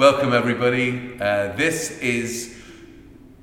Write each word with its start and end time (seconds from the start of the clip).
Welcome, 0.00 0.32
everybody. 0.32 1.20
Uh, 1.20 1.54
this 1.56 1.98
is 1.98 2.56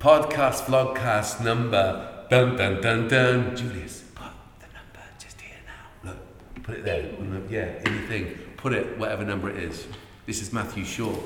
podcast 0.00 0.64
vlogcast 0.64 1.44
number 1.44 2.26
dun 2.30 2.56
dun 2.56 2.80
dun 2.80 3.06
dun. 3.06 3.54
Julius, 3.54 4.02
put 4.16 4.32
the 4.58 4.66
number 4.74 4.98
just 5.20 5.40
here 5.40 5.54
now. 5.68 6.10
Look, 6.10 6.64
put 6.64 6.78
it 6.78 6.84
there. 6.84 7.12
Yeah, 7.48 7.80
anything. 7.86 8.36
Put 8.56 8.72
it 8.72 8.98
whatever 8.98 9.24
number 9.24 9.48
it 9.48 9.62
is. 9.62 9.86
This 10.26 10.42
is 10.42 10.52
Matthew 10.52 10.84
Short. 10.84 11.20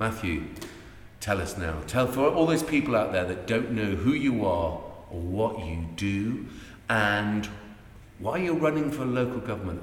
Matthew, 0.00 0.44
tell 1.20 1.38
us 1.42 1.58
now. 1.58 1.82
Tell 1.86 2.06
for 2.06 2.26
all 2.30 2.46
those 2.46 2.62
people 2.62 2.96
out 2.96 3.12
there 3.12 3.26
that 3.26 3.46
don't 3.46 3.72
know 3.72 3.94
who 3.94 4.14
you 4.14 4.46
are 4.46 4.80
or 5.10 5.20
what 5.20 5.66
you 5.66 5.86
do 5.96 6.46
and 6.88 7.46
why 8.20 8.38
you're 8.38 8.54
running 8.54 8.90
for 8.90 9.04
local 9.04 9.40
government. 9.40 9.82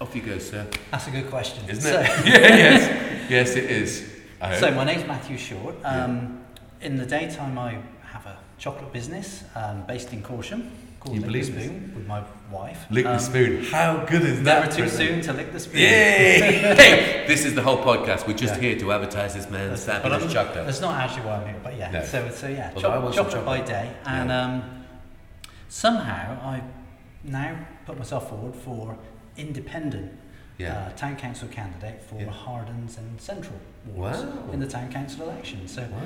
Off 0.00 0.16
you 0.16 0.22
go, 0.22 0.38
sir. 0.40 0.66
That's 0.90 1.06
a 1.06 1.12
good 1.12 1.30
question. 1.30 1.70
Isn't 1.70 1.82
so, 1.82 2.00
it? 2.00 2.06
yeah, 2.26 2.56
yes. 2.56 3.30
Yes, 3.30 3.54
it 3.54 3.70
is. 3.70 4.13
I 4.44 4.60
So 4.60 4.70
my 4.72 4.84
name's 4.84 5.06
Matthew 5.06 5.36
Short. 5.38 5.74
Um, 5.84 6.40
In 6.80 6.96
the 6.96 7.06
daytime, 7.06 7.58
I 7.58 7.78
have 8.04 8.26
a 8.26 8.36
chocolate 8.58 8.92
business 8.92 9.42
um, 9.54 9.84
based 9.86 10.12
in 10.12 10.22
Corsham 10.22 10.68
called 11.00 11.14
You 11.16 11.22
Lick 11.22 11.26
the 11.26 11.26
believe 11.26 11.54
this? 11.54 11.64
Spoon 11.64 11.92
with 11.94 12.06
my 12.06 12.22
wife. 12.50 12.84
Lick 12.90 13.04
the 13.04 13.12
Um, 13.14 13.18
spoon. 13.18 13.64
How 13.64 14.04
good 14.04 14.22
is 14.22 14.42
that? 14.42 14.60
Never 14.64 14.76
too 14.76 14.88
soon 14.88 15.20
to 15.22 15.32
lick 15.32 15.52
the 15.52 15.60
spoon. 15.60 15.80
Yay! 15.80 17.24
this 17.26 17.44
is 17.46 17.54
the 17.54 17.62
whole 17.62 17.78
podcast. 17.78 18.26
We're 18.26 18.34
just 18.36 18.54
Yeah. 18.56 18.60
here 18.60 18.78
to 18.80 18.92
advertise 18.92 19.34
this 19.34 19.48
man's 19.48 19.84
fabulous 19.84 20.30
chocolate. 20.32 20.66
That's 20.66 20.80
not 20.82 20.94
actually 21.00 21.22
why 21.26 21.36
I'm 21.36 21.46
here, 21.46 21.60
but 21.62 21.76
yeah. 21.78 21.90
No. 21.90 22.04
So, 22.04 22.28
so 22.30 22.48
yeah, 22.48 22.70
Well, 22.72 22.82
choc- 22.82 22.92
I 22.92 22.98
want 22.98 23.14
some 23.14 23.24
chocolate, 23.26 23.44
by 23.46 23.60
day, 23.62 23.90
and 24.06 24.28
Yeah. 24.28 24.42
um, 24.44 24.84
somehow 25.68 26.38
I 26.42 26.62
now 27.22 27.56
put 27.86 27.96
myself 27.98 28.28
forward 28.28 28.54
for 28.54 28.96
independent 29.36 30.12
Yeah. 30.58 30.74
uh, 30.86 30.90
town 30.96 31.16
council 31.16 31.48
candidate 31.48 32.00
for 32.02 32.20
Yeah. 32.20 32.30
Hardens 32.30 32.96
and 32.98 33.20
Central 33.20 33.58
wards 33.86 34.22
Wow. 34.22 34.50
in 34.52 34.60
the 34.60 34.66
town 34.68 34.90
council 34.92 35.28
election. 35.28 35.66
So 35.66 35.82
Wow. 35.82 35.98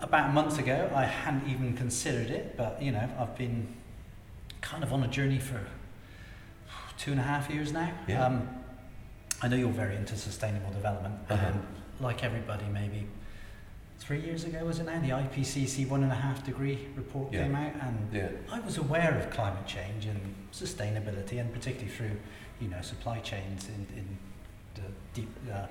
about 0.00 0.30
a 0.30 0.32
month 0.32 0.58
ago, 0.58 0.90
I 0.94 1.04
hadn't 1.04 1.46
even 1.48 1.76
considered 1.76 2.30
it, 2.30 2.56
but 2.56 2.80
you 2.80 2.92
know, 2.92 3.08
I've 3.18 3.36
been 3.36 3.68
kind 4.62 4.82
of 4.82 4.92
on 4.92 5.02
a 5.04 5.08
journey 5.08 5.38
for 5.38 5.60
two 6.96 7.10
and 7.10 7.20
a 7.20 7.24
half 7.24 7.50
years 7.50 7.72
now. 7.72 7.90
Yeah. 8.06 8.24
Um, 8.24 8.48
I 9.42 9.48
know 9.48 9.56
you're 9.56 9.68
very 9.70 9.96
into 9.96 10.16
sustainable 10.16 10.70
development, 10.70 11.16
Uh-huh. 11.28 11.46
and 11.46 11.66
like 12.00 12.24
everybody, 12.24 12.64
maybe 12.66 13.06
three 13.98 14.20
years 14.20 14.44
ago 14.44 14.64
was 14.64 14.78
it 14.78 14.84
now? 14.86 15.00
The 15.00 15.12
IPCC 15.12 15.84
one 15.86 16.02
and 16.02 16.12
a 16.12 16.14
half 16.16 16.44
degree 16.44 16.88
report 16.96 17.32
Yeah. 17.32 17.42
came 17.42 17.54
out, 17.54 17.72
and 17.82 18.08
Yeah. 18.12 18.28
I 18.50 18.60
was 18.60 18.78
aware 18.78 19.16
of 19.18 19.30
climate 19.30 19.66
change 19.66 20.06
and 20.06 20.34
sustainability, 20.52 21.38
and 21.40 21.52
particularly 21.52 21.90
through, 21.94 22.16
you 22.60 22.68
know, 22.68 22.80
supply 22.82 23.18
chains 23.20 23.68
in, 23.68 23.86
in 23.98 24.18
the 24.74 24.82
deep, 25.12 25.28
uh, 25.52 25.66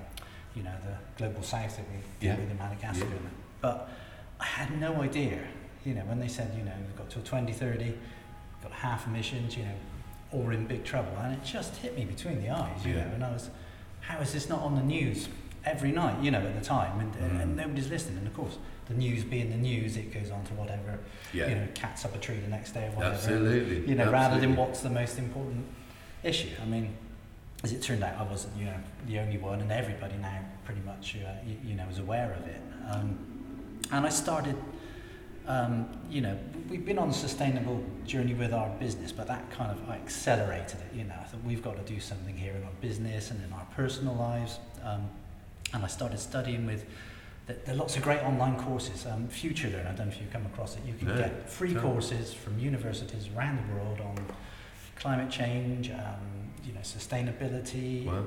you 0.54 0.62
know, 0.62 0.72
the 0.84 0.96
global 1.18 1.42
south 1.42 1.76
that 1.76 1.86
we 1.90 1.96
deal 2.20 2.34
Yeah. 2.34 2.40
with 2.40 2.50
in 2.50 2.58
Madagascar. 2.58 3.06
Yeah. 3.06 3.28
But 3.60 3.88
I 4.40 4.44
had 4.44 4.78
no 4.78 5.00
idea, 5.02 5.38
you 5.84 5.94
know, 5.94 6.02
when 6.02 6.20
they 6.20 6.28
said, 6.28 6.52
you 6.56 6.64
know, 6.64 6.72
we've 6.78 6.96
got 6.96 7.10
till 7.10 7.22
2030, 7.22 7.94
got 8.62 8.72
half 8.72 9.06
emissions, 9.06 9.56
you 9.56 9.64
know, 9.64 9.74
or 10.32 10.42
we're 10.44 10.52
in 10.52 10.66
big 10.66 10.84
trouble, 10.84 11.12
and 11.18 11.32
it 11.34 11.44
just 11.44 11.76
hit 11.76 11.96
me 11.96 12.04
between 12.04 12.40
the 12.42 12.50
eyes, 12.50 12.84
you 12.84 12.94
Yeah. 12.94 13.04
know, 13.04 13.14
and 13.14 13.24
I 13.24 13.32
was, 13.32 13.50
how 14.00 14.18
is 14.20 14.32
this 14.32 14.48
not 14.48 14.60
on 14.60 14.74
the 14.74 14.82
news 14.82 15.28
every 15.64 15.92
night, 15.92 16.22
you 16.22 16.30
know, 16.30 16.40
at 16.40 16.54
the 16.54 16.64
time, 16.64 17.00
and, 17.00 17.14
and, 17.16 17.40
and 17.40 17.52
Mm. 17.54 17.56
nobody's 17.56 17.88
listening, 17.88 18.18
and 18.18 18.26
of 18.26 18.34
course, 18.34 18.58
the 18.86 18.94
news 18.94 19.24
being 19.24 19.48
the 19.50 19.56
news, 19.56 19.96
it 19.96 20.12
goes 20.12 20.30
on 20.30 20.44
to 20.44 20.52
whatever 20.54 20.98
Yeah. 21.32 21.48
you 21.48 21.54
know, 21.54 21.66
cats 21.74 22.04
up 22.04 22.14
a 22.14 22.18
tree 22.18 22.36
the 22.36 22.48
next 22.48 22.72
day 22.72 22.86
or 22.88 22.90
whatever. 22.90 23.14
Absolutely. 23.14 23.88
You 23.88 23.94
know, 23.94 24.10
rather 24.12 24.38
than 24.38 24.56
what's 24.56 24.80
the 24.82 24.90
most 24.90 25.18
important 25.18 25.64
issue. 26.24 26.50
I 26.60 26.64
mean, 26.66 26.96
as 27.62 27.72
it 27.72 27.82
turned 27.82 28.02
out, 28.02 28.18
I 28.18 28.24
wasn't, 28.24 28.56
you 28.56 28.64
know, 28.66 28.76
the 29.06 29.18
only 29.20 29.38
one, 29.38 29.60
and 29.60 29.70
everybody 29.70 30.16
now 30.16 30.40
pretty 30.64 30.80
much, 30.82 31.16
uh, 31.16 31.30
you, 31.46 31.56
you 31.64 31.74
know, 31.74 31.86
is 31.90 31.98
aware 31.98 32.32
of 32.32 32.46
it. 32.46 32.60
Um, 32.90 33.18
and 33.92 34.06
I 34.06 34.08
started, 34.08 34.56
um, 35.46 35.88
you 36.10 36.20
know, 36.20 36.36
we've 36.68 36.84
been 36.84 36.98
on 36.98 37.10
a 37.10 37.12
sustainable 37.12 37.82
journey 38.06 38.34
with 38.34 38.52
our 38.52 38.68
business, 38.80 39.12
but 39.12 39.26
that 39.28 39.50
kind 39.50 39.70
of 39.70 39.90
accelerated 39.90 40.78
it. 40.80 40.96
You 40.96 41.04
know, 41.04 41.14
I 41.20 41.24
thought 41.24 41.42
we've 41.44 41.62
got 41.62 41.76
to 41.76 41.92
do 41.92 42.00
something 42.00 42.36
here 42.36 42.54
in 42.54 42.64
our 42.64 42.72
business 42.80 43.30
and 43.30 43.42
in 43.44 43.52
our 43.52 43.66
personal 43.76 44.14
lives. 44.14 44.58
Um, 44.82 45.08
and 45.72 45.84
I 45.84 45.88
started 45.88 46.18
studying 46.18 46.66
with. 46.66 46.84
There 47.46 47.56
there 47.66 47.74
are 47.74 47.78
lots 47.78 47.94
of 47.96 48.02
great 48.02 48.20
online 48.22 48.56
courses. 48.58 49.04
Um, 49.04 49.28
Future 49.28 49.68
Learn, 49.68 49.86
I 49.86 49.92
don't 49.92 50.06
know 50.06 50.12
if 50.14 50.20
you've 50.20 50.32
come 50.32 50.46
across 50.46 50.76
it. 50.76 50.82
You 50.86 50.94
can 50.94 51.08
No, 51.08 51.16
get 51.16 51.50
free 51.50 51.74
courses 51.74 52.32
from 52.32 52.58
universities 52.58 53.28
around 53.36 53.58
the 53.58 53.74
world 53.74 54.00
on 54.00 54.16
climate 54.96 55.30
change, 55.30 55.90
um, 55.90 56.50
you 56.64 56.72
know, 56.72 56.80
sustainability, 56.80 58.04
Wow. 58.06 58.24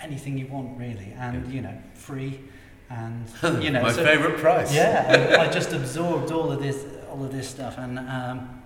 anything 0.00 0.38
you 0.38 0.46
want 0.46 0.78
really, 0.78 1.12
and 1.18 1.46
Yeah. 1.46 1.52
you 1.54 1.60
know, 1.62 1.76
free, 1.94 2.40
and 2.90 3.26
you 3.62 3.70
know, 3.70 3.82
My 3.82 3.92
so- 3.92 4.04
favourite 4.04 4.38
price. 4.38 4.74
yeah, 4.74 5.36
I 5.40 5.48
just 5.50 5.72
absorbed 5.72 6.30
all 6.30 6.50
of 6.52 6.60
this, 6.62 6.84
all 7.10 7.24
of 7.24 7.32
this 7.32 7.48
stuff, 7.48 7.78
and 7.78 7.98
um, 7.98 8.62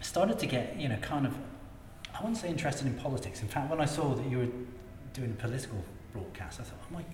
started 0.00 0.38
to 0.40 0.46
get, 0.46 0.76
you 0.78 0.88
know, 0.88 0.96
kind 0.98 1.26
of, 1.26 1.34
I 2.14 2.18
wouldn't 2.20 2.36
say 2.38 2.48
interested 2.48 2.86
in 2.86 2.94
politics. 2.94 3.42
In 3.42 3.48
fact, 3.48 3.70
when 3.70 3.80
I 3.80 3.86
saw 3.86 4.14
that 4.14 4.26
you 4.30 4.38
were 4.38 4.48
doing 5.12 5.30
a 5.30 5.34
political 5.40 5.78
broadcast, 6.12 6.60
I 6.60 6.64
thought, 6.64 6.78
oh 6.90 6.94
my 6.94 7.04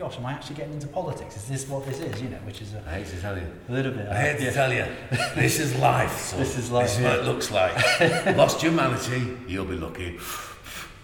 gosh, 0.00 0.16
am 0.16 0.24
I 0.24 0.32
actually 0.32 0.56
getting 0.56 0.72
into 0.72 0.86
politics? 0.86 1.36
Is 1.36 1.46
this 1.46 1.68
what 1.68 1.84
this 1.84 2.00
is? 2.00 2.22
You 2.22 2.30
know, 2.30 2.38
which 2.38 2.62
is 2.62 2.72
a, 2.72 2.82
I 2.86 2.94
hate 2.94 3.06
to 3.08 3.20
tell 3.20 3.36
you. 3.36 3.46
a 3.68 3.72
little 3.72 3.92
bit. 3.92 4.08
I 4.08 4.18
hate 4.18 4.38
to 4.38 4.44
yeah. 4.44 4.50
tell 4.50 4.72
you. 4.72 4.86
This 5.34 5.60
is 5.60 5.76
life. 5.76 6.18
son. 6.18 6.40
This 6.40 6.56
is 6.56 6.70
life, 6.70 6.86
This 6.86 6.98
is 6.98 7.04
what 7.04 7.18
it 7.18 7.24
looks 7.26 7.50
like. 7.50 7.74
Lost 8.36 8.62
humanity. 8.62 9.36
You'll 9.46 9.66
be 9.66 9.76
lucky. 9.76 10.18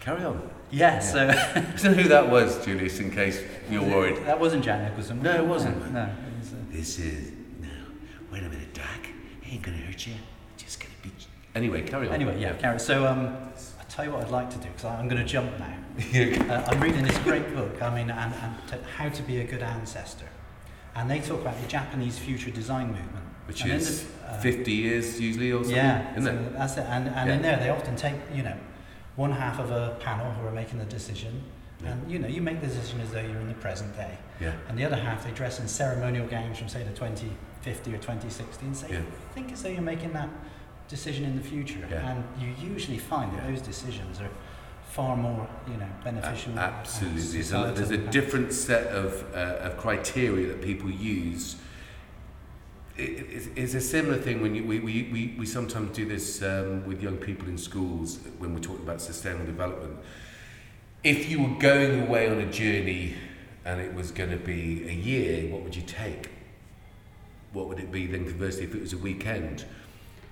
Carry 0.01 0.25
on. 0.25 0.51
Yeah, 0.71 0.99
so 1.01 1.29
I 1.55 1.61
don't 1.61 1.85
know 1.85 2.03
who 2.03 2.09
that 2.09 2.31
was, 2.31 2.65
Julius, 2.65 2.99
in 2.99 3.11
case 3.11 3.43
you're 3.71 3.83
worried. 3.83 4.17
That 4.25 4.41
wasn't 4.41 4.65
Jan 4.65 4.83
Nicholson. 4.89 5.23
No, 5.23 5.35
it 5.35 5.45
wasn't. 5.45 5.79
No, 5.93 5.93
no, 5.93 6.05
it 6.05 6.39
was, 6.41 6.53
uh, 6.55 6.57
This 6.71 6.99
is 6.99 7.33
no. 7.61 7.69
Wait 8.33 8.45
a 8.45 8.49
minute, 8.49 8.73
Dak. 8.73 9.09
He 9.43 9.57
ain't 9.57 9.63
gonna 9.63 9.77
hurt 9.77 10.07
you. 10.07 10.15
Just 10.57 10.81
gonna 10.81 10.93
be. 11.03 11.11
Anyway, 11.55 11.83
carry 11.83 12.09
on. 12.09 12.15
Anyway, 12.15 12.41
yeah, 12.41 12.55
Karen. 12.55 12.79
So 12.79 13.07
um, 13.07 13.37
I 13.55 13.56
tell 13.97 14.05
you 14.05 14.11
what 14.13 14.23
I'd 14.25 14.31
like 14.31 14.51
to 14.51 14.59
do 14.59 14.69
because 14.69 14.85
I'm 14.85 15.09
going 15.09 15.21
to 15.21 15.27
jump 15.29 15.51
now. 15.59 15.73
Uh, 15.97 16.63
I'm 16.69 16.79
reading 16.81 17.03
this 17.03 17.17
great 17.19 17.55
book. 17.55 17.81
I 17.81 17.89
mean, 17.95 18.11
and, 18.11 18.35
and 18.35 18.69
to, 18.69 18.79
how 18.97 19.09
to 19.09 19.23
be 19.23 19.41
a 19.41 19.45
good 19.45 19.63
ancestor, 19.63 20.29
and 20.95 21.11
they 21.11 21.21
talk 21.21 21.41
about 21.41 21.59
the 21.61 21.67
Japanese 21.67 22.19
future 22.19 22.51
design 22.51 22.89
movement, 22.89 23.27
Which 23.47 23.63
And 23.63 23.73
is 23.73 24.05
the- 24.05 24.27
uh, 24.33 24.41
50 24.41 24.71
years 24.73 25.19
usually 25.19 25.51
or 25.53 25.61
something. 25.65 25.77
Yeah, 25.77 26.11
Isn't 26.19 26.25
so 26.25 26.43
it? 26.51 26.53
that's 26.53 26.77
it. 26.77 26.85
And, 26.89 27.09
and 27.09 27.31
in 27.31 27.41
there, 27.43 27.57
they 27.57 27.71
often 27.71 27.97
take 27.97 28.15
you 28.35 28.43
know 28.43 28.57
one 29.17 29.33
half 29.33 29.59
of 29.59 29.71
a 29.71 29.97
panel 30.01 30.31
who 30.33 30.47
are 30.47 30.53
making 30.53 30.79
the 30.79 30.85
decision, 30.85 31.43
Yeah. 31.83 31.93
and 31.93 32.11
you 32.13 32.19
know 32.19 32.29
you 32.29 32.43
make 32.43 32.61
the 32.61 32.67
decision 32.67 33.01
as 33.01 33.11
though 33.11 33.23
you're 33.23 33.41
in 33.41 33.49
the 33.49 33.55
present 33.55 33.97
day, 33.97 34.19
Yeah. 34.39 34.53
and 34.69 34.79
the 34.79 34.85
other 34.85 34.97
half 34.97 35.25
they 35.25 35.31
dress 35.31 35.59
in 35.59 35.67
ceremonial 35.67 36.27
gowns 36.27 36.59
from 36.59 36.69
say 36.69 36.83
the 36.83 36.91
2050 36.91 37.95
or 37.95 37.99
2060, 37.99 38.67
and 38.67 38.77
say 38.77 38.89
Yeah. 38.91 39.01
think 39.35 39.51
as 39.53 39.63
though 39.63 39.71
you're 39.71 39.81
making 39.81 40.13
that 40.13 40.29
decision 40.89 41.25
in 41.25 41.37
the 41.37 41.43
future, 41.43 41.87
Yeah. 41.91 42.11
and 42.11 42.25
you 42.41 42.55
usually 42.73 42.99
find 42.99 43.33
that 43.37 43.47
those 43.47 43.61
decisions 43.61 44.21
are 44.21 44.31
far 44.91 45.17
more 45.17 45.47
you 45.71 45.77
know 45.77 45.89
beneficial. 46.05 46.57
A- 46.57 46.61
Absolutely. 46.61 47.21
There's 47.23 47.53
a, 47.53 47.73
there's 47.75 47.91
a 47.91 47.99
different 47.99 48.53
set 48.53 48.87
of, 48.89 49.25
uh, 49.35 49.67
of 49.67 49.77
criteria 49.77 50.47
that 50.49 50.63
people 50.63 50.91
use. 50.91 51.57
It, 52.97 53.11
it, 53.31 53.49
it's 53.57 53.75
a 53.75 53.81
similar 53.81 54.17
thing 54.17 54.41
when 54.41 54.55
you, 54.55 54.65
we, 54.65 54.79
we, 54.81 55.11
we, 55.13 55.35
we 55.39 55.45
sometimes 55.47 55.95
do 55.95 56.07
this 56.07 56.43
um, 56.43 56.87
with 56.87 57.03
young 57.03 57.19
people 57.19 57.47
in 57.49 57.59
schools 57.59 58.19
when 58.39 58.55
we're 58.55 58.61
talking 58.61 58.85
about 58.85 59.03
sustainable 59.03 59.45
development. 59.45 59.99
If 61.05 61.29
you 61.29 61.43
were 61.43 61.59
going 61.59 62.07
away 62.07 62.29
on 62.31 62.39
a 62.39 62.51
journey 62.51 63.15
and 63.67 63.81
it 63.83 63.93
was 63.93 64.11
going 64.13 64.31
to 64.31 64.39
be 64.39 64.89
a 64.89 64.93
year, 64.93 65.53
what 65.53 65.63
would 65.63 65.77
you 65.77 65.83
take? 65.83 66.31
What 67.53 67.69
would 67.69 67.79
it 67.81 67.93
be 67.93 68.07
then 68.07 68.25
conversely 68.25 68.65
if 68.65 68.75
it 68.75 68.81
was 68.81 68.95
a 68.95 68.99
weekend? 68.99 69.67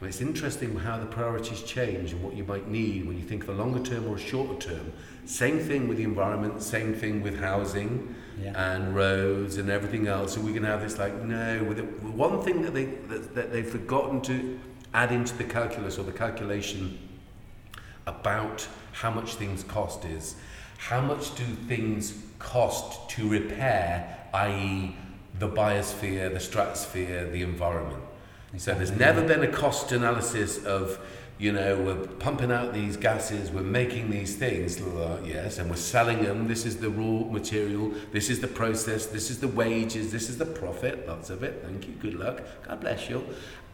It's 0.05 0.21
interesting 0.21 0.77
how 0.77 0.99
the 0.99 1.07
priorities 1.07 1.63
change 1.63 2.13
and 2.13 2.23
what 2.23 2.35
you 2.35 2.45
might 2.45 2.69
need 2.69 3.07
when 3.07 3.17
you 3.17 3.23
think 3.25 3.43
of 3.45 3.51
a 3.51 3.53
longer 3.53 3.81
term 3.81 4.07
or 4.07 4.17
a 4.17 4.19
shorter 4.19 4.69
term. 4.69 4.93
Same 5.25 5.59
thing 5.59 5.89
with 5.89 5.99
the 5.99 6.05
environment, 6.05 6.63
same 6.63 6.95
thing 6.95 7.23
with 7.23 7.39
housing 7.41 8.15
Yeah. 8.41 8.53
and 8.57 8.95
roads 8.95 9.57
and 9.57 9.71
everything 9.71 10.07
else. 10.07 10.35
So 10.35 10.41
we 10.41 10.53
can 10.53 10.65
have 10.65 10.83
this 10.83 10.99
like 10.99 11.15
no. 11.23 11.65
With 11.65 11.79
it, 11.79 12.03
one 12.03 12.43
thing 12.43 12.63
that 12.63 12.75
they 12.75 12.87
that, 13.09 13.35
that 13.35 13.53
they've 13.53 13.69
forgotten 13.69 14.21
to 14.23 14.59
add 14.93 15.13
into 15.13 15.37
the 15.37 15.45
calculus 15.45 15.99
or 15.99 16.03
the 16.05 16.13
calculation 16.13 16.99
about 18.07 18.67
how 18.93 19.11
much 19.11 19.35
things 19.37 19.65
cost 19.65 20.05
is 20.05 20.37
how 20.79 21.01
much 21.01 21.35
do 21.37 21.45
things 21.45 22.15
cost 22.39 23.09
to 23.11 23.29
repair, 23.29 24.19
i.e., 24.35 24.95
the 25.39 25.49
biosphere, 25.49 26.33
the 26.33 26.39
stratosphere, 26.41 27.31
the 27.31 27.43
environment. 27.43 28.03
So 28.57 28.73
there's 28.73 28.93
never 28.93 29.27
been 29.27 29.43
a 29.43 29.49
cost 29.51 29.91
analysis 29.91 30.65
of, 30.65 31.01
you 31.39 31.51
know, 31.51 31.77
we're 31.77 32.07
pumping 32.07 32.53
out 32.53 32.73
these 32.73 32.97
gases, 32.97 33.51
we're 33.51 33.63
making 33.63 34.11
these 34.11 34.37
things, 34.37 34.81
yes, 35.25 35.59
and 35.59 35.69
we're 35.69 35.77
selling 35.77 36.23
them. 36.23 36.47
This 36.47 36.65
is 36.65 36.77
the 36.77 36.89
raw 36.89 37.29
material, 37.29 37.93
this 38.13 38.31
is 38.31 38.41
the 38.41 38.47
process, 38.47 39.07
this 39.07 39.31
is 39.31 39.41
the 39.41 39.49
wages, 39.49 40.13
this 40.13 40.29
is 40.31 40.39
the 40.39 40.47
profit, 40.47 41.09
lots 41.09 41.31
of 41.31 41.43
it. 41.43 41.63
Thank 41.65 41.89
you, 41.89 41.95
good 41.95 42.15
luck, 42.15 42.43
God 42.67 42.81
bless 42.81 43.11
you. 43.11 43.25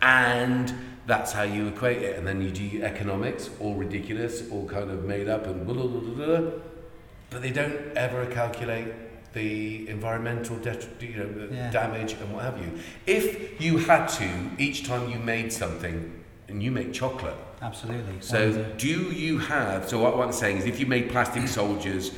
And 0.01 0.73
that's 1.07 1.33
how 1.33 1.43
you 1.43 1.69
equate 1.69 2.01
it. 2.01 2.17
And 2.17 2.27
then 2.27 2.41
you 2.41 2.51
do 2.51 2.83
economics, 2.83 3.51
all 3.61 3.75
ridiculous, 3.75 4.43
all 4.51 4.67
kind 4.67 4.91
of 4.91 5.05
made 5.05 5.29
up 5.29 5.47
and 5.47 5.67
blah, 5.67 5.75
blah, 5.75 6.01
blah, 6.01 6.39
blah. 6.39 6.51
But 7.29 7.43
they 7.43 7.51
don't 7.51 7.77
ever 7.97 8.25
calculate 8.27 8.89
the 9.33 9.89
environmental 9.89 10.57
det- 10.57 10.89
you 11.01 11.17
know, 11.17 11.49
Yeah. 11.53 11.71
damage 11.71 12.13
and 12.21 12.33
what 12.33 12.45
have 12.45 12.59
you. 12.59 12.73
If 13.07 13.61
you 13.61 13.79
had 13.79 14.07
to 14.19 14.29
each 14.59 14.85
time 14.87 15.11
you 15.11 15.19
made 15.19 15.53
something, 15.53 16.13
and 16.49 16.63
you 16.63 16.71
make 16.73 16.93
chocolate, 16.93 17.37
Absolutely. 17.63 18.15
So 18.21 18.65
do 18.79 18.89
you 18.89 19.39
have? 19.39 19.89
So 19.89 19.99
what, 19.99 20.17
what 20.17 20.27
I'm 20.27 20.33
saying 20.33 20.57
is, 20.59 20.65
if 20.65 20.81
you 20.81 20.87
made 20.87 21.11
plastic 21.11 21.47
soldiers, 21.47 22.11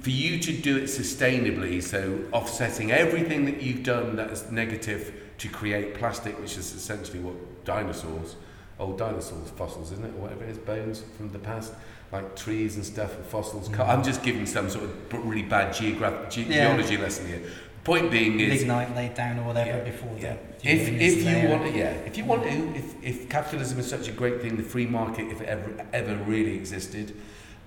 for 0.00 0.08
you 0.10 0.38
to 0.40 0.52
do 0.52 0.76
it 0.78 0.84
sustainably, 0.84 1.82
so 1.82 2.18
offsetting 2.32 2.90
everything 2.92 3.44
that 3.44 3.62
you've 3.62 3.82
done 3.82 4.16
that 4.16 4.30
is 4.30 4.50
negative 4.50 5.12
to 5.38 5.48
create 5.48 5.94
plastic, 5.94 6.40
which 6.40 6.56
is 6.56 6.74
essentially 6.74 7.18
what 7.18 7.34
dinosaurs, 7.66 8.36
old 8.78 8.96
dinosaurs, 8.98 9.50
fossils, 9.50 9.92
isn't 9.92 10.04
it, 10.04 10.14
or 10.16 10.22
whatever 10.22 10.44
it 10.44 10.50
is, 10.50 10.58
bones 10.58 11.02
from 11.16 11.30
the 11.30 11.38
past, 11.38 11.74
like 12.12 12.36
trees 12.36 12.76
and 12.76 12.84
stuff, 12.84 13.14
and 13.16 13.24
fossils. 13.26 13.68
Mm. 13.68 13.88
I'm 13.88 14.02
just 14.02 14.22
giving 14.22 14.46
some 14.46 14.70
sort 14.70 14.84
of 14.84 15.12
really 15.26 15.42
bad 15.42 15.74
geograph- 15.74 16.30
ge- 16.30 16.38
Yeah. 16.48 16.68
geology 16.68 16.96
lesson 16.96 17.26
here. 17.28 17.40
Point 17.84 18.10
being 18.10 18.40
is, 18.40 18.60
lignite 18.62 18.94
laid 18.96 19.14
down 19.14 19.38
or 19.38 19.44
whatever 19.44 19.70
Yeah, 19.78 19.84
before 19.84 20.10
yeah. 20.18 20.34
the 20.60 20.68
if, 20.70 20.88
if 20.88 21.16
you 21.18 21.24
there. 21.24 21.48
want 21.50 21.62
to, 21.72 21.78
yeah, 21.78 21.90
if 22.04 22.16
you 22.18 22.24
want 22.24 22.42
to, 22.42 22.48
if, 22.74 22.94
if 23.02 23.28
capitalism 23.28 23.78
is 23.78 23.88
such 23.88 24.08
a 24.08 24.12
great 24.12 24.40
thing, 24.42 24.56
the 24.56 24.62
free 24.64 24.86
market, 24.86 25.28
if 25.30 25.40
it 25.40 25.48
ever 25.48 25.70
ever 25.92 26.16
really 26.24 26.54
existed, 26.56 27.14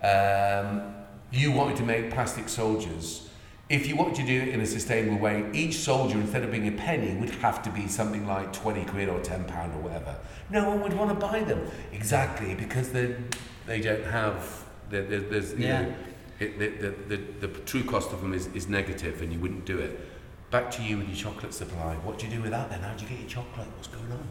um, 0.03 0.81
you 1.31 1.51
wanted 1.51 1.77
to 1.77 1.83
make 1.83 2.11
plastic 2.11 2.49
soldiers. 2.49 3.29
If 3.69 3.87
you 3.87 3.95
wanted 3.95 4.15
to 4.15 4.25
do 4.25 4.41
it 4.41 4.47
in 4.49 4.61
a 4.61 4.65
sustainable 4.65 5.19
way, 5.19 5.45
each 5.53 5.75
soldier, 5.75 6.17
instead 6.19 6.43
of 6.43 6.51
being 6.51 6.67
a 6.67 6.71
penny, 6.71 7.15
would 7.15 7.29
have 7.35 7.61
to 7.63 7.69
be 7.69 7.87
something 7.87 8.25
like 8.25 8.51
20 8.51 8.83
quid 8.85 9.09
or 9.09 9.19
10 9.21 9.45
pound 9.45 9.73
or 9.75 9.79
whatever. 9.79 10.15
No 10.49 10.67
one 10.67 10.81
would 10.81 10.93
want 10.93 11.11
to 11.11 11.15
buy 11.27 11.43
them. 11.43 11.61
Exactly, 11.93 12.55
because 12.55 12.89
they, 12.89 13.15
they 13.69 13.79
don't 13.81 14.03
have, 14.05 14.65
there, 14.89 15.03
there, 15.03 15.19
there's, 15.19 15.51
you 15.53 15.67
Yeah. 15.67 15.81
know, 15.83 15.93
it, 16.39 16.57
the, 16.57 16.67
the, 16.69 17.17
the, 17.17 17.47
the 17.47 17.59
true 17.59 17.83
cost 17.83 18.11
of 18.11 18.21
them 18.21 18.33
is, 18.33 18.47
is 18.47 18.67
negative 18.67 19.21
and 19.21 19.31
you 19.31 19.39
wouldn't 19.39 19.65
do 19.65 19.77
it. 19.77 19.99
Back 20.49 20.71
to 20.71 20.81
you 20.81 20.97
with 20.97 21.07
your 21.07 21.15
chocolate 21.15 21.53
supply. 21.53 21.93
What 21.97 22.17
do 22.17 22.25
you 22.25 22.33
do 22.35 22.41
with 22.41 22.49
that 22.51 22.71
then? 22.71 22.79
How 22.81 22.93
do 22.95 23.03
you 23.03 23.09
get 23.09 23.19
your 23.19 23.29
chocolate? 23.29 23.67
What's 23.75 23.87
going 23.87 24.11
on? 24.11 24.27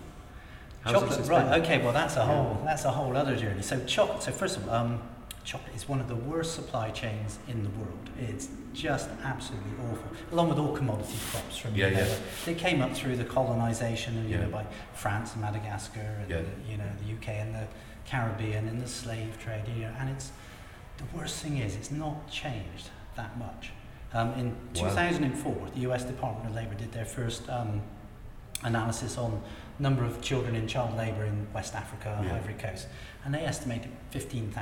How's 0.81 0.95
chocolate, 0.95 1.29
right? 1.29 1.61
Okay, 1.63 1.79
well 1.83 1.93
that's 1.93 2.17
a 2.17 2.21
Yeah. 2.21 2.27
whole 2.27 2.61
that's 2.65 2.85
a 2.85 2.91
whole 2.91 3.17
other 3.17 3.37
journey. 3.37 3.63
So 3.63 3.79
chocolate. 3.85 4.23
So 4.25 4.33
first 4.33 4.57
of 4.57 4.69
all, 4.69 4.75
um, 4.75 5.03
chocolate 5.45 5.77
is 5.77 5.89
one 5.89 6.01
of 6.01 6.09
the 6.09 6.17
worst 6.17 6.55
supply 6.55 6.91
chains 6.91 7.39
in 7.47 7.63
the 7.63 7.71
world. 7.71 8.11
It's 8.19 8.49
just 8.75 9.09
absolutely 9.23 9.71
awful. 9.89 10.09
Along 10.33 10.49
with 10.49 10.59
all 10.59 10.75
commodity 10.75 11.19
crops 11.31 11.57
from 11.59 11.75
Yeah, 11.77 11.89
you 11.89 11.95
know, 11.95 12.01
yeah. 12.01 12.15
they 12.47 12.55
came 12.55 12.81
up 12.83 12.95
through 12.97 13.17
the 13.17 13.25
colonisation 13.25 14.17
and 14.19 14.29
you 14.29 14.37
Yeah. 14.37 14.45
know 14.47 14.51
by 14.51 14.65
France 14.95 15.35
and 15.35 15.43
Madagascar 15.43 16.01
and 16.23 16.29
Yeah. 16.31 16.41
the, 16.41 16.71
you 16.71 16.77
know 16.79 16.91
the 17.05 17.13
UK 17.13 17.29
and 17.43 17.55
the 17.55 17.67
Caribbean 18.09 18.67
and 18.69 18.81
the 18.81 18.89
slave 18.89 19.39
trade. 19.39 19.65
You 19.75 19.83
know, 19.83 19.93
and 19.99 20.09
it's 20.11 20.31
the 20.97 21.05
worst 21.17 21.43
thing 21.43 21.59
is 21.59 21.77
it's 21.77 21.91
not 21.91 22.29
changed 22.31 22.89
that 23.17 23.39
much. 23.39 23.71
Um, 24.13 24.33
in 24.35 24.51
Wow. 24.77 24.89
2004, 24.91 25.69
the 25.75 25.81
US 25.91 26.05
Department 26.05 26.49
of 26.49 26.55
Labour 26.55 26.75
did 26.75 26.93
their 26.93 27.05
first 27.05 27.49
um, 27.51 27.83
analysis 28.65 29.19
on 29.19 29.43
number 29.79 30.03
of 30.05 30.21
children 30.23 30.57
in 30.57 30.67
child 30.67 30.97
labour 30.97 31.25
in 31.25 31.47
West 31.53 31.75
Africa, 31.75 32.19
Yeah. 32.25 32.35
Ivory 32.37 32.55
Coast, 32.55 32.89
and 33.25 33.33
they 33.35 33.45
estimated 33.45 33.91
15,000 34.11 34.57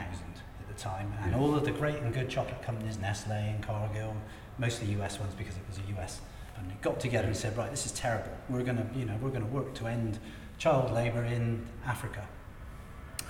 at 0.61 0.69
the 0.69 0.75
time. 0.75 1.13
And 1.23 1.33
Yeah. 1.33 1.39
all 1.39 1.55
of 1.55 1.65
the 1.65 1.71
great 1.71 1.97
and 2.03 2.13
good 2.13 2.29
chocolate 2.29 2.63
companies, 2.63 2.99
Nestle 2.99 3.33
and 3.33 3.63
Cargill, 3.63 4.15
most 4.59 4.83
of 4.83 4.89
US 4.89 5.19
ones 5.21 5.35
because 5.35 5.57
it 5.57 5.63
was 5.69 5.79
a 5.79 5.99
US, 5.99 6.21
and 6.59 6.69
they 6.71 6.75
got 6.83 6.99
together 7.01 7.27
and 7.29 7.37
said, 7.37 7.57
right, 7.57 7.71
this 7.71 7.87
is 7.87 7.93
terrible. 7.93 8.33
We're 8.51 8.63
going 8.65 8.79
to, 8.79 8.99
you 8.99 9.05
know, 9.07 9.17
we're 9.23 9.31
going 9.31 9.47
to 9.47 9.53
work 9.53 9.75
to 9.75 9.87
end 9.87 10.19
child 10.59 10.91
labour 10.93 11.23
in 11.25 11.65
Africa. 11.87 12.27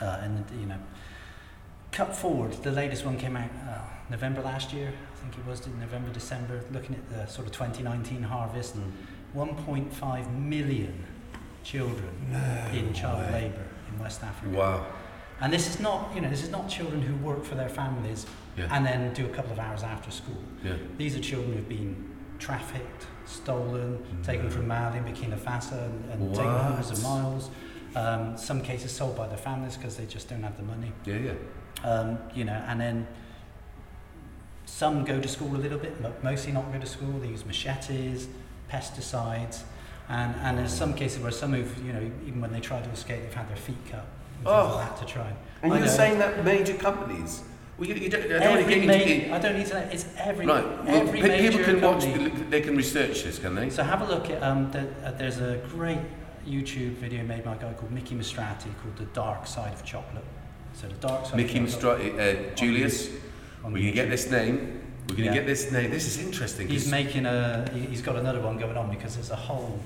Uh, 0.01 0.21
and 0.23 0.45
you 0.61 0.67
know, 0.67 0.79
cut 1.93 2.15
forward, 2.15 2.53
the 2.63 2.71
latest 2.73 3.05
one 3.05 3.17
came 3.19 3.37
out 3.37 3.51
uh, 3.69 3.79
November 4.11 4.43
last 4.43 4.73
year. 4.73 4.93
I 5.13 5.17
think 5.21 5.39
it 5.39 5.47
was 5.49 5.67
in 5.67 5.79
November, 5.81 6.11
December. 6.13 6.63
Looking 6.73 6.95
at 6.97 7.09
the 7.09 7.27
sort 7.27 7.47
of 7.47 7.53
2019 7.53 8.23
harvest, 8.23 8.77
1.5 9.35 10.39
million 10.39 11.05
children 11.65 12.11
in 12.73 12.93
child 12.93 13.19
way. 13.33 13.43
labour 13.43 13.67
in 13.93 13.99
West 13.99 14.23
Africa. 14.23 14.57
Wow. 14.57 14.87
And 15.41 15.53
this 15.53 15.69
is 15.69 15.81
not, 15.81 16.13
you 16.15 16.21
know, 16.23 16.31
this 16.31 16.43
is 16.43 16.51
not 16.51 16.69
children 16.69 17.03
who 17.03 17.15
work 17.17 17.45
for 17.45 17.57
their 17.57 17.69
families 17.69 18.25
Yeah. 18.57 18.69
and 18.71 18.87
then 18.87 19.13
do 19.13 19.27
a 19.27 19.29
couple 19.29 19.53
of 19.53 19.59
hours 19.59 19.83
after 19.83 20.11
school. 20.11 20.43
Yeah. 20.65 20.75
These 20.97 21.15
are 21.17 21.21
children 21.21 21.53
who've 21.55 21.69
been 21.69 22.11
trafficked, 22.39 23.07
stolen, 23.27 24.03
taken 24.23 24.49
from 24.51 24.67
Mali 24.69 25.01
Burkina 25.01 25.37
Faso 25.39 25.73
and, 25.85 26.11
and 26.13 26.35
taken 26.35 26.51
hundreds 26.51 26.91
of 26.91 27.03
miles. 27.03 27.51
Um, 27.97 28.37
some 28.37 28.61
cases 28.61 28.93
sold 28.93 29.17
by 29.17 29.27
the 29.27 29.37
families 29.39 29.77
because 29.77 29.97
they 29.97 30.05
just 30.07 30.29
don't 30.29 30.43
have 30.43 30.57
the 30.59 30.63
money. 30.63 30.93
Yeah, 31.07 31.17
yeah. 31.17 31.33
Um, 31.91 32.19
you 32.35 32.45
know, 32.45 32.63
and 32.69 32.79
then 32.81 33.07
some 34.67 35.05
go 35.05 35.21
to 35.21 35.29
school 35.29 35.55
a 35.57 35.59
little 35.59 35.79
bit, 35.79 36.01
mo- 36.01 36.13
mostly 36.23 36.53
not 36.53 36.71
go 36.73 36.79
to 36.79 36.87
school. 36.87 37.19
They 37.21 37.29
use 37.29 37.47
machetes, 37.47 38.29
pesticides, 38.71 39.63
and, 40.09 40.35
and 40.43 40.59
there's 40.59 40.73
some 40.75 40.93
cases 40.95 41.21
where 41.23 41.31
some 41.33 41.53
who've, 41.55 41.87
you 41.87 41.93
know, 41.93 42.11
even 42.27 42.41
when 42.41 42.53
they 42.53 42.61
try 42.61 42.81
to 42.83 42.91
escape, 42.91 43.23
they've 43.23 43.35
had 43.35 43.49
their 43.49 43.57
feet 43.57 43.79
cut 43.91 44.05
and 44.39 44.47
Oh. 44.49 44.77
like 44.77 44.91
that 44.99 45.07
to 45.07 45.13
try. 45.13 45.33
And 45.63 45.73
I 45.73 45.79
you're 45.79 45.87
know. 45.87 45.93
saying 45.93 46.19
that 46.19 46.45
major 46.45 46.75
companies. 46.75 47.43
Well, 47.79 47.89
you, 47.89 47.95
you 47.95 48.09
don't, 48.11 48.25
I 48.25 48.29
don't 48.29 48.41
want 48.41 48.43
to 48.55 48.61
Every 48.63 48.75
get 48.75 48.87
major, 48.87 49.13
into 49.25 49.35
I 49.35 49.39
don't 49.39 49.57
need 49.59 49.67
to. 49.67 49.79
It's 49.95 50.07
every 50.19 50.47
Right. 50.47 50.65
Well, 50.85 50.97
every 50.97 51.23
major 51.23 51.59
people 51.59 51.65
can 51.65 51.81
company. 51.81 52.29
The, 52.29 52.45
they 52.45 52.61
can 52.61 52.77
research 52.77 53.23
this, 53.25 53.39
can 53.39 53.55
they? 53.55 53.71
So 53.71 53.83
have 53.83 54.03
a 54.03 54.07
look 54.07 54.31
at 54.31 54.43
um, 54.43 54.71
the, 54.71 54.87
uh, 55.05 55.13
there's 55.13 55.39
a 55.41 55.63
great 55.71 55.99
YouTube 56.47 56.93
video 56.95 57.25
made 57.25 57.45
by 57.45 57.55
a 57.55 57.59
guy 57.59 57.73
called 57.75 57.91
Miki 57.93 58.15
Mistrati 58.15 58.69
called 58.83 58.97
The 58.97 59.05
Dark 59.07 59.47
Side 59.47 59.73
of 59.73 59.85
Chocolate. 59.85 60.25
So 60.75 60.87
the 60.89 60.95
dark 60.95 61.27
side. 61.27 61.37
Miki 61.37 61.59
of 61.59 61.71
chocolate 61.71 62.15
Mistrati, 62.17 62.51
uh, 62.53 62.55
Julius. 62.55 63.09
on 63.65 63.73
We're 63.73 63.79
gonna 63.81 63.93
get 63.93 64.11
this 64.11 64.31
name. 64.31 64.81
We're 65.09 65.17
gonna 65.17 65.27
Yeah. 65.27 65.35
get 65.35 65.47
this 65.47 65.73
name. 65.73 65.91
This 65.91 66.07
is 66.07 66.23
interesting. 66.25 66.69
He's 66.69 66.91
making 66.91 67.27
a. 67.27 67.69
he- 67.73 67.81
He's 67.87 68.03
got 68.03 68.17
another 68.17 68.41
one 68.41 68.59
going 68.59 68.77
on 68.77 68.91
because 68.91 69.15
there's 69.15 69.31
a 69.31 69.37
whole 69.37 69.79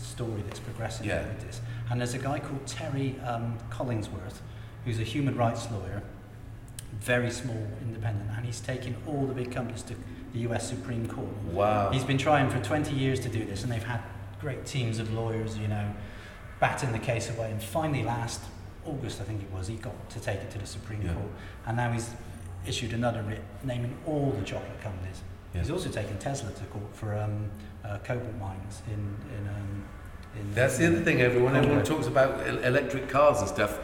story 0.00 0.42
that's 0.46 0.60
progressing 0.60 1.06
Yeah. 1.06 1.22
with 1.22 1.40
this. 1.46 1.60
And 1.90 2.00
there's 2.00 2.14
a 2.14 2.18
guy 2.18 2.38
called 2.38 2.66
Terry 2.66 3.16
um, 3.26 3.58
Collingsworth, 3.70 4.40
who's 4.84 4.98
a 5.00 5.02
human 5.04 5.36
rights 5.36 5.66
lawyer, 5.70 6.02
very 7.00 7.30
small, 7.30 7.66
independent, 7.82 8.30
and 8.36 8.46
he's 8.46 8.60
taken 8.60 8.96
all 9.06 9.26
the 9.26 9.34
big 9.34 9.50
companies 9.52 9.82
to 9.82 9.94
the 10.32 10.40
U.S. 10.40 10.68
Supreme 10.68 11.06
Court. 11.08 11.28
wow. 11.52 11.90
He's 11.90 12.04
been 12.04 12.18
trying 12.18 12.48
for 12.50 12.58
20 12.60 12.94
years 12.94 13.20
to 13.20 13.28
do 13.28 13.44
this, 13.44 13.62
and 13.64 13.72
they've 13.72 13.82
had 13.84 14.00
great 14.44 14.66
teams 14.66 14.98
of 14.98 15.12
lawyers, 15.14 15.56
you 15.56 15.66
know, 15.66 15.86
batting 16.60 16.92
the 16.92 16.98
case 16.98 17.30
away. 17.30 17.50
And 17.50 17.62
finally, 17.62 18.02
last 18.02 18.42
August, 18.84 19.20
I 19.22 19.24
think 19.24 19.42
it 19.42 19.50
was, 19.50 19.66
he 19.68 19.76
got 19.76 19.96
to 20.10 20.20
take 20.20 20.36
it 20.36 20.50
to 20.50 20.58
the 20.58 20.66
Supreme 20.66 21.00
Yeah. 21.00 21.14
Court. 21.14 21.30
And 21.66 21.76
now 21.78 21.90
he's 21.90 22.10
issued 22.66 22.92
another 22.92 23.22
writ 23.22 23.42
naming 23.62 23.96
all 24.06 24.30
the 24.38 24.44
chocolate 24.44 24.80
companies. 24.82 25.22
Yeah. 25.54 25.62
He's 25.62 25.70
also 25.70 25.88
taken 25.88 26.18
Tesla 26.18 26.50
to 26.52 26.64
court 26.64 26.94
for 26.94 27.14
um, 27.14 27.50
uh, 27.84 27.98
cobalt 28.04 28.36
mines 28.38 28.82
in. 28.86 29.16
in, 29.36 29.48
um, 29.48 29.84
in 30.38 30.54
That's 30.54 30.76
the 30.76 30.88
other 30.88 31.00
thing. 31.00 31.22
Everyone, 31.22 31.56
everyone 31.56 31.82
talks 31.82 32.06
about 32.06 32.46
electric 32.46 33.08
cars 33.08 33.38
and 33.40 33.48
stuff. 33.48 33.78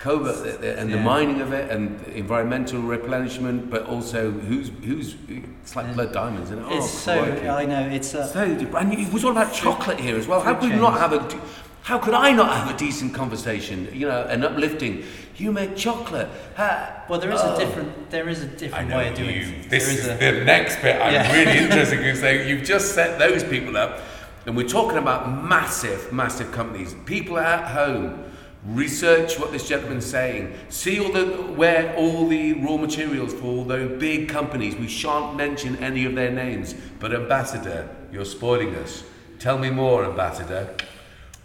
Cobalt 0.00 0.46
uh, 0.46 0.66
and 0.66 0.90
the 0.90 0.96
mining 0.96 1.42
of 1.42 1.52
it 1.52 1.70
and 1.70 2.02
environmental 2.08 2.80
replenishment, 2.80 3.70
but 3.70 3.84
also 3.84 4.30
who's 4.30 4.70
who's 4.82 5.14
it's 5.62 5.76
like 5.76 5.86
Yeah. 5.88 5.92
blood 5.92 6.12
diamonds, 6.12 6.50
isn't 6.50 6.64
it? 6.64 6.72
It's 6.72 6.86
oh, 6.86 7.04
so. 7.06 7.24
crikey. 7.24 7.48
I 7.48 7.66
know. 7.66 7.86
It's. 7.88 8.14
Uh, 8.14 8.26
So, 8.26 8.40
and 8.78 8.94
it 8.94 9.12
was 9.12 9.24
all 9.24 9.32
about 9.32 9.52
chocolate 9.52 10.00
here 10.00 10.16
as 10.16 10.26
well. 10.26 10.40
How 10.40 10.54
could 10.54 10.70
we 10.70 10.76
not 10.76 10.98
have 10.98 11.12
a? 11.12 11.40
How 11.82 11.98
could 11.98 12.14
I 12.14 12.32
not 12.32 12.56
have 12.56 12.74
a 12.74 12.78
decent 12.78 13.12
conversation? 13.14 13.88
You 13.92 14.08
know, 14.08 14.22
an 14.22 14.42
uplifting. 14.42 15.04
You 15.36 15.52
make 15.52 15.76
chocolate. 15.76 16.28
Ha- 16.56 17.04
well, 17.08 17.20
there 17.20 17.32
is 17.32 17.40
oh. 17.42 17.54
a 17.54 17.58
different. 17.58 18.10
There 18.10 18.28
is 18.30 18.42
a 18.42 18.46
different 18.46 18.88
way 18.90 19.08
of 19.08 19.14
doing 19.16 19.36
it. 19.36 19.68
This 19.68 19.84
There 19.84 19.94
is, 19.94 20.06
a, 20.06 20.38
the 20.38 20.44
next 20.44 20.80
bit. 20.80 20.96
I'm 20.96 21.12
Yeah. 21.12 21.32
really 21.36 21.58
interested 21.64 21.98
because 21.98 22.22
they- 22.22 22.48
you've 22.48 22.62
just 22.64 22.94
set 22.94 23.18
those 23.18 23.44
people 23.44 23.76
up, 23.76 24.00
and 24.46 24.56
we're 24.56 24.68
talking 24.68 24.98
about 24.98 25.44
massive, 25.44 26.10
massive 26.10 26.52
companies. 26.52 26.94
People 27.04 27.36
at 27.38 27.64
home. 27.68 28.24
Research 28.66 29.38
what 29.38 29.52
this 29.52 29.66
gentleman's 29.66 30.04
saying. 30.04 30.54
See 30.68 31.00
all 31.00 31.10
the 31.10 31.26
where 31.26 31.94
all 31.96 32.28
the 32.28 32.52
raw 32.54 32.76
materials 32.76 33.32
for 33.32 33.44
all 33.44 33.64
those 33.64 33.98
big 33.98 34.28
companies. 34.28 34.76
We 34.76 34.86
shan't 34.86 35.36
mention 35.36 35.76
any 35.76 36.04
of 36.04 36.14
their 36.14 36.30
names. 36.30 36.74
But 36.98 37.14
ambassador, 37.14 37.88
you're 38.12 38.26
spoiling 38.26 38.74
us. 38.74 39.02
Tell 39.38 39.56
me 39.56 39.70
more, 39.70 40.04
ambassador. 40.04 40.74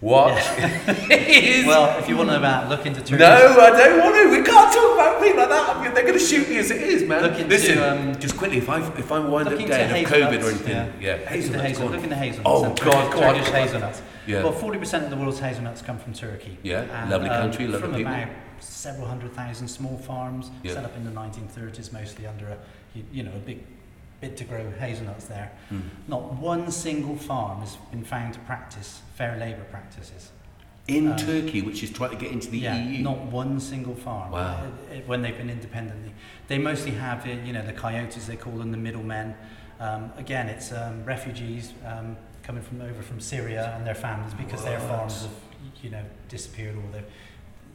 What 0.05 0.37
is 0.37 1.65
well, 1.65 1.97
if 1.97 2.07
you 2.07 2.15
want 2.15 2.29
to 2.29 2.33
know 2.33 2.37
about, 2.39 2.69
look 2.69 2.85
into 2.85 3.01
Turkey. 3.01 3.17
no, 3.23 3.57
I 3.59 3.71
don't 3.71 3.99
want 4.03 4.15
to. 4.15 4.29
We 4.29 4.43
can't 4.45 4.71
talk 4.71 4.93
about 4.93 5.19
people 5.19 5.39
like 5.39 5.49
that. 5.49 5.75
I 5.75 5.83
mean, 5.83 5.93
they're 5.95 6.03
going 6.03 6.19
to 6.19 6.23
shoot 6.23 6.47
me 6.47 6.57
as 6.59 6.69
it 6.69 6.79
is, 6.79 7.01
man. 7.09 7.23
Look 7.23 7.39
into, 7.39 7.47
Listen, 7.47 7.79
um, 7.79 8.19
just 8.19 8.37
quickly, 8.37 8.59
if 8.59 8.69
I 8.69 8.85
if 8.99 9.11
I 9.11 9.17
wind 9.17 9.47
up 9.47 9.57
dead 9.57 10.05
of 10.05 10.11
COVID 10.11 10.43
or 10.43 10.49
anything, 10.49 10.69
yeah. 10.69 10.91
yeah, 10.99 11.11
Look 11.13 11.31
into 11.31 11.31
hazelnuts. 11.31 11.63
hazel, 11.63 11.87
look 11.89 12.03
into 12.03 12.15
hazelnuts. 12.15 12.45
Oh, 12.45 12.65
and 12.65 12.79
God, 12.79 12.85
Turkish, 12.85 13.19
go 13.19 13.25
on, 13.25 13.33
go 13.33 13.39
on. 13.39 13.53
hazelnuts. 13.53 14.01
Yeah. 14.27 14.43
Well, 14.43 14.51
forty 14.51 14.77
percent 14.77 15.05
of 15.05 15.09
the 15.09 15.17
world's 15.17 15.39
hazelnuts 15.39 15.81
come 15.81 15.97
from 15.97 16.13
Turkey. 16.13 16.59
Yeah, 16.61 16.81
And, 17.01 17.09
lovely 17.09 17.29
um, 17.29 17.41
country, 17.41 17.65
lovely 17.65 17.81
from 17.87 17.95
people. 17.95 18.13
about 18.13 18.29
several 18.59 19.07
hundred 19.07 19.33
thousand 19.33 19.67
small 19.69 19.97
farms 19.97 20.51
Yeah. 20.61 20.73
set 20.73 20.85
up 20.85 20.95
in 20.95 21.03
the 21.03 21.11
1930s, 21.11 21.91
mostly 21.91 22.27
under 22.27 22.47
a 22.47 22.57
you 23.11 23.23
know 23.23 23.31
a 23.35 23.39
big 23.39 23.63
bid 24.25 24.37
to 24.37 24.43
grow 24.43 24.71
hazelnuts 24.79 25.25
there. 25.25 25.51
Mm. 25.71 25.81
Not 26.07 26.33
one 26.35 26.71
single 26.71 27.15
farm 27.15 27.59
has 27.59 27.75
been 27.91 28.03
found 28.03 28.33
to 28.33 28.39
practice 28.41 29.01
fair 29.15 29.37
labour 29.37 29.65
practices. 29.69 30.31
In 30.87 31.11
Um, 31.11 31.17
Turkey, 31.17 31.61
which 31.61 31.81
is 31.83 31.89
trying 31.91 32.11
to 32.11 32.15
get 32.15 32.31
into 32.31 32.49
the 32.49 32.59
yeah, 32.59 32.77
EU. 32.77 33.03
not 33.03 33.19
one 33.43 33.59
single 33.59 33.95
farm. 33.95 34.31
Wow. 34.31 34.39
uh, 34.39 34.43
uh, 34.43 34.99
when 35.07 35.21
they've 35.21 35.37
been 35.37 35.49
independently, 35.49 36.11
they 36.47 36.57
mostly 36.59 36.91
have 36.91 37.25
uh, 37.25 37.29
you 37.45 37.53
know 37.53 37.65
the 37.65 37.73
coyotes 37.73 38.25
they 38.27 38.35
call 38.35 38.53
them 38.57 38.71
the 38.71 38.77
middlemen, 38.89 39.35
Um, 39.77 40.03
again, 40.17 40.47
it's 40.47 40.71
um, 40.71 41.03
refugees 41.03 41.73
um, 41.85 42.15
coming 42.47 42.63
from 42.63 42.79
over 42.81 43.01
from 43.09 43.19
Syria 43.19 43.73
and 43.75 43.85
their 43.85 43.95
families 44.07 44.33
because 44.33 44.63
their 44.63 44.79
farms 44.79 45.23
have, 45.23 45.37
you 45.83 45.89
know, 45.89 46.03
disappeared 46.29 46.75
or 46.77 46.87
they, 46.93 47.03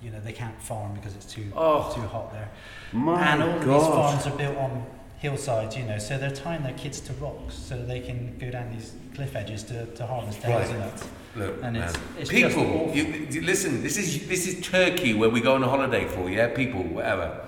you 0.04 0.10
know, 0.12 0.20
they 0.28 0.32
can't 0.32 0.58
farm 0.62 0.94
because 0.94 1.14
it's 1.18 1.26
too 1.34 1.46
Oh. 1.54 1.92
too 1.94 2.06
hot 2.14 2.32
there. 2.32 2.48
My 2.92 3.20
and 3.32 3.42
all 3.42 3.50
of 3.50 3.60
these 3.66 3.88
farms 3.98 4.26
are 4.26 4.36
built 4.42 4.56
on 4.56 4.72
hillsides, 5.20 5.76
you 5.76 5.84
know, 5.84 5.98
so 5.98 6.16
they're 6.18 6.30
tying 6.30 6.62
their 6.62 6.72
kids 6.74 6.98
to 7.00 7.12
rocks 7.14 7.54
so 7.54 7.76
they 7.84 8.00
can 8.00 8.36
go 8.38 8.50
down 8.50 8.70
these 8.72 8.92
cliff 9.14 9.36
edges 9.36 9.62
to, 9.64 9.84
to 9.94 10.06
harvest 10.06 10.42
Right. 10.42 10.62
hazelnuts. 10.62 11.06
Look, 11.36 11.56
And 11.62 11.76
it's- 11.76 11.92
man. 11.94 12.02
it's 12.18 12.30
people. 12.30 12.90
You, 12.94 13.42
listen, 13.42 13.82
this 13.82 13.96
is 13.96 14.26
this 14.26 14.48
is 14.48 14.66
Turkey 14.66 15.14
where 15.14 15.28
we 15.30 15.40
go 15.40 15.54
on 15.54 15.62
a 15.62 15.68
holiday 15.68 16.06
for. 16.06 16.28
Yeah, 16.28 16.48
people, 16.48 16.82
whatever. 16.82 17.46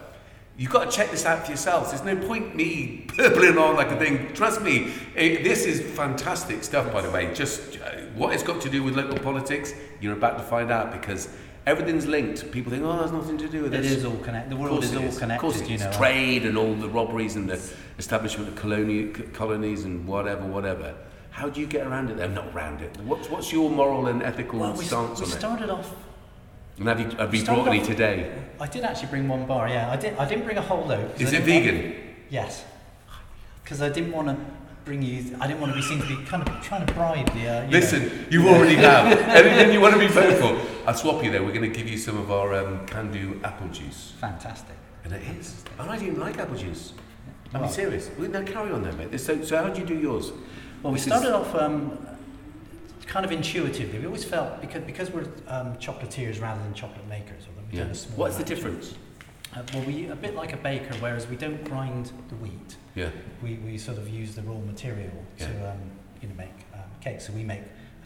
You've 0.59 0.71
got 0.71 0.91
to 0.91 0.97
check 0.97 1.11
this 1.11 1.25
out 1.25 1.45
for 1.45 1.49
yourselves. 1.50 1.91
There's 1.91 2.05
no 2.05 2.14
point 2.29 2.55
me 2.55 3.07
purpling 3.17 3.57
on 3.57 3.75
like 3.75 3.91
a 3.91 3.97
thing. 3.97 4.33
Trust 4.35 4.61
me, 4.62 4.93
it, 5.17 5.43
this 5.43 5.64
is 5.64 5.81
fantastic 5.97 6.62
stuff. 6.62 6.93
By 6.93 7.00
the 7.00 7.11
way, 7.11 7.33
just 7.35 7.79
uh, 7.81 8.02
what 8.14 8.35
it's 8.35 8.43
got 8.43 8.61
to 8.61 8.69
do 8.69 8.83
with 8.85 8.95
local 8.95 9.19
politics, 9.19 9.73
you're 10.00 10.12
about 10.12 10.37
to 10.37 10.45
find 10.45 10.71
out 10.71 10.93
because 10.93 11.29
everything's 11.66 12.07
linked. 12.07 12.50
People 12.50 12.71
think, 12.73 12.85
oh, 12.85 12.99
there's 12.99 13.12
nothing 13.12 13.38
to 13.38 13.49
do 13.49 13.62
with 13.62 13.75
It 13.75 13.83
this. 13.83 13.92
is 13.92 14.04
all 14.04 14.16
connected. 14.19 14.50
The 14.50 14.57
world 14.57 14.83
is 14.85 14.95
all 14.95 15.04
Of 15.04 15.19
connected, 15.19 15.35
Of 15.47 15.52
course 15.52 15.61
it 15.61 15.69
you 15.69 15.75
is. 15.76 15.83
know. 15.83 15.92
Trade 15.92 16.45
and 16.47 16.57
all 16.59 16.75
the 16.75 16.88
robberies 16.88 17.37
and 17.37 17.49
the 17.49 17.61
establishment 17.99 18.49
of 18.49 18.54
coloni- 18.54 19.33
colonies 19.33 19.85
and 19.85 20.07
whatever, 20.07 20.45
whatever. 20.47 20.95
How 21.31 21.49
do 21.49 21.61
you 21.61 21.66
get 21.66 21.87
around 21.87 22.11
it? 22.11 22.16
then? 22.19 22.35
not 22.35 22.54
around 22.54 22.83
it. 22.83 22.97
What's, 23.04 23.31
what's 23.31 23.52
your 23.52 23.71
moral 23.71 24.07
and 24.09 24.23
ethical 24.23 24.59
Well, 24.59 24.73
we, 24.75 24.85
stance 24.85 25.19
we 25.21 25.25
on 25.26 25.31
it? 25.31 25.35
We 25.35 25.38
started 25.40 25.71
off. 25.71 25.95
And 26.78 26.88
have 26.88 27.00
you, 27.00 27.11
have 27.16 27.35
you 27.35 27.45
brought 27.45 27.69
any 27.69 27.81
off- 27.81 27.87
today? 27.87 28.33
I 28.61 28.66
did 28.66 28.85
actually 28.85 29.09
bring 29.09 29.28
one 29.28 29.47
bar. 29.47 29.69
Yeah, 29.69 29.90
I 29.90 29.97
did. 29.97 30.16
I 30.16 30.28
didn't 30.28 30.45
bring 30.45 30.57
a 30.59 30.62
whole 30.62 30.85
load. 30.87 31.21
Is 31.21 31.33
I 31.33 31.38
it 31.38 31.42
vegan? 31.42 31.83
want- 31.83 31.95
yes, 32.31 32.64
because 33.62 33.81
I 33.83 33.88
didn't 33.88 34.12
want 34.12 34.28
to 34.28 34.37
bring 34.85 35.03
you. 35.03 35.37
I 35.41 35.47
didn't 35.47 35.61
want 35.61 35.73
to 35.73 35.77
be 35.77 35.83
seen 35.83 36.01
to 36.01 36.07
be 36.07 36.17
kind 36.25 36.47
of 36.47 36.62
trying 36.62 36.87
to 36.87 36.93
bribe 36.95 37.33
the. 37.35 37.49
Uh, 37.49 37.65
you 37.65 37.71
Listen, 37.71 38.07
know. 38.09 38.25
you 38.31 38.49
already 38.49 38.77
have. 38.77 39.07
Anything 39.29 39.73
you 39.73 39.81
want 39.81 39.95
to 39.95 40.01
be 40.01 40.09
voted 40.09 40.39
for? 40.39 40.61
I'll 40.89 40.95
swap 40.95 41.23
you 41.25 41.31
there. 41.31 41.43
We're 41.43 41.53
going 41.53 41.71
to 41.71 41.77
give 41.77 41.89
you 41.89 41.99
some 41.99 42.19
of 42.19 42.31
our 42.31 42.55
um, 42.55 42.87
can-do 42.87 43.41
apple 43.45 43.69
juice. 43.69 44.15
fantastic. 44.21 44.75
And 45.05 45.12
it 45.12 45.23
is. 45.39 45.65
And 45.79 45.91
I 45.91 45.99
didn't 45.99 46.19
like 46.21 46.39
apple 46.39 46.57
juice. 46.57 46.93
I'm 47.55 47.62
Well- 47.62 47.71
serious. 47.71 48.11
Well, 48.19 48.29
No, 48.31 48.43
carry 48.45 48.73
on 48.73 48.83
there, 48.83 48.93
mate. 48.93 49.19
So, 49.21 49.43
so 49.45 49.57
how 49.57 49.69
did 49.69 49.79
you 49.79 49.85
do 49.85 49.99
yours? 49.99 50.33
Well, 50.83 50.93
we 50.93 50.99
This 50.99 51.07
is- 51.07 51.12
started 51.12 51.35
off 51.35 51.55
um, 51.55 52.07
kind 53.07 53.25
of 53.27 53.33
intuitively. 53.33 53.99
We 53.99 54.07
always 54.07 54.25
felt 54.25 54.61
because 54.61 54.83
because 54.85 55.11
we're 55.11 55.27
um, 55.49 55.75
chocolatiers 55.77 56.41
rather 56.41 56.62
than 56.62 56.73
chocolate 56.75 57.07
makers, 57.09 57.45
that 57.47 57.71
we 57.73 57.79
Yeah. 57.79 57.85
do 57.85 57.91
a 57.91 57.95
small 57.95 58.19
What's 58.19 58.37
the 58.37 58.45
difference? 58.45 58.95
Uh, 59.55 59.62
well, 59.75 59.83
we 59.85 60.07
a 60.09 60.17
bit 60.17 60.35
like 60.35 60.53
a 60.55 60.57
baker, 60.57 60.95
whereas 61.01 61.27
we 61.29 61.37
don't 61.37 61.62
grind 61.65 62.11
the 62.29 62.37
wheat. 62.37 62.77
Yeah. 62.94 63.11
We, 63.42 63.54
we 63.54 63.78
sort 63.78 63.99
of 63.99 64.08
use 64.08 64.34
the 64.34 64.42
raw 64.42 64.58
material 64.58 65.12
to 65.38 65.70
um, 65.70 65.78
you 66.20 66.28
know 66.28 66.34
make 66.37 66.49
um, 66.75 66.80
cakes. 67.00 67.26
So 67.26 67.32
we 67.32 67.42
make 67.42 67.62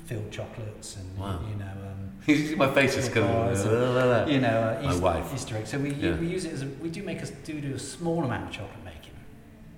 filled 0.06 0.30
chocolates 0.30 0.96
and 0.96 1.18
Wow. 1.18 1.40
you 1.50 1.56
know 1.56 1.72
um, 1.90 2.56
my 2.58 2.72
face 2.72 2.96
is. 2.96 3.08
Bars 3.08 3.64
and- 3.64 4.30
you 4.30 4.40
know 4.40 4.48
uh, 4.78 4.82
My 4.82 4.90
Easter, 4.90 5.02
wife. 5.02 5.34
Easter 5.34 5.56
eggs. 5.56 5.70
So 5.70 5.78
we, 5.78 5.90
Yeah. 5.94 6.16
we 6.16 6.28
use 6.28 6.44
it 6.44 6.52
as 6.52 6.62
a, 6.62 6.66
we 6.80 6.88
do 6.90 7.02
make 7.02 7.22
us 7.22 7.30
do 7.44 7.60
do 7.60 7.74
a 7.74 7.78
small 7.78 8.24
amount 8.24 8.44
of 8.48 8.50
chocolate 8.52 8.84
making, 8.84 9.14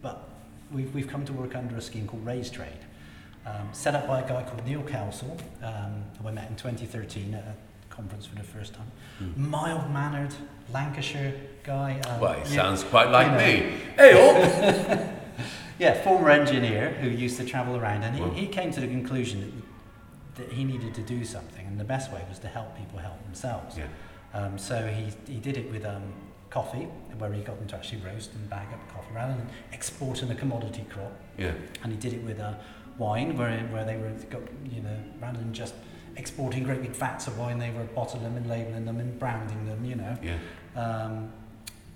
but 0.02 0.28
we've 0.70 0.92
we've 0.94 1.08
come 1.08 1.24
to 1.24 1.32
work 1.32 1.54
under 1.56 1.76
a 1.76 1.80
scheme 1.80 2.06
called 2.06 2.24
Raise 2.26 2.50
Trade, 2.50 2.84
um, 3.46 3.68
set 3.72 3.94
up 3.94 4.06
by 4.06 4.20
a 4.20 4.28
guy 4.28 4.42
called 4.42 4.64
Neil 4.66 4.82
Kelsall, 4.82 5.38
um, 5.62 6.04
who 6.20 6.28
I 6.28 6.32
met 6.32 6.50
in 6.50 6.56
2013 6.56 7.32
at 7.34 7.44
a 7.44 7.54
conference 7.98 8.26
for 8.26 8.36
the 8.36 8.44
first 8.44 8.74
time. 8.74 8.90
Hmm. 9.18 9.50
Mild 9.50 9.90
mannered 9.92 10.32
Lancashire 10.72 11.34
guy. 11.64 12.00
Um, 12.08 12.20
Well, 12.20 12.34
he 12.40 12.46
sounds 12.54 12.84
quite 12.84 13.10
like 13.10 13.26
you 13.26 13.32
know. 13.32 13.70
me. 13.70 13.76
Hey, 13.96 14.12
oh! 14.14 15.14
Yeah, 15.80 15.94
former 16.02 16.30
engineer 16.30 16.90
who 17.00 17.08
used 17.08 17.36
to 17.38 17.44
travel 17.44 17.76
around, 17.76 18.02
and 18.02 18.16
he, 18.16 18.22
Wow. 18.22 18.30
he 18.30 18.46
came 18.48 18.72
to 18.72 18.80
the 18.80 18.88
conclusion 18.88 19.38
that, 20.34 20.42
that 20.42 20.52
he 20.52 20.64
needed 20.64 20.92
to 20.94 21.02
do 21.02 21.24
something, 21.24 21.64
and 21.68 21.78
the 21.78 21.84
best 21.84 22.10
way 22.12 22.20
was 22.28 22.40
to 22.40 22.48
help 22.48 22.76
people 22.76 22.98
help 22.98 23.22
themselves. 23.22 23.78
Yeah. 23.78 23.86
Um, 24.34 24.58
so 24.58 24.74
he, 24.88 25.04
he 25.32 25.38
did 25.38 25.56
it 25.56 25.70
with 25.70 25.84
um, 25.84 26.02
coffee, 26.50 26.88
where 27.18 27.32
he 27.32 27.42
got 27.42 27.58
them 27.60 27.68
to 27.68 27.76
actually 27.76 28.00
roast 28.00 28.34
and 28.34 28.50
bag 28.50 28.66
up 28.72 28.82
coffee 28.92 29.14
rather 29.14 29.34
than 29.34 29.48
exporting 29.72 30.28
a 30.32 30.34
commodity 30.34 30.84
crop. 30.92 31.12
Yeah. 31.38 31.52
And 31.84 31.92
he 31.92 31.98
did 31.98 32.12
it 32.12 32.24
with 32.24 32.40
uh, 32.40 32.54
wine, 32.98 33.36
where, 33.38 33.56
where 33.72 33.84
they 33.84 33.96
were, 33.96 34.10
got, 34.30 34.42
you 34.74 34.82
know, 34.82 34.96
rather 35.20 35.38
than 35.38 35.52
just 35.54 35.74
exporting 36.18 36.64
great 36.64 36.82
big 36.82 36.90
vats 36.90 37.26
of 37.26 37.38
wine, 37.38 37.58
they 37.58 37.70
were 37.70 37.84
bottling 37.84 38.24
them 38.24 38.36
and 38.36 38.46
labelling 38.46 38.84
them 38.84 38.98
and 38.98 39.18
branding 39.18 39.64
them, 39.66 39.84
you 39.84 39.94
know. 39.94 40.16
Yeah. 40.22 40.38
Um, 40.76 41.32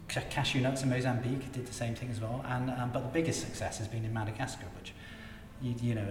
cashew 0.08 0.60
nuts 0.60 0.82
in 0.82 0.90
Mozambique 0.90 1.52
did 1.52 1.66
the 1.66 1.72
same 1.72 1.94
thing 1.94 2.10
as 2.10 2.20
well. 2.20 2.44
And, 2.46 2.70
um, 2.70 2.90
but 2.92 3.00
the 3.00 3.08
biggest 3.08 3.40
success 3.40 3.78
has 3.78 3.88
been 3.88 4.04
in 4.04 4.12
Madagascar, 4.12 4.66
which, 4.78 4.92
you, 5.60 5.74
you 5.80 5.94
know, 5.94 6.06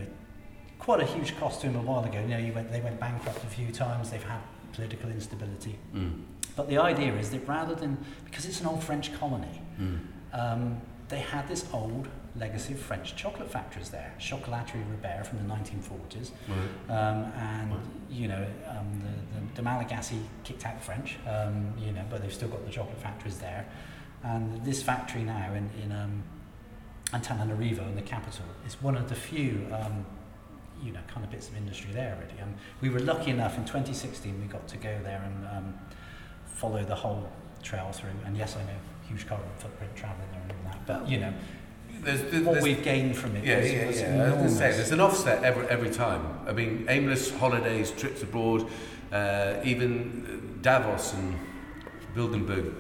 quite 0.80 1.00
a 1.00 1.06
huge 1.06 1.38
cost 1.38 1.62
to 1.62 1.68
him 1.68 1.75
a 1.75 1.82
while 1.82 2.03
ago. 2.03 2.20
You 2.20 2.27
know, 2.27 2.38
you 2.38 2.53
went, 2.53 2.72
they 2.72 2.82
went 2.82 3.00
bankrupt 3.00 3.44
a 3.44 3.48
few 3.48 3.72
times, 3.72 4.10
they've 4.10 4.24
had 4.24 4.41
political 4.74 5.10
instability. 5.10 5.77
Mm. 5.96 6.22
But 6.56 6.68
the 6.68 6.80
idea 6.80 7.13
is 7.15 7.30
that 7.32 7.48
rather 7.48 7.75
than, 7.75 7.98
because 8.25 8.46
it's 8.46 8.60
an 8.62 8.68
old 8.68 8.84
French 8.84 9.13
colony, 9.20 9.62
Mm. 9.80 10.00
um, 10.34 10.82
they 11.08 11.20
had 11.20 11.48
this 11.48 11.65
old 11.74 12.08
legacy 12.38 12.74
of 12.74 12.80
French 12.80 13.16
chocolate 13.16 13.52
factories 13.52 13.90
there, 13.90 14.14
Chocolaterie 14.20 14.84
Robert 14.90 15.26
from 15.28 15.38
the 15.40 15.54
1940s. 15.54 16.32
Right. 16.48 16.90
Um, 16.90 17.32
and 17.36 17.72
Wow. 17.72 17.78
you 18.10 18.28
know, 18.28 18.46
um, 18.70 19.02
the, 19.02 19.40
the, 19.40 19.56
the 19.56 19.62
Malagasy 19.62 20.20
kicked 20.44 20.66
out 20.66 20.78
the 20.80 20.86
French, 20.86 21.18
um, 21.28 21.74
you 21.78 21.92
know, 21.92 22.04
but 22.10 22.22
they've 22.22 22.34
still 22.34 22.50
got 22.50 22.66
the 22.66 22.72
chocolate 22.72 23.00
factories 23.00 23.38
there. 23.40 23.66
And 24.24 24.64
this 24.64 24.82
factory 24.84 25.24
now 25.24 25.54
in, 25.54 25.70
in 25.84 25.92
um, 25.92 26.24
Antananarivo, 27.12 27.88
in 27.88 27.96
the 27.96 28.02
capital, 28.02 28.46
is 28.66 28.82
one 28.82 28.96
of 28.96 29.10
the 29.10 29.16
few, 29.16 29.68
um, 29.74 30.06
you 30.84 30.92
know, 30.92 31.00
kind 31.08 31.26
of 31.26 31.32
bits 31.32 31.50
of 31.50 31.58
industry 31.58 31.92
there 31.92 32.16
already. 32.16 32.42
Um, 32.42 32.54
we 32.82 32.90
were 32.90 33.00
lucky 33.00 33.32
enough 33.32 33.58
in 33.58 33.66
2016 33.66 34.40
we 34.40 34.48
got 34.48 34.68
to 34.70 34.78
go 34.78 34.98
there 35.04 35.22
and 35.26 35.48
um, 35.58 35.80
follow 36.46 36.84
the 36.84 36.96
whole 36.96 37.30
trail 37.64 37.92
through. 37.92 38.10
And 38.26 38.38
yes, 38.38 38.56
I 38.56 38.64
know 38.64 38.78
huge 39.08 39.28
carbon 39.28 39.48
footprint 39.58 39.94
traveling 39.96 40.28
there 40.32 40.42
and 40.42 40.52
all 40.52 40.72
that, 40.72 40.86
but 40.88 41.10
you 41.10 41.20
know, 41.20 41.34
There's, 42.03 42.22
there's, 42.31 42.43
what 42.43 42.53
there's- 42.53 42.63
we've 42.63 42.84
gained 42.84 43.15
from 43.15 43.36
it 43.36 43.43
Yeah, 43.46 43.60
was, 43.60 43.72
yeah, 43.72 43.88
was 43.88 44.01
yeah. 44.01 44.05
I 44.05 44.10
to 44.17 44.24
enormous. 44.34 44.58
say, 44.58 44.72
there's 44.72 44.91
an 44.91 45.00
offset 45.00 45.43
every, 45.43 45.67
every 45.67 45.89
time. 45.91 46.22
I 46.48 46.51
mean, 46.51 46.86
aimless 46.89 47.31
holidays, 47.31 47.91
trips 47.91 48.24
abroad, 48.24 48.67
uh, 49.12 49.55
even 49.63 50.60
Davos 50.62 51.13
and 51.13 51.36
Bilderberg 52.15 52.74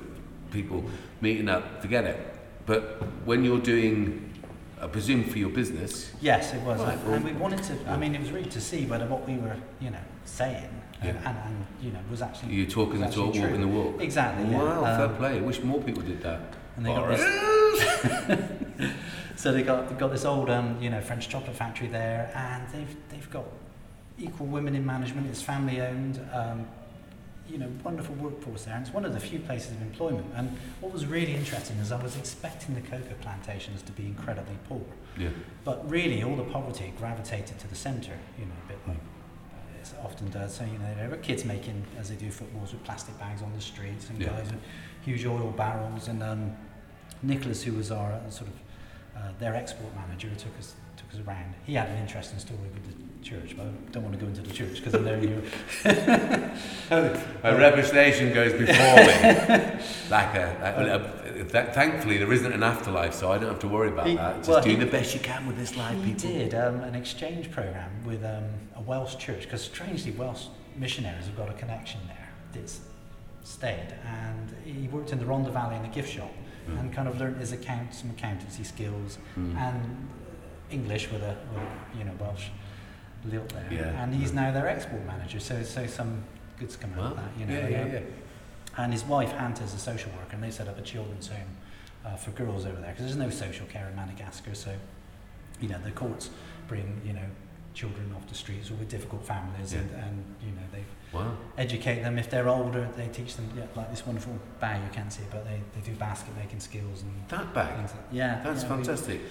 people 0.51 0.83
meeting 1.21 1.49
up, 1.49 1.81
forget 1.81 2.03
it. 2.05 2.19
But 2.65 3.01
when 3.25 3.43
you're 3.43 3.59
doing, 3.59 4.33
I 4.81 4.87
presume 4.87 5.23
for 5.25 5.37
your 5.37 5.49
business, 5.49 6.11
Yes, 6.21 6.53
it 6.53 6.61
was, 6.61 6.79
Right, 6.81 6.97
and, 6.97 7.15
and 7.15 7.23
we 7.25 7.31
wanted 7.33 7.63
to. 7.63 7.73
I 7.87 7.97
mean, 7.97 8.15
it 8.15 8.21
was 8.21 8.31
really 8.31 8.49
to 8.49 8.61
see 8.61 8.85
whether 8.85 9.05
what 9.07 9.27
we 9.27 9.37
were, 9.37 9.55
you 9.79 9.89
know, 9.91 9.99
saying 10.25 10.69
and, 11.01 11.15
Yeah. 11.15 11.29
and, 11.29 11.37
and 11.45 11.65
you 11.81 11.91
know 11.91 11.99
was 12.09 12.21
actually 12.21 12.53
you're 12.53 12.69
talking 12.69 12.99
the 13.01 13.07
talk, 13.09 13.33
walking 13.35 13.61
the 13.61 13.67
walk. 13.67 13.99
Exactly. 14.01 14.49
Yeah. 14.51 14.57
Wow, 14.63 14.85
Um, 14.85 14.97
fair 14.97 15.17
play. 15.17 15.37
I 15.37 15.41
wish 15.41 15.61
more 15.63 15.81
people 15.81 16.03
did 16.03 16.21
that. 16.23 16.41
And 16.77 16.85
they 16.85 16.89
got 16.93 17.07
this. 17.09 18.41
so 19.35 19.51
they 19.51 19.63
got 19.63 19.89
they've 19.89 19.97
got 19.97 20.11
this 20.11 20.25
old, 20.25 20.49
um, 20.49 20.81
you 20.81 20.89
know, 20.89 21.01
French 21.01 21.29
chocolate 21.29 21.55
factory 21.55 21.87
there, 21.87 22.31
and 22.35 22.67
they've 22.73 22.95
they've 23.09 23.29
got 23.31 23.45
equal 24.19 24.47
women 24.47 24.75
in 24.75 24.85
management. 24.85 25.27
It's 25.27 25.41
family 25.41 25.81
owned. 25.81 26.19
Um, 26.33 26.67
you 27.49 27.57
know, 27.57 27.69
wonderful 27.83 28.15
workforce 28.15 28.63
there, 28.63 28.75
and 28.75 28.85
it's 28.85 28.93
one 28.93 29.03
of 29.03 29.13
the 29.13 29.19
few 29.19 29.39
places 29.39 29.71
of 29.71 29.81
employment. 29.81 30.25
And 30.35 30.57
what 30.79 30.93
was 30.93 31.05
really 31.05 31.33
interesting 31.35 31.75
is 31.77 31.91
I 31.91 32.01
was 32.01 32.15
expecting 32.15 32.75
the 32.75 32.81
cocoa 32.81 33.13
plantations 33.19 33.81
to 33.81 33.91
be 33.91 34.05
incredibly 34.05 34.55
poor. 34.69 34.79
Yeah. 35.17 35.29
But 35.65 35.89
really, 35.89 36.23
all 36.23 36.37
the 36.37 36.45
poverty 36.45 36.93
gravitated 36.97 37.59
to 37.59 37.67
the 37.67 37.75
centre, 37.75 38.17
you 38.39 38.45
know, 38.45 38.51
a 38.65 38.67
bit 38.69 38.77
like 38.87 38.97
it 39.81 39.93
often 40.01 40.29
does. 40.29 40.55
So, 40.55 40.63
you 40.63 40.77
know, 40.77 40.95
there 40.95 41.09
were 41.09 41.17
kids 41.17 41.43
making, 41.43 41.83
as 41.99 42.09
they 42.09 42.15
do, 42.15 42.31
footballs 42.31 42.71
with 42.71 42.85
plastic 42.85 43.19
bags 43.19 43.41
on 43.41 43.51
the 43.53 43.59
streets 43.61 44.09
and 44.09 44.21
Yeah. 44.21 44.29
guys 44.29 44.49
with 44.51 44.61
huge 45.03 45.25
oil 45.25 45.51
barrels. 45.57 46.07
And 46.07 46.23
um, 46.23 46.55
Nicholas, 47.23 47.63
who 47.63 47.73
was 47.73 47.91
our 47.91 48.13
uh, 48.13 48.29
sort 48.29 48.49
of 48.49 48.55
uh, 49.17 49.27
their 49.39 49.55
export 49.55 49.93
manager, 49.95 50.29
took 50.37 50.57
us 50.59 50.75
took 50.97 51.19
us 51.19 51.27
around. 51.27 51.53
He 51.65 51.73
had 51.75 51.89
an 51.89 51.97
interesting 51.97 52.39
story 52.39 52.59
with 52.73 52.85
the 52.87 53.23
church, 53.23 53.55
but 53.55 53.65
I 53.67 53.69
don't 53.91 54.03
want 54.03 54.15
to 54.15 54.19
go 54.21 54.27
into 54.27 54.41
the 54.41 54.51
church 54.53 54.77
because 54.83 54.95
I 54.95 54.99
know 54.99 55.19
you. 55.19 55.41
A 57.43 57.55
reputation 57.57 58.33
goes 58.33 58.51
before 58.53 58.65
me. 58.75 59.79
like 60.09 60.35
a, 60.35 60.57
like 60.61 60.77
a- 60.77 61.43
th- 61.43 61.73
thankfully, 61.73 62.17
there 62.17 62.31
isn't 62.31 62.51
an 62.51 62.63
afterlife, 62.63 63.13
so 63.13 63.31
I 63.31 63.37
don't 63.37 63.49
have 63.49 63.59
to 63.59 63.67
worry 63.67 63.89
about 63.89 64.07
He- 64.07 64.15
that. 64.15 64.37
Just 64.37 64.49
well, 64.49 64.61
do 64.63 64.75
the 64.75 64.85
best 64.85 65.13
you 65.13 65.19
can 65.19 65.45
with 65.47 65.57
this 65.57 65.77
life, 65.77 65.97
He 66.03 66.13
people. 66.13 66.29
did 66.29 66.53
um, 66.55 66.81
an 66.81 66.95
exchange 66.95 67.51
program 67.51 67.91
with 68.05 68.23
um, 68.23 68.43
a 68.75 68.81
Welsh 68.81 69.17
church 69.17 69.43
because 69.43 69.61
strangely 69.61 70.11
Welsh 70.11 70.45
missionaries 70.77 71.25
have 71.25 71.37
got 71.37 71.49
a 71.49 71.53
connection 71.53 71.99
there 72.07 72.29
that's 72.53 72.79
stayed 73.43 73.93
and 74.07 74.55
he 74.65 74.87
worked 74.87 75.11
in 75.11 75.19
the 75.19 75.25
Rhondda 75.25 75.51
Valley 75.51 75.75
in 75.75 75.83
a 75.83 75.89
gift 75.89 76.11
shop 76.13 76.31
Mm. 76.69 76.79
and 76.79 76.93
kind 76.93 77.07
of 77.07 77.19
learned 77.19 77.37
his 77.37 77.51
account 77.51 77.93
some 77.93 78.09
accountancy 78.11 78.63
skills 78.63 79.17
Mm. 79.37 79.55
and 79.57 80.07
English 80.69 81.11
with 81.11 81.21
a, 81.23 81.35
with 81.53 81.63
a 81.63 81.97
you 81.97 82.03
know 82.03 82.13
Welsh 82.19 82.47
lilt 83.25 83.49
there 83.49 83.67
Yeah. 83.71 84.03
and 84.03 84.13
he's 84.15 84.31
now 84.33 84.51
their 84.51 84.67
export 84.67 85.05
manager 85.05 85.39
so 85.39 85.63
so 85.63 85.85
some 85.87 86.23
goods 86.59 86.75
come 86.75 86.91
out 86.93 86.97
Well, 86.99 87.07
of 87.11 87.15
that 87.17 87.31
you 87.39 87.45
know 87.45 87.53
yeah, 87.59 87.67
yeah, 87.69 87.85
yeah. 87.93 87.99
and 88.83 88.93
his 88.93 89.03
wife 89.03 89.31
Hanta's 89.33 89.73
a 89.73 89.77
social 89.79 90.11
worker 90.11 90.33
and 90.35 90.43
they 90.43 90.51
set 90.51 90.67
up 90.67 90.77
a 90.77 90.81
children's 90.81 91.27
home 91.27 91.51
uh, 92.05 92.15
for 92.15 92.31
girls 92.31 92.65
over 92.65 92.79
there 92.81 92.91
because 92.91 93.05
there's 93.05 93.15
no 93.17 93.29
social 93.29 93.65
care 93.67 93.87
in 93.89 93.95
Madagascar 93.95 94.55
so 94.55 94.71
you 95.59 95.67
know, 95.69 95.77
the 95.83 95.91
courts 95.91 96.31
bring, 96.67 96.99
you 97.05 97.13
know, 97.13 97.27
children 97.73 98.13
off 98.15 98.27
the 98.27 98.35
streets 98.35 98.69
or 98.71 98.75
with 98.75 98.89
difficult 98.89 99.25
families 99.25 99.73
Yeah. 99.73 99.79
and, 99.79 99.91
and, 99.91 100.35
you 100.41 100.51
know, 100.51 100.61
they 100.71 100.83
Wow. 101.13 101.33
educate 101.57 102.01
them. 102.03 102.17
If 102.17 102.29
they're 102.29 102.47
older, 102.47 102.87
they 102.95 103.07
teach 103.07 103.35
them, 103.35 103.49
yeah, 103.57 103.65
like 103.75 103.89
this 103.91 104.05
wonderful 104.05 104.33
bag, 104.59 104.81
you 104.81 104.89
can't 104.93 105.11
see 105.11 105.23
it, 105.23 105.29
but 105.31 105.43
they, 105.45 105.59
they 105.75 105.81
do 105.85 105.93
basket 105.97 106.35
making 106.37 106.59
skills 106.61 107.01
and 107.01 107.11
That 107.29 107.53
bag. 107.53 107.77
like 107.79 107.89
Yeah. 108.11 108.41
That's 108.43 108.63
yeah, 108.63 108.69
fantastic. 108.69 109.21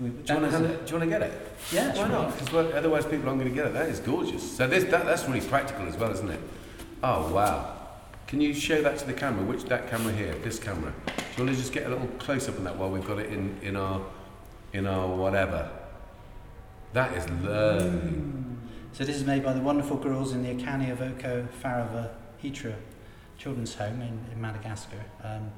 we- 0.00 0.08
do, 0.10 0.34
you 0.34 0.40
want 0.40 0.52
to 0.52 0.58
do 0.58 0.64
you 0.64 0.98
want 0.98 1.04
to 1.04 1.06
get 1.06 1.22
it? 1.22 1.32
Yeah, 1.72 1.96
Why 1.96 2.08
not? 2.08 2.38
Because 2.38 2.74
otherwise 2.74 3.04
people 3.06 3.28
aren't 3.28 3.40
going 3.40 3.50
to 3.52 3.54
get 3.56 3.66
it. 3.66 3.74
That 3.74 3.88
is 3.88 4.00
gorgeous. 4.00 4.56
So 4.56 4.66
this 4.66 4.84
that, 4.84 5.04
that's 5.06 5.26
really 5.26 5.40
practical 5.46 5.86
as 5.86 5.96
well, 5.96 6.10
isn't 6.12 6.30
it? 6.30 6.40
Oh 7.02 7.32
wow! 7.32 7.74
Can 8.26 8.40
you 8.40 8.52
show 8.54 8.82
that 8.82 8.98
to 8.98 9.06
the 9.06 9.12
camera? 9.12 9.44
Which 9.44 9.64
that 9.64 9.88
camera 9.90 10.12
here? 10.12 10.34
This 10.44 10.58
camera. 10.58 10.92
Do 11.06 11.12
you 11.36 11.44
want 11.44 11.56
to 11.56 11.60
just 11.62 11.72
get 11.72 11.86
a 11.86 11.88
little 11.88 12.08
close 12.18 12.48
up 12.48 12.56
on 12.58 12.64
that 12.64 12.76
while 12.76 12.90
we've 12.90 13.06
got 13.06 13.18
it 13.18 13.30
in 13.32 13.56
in 13.62 13.76
our 13.76 14.00
in 14.72 14.86
our 14.86 15.06
whatever? 15.08 15.68
That 16.92 17.12
is 17.14 17.28
lovely. 17.30 18.22
So 18.92 19.04
this 19.04 19.16
is 19.16 19.24
made 19.24 19.44
by 19.44 19.52
the 19.52 19.60
wonderful 19.60 19.96
girls 19.96 20.32
in 20.32 20.42
the 20.42 20.48
Akani 20.62 20.94
Avoko 20.96 21.46
Farava 21.62 22.10
Hitra 22.42 22.74
Children's 23.36 23.74
Home 23.76 24.00
in, 24.00 24.18
in 24.32 24.40
Madagascar. 24.40 25.04
Um, 25.22 25.50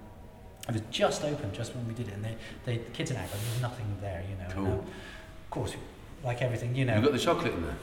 it 0.69 0.73
was 0.73 0.83
just 0.91 1.25
opened 1.25 1.55
just 1.55 1.75
when 1.75 1.87
we 1.89 1.95
did 1.95 2.09
it, 2.09 2.15
and 2.15 2.25
they, 2.25 2.37
they 2.65 2.79
the 2.79 2.91
kids 2.91 3.11
and 3.11 3.19
out, 3.19 3.31
there 3.31 3.41
was 3.53 3.63
nothing 3.63 3.87
there, 4.01 4.23
you 4.29 4.37
know. 4.37 4.51
Cool. 4.53 4.67
Uh, 4.67 4.77
of 4.77 5.51
course, 5.51 5.75
like 6.23 6.43
everything, 6.43 6.75
you 6.75 6.85
know. 6.85 6.95
You've 6.97 7.05
got 7.05 7.13
the 7.13 7.19
chocolate 7.19 7.55
in 7.55 7.63
there. 7.63 7.77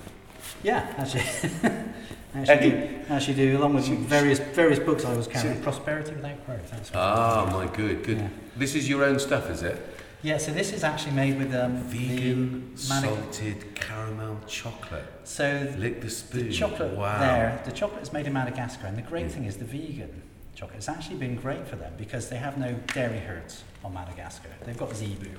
yeah, 0.63 0.93
actually, 0.97 1.21
actually, 2.35 2.69
do, 2.69 2.89
actually 3.09 3.33
do, 3.33 3.57
along 3.57 3.73
with 3.73 3.87
various 3.87 4.39
various 4.39 4.77
books 4.79 5.05
I 5.05 5.15
was 5.17 5.25
carrying. 5.27 5.59
Prosperity 5.63 6.13
without 6.13 6.45
growth. 6.45 6.69
That's 6.69 6.91
Ah, 6.93 7.49
my 7.51 7.65
good, 7.75 8.03
good. 8.03 8.17
Yeah. 8.19 8.29
This 8.55 8.75
is 8.75 8.87
your 8.87 9.03
own 9.03 9.17
stuff, 9.19 9.49
is 9.49 9.63
it? 9.63 9.96
Yeah, 10.23 10.37
so 10.37 10.51
this 10.51 10.73
is 10.73 10.83
actually 10.83 11.11
made 11.13 11.37
with 11.37 11.53
um, 11.53 11.77
Vegan 11.83 12.75
salted 12.75 13.75
caramel 13.75 14.39
chocolate. 14.47 15.05
So 15.23 15.71
Lick 15.77 16.01
the 16.01 16.09
spoon. 16.09 16.47
The 16.47 16.53
chocolate 16.53 16.97
Wow. 16.97 17.19
there, 17.19 17.61
the 17.65 17.71
chocolate 17.71 18.01
is 18.01 18.11
made 18.11 18.25
in 18.25 18.33
Madagascar, 18.33 18.87
and 18.87 18.97
the 18.97 19.03
great 19.03 19.31
thing 19.31 19.45
is 19.45 19.57
the 19.57 19.65
vegan 19.65 20.23
chocolate. 20.55 20.77
It's 20.77 20.89
actually 20.89 21.17
been 21.17 21.35
great 21.35 21.67
for 21.67 21.75
them 21.75 21.93
because 21.97 22.29
they 22.29 22.37
have 22.37 22.57
no 22.57 22.73
dairy 22.93 23.19
herds 23.19 23.63
on 23.85 23.93
Madagascar. 23.93 24.49
They've 24.65 24.75
got 24.77 24.95
zebu. 24.95 25.29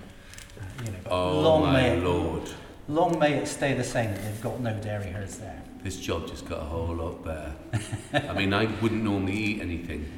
Uh, 0.61 0.63
you 0.85 0.91
know, 0.93 0.99
Oh 1.11 1.41
long 1.41 1.63
my 1.63 1.73
may 1.73 1.97
it, 1.99 2.05
lord! 2.05 2.49
long 2.87 3.19
may 3.19 3.35
it 3.35 3.47
stay 3.49 3.75
the 3.75 3.85
same 3.85 4.13
that 4.15 4.23
they've 4.23 4.41
got 4.43 4.61
no 4.61 4.75
dairy 4.81 5.11
herds 5.11 5.39
there. 5.39 5.61
This 5.83 5.97
job 5.97 6.29
just 6.29 6.49
got 6.49 6.61
a 6.61 6.65
whole 6.65 6.95
lot 6.95 7.25
better. 7.25 7.53
I 8.29 8.33
mean, 8.33 8.53
I 8.55 8.67
wouldn't 8.81 9.03
normally 9.03 9.35
eat 9.37 9.61
anything. 9.61 10.11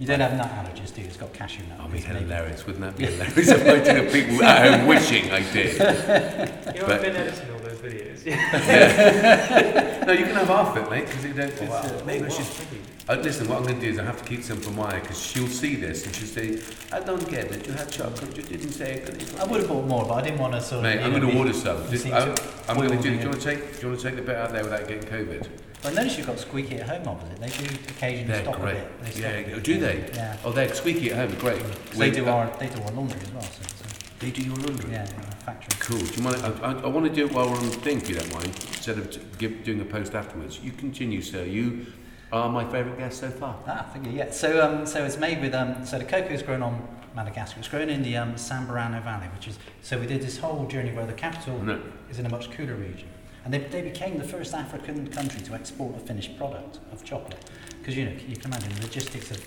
Yeah. 0.00 0.12
You 0.12 0.18
don't 0.18 0.20
have 0.20 0.34
nut 0.38 0.50
allergies, 0.74 0.94
do 0.94 1.02
you? 1.02 1.06
It's 1.08 1.16
got 1.18 1.32
cashew 1.34 1.62
nut. 1.68 1.76
Oh, 1.80 1.84
I'd 1.84 1.92
be 1.92 1.98
It's 1.98 2.08
maybe- 2.08 2.20
hilarious. 2.20 2.66
Wouldn't 2.66 2.84
that 2.84 2.96
be 2.96 3.04
hilarious 3.06 3.48
if 3.48 3.66
I 3.68 3.78
did 3.92 4.12
people 4.12 4.42
at 4.44 4.78
home 4.80 4.86
wishing 4.88 5.30
I 5.30 5.42
did? 5.52 5.74
You 6.74 6.80
know, 6.80 6.86
But- 6.86 6.90
I've 6.96 7.02
been 7.02 7.16
editing 7.16 7.50
all 7.52 7.58
those 7.58 7.59
videos. 7.80 8.20
No, 10.06 10.12
you 10.12 10.24
can 10.24 10.34
have 10.34 10.48
half 10.48 10.76
it, 10.76 10.90
mate, 10.90 11.06
because 11.06 11.24
you 11.24 11.32
don't. 11.34 11.50
It's, 11.50 11.60
Wow. 11.60 11.82
uh, 11.82 12.02
maybe 12.04 12.24
I 12.24 12.28
Wow, 12.28 12.34
should. 12.34 12.46
thank 12.46 12.72
you. 12.72 12.78
Uh, 13.08 13.16
listen, 13.16 13.48
what 13.48 13.58
I'm 13.58 13.64
going 13.64 13.74
to 13.78 13.80
do 13.86 13.92
is 13.92 13.98
I 13.98 14.04
have 14.04 14.20
to 14.22 14.28
keep 14.28 14.42
some 14.42 14.58
for 14.60 14.70
Maya 14.70 15.00
because 15.00 15.20
she'll 15.20 15.46
see 15.46 15.76
this 15.76 16.06
and 16.06 16.14
she'll 16.16 16.26
say, 16.26 16.58
"I 16.90 17.00
don't 17.00 17.28
get 17.28 17.52
it. 17.52 17.66
You 17.66 17.72
had 17.74 17.90
chocolate. 17.90 18.36
You 18.36 18.42
didn't 18.42 18.72
say 18.72 18.94
it." 18.94 19.34
I 19.38 19.44
would 19.44 19.60
have 19.60 19.68
bought 19.68 19.86
more, 19.86 20.04
but 20.04 20.14
I 20.14 20.22
didn't 20.22 20.38
want 20.40 20.54
to 20.54 20.60
sort 20.62 20.78
of. 20.78 20.82
Mate, 20.84 21.00
I'm 21.04 21.10
going 21.10 21.30
to 21.30 21.38
order 21.38 21.52
some. 21.52 21.78
Just, 21.90 22.06
I'm, 22.06 22.34
I'm 22.68 22.76
going 22.76 22.90
to 22.90 22.96
do. 23.02 23.10
Do 23.16 23.22
you 23.22 23.28
want 23.28 23.40
to 23.40 23.46
take? 23.50 23.76
Do 23.76 23.82
you 23.82 23.88
want 23.88 24.00
to 24.00 24.06
take 24.08 24.16
the 24.16 24.22
bit 24.22 24.36
out 24.36 24.52
there 24.52 24.64
without 24.64 24.88
getting 24.88 25.08
COVID? 25.08 25.46
I 25.84 25.90
noticed 25.92 26.18
you've 26.18 26.26
got 26.26 26.38
Squeaky 26.38 26.76
at 26.76 26.88
home 26.88 27.08
opposite. 27.08 27.38
They 27.40 27.48
do 27.48 27.64
occasionally 27.88 28.24
They're 28.32 28.42
stop 28.42 28.60
great. 28.60 28.76
a 28.76 28.80
bit. 28.80 29.14
They 29.14 29.20
Yeah, 29.22 29.28
a 29.30 29.44
bit. 29.54 29.62
do 29.64 29.78
they? 29.80 30.10
Yeah. 30.14 30.36
Oh, 30.44 30.52
they're 30.52 30.74
squeaky 30.74 31.10
at 31.12 31.16
home. 31.16 31.38
Great. 31.40 31.62
They 31.92 32.10
do 32.10 32.26
uh, 32.26 32.32
our 32.32 32.56
they 32.58 32.68
do 32.68 32.82
our 32.82 32.90
laundry 32.92 33.18
as 33.20 33.30
well. 33.32 33.42
So, 33.42 33.62
so 33.62 33.84
They 34.20 34.30
do 34.30 34.42
your 34.42 34.56
laundry. 34.56 34.90
yeah, 34.92 35.06
yeah, 35.10 35.30
factory. 35.46 35.74
Cool. 35.80 35.98
Do 35.98 36.14
you 36.14 36.22
mind? 36.22 36.36
I, 36.44 36.50
I, 36.60 36.72
I 36.82 36.86
want 36.88 37.06
to 37.06 37.12
do 37.12 37.24
it 37.26 37.32
while 37.32 37.48
we're 37.50 37.56
on 37.56 37.64
the 37.64 37.76
thing, 37.76 37.96
if 38.02 38.08
you 38.08 38.16
don't 38.16 38.32
mind, 38.34 38.48
instead 38.48 38.98
of 38.98 39.10
t- 39.10 39.20
give, 39.38 39.64
doing 39.64 39.80
a 39.80 39.84
post 39.84 40.14
afterwards. 40.14 40.60
You 40.62 40.72
continue, 40.72 41.22
sir. 41.22 41.44
You 41.44 41.86
are 42.30 42.50
my 42.50 42.64
favourite 42.70 42.98
guest 42.98 43.20
so 43.20 43.30
far. 43.30 43.56
Ah, 43.66 43.86
thank 43.92 44.06
you. 44.06 44.12
Yeah. 44.12 44.30
So 44.30 44.62
um, 44.62 44.84
so 44.84 45.04
it's 45.04 45.16
made 45.16 45.40
with 45.40 45.54
um, 45.54 45.86
so 45.86 45.98
the 45.98 46.04
cocoa 46.04 46.28
is 46.34 46.42
grown 46.42 46.62
on 46.62 46.86
Madagascar. 47.16 47.60
It's 47.60 47.68
grown 47.68 47.88
in 47.88 48.02
the 48.02 48.18
um, 48.18 48.34
Sambirano 48.34 49.02
Valley, 49.02 49.26
which 49.34 49.48
is 49.48 49.58
so 49.80 49.98
we 49.98 50.06
did 50.06 50.20
this 50.20 50.36
whole 50.36 50.66
journey 50.66 50.92
where 50.92 51.06
the 51.06 51.14
capital 51.14 51.58
No. 51.62 51.80
is 52.10 52.18
in 52.18 52.26
a 52.26 52.30
much 52.30 52.50
cooler 52.50 52.74
region, 52.74 53.08
and 53.46 53.54
they, 53.54 53.58
they 53.60 53.80
became 53.80 54.18
the 54.18 54.24
first 54.24 54.52
African 54.52 55.06
country 55.08 55.40
to 55.40 55.54
export 55.54 55.96
a 55.96 55.98
finished 55.98 56.36
product 56.36 56.78
of 56.92 57.02
chocolate. 57.04 57.42
Because 57.78 57.96
you 57.96 58.04
know 58.04 58.12
you 58.28 58.36
can 58.36 58.52
imagine 58.52 58.68
the 58.74 58.82
logistics 58.82 59.30
of 59.30 59.38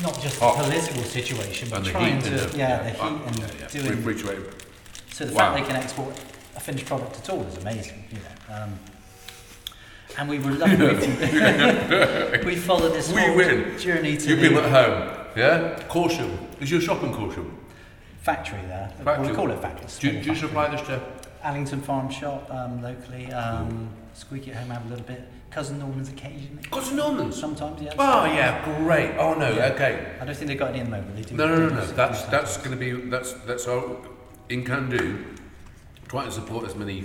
not 0.00 0.20
just 0.22 0.38
the 0.38 0.44
Hot. 0.46 0.64
political 0.64 1.02
situation, 1.04 1.68
but 1.68 1.78
And 1.78 1.86
the 1.86 1.90
trying 1.90 2.14
heat. 2.16 2.24
to 2.24 2.42
and 2.42 2.50
the, 2.52 2.58
yeah, 2.58 2.82
the 2.82 2.90
heat 2.90 3.00
and 3.26 3.38
yeah, 3.38 3.46
yeah. 3.60 3.68
doing 3.68 4.18
so 5.12 5.24
the 5.26 5.34
Wow. 5.34 5.54
fact 5.54 5.66
they 5.66 5.72
can 5.72 5.82
export 5.82 6.18
a 6.56 6.60
finished 6.60 6.86
product 6.86 7.18
at 7.18 7.28
all 7.30 7.42
is 7.42 7.56
amazing, 7.58 8.04
you 8.10 8.18
know. 8.18 8.54
Um, 8.62 8.78
and 10.18 10.28
we 10.28 10.38
were 10.38 10.52
lucky. 10.52 10.76
we, 12.46 12.54
we 12.54 12.56
followed 12.56 12.92
this 12.94 13.12
We 13.12 13.20
whole 13.20 13.36
win. 13.36 13.78
journey 13.78 14.16
to 14.16 14.28
You've 14.30 14.40
the 14.40 14.48
been 14.48 14.58
at 14.58 14.70
home, 14.70 15.26
yeah? 15.36 15.82
Corsham. 15.88 16.38
Is 16.60 16.70
your 16.70 16.80
shop 16.80 17.02
in 17.02 17.12
Corsham? 17.12 17.50
factory 18.22 18.60
there. 18.68 18.88
Factory. 19.04 19.28
We 19.28 19.34
call 19.34 19.50
it 19.50 19.60
factory. 19.60 19.86
Do, 19.98 20.06
you- 20.06 20.12
do 20.12 20.18
you 20.18 20.24
factory. 20.34 20.48
supply 20.48 20.68
this 20.76 20.80
to? 20.86 21.02
Allington 21.42 21.80
Farm 21.82 22.08
Shop 22.08 22.48
um, 22.52 22.80
locally. 22.80 23.32
Um, 23.32 23.88
Squeaky 24.14 24.52
at 24.52 24.58
home 24.58 24.70
have 24.70 24.86
a 24.86 24.88
little 24.90 25.04
bit. 25.04 25.22
Cousin 25.52 25.78
Norman's 25.78 26.08
occasionally. 26.08 26.62
Cousin 26.70 26.96
Normans. 26.96 27.38
Sometimes, 27.38 27.82
yeah. 27.82 27.92
Oh 27.98 28.24
yeah, 28.24 28.64
great. 28.82 29.16
Oh 29.18 29.34
no, 29.34 29.50
Yeah. 29.54 29.72
okay. 29.74 30.12
I 30.20 30.24
don't 30.24 30.34
think 30.34 30.48
they've 30.48 30.58
got 30.58 30.70
any 30.70 30.78
in 30.80 30.86
the 30.90 30.96
moment. 30.96 31.14
They 31.14 31.22
do. 31.22 31.36
No, 31.36 31.46
no, 31.46 31.68
no, 31.68 31.74
no. 31.74 31.86
That's 31.88 32.22
that's 32.24 32.56
going 32.56 32.70
to 32.70 32.76
be 32.76 32.92
that's 33.10 33.34
that's 33.44 33.66
our 33.68 33.96
in 34.48 34.64
can 34.64 34.88
do. 34.88 35.24
Try 36.08 36.24
and 36.24 36.32
support 36.32 36.64
as 36.66 36.74
many 36.74 37.04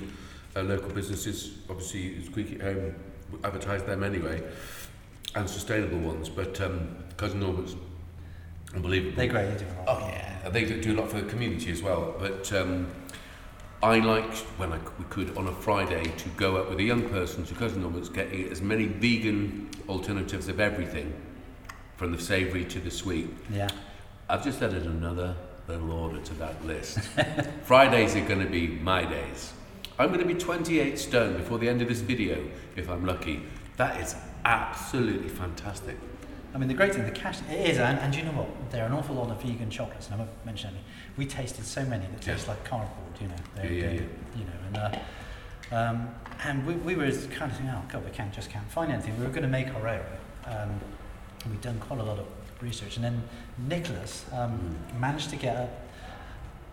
uh, 0.55 0.61
local 0.63 0.89
businesses. 0.91 1.57
Obviously, 1.69 2.23
Squeaky 2.23 2.55
at 2.55 2.61
Home 2.61 2.95
advertise 3.43 3.83
them 3.83 4.01
anyway, 4.03 4.41
and 5.35 5.49
sustainable 5.49 5.99
ones. 5.99 6.29
But 6.29 6.59
um, 6.61 6.95
Cousin 7.17 7.41
Norman's 7.41 7.75
unbelievable. 8.73 9.17
They're 9.17 9.27
great. 9.27 9.57
They 9.57 9.65
do 9.65 9.65
a 9.71 9.75
lot. 9.91 10.01
Oh 10.01 10.07
yeah, 10.07 10.49
they 10.49 10.63
do 10.63 10.81
do 10.81 10.93
a 10.93 10.97
lot 11.01 11.09
for 11.09 11.19
the 11.19 11.27
community 11.27 11.69
as 11.69 11.81
well. 11.83 12.15
But 12.17 12.51
um, 12.53 12.87
I 13.83 13.99
like 13.99 14.33
when 14.57 14.73
I, 14.73 14.79
we 14.97 15.05
could 15.09 15.37
on 15.37 15.47
a 15.47 15.51
Friday 15.51 16.03
to 16.17 16.29
go 16.29 16.57
out 16.57 16.69
with 16.69 16.79
a 16.79 16.83
young 16.83 17.07
person 17.09 17.45
to 17.45 17.53
Cousin 17.53 17.81
Norman's, 17.83 18.09
getting 18.09 18.49
as 18.49 18.61
many 18.61 18.85
vegan 18.85 19.69
alternatives 19.87 20.47
of 20.47 20.59
everything, 20.59 21.13
from 21.95 22.11
the 22.11 22.19
savoury 22.19 22.65
to 22.65 22.79
the 22.79 22.89
sweet. 22.89 23.29
Yeah. 23.51 23.69
I've 24.29 24.43
just 24.43 24.61
added 24.61 24.85
another 24.85 25.35
little 25.67 25.91
order 25.91 26.19
to 26.19 26.33
that 26.35 26.65
list. 26.65 26.99
Fridays 27.63 28.15
are 28.15 28.25
going 28.25 28.39
to 28.43 28.49
be 28.49 28.67
my 28.67 29.05
days. 29.05 29.53
I'm 29.99 30.07
going 30.07 30.19
to 30.19 30.25
be 30.25 30.35
28 30.39 30.97
stone 30.97 31.37
before 31.37 31.59
the 31.59 31.69
end 31.69 31.81
of 31.81 31.87
this 31.87 32.01
video, 32.01 32.43
if 32.75 32.89
I'm 32.89 33.05
lucky. 33.05 33.41
That 33.77 33.99
is 34.01 34.15
absolutely 34.45 35.29
fantastic. 35.29 35.97
I 36.53 36.57
mean, 36.57 36.67
the 36.67 36.73
great 36.73 36.95
thing, 36.95 37.03
the 37.05 37.11
cash, 37.11 37.37
it 37.49 37.69
is, 37.69 37.77
and, 37.77 37.99
and 37.99 38.15
you 38.15 38.23
know 38.23 38.31
what? 38.31 38.71
There 38.71 38.83
are 38.83 38.87
an 38.87 38.93
awful 38.93 39.15
lot 39.15 39.29
of 39.29 39.41
vegan 39.41 39.69
chocolates, 39.69 40.07
and 40.07 40.15
I 40.15 40.17
won't 40.19 40.45
mention 40.45 40.71
any. 40.71 40.79
We 41.15 41.25
tasted 41.27 41.65
so 41.65 41.83
many 41.83 42.05
that 42.07 42.25
Yeah. 42.25 42.33
taste 42.33 42.47
like 42.47 42.63
cardboard, 42.63 43.06
you 43.21 43.27
know. 43.27 43.35
They're- 43.55 43.71
Yeah, 43.71 43.85
yeah, 43.85 43.91
yeah. 43.91 44.01
You 44.37 44.43
know, 44.45 44.59
and, 44.67 44.77
uh, 44.77 45.75
um, 45.75 46.09
and 46.43 46.65
we, 46.65 46.73
we 46.75 46.95
were 46.95 47.11
kind 47.11 47.51
of 47.51 47.57
thinking, 47.57 47.69
oh, 47.69 47.81
God, 47.91 48.05
we 48.05 48.11
can't, 48.11 48.31
just 48.33 48.49
can't 48.49 48.69
find 48.71 48.91
anything. 48.91 49.17
We 49.17 49.23
were 49.25 49.31
going 49.31 49.41
to 49.43 49.47
make 49.49 49.73
our 49.73 49.87
own. 49.87 50.01
Um, 50.45 50.79
and 51.43 51.51
we'd 51.51 51.61
done 51.61 51.79
quite 51.79 51.99
a 51.99 52.03
lot 52.03 52.19
of 52.19 52.25
research. 52.61 52.95
And 52.95 53.03
then 53.05 53.23
Nicholas 53.57 54.25
um, 54.33 54.75
Mm. 54.93 54.99
managed 54.99 55.29
to 55.31 55.35
get 55.35 55.55
a, 55.55 55.69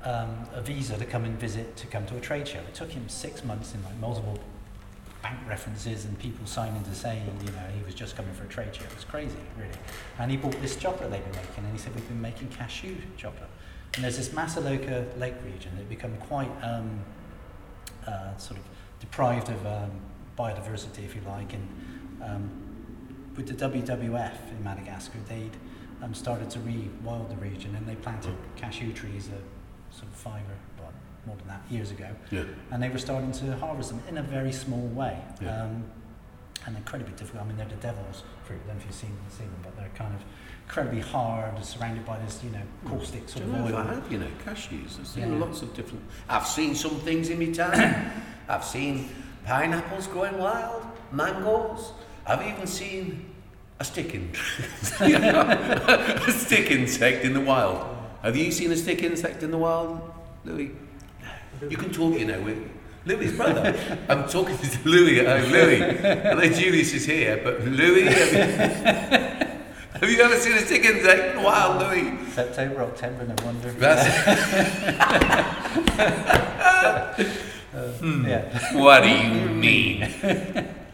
um, 0.09 0.47
a 0.53 0.61
visa 0.61 0.97
to 0.99 1.05
come 1.05 1.25
and 1.25 1.39
visit, 1.39 1.77
to 1.77 1.87
come 1.87 2.07
to 2.07 2.17
a 2.17 2.21
trade 2.21 2.47
show. 2.47 2.59
It 2.61 2.75
took 2.75 2.91
him 2.91 3.09
six 3.09 3.45
months 3.45 3.75
in 3.75 3.83
like 3.85 3.97
multiple 3.99 4.39
bank 5.23 5.39
references 5.49 6.05
and 6.05 6.19
people 6.19 6.47
signing 6.47 6.83
to 6.85 6.95
say, 6.95 7.23
you 7.41 7.51
know, 7.53 7.67
he 7.77 7.83
was 7.85 7.95
just 7.95 8.15
coming 8.17 8.35
for 8.35 8.45
a 8.45 8.49
trade 8.49 8.75
show. 8.75 8.85
It 8.85 8.95
was 8.95 9.05
crazy, 9.05 9.37
really. 9.59 9.71
And 10.19 10.31
he 10.31 10.37
bought 10.37 10.61
this 10.61 10.77
chocolate 10.77 11.11
they've 11.11 11.25
been 11.25 11.33
making, 11.43 11.65
and 11.65 11.73
he 11.73 11.79
said, 11.79 11.95
we've 11.95 12.07
been 12.07 12.21
making 12.21 12.49
cashew 12.49 12.95
chocolate. 13.17 13.49
And 13.95 14.05
there's 14.05 14.17
this 14.17 14.31
Masaloka 14.31 15.19
Lake 15.19 15.35
region 15.45 15.77
that 15.77 15.89
become 15.89 16.17
quite 16.17 16.51
um, 16.63 17.01
uh, 18.07 18.37
sort 18.37 18.59
of 18.59 18.67
deprived 18.99 19.49
of 19.49 19.67
um, 19.67 19.91
biodiversity, 20.37 21.05
if 21.05 21.15
you 21.15 21.23
like. 21.27 21.53
And 21.53 21.69
um, 22.23 22.51
with 23.37 23.47
the 23.47 23.55
WWF 23.55 24.51
in 24.51 24.65
Madagascar, 24.65 25.19
they'd 25.29 25.57
um, 26.03 26.13
started 26.13 26.51
to 26.51 26.59
re-wild 26.61 27.31
the 27.31 27.37
region, 27.37 27.75
and 27.77 27.87
they 27.87 27.95
planted 27.95 28.35
cashew 28.57 28.93
trees 28.93 29.29
uh, 29.29 29.95
sort 29.95 30.09
of 30.09 30.15
five 30.15 30.43
or 30.43 30.83
well, 30.83 30.93
more 31.27 31.37
than 31.37 31.47
that 31.47 31.63
years 31.71 31.91
ago 31.93 32.09
Yeah. 32.31 32.43
and 32.73 32.83
they 32.83 32.89
were 32.91 32.99
starting 32.99 33.31
to 33.33 33.57
harvest 33.57 33.91
them 33.91 34.03
in 34.09 34.19
a 34.19 34.23
very 34.23 34.53
small 34.53 34.87
way. 34.89 35.17
Yeah. 35.41 35.63
Um, 35.63 35.85
and 36.67 36.77
incredibly 36.77 37.13
difficult. 37.15 37.45
I 37.45 37.47
mean, 37.47 37.57
they're 37.59 37.69
the 37.69 37.75
devil's 37.77 38.23
fruit. 38.45 38.59
I 38.65 38.69
don't 38.69 38.77
know 38.77 38.81
if 38.81 38.87
you've 38.87 38.95
seen, 38.95 39.17
seen 39.29 39.47
them, 39.47 39.61
but 39.63 39.77
they're 39.77 39.91
kind 39.95 40.15
of 40.15 40.23
incredibly 40.67 41.01
hard, 41.01 41.65
surrounded 41.65 42.05
by 42.05 42.19
this, 42.21 42.41
you 42.43 42.51
know, 42.51 42.63
caustic 42.87 43.29
sort 43.29 43.45
of 43.45 43.55
oil. 43.55 43.77
I 43.77 43.85
have, 43.95 44.11
you 44.11 44.19
know, 44.19 44.27
cashews. 44.45 44.99
I've 44.99 45.07
seen 45.07 45.33
Yeah. 45.33 45.39
lots 45.39 45.63
of 45.63 45.75
different. 45.75 46.03
I've 46.29 46.47
seen 46.47 46.75
some 46.75 46.97
things 47.01 47.29
in 47.31 47.39
my 47.39 47.47
time. 47.53 48.11
I've 48.49 48.65
seen 48.65 49.09
pineapples 49.47 50.07
going 50.09 50.37
wild, 50.39 50.85
mangoes. 51.13 51.93
I've 52.27 52.47
even 52.47 52.67
seen 52.67 53.27
a 53.81 53.85
stick 53.85 54.15
in, 54.15 54.31
a 55.01 56.31
stick 56.33 56.71
insect 56.71 57.25
in 57.25 57.35
the 57.35 57.41
wild. 57.41 57.87
Have 58.23 58.37
you 58.37 58.51
seen 58.51 58.73
a 58.73 58.77
stick 58.77 59.03
insect 59.03 59.43
in 59.43 59.51
the 59.51 59.59
wild, 59.59 60.01
Louis? 60.45 60.71
You 61.69 61.77
can 61.77 61.93
talk, 61.93 62.19
you 62.19 62.25
know, 62.27 62.41
with 62.41 62.59
Louis's 63.05 63.37
brother. 63.37 63.75
I'm 64.09 64.27
talking 64.29 64.57
to 64.57 64.79
Louis 64.89 65.21
at 65.21 65.41
home. 65.43 65.53
Louis, 65.53 65.83
I 65.83 66.35
know 66.35 66.49
Julius 66.49 66.95
is 66.95 67.05
here, 67.05 67.41
but 67.45 67.61
Louis, 67.65 68.05
have 68.07 68.33
you, 69.41 69.44
have 70.01 70.11
you 70.11 70.21
ever 70.21 70.37
seen 70.37 70.53
a 70.55 70.65
chicken 70.65 71.03
take? 71.03 71.37
Wow, 71.37 71.79
Louis. 71.81 72.17
September, 72.33 72.83
October, 72.83 73.27
no 73.27 73.35
wonder. 73.45 73.71
That's, 73.73 74.05
Uh, 77.75 77.91
Yeah. 78.27 78.77
what 78.79 79.03
do 79.03 79.09
you 79.09 79.49
mean? 79.49 80.09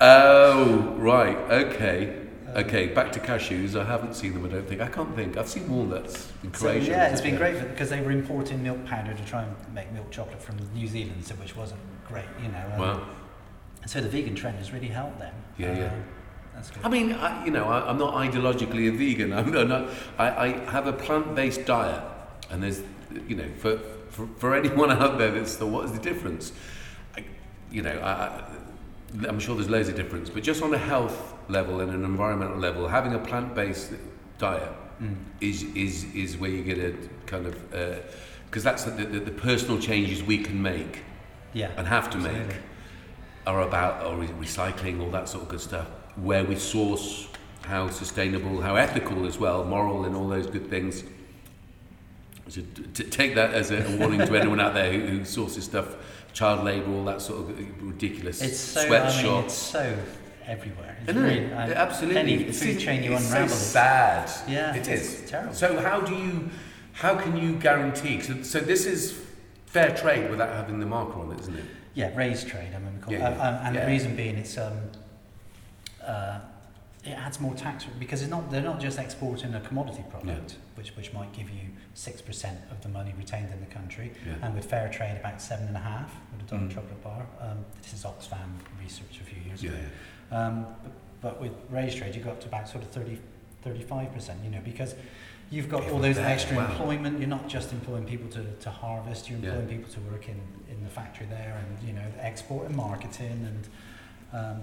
Oh, 0.01 0.95
right, 0.97 1.37
okay. 1.37 2.17
Okay, 2.57 2.87
back 2.89 3.13
to 3.13 3.21
cashews. 3.21 3.79
I 3.79 3.85
haven't 3.85 4.15
seen 4.15 4.33
them, 4.33 4.47
I 4.47 4.49
don't 4.49 4.67
think. 4.67 4.81
I 4.81 4.89
can't 4.89 5.15
think. 5.15 5.37
I've 5.37 5.49
seen 5.49 5.69
walnuts 5.71 6.33
in 6.43 6.53
So, 6.55 6.73
yeah, 6.73 7.11
it's 7.13 7.21
been 7.21 7.37
great 7.37 7.61
because 7.69 7.91
they 7.91 8.01
were 8.01 8.11
importing 8.11 8.63
milk 8.63 8.85
powder 8.87 9.13
to 9.15 9.25
try 9.25 9.43
and 9.43 9.55
make 9.75 9.93
milk 9.93 10.11
chocolate 10.11 10.43
from 10.43 10.57
New 10.75 10.87
Zealand, 10.87 11.25
so 11.25 11.35
which 11.37 11.55
wasn't 11.55 11.81
great, 12.09 12.25
you 12.43 12.49
know. 12.49 12.65
um, 12.75 12.81
Wow. 12.81 13.07
So 13.87 14.01
the 14.01 14.09
vegan 14.09 14.35
trend 14.35 14.59
has 14.59 14.73
really 14.73 14.89
helped 14.89 15.19
them. 15.21 15.35
Yeah, 15.59 15.77
yeah. 15.79 15.93
That's 16.61 16.71
good. 16.77 16.85
I 16.85 16.89
mean, 16.91 17.13
I, 17.13 17.45
you 17.45 17.51
know, 17.51 17.65
I, 17.65 17.89
I'm 17.89 17.97
not 17.97 18.15
ideologically 18.15 18.89
a 18.89 18.93
vegan. 18.93 19.33
I'm 19.39 19.51
not, 19.51 19.89
I, 20.19 20.29
I 20.29 20.49
have 20.71 20.87
a 20.87 20.93
plant-based 20.93 21.65
diet, 21.65 22.03
and 22.51 22.63
there's, 22.63 22.83
you 23.29 23.37
know, 23.37 23.49
for, 23.59 23.79
for, 24.11 24.27
for 24.39 24.55
anyone 24.55 24.91
out 25.03 25.17
there 25.19 25.31
that's 25.31 25.57
the 25.57 25.67
what 25.67 25.87
is 25.87 25.93
the 25.93 25.99
difference? 26.01 26.53
I, 27.17 27.25
you 27.71 27.81
know, 27.83 27.93
I, 27.99 28.13
I, 28.13 28.45
I'm 29.27 29.41
sure 29.41 29.55
there's 29.57 29.71
loads 29.71 29.89
of 29.89 29.97
difference, 29.97 30.29
but 30.29 30.43
just 30.43 30.63
on 30.63 30.75
a 30.75 30.79
health 30.79 31.35
level 31.49 31.81
and 31.81 31.91
an 31.93 32.05
environmental 32.05 32.59
level, 32.59 32.89
having 32.89 33.15
a 33.15 33.19
plant-based 33.19 33.93
diet 34.39 34.73
Mm. 35.01 35.15
is 35.41 35.63
is 35.75 36.05
is 36.15 36.37
where 36.37 36.51
you 36.51 36.63
get 36.63 36.77
a 36.77 36.95
kind 37.25 37.47
of 37.47 37.55
because 38.45 38.63
that's 38.63 38.85
the, 38.85 38.91
the, 38.91 39.21
the 39.21 39.31
personal 39.31 39.79
changes 39.81 40.23
we 40.23 40.37
can 40.37 40.61
make 40.61 40.99
Yeah. 41.55 41.71
and 41.79 41.87
have 41.87 42.11
to 42.11 42.19
Absolutely. 42.19 42.47
make 42.49 42.57
are 43.47 43.63
about 43.63 44.05
or 44.05 44.17
re- 44.19 44.27
recycling, 44.39 45.01
all 45.01 45.11
that 45.13 45.27
sort 45.31 45.45
of 45.45 45.49
good 45.49 45.63
stuff. 45.63 45.87
Where 46.23 46.45
we 46.45 46.57
source, 46.57 47.29
how 47.63 47.89
sustainable, 47.91 48.61
how 48.61 48.77
ethical 48.77 49.27
as 49.27 49.39
well, 49.39 49.65
moral, 49.65 50.05
and 50.05 50.15
all 50.17 50.29
those 50.29 50.47
good 50.47 50.69
things. 50.69 51.05
So 52.49 52.63
t- 52.95 53.05
take 53.05 53.35
that 53.37 53.55
as 53.55 53.71
a, 53.71 53.79
a 53.87 53.97
warning 53.97 54.21
to 54.27 54.37
anyone 54.37 54.61
out 54.61 54.75
there 54.75 54.93
who, 54.93 55.01
who 55.19 55.25
sources 55.25 55.65
stuff, 55.65 55.95
child 56.33 56.65
labour, 56.65 56.93
all 56.93 57.05
that 57.05 57.23
sort 57.23 57.41
of 57.49 57.83
ridiculous 57.83 58.43
It's 58.43 58.59
so, 58.59 58.81
I 58.81 58.83
mean, 58.83 58.89
sweatshops. 58.91 59.45
it's 59.47 59.55
so 59.55 59.97
everywhere. 60.47 60.97
It's 61.03 61.11
Isn't 61.11 61.23
really, 61.23 61.39
it? 61.39 61.53
I- 61.53 61.73
Absolutely. 61.73 62.21
Any 62.21 62.35
It's- 62.35 62.61
food 62.63 62.79
chain 62.81 63.03
you 63.05 63.13
it's 63.13 63.27
unravel. 63.29 63.49
so 63.49 63.55
it's- 63.55 63.67
sad. 63.67 64.51
Yeah, 64.51 64.75
it 64.75 64.89
it's 64.89 65.31
terrible. 65.31 65.55
So 65.55 65.81
how 65.81 66.01
do 66.01 66.15
you, 66.15 66.51
how 66.93 67.15
can 67.15 67.37
you 67.37 67.55
guarantee? 67.57 68.21
So, 68.21 68.43
so 68.43 68.59
this 68.61 68.85
is 68.85 69.17
fair 69.67 69.95
trade 69.95 70.29
without 70.29 70.51
having 70.53 70.81
the 70.81 70.87
marker 70.87 71.21
on 71.21 71.31
it, 71.33 71.41
isn't 71.41 71.57
it? 71.57 71.65
Yeah, 71.95 72.15
raised 72.17 72.49
trade. 72.49 72.69
I 72.75 72.79
mean, 72.79 72.95
we 72.97 73.01
call 73.01 73.13
Yeah, 73.13 73.29
it. 73.31 73.37
yeah. 73.37 73.49
Um, 73.49 73.67
and 73.67 73.75
Yeah. 73.77 73.85
the 73.85 73.91
reason 73.93 74.17
being, 74.17 74.37
it's 74.37 74.59
um, 74.59 74.75
uh, 76.07 76.41
it 77.05 77.13
adds 77.13 77.41
more 77.41 77.55
tax 77.55 77.87
because 77.99 78.21
it's 78.21 78.31
not 78.31 78.51
they're 78.51 78.61
not 78.61 78.79
just 78.79 78.99
exporting 78.99 79.55
a 79.55 79.61
commodity 79.61 80.05
product, 80.11 80.57
which 80.75 80.95
which 80.97 81.13
might 81.15 81.33
give 81.33 81.49
you 81.49 81.69
six 81.95 82.21
percent 82.21 82.59
of 82.71 82.83
the 82.83 82.89
money 82.91 83.15
retained 83.17 83.51
in 83.53 83.61
the 83.61 83.67
country, 83.67 84.13
Yeah. 84.27 84.35
and 84.43 84.55
with 84.55 84.67
fair 84.67 84.89
trade 84.91 85.17
about 85.19 85.41
seven 85.41 85.67
and 85.69 85.77
a 85.77 85.81
half 85.81 86.15
with 86.33 86.47
a 86.47 86.51
dark 86.51 86.63
Mm. 86.71 86.75
chocolate 86.75 87.03
bar. 87.03 87.27
Um, 87.41 87.65
this 87.83 87.95
is 87.95 88.05
Oxfam 88.05 88.51
research 88.83 89.19
a 89.21 89.25
few 89.25 89.43
years 89.43 89.63
Yeah. 89.63 89.71
ago. 89.71 89.79
Um, 90.33 90.67
but, 90.83 90.93
but 91.23 91.41
with 91.41 91.53
raised 91.71 91.97
trade, 91.99 92.15
you 92.15 92.23
go 92.23 92.31
up 92.31 92.41
to 92.43 92.49
about 92.49 92.69
sort 92.69 92.85
of 92.85 92.91
30, 92.91 93.19
35%, 93.65 94.45
you 94.45 94.51
know, 94.51 94.61
because 94.65 94.95
you've 95.51 95.69
got 95.69 95.89
all 95.91 95.99
those 95.99 96.19
extra 96.19 96.57
wow. 96.57 96.67
employment. 96.71 97.19
You're 97.19 97.29
not 97.29 97.49
just 97.49 97.73
employing 97.73 98.05
people 98.05 98.29
to, 98.31 98.45
to 98.45 98.71
harvest, 98.71 99.29
you're 99.31 99.39
Yeah. 99.41 99.49
employing 99.55 99.69
people 99.69 99.93
to 99.95 100.01
work 100.13 100.29
in, 100.29 100.41
in 100.71 100.85
the 100.85 100.91
factory 100.91 101.27
there 101.27 101.61
and, 101.61 101.87
you 101.89 101.93
know, 101.95 102.05
the 102.17 102.25
export 102.25 102.67
and 102.67 102.77
marketing 102.77 103.47
and 103.51 103.69
um, 104.33 104.63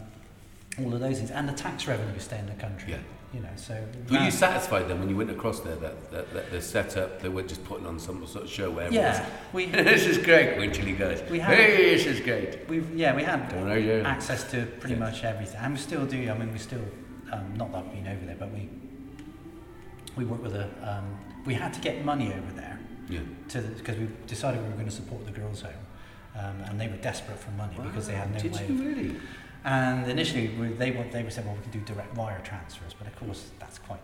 all 0.83 0.93
of 0.93 0.99
those 0.99 1.17
things. 1.17 1.31
And 1.31 1.47
the 1.47 1.53
tax 1.53 1.87
revenue 1.87 2.19
stay 2.19 2.37
in 2.39 2.45
the 2.45 2.53
country, 2.53 2.91
Yeah. 2.93 2.99
you 3.33 3.39
know, 3.41 3.49
so... 3.55 3.83
Were 4.09 4.19
you 4.19 4.31
satisfied 4.31 4.87
then 4.87 4.99
when 4.99 5.09
you 5.09 5.17
went 5.17 5.31
across 5.31 5.59
there 5.61 5.75
that, 5.75 6.11
that, 6.11 6.33
that 6.33 6.51
the 6.51 6.61
setup 6.61 7.21
they 7.21 7.29
were 7.29 7.43
just 7.43 7.63
putting 7.65 7.85
on 7.85 7.99
some 7.99 8.25
sort 8.27 8.45
of 8.45 8.49
show 8.51 8.69
where 8.71 8.91
yeah, 8.91 9.25
we, 9.53 9.65
this 9.91 10.05
is 10.05 10.17
great 10.17 10.57
when 10.57 10.71
Chile 10.73 10.93
goes, 10.93 11.21
We 11.29 11.39
have- 11.39 11.55
hey, 11.57 11.95
this 11.95 12.05
is 12.05 12.19
great. 12.19 12.67
we've, 12.69 12.93
yeah, 12.95 13.15
we 13.15 13.23
had 13.23 13.53
know, 13.55 13.73
yeah. 13.75 14.07
access 14.07 14.49
to 14.51 14.65
pretty 14.79 14.93
Yeah. 14.95 14.99
much 14.99 15.23
everything, 15.23 15.59
and 15.59 15.73
we 15.73 15.79
still 15.79 16.05
do. 16.05 16.29
I 16.29 16.37
mean, 16.37 16.51
we 16.53 16.59
still 16.59 16.83
um, 17.31 17.55
not 17.57 17.71
that 17.71 17.79
I've 17.85 17.91
been 17.91 18.07
over 18.07 18.25
there, 18.25 18.37
but 18.39 18.51
we 18.51 18.69
we 20.15 20.25
work 20.25 20.41
with 20.41 20.55
a. 20.55 20.65
Um, 20.81 21.17
we 21.45 21.53
had 21.53 21.73
to 21.73 21.81
get 21.81 22.03
money 22.03 22.33
over 22.33 22.51
there 22.53 22.79
Yeah. 23.09 23.19
to 23.49 23.61
because 23.61 23.97
we 23.97 24.07
decided 24.27 24.61
we 24.61 24.67
were 24.69 24.73
going 24.75 24.85
to 24.85 24.91
support 24.91 25.25
the 25.25 25.31
girls' 25.31 25.61
home, 25.61 25.73
um, 26.35 26.61
and 26.69 26.79
they 26.79 26.87
were 26.87 26.97
desperate 26.97 27.37
for 27.39 27.51
money 27.51 27.75
because 27.83 28.07
they 28.07 28.13
had 28.15 28.31
no 28.33 28.39
Did 28.39 28.53
way. 28.53 28.65
you 28.67 28.73
Of, 28.73 28.79
really? 28.85 29.15
And 29.67 30.09
initially 30.09 30.47
they 30.79 30.91
want 30.91 31.11
they 31.11 31.23
were 31.23 31.29
said, 31.29 31.45
well, 31.45 31.55
we 31.55 31.61
can 31.61 31.71
do 31.71 31.93
direct 31.93 32.15
wire 32.15 32.41
transfers, 32.43 32.93
but 32.97 33.05
of 33.05 33.15
course 33.17 33.49
that's 33.59 33.77
quite 33.79 33.99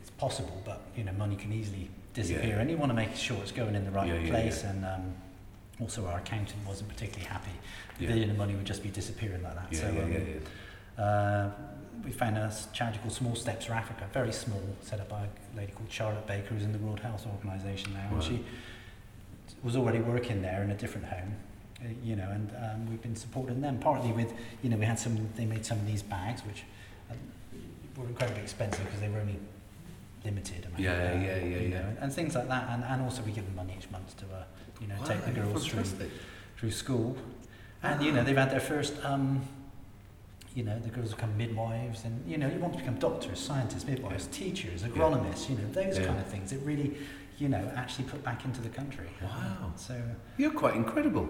it's 0.00 0.10
possible, 0.10 0.60
but 0.64 0.80
you 0.96 1.04
know 1.04 1.12
money 1.12 1.36
can 1.36 1.52
easily 1.52 1.90
disappear, 2.14 2.54
Yeah. 2.54 2.60
and 2.60 2.70
you 2.70 2.76
want 2.78 2.90
to 2.90 2.96
make 2.96 3.14
sure 3.14 3.36
it's 3.42 3.52
going 3.52 3.74
in 3.74 3.84
the 3.84 3.90
right 3.90 4.08
Yeah, 4.08 4.18
yeah, 4.18 4.30
place, 4.30 4.64
and 4.64 4.84
um, 4.84 5.14
also 5.78 6.06
our 6.06 6.18
accountant 6.18 6.66
wasn't 6.66 6.88
particularly 6.88 7.26
happy. 7.26 7.52
Yeah. 8.00 8.12
The 8.12 8.30
of 8.30 8.38
money 8.38 8.54
would 8.54 8.64
just 8.64 8.82
be 8.82 8.88
disappearing 8.88 9.42
like 9.42 9.54
that. 9.56 9.68
Yeah, 9.70 9.78
so 9.80 9.92
yeah, 9.92 10.02
um, 10.02 10.12
yeah, 10.12 10.18
yeah. 10.98 11.04
uh, 11.04 11.50
we 12.02 12.10
found 12.10 12.38
a 12.38 12.50
charity 12.72 12.98
called 12.98 13.12
Small 13.12 13.36
Steps 13.36 13.66
for 13.66 13.74
Africa, 13.74 14.08
very 14.10 14.32
small, 14.32 14.62
set 14.80 15.00
up 15.00 15.10
by 15.10 15.20
a 15.20 15.56
lady 15.56 15.72
called 15.72 15.92
Charlotte 15.92 16.26
Baker, 16.26 16.54
who's 16.54 16.62
in 16.62 16.72
the 16.72 16.78
World 16.78 17.00
Health 17.00 17.26
Organization 17.26 17.92
now, 17.92 18.08
and 18.14 18.22
she 18.22 18.42
was 19.62 19.76
already 19.76 19.98
working 19.98 20.40
there 20.40 20.62
in 20.62 20.70
a 20.70 20.74
different 20.74 21.06
home, 21.08 21.34
uh, 21.82 21.88
you 22.04 22.16
know, 22.16 22.28
and 22.30 22.50
um, 22.62 22.90
we've 22.90 23.02
been 23.02 23.16
supporting 23.16 23.60
them 23.60 23.78
partly 23.78 24.12
with, 24.12 24.32
you 24.62 24.68
know, 24.70 24.76
we 24.76 24.84
had 24.84 24.98
some, 24.98 25.28
they 25.36 25.46
made 25.46 25.64
some 25.64 25.78
of 25.78 25.86
these 25.86 26.02
bags 26.02 26.42
which 26.46 26.64
uh, 27.10 27.14
were 27.96 28.06
incredibly 28.06 28.42
expensive 28.42 28.84
because 28.84 29.00
they 29.00 29.08
were 29.08 29.18
only 29.20 29.38
limited. 30.24 30.66
amount, 30.66 30.80
Yeah, 30.80 30.92
uh, 30.92 30.96
yeah, 30.96 31.20
yeah, 31.20 31.44
you 31.44 31.58
yeah. 31.68 31.80
know, 31.80 31.86
and, 31.88 31.98
and 32.00 32.12
things 32.12 32.34
like 32.34 32.48
that, 32.48 32.68
and, 32.70 32.84
and 32.84 33.02
also 33.02 33.22
we 33.22 33.32
give 33.32 33.46
them 33.46 33.56
money 33.56 33.74
each 33.78 33.90
month 33.90 34.16
to, 34.18 34.24
uh, 34.26 34.44
you 34.80 34.86
know, 34.88 34.94
take 35.04 35.24
the 35.24 35.30
girls 35.32 35.66
through 35.66 35.84
through 36.56 36.70
school. 36.70 37.16
And, 37.82 38.02
you 38.02 38.12
know, 38.12 38.22
they've 38.22 38.36
had 38.36 38.50
their 38.50 38.60
first, 38.60 38.92
um, 39.02 39.40
you 40.54 40.62
know, 40.62 40.78
the 40.78 40.90
girls 40.90 41.14
become 41.14 41.34
midwives 41.38 42.04
and, 42.04 42.22
you 42.30 42.36
know, 42.36 42.48
you 42.48 42.58
want 42.58 42.74
to 42.74 42.78
become 42.78 42.96
doctors, 42.96 43.38
scientists, 43.38 43.86
midwives, 43.86 44.26
teachers, 44.26 44.82
agronomists, 44.82 45.48
you 45.48 45.56
know, 45.56 45.64
those 45.72 45.98
Yeah. 45.98 46.06
kind 46.06 46.18
of 46.18 46.26
things 46.26 46.52
It 46.52 46.60
really, 46.62 46.94
you 47.38 47.48
know, 47.48 47.72
actually 47.74 48.04
put 48.08 48.22
back 48.22 48.44
into 48.44 48.60
the 48.60 48.68
country. 48.68 49.06
Wow. 49.22 49.72
So, 49.76 49.98
You're 50.36 50.50
quite 50.50 50.74
incredible. 50.74 51.26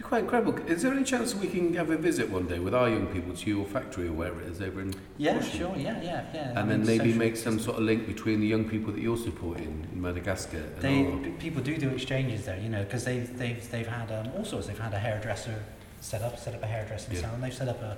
Quite 0.00 0.24
incredible. 0.24 0.56
Is 0.66 0.82
there 0.82 0.92
any 0.92 1.04
chance 1.04 1.34
we 1.34 1.46
can 1.46 1.72
have 1.74 1.90
a 1.90 1.96
visit 1.96 2.28
one 2.28 2.46
day 2.46 2.58
with 2.58 2.74
our 2.74 2.88
young 2.88 3.06
people 3.06 3.34
to 3.34 3.48
your 3.48 3.64
factory 3.64 4.08
or 4.08 4.12
wherever 4.12 4.40
it 4.42 4.48
is 4.48 4.60
over 4.60 4.80
in 4.80 4.94
yeah, 5.16 5.36
Washington? 5.36 5.58
sure, 5.60 5.76
yeah, 5.76 6.02
yeah, 6.02 6.24
yeah. 6.34 6.52
I 6.56 6.60
And 6.60 6.70
then 6.70 6.78
mean, 6.84 6.98
maybe 6.98 7.12
make 7.14 7.36
some 7.36 7.58
sort 7.58 7.78
of 7.78 7.84
link 7.84 8.06
between 8.06 8.40
the 8.40 8.46
young 8.46 8.68
people 8.68 8.92
that 8.92 9.00
you're 9.00 9.16
supporting 9.16 9.86
in 9.92 10.02
Madagascar 10.02 10.60
They, 10.80 11.06
our- 11.06 11.18
people 11.38 11.62
do 11.62 11.76
do 11.78 11.88
exchanges 11.90 12.44
there, 12.44 12.58
you 12.58 12.68
know, 12.68 12.82
because 12.82 13.04
they've, 13.04 13.38
they've, 13.38 13.70
they've 13.70 13.86
had 13.86 14.10
um, 14.12 14.32
all 14.36 14.44
sorts. 14.44 14.66
They've 14.66 14.78
had 14.78 14.92
a 14.92 14.98
hairdresser 14.98 15.62
set 16.00 16.20
up, 16.22 16.38
set 16.38 16.54
up 16.54 16.62
a 16.62 16.66
hairdressing 16.66 17.14
Yeah. 17.14 17.20
salon. 17.22 17.40
They've 17.40 17.54
set 17.54 17.68
up 17.68 17.80
a, 17.80 17.96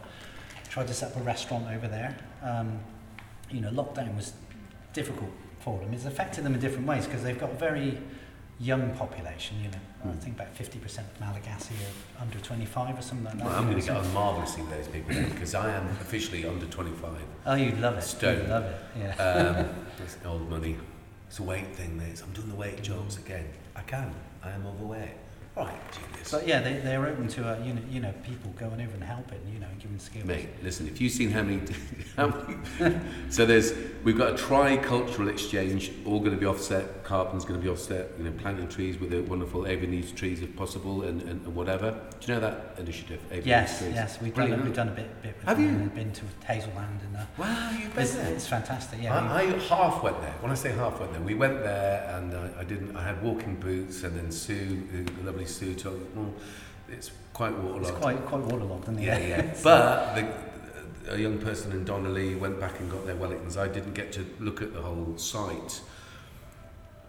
tried 0.68 0.88
to 0.88 0.94
set 0.94 1.12
up 1.12 1.16
a 1.20 1.24
restaurant 1.24 1.66
over 1.74 1.88
there. 1.88 2.16
Um, 2.42 2.78
you 3.50 3.60
know, 3.60 3.70
lockdown 3.70 4.14
was 4.14 4.34
difficult 4.92 5.30
for 5.60 5.78
them. 5.80 5.92
It's 5.94 6.04
affected 6.04 6.44
them 6.44 6.54
in 6.54 6.60
different 6.60 6.86
ways 6.86 7.06
because 7.06 7.22
they've 7.22 7.38
got 7.38 7.50
a 7.50 7.56
very 7.56 7.98
young 8.60 8.94
population. 8.94 9.56
You 9.62 9.70
know, 9.70 9.78
I 10.04 10.12
think 10.16 10.36
about 10.36 10.54
50% 10.54 10.98
of 10.98 11.20
Malagasy 11.20 11.74
are 11.74 12.22
under 12.22 12.38
25 12.38 12.98
or 12.98 13.02
something 13.02 13.24
like 13.24 13.38
that. 13.38 13.46
Well, 13.46 13.54
I'm 13.54 13.64
going 13.70 13.80
to 13.80 13.86
get 13.86 13.96
on 13.96 14.12
marvellously 14.12 14.62
with 14.62 14.72
those 14.72 14.88
people 14.88 15.14
because 15.14 15.54
I 15.54 15.70
am 15.74 15.86
officially 16.00 16.44
under 16.46 16.66
25. 16.66 17.10
Oh, 17.46 17.54
you'd 17.54 17.80
love 17.80 17.96
it. 17.96 18.02
Stone. 18.02 18.38
You'd 18.38 18.48
love 18.50 18.64
it. 18.64 18.80
Yeah. 18.98 19.10
Um, 19.16 19.86
that's 19.98 20.18
old 20.26 20.48
money. 20.50 20.76
It's 21.28 21.38
a 21.38 21.42
weight 21.42 21.68
thing, 21.74 21.96
mate. 21.96 22.22
I'm 22.22 22.32
doing 22.32 22.50
the 22.50 22.54
weight 22.54 22.82
jobs 22.82 23.16
again. 23.16 23.46
I 23.74 23.82
can. 23.82 24.14
I 24.42 24.50
am 24.50 24.66
overweight. 24.66 25.10
All 25.56 25.64
right, 25.64 25.80
But 26.30 26.46
yeah, 26.46 26.60
they, 26.60 26.74
they're 26.78 27.06
open 27.06 27.28
to 27.28 27.48
uh, 27.48 27.58
you 27.64 27.74
know 27.74 27.82
you 27.90 28.00
know 28.00 28.12
people 28.24 28.50
going 28.58 28.80
over 28.80 28.94
and 28.94 29.04
helping 29.04 29.40
you 29.52 29.58
know 29.58 29.66
and 29.66 29.78
giving 29.80 29.98
skills. 29.98 30.24
Mate, 30.24 30.48
listen, 30.62 30.86
if 30.86 31.00
you've 31.00 31.12
seen 31.12 31.30
how 31.30 31.42
many, 31.42 31.60
how 32.16 32.28
many 32.80 32.98
so 33.30 33.44
there's, 33.44 33.74
we've 34.04 34.16
got 34.16 34.34
a 34.34 34.36
tri-cultural 34.36 35.28
exchange, 35.28 35.92
all 36.06 36.18
going 36.20 36.32
to 36.32 36.36
be 36.36 36.46
offset, 36.46 37.04
carbon's 37.04 37.44
going 37.44 37.58
to 37.60 37.64
be 37.64 37.70
offset, 37.70 38.08
you 38.18 38.24
know, 38.24 38.32
planting 38.32 38.68
trees 38.68 38.98
with 38.98 39.10
the 39.10 39.20
wonderful 39.22 39.66
Avon 39.66 39.90
Needs 39.90 40.12
trees 40.12 40.40
if 40.42 40.54
possible 40.56 41.02
and, 41.02 41.20
and, 41.22 41.44
and 41.44 41.54
whatever. 41.54 41.90
Do 42.20 42.26
you 42.32 42.34
know 42.34 42.40
that 42.40 42.76
initiative, 42.78 43.20
Avon 43.26 43.36
Needs 43.36 43.46
Yes, 43.46 43.78
trees? 43.78 43.94
yes, 43.94 44.20
we've 44.20 44.34
done, 44.34 44.44
Brilliant. 44.46 44.64
we've 44.64 44.74
done 44.74 44.88
a 44.88 44.92
bit, 44.92 45.22
bit 45.22 45.34
with 45.36 45.44
Have 45.46 45.56
them 45.56 45.66
you? 45.66 45.72
and 45.72 45.94
been 45.94 46.12
to 46.12 46.24
Hazelland 46.48 47.04
and 47.06 47.16
uh, 47.16 47.24
Wow, 47.38 47.70
you've 47.72 47.94
been 47.94 48.02
it's, 48.02 48.14
there. 48.14 48.32
it's 48.32 48.46
fantastic. 48.46 49.02
Yeah, 49.02 49.18
I, 49.18 49.42
I 49.42 49.44
half 49.58 50.02
went 50.02 50.20
there. 50.20 50.34
When 50.40 50.50
I 50.52 50.54
say 50.54 50.72
half 50.72 51.00
went 51.00 51.12
there, 51.12 51.22
we 51.22 51.34
went 51.34 51.62
there 51.62 52.10
and 52.16 52.34
I, 52.34 52.60
I 52.60 52.64
didn't. 52.64 52.96
I 52.96 53.02
had 53.02 53.22
walking 53.22 53.56
boots, 53.56 54.02
and 54.04 54.16
then 54.16 54.30
Sue, 54.30 54.86
who, 54.92 55.04
the 55.04 55.22
lovely 55.24 55.46
Sue, 55.46 55.74
told 55.74 56.13
"Well, 56.14 56.32
it's 56.88 57.10
quite 57.32 57.52
waterlogged." 57.56 57.88
it's 57.88 57.98
quite 57.98 58.26
quite 58.26 58.42
waterlogged, 58.42 58.84
isn't 58.84 58.98
it? 58.98 59.04
Yeah, 59.04 59.18
yeah. 59.18 59.54
but 59.64 60.14
the, 60.14 61.14
a 61.14 61.18
young 61.18 61.38
person 61.38 61.72
in 61.72 61.84
Donnelly 61.84 62.34
went 62.34 62.58
back 62.60 62.80
and 62.80 62.90
got 62.90 63.04
their 63.06 63.16
Wellingtons. 63.16 63.56
I 63.56 63.68
didn't 63.68 63.94
get 63.94 64.12
to 64.12 64.26
look 64.40 64.62
at 64.62 64.72
the 64.72 64.80
whole 64.80 65.16
site. 65.18 65.80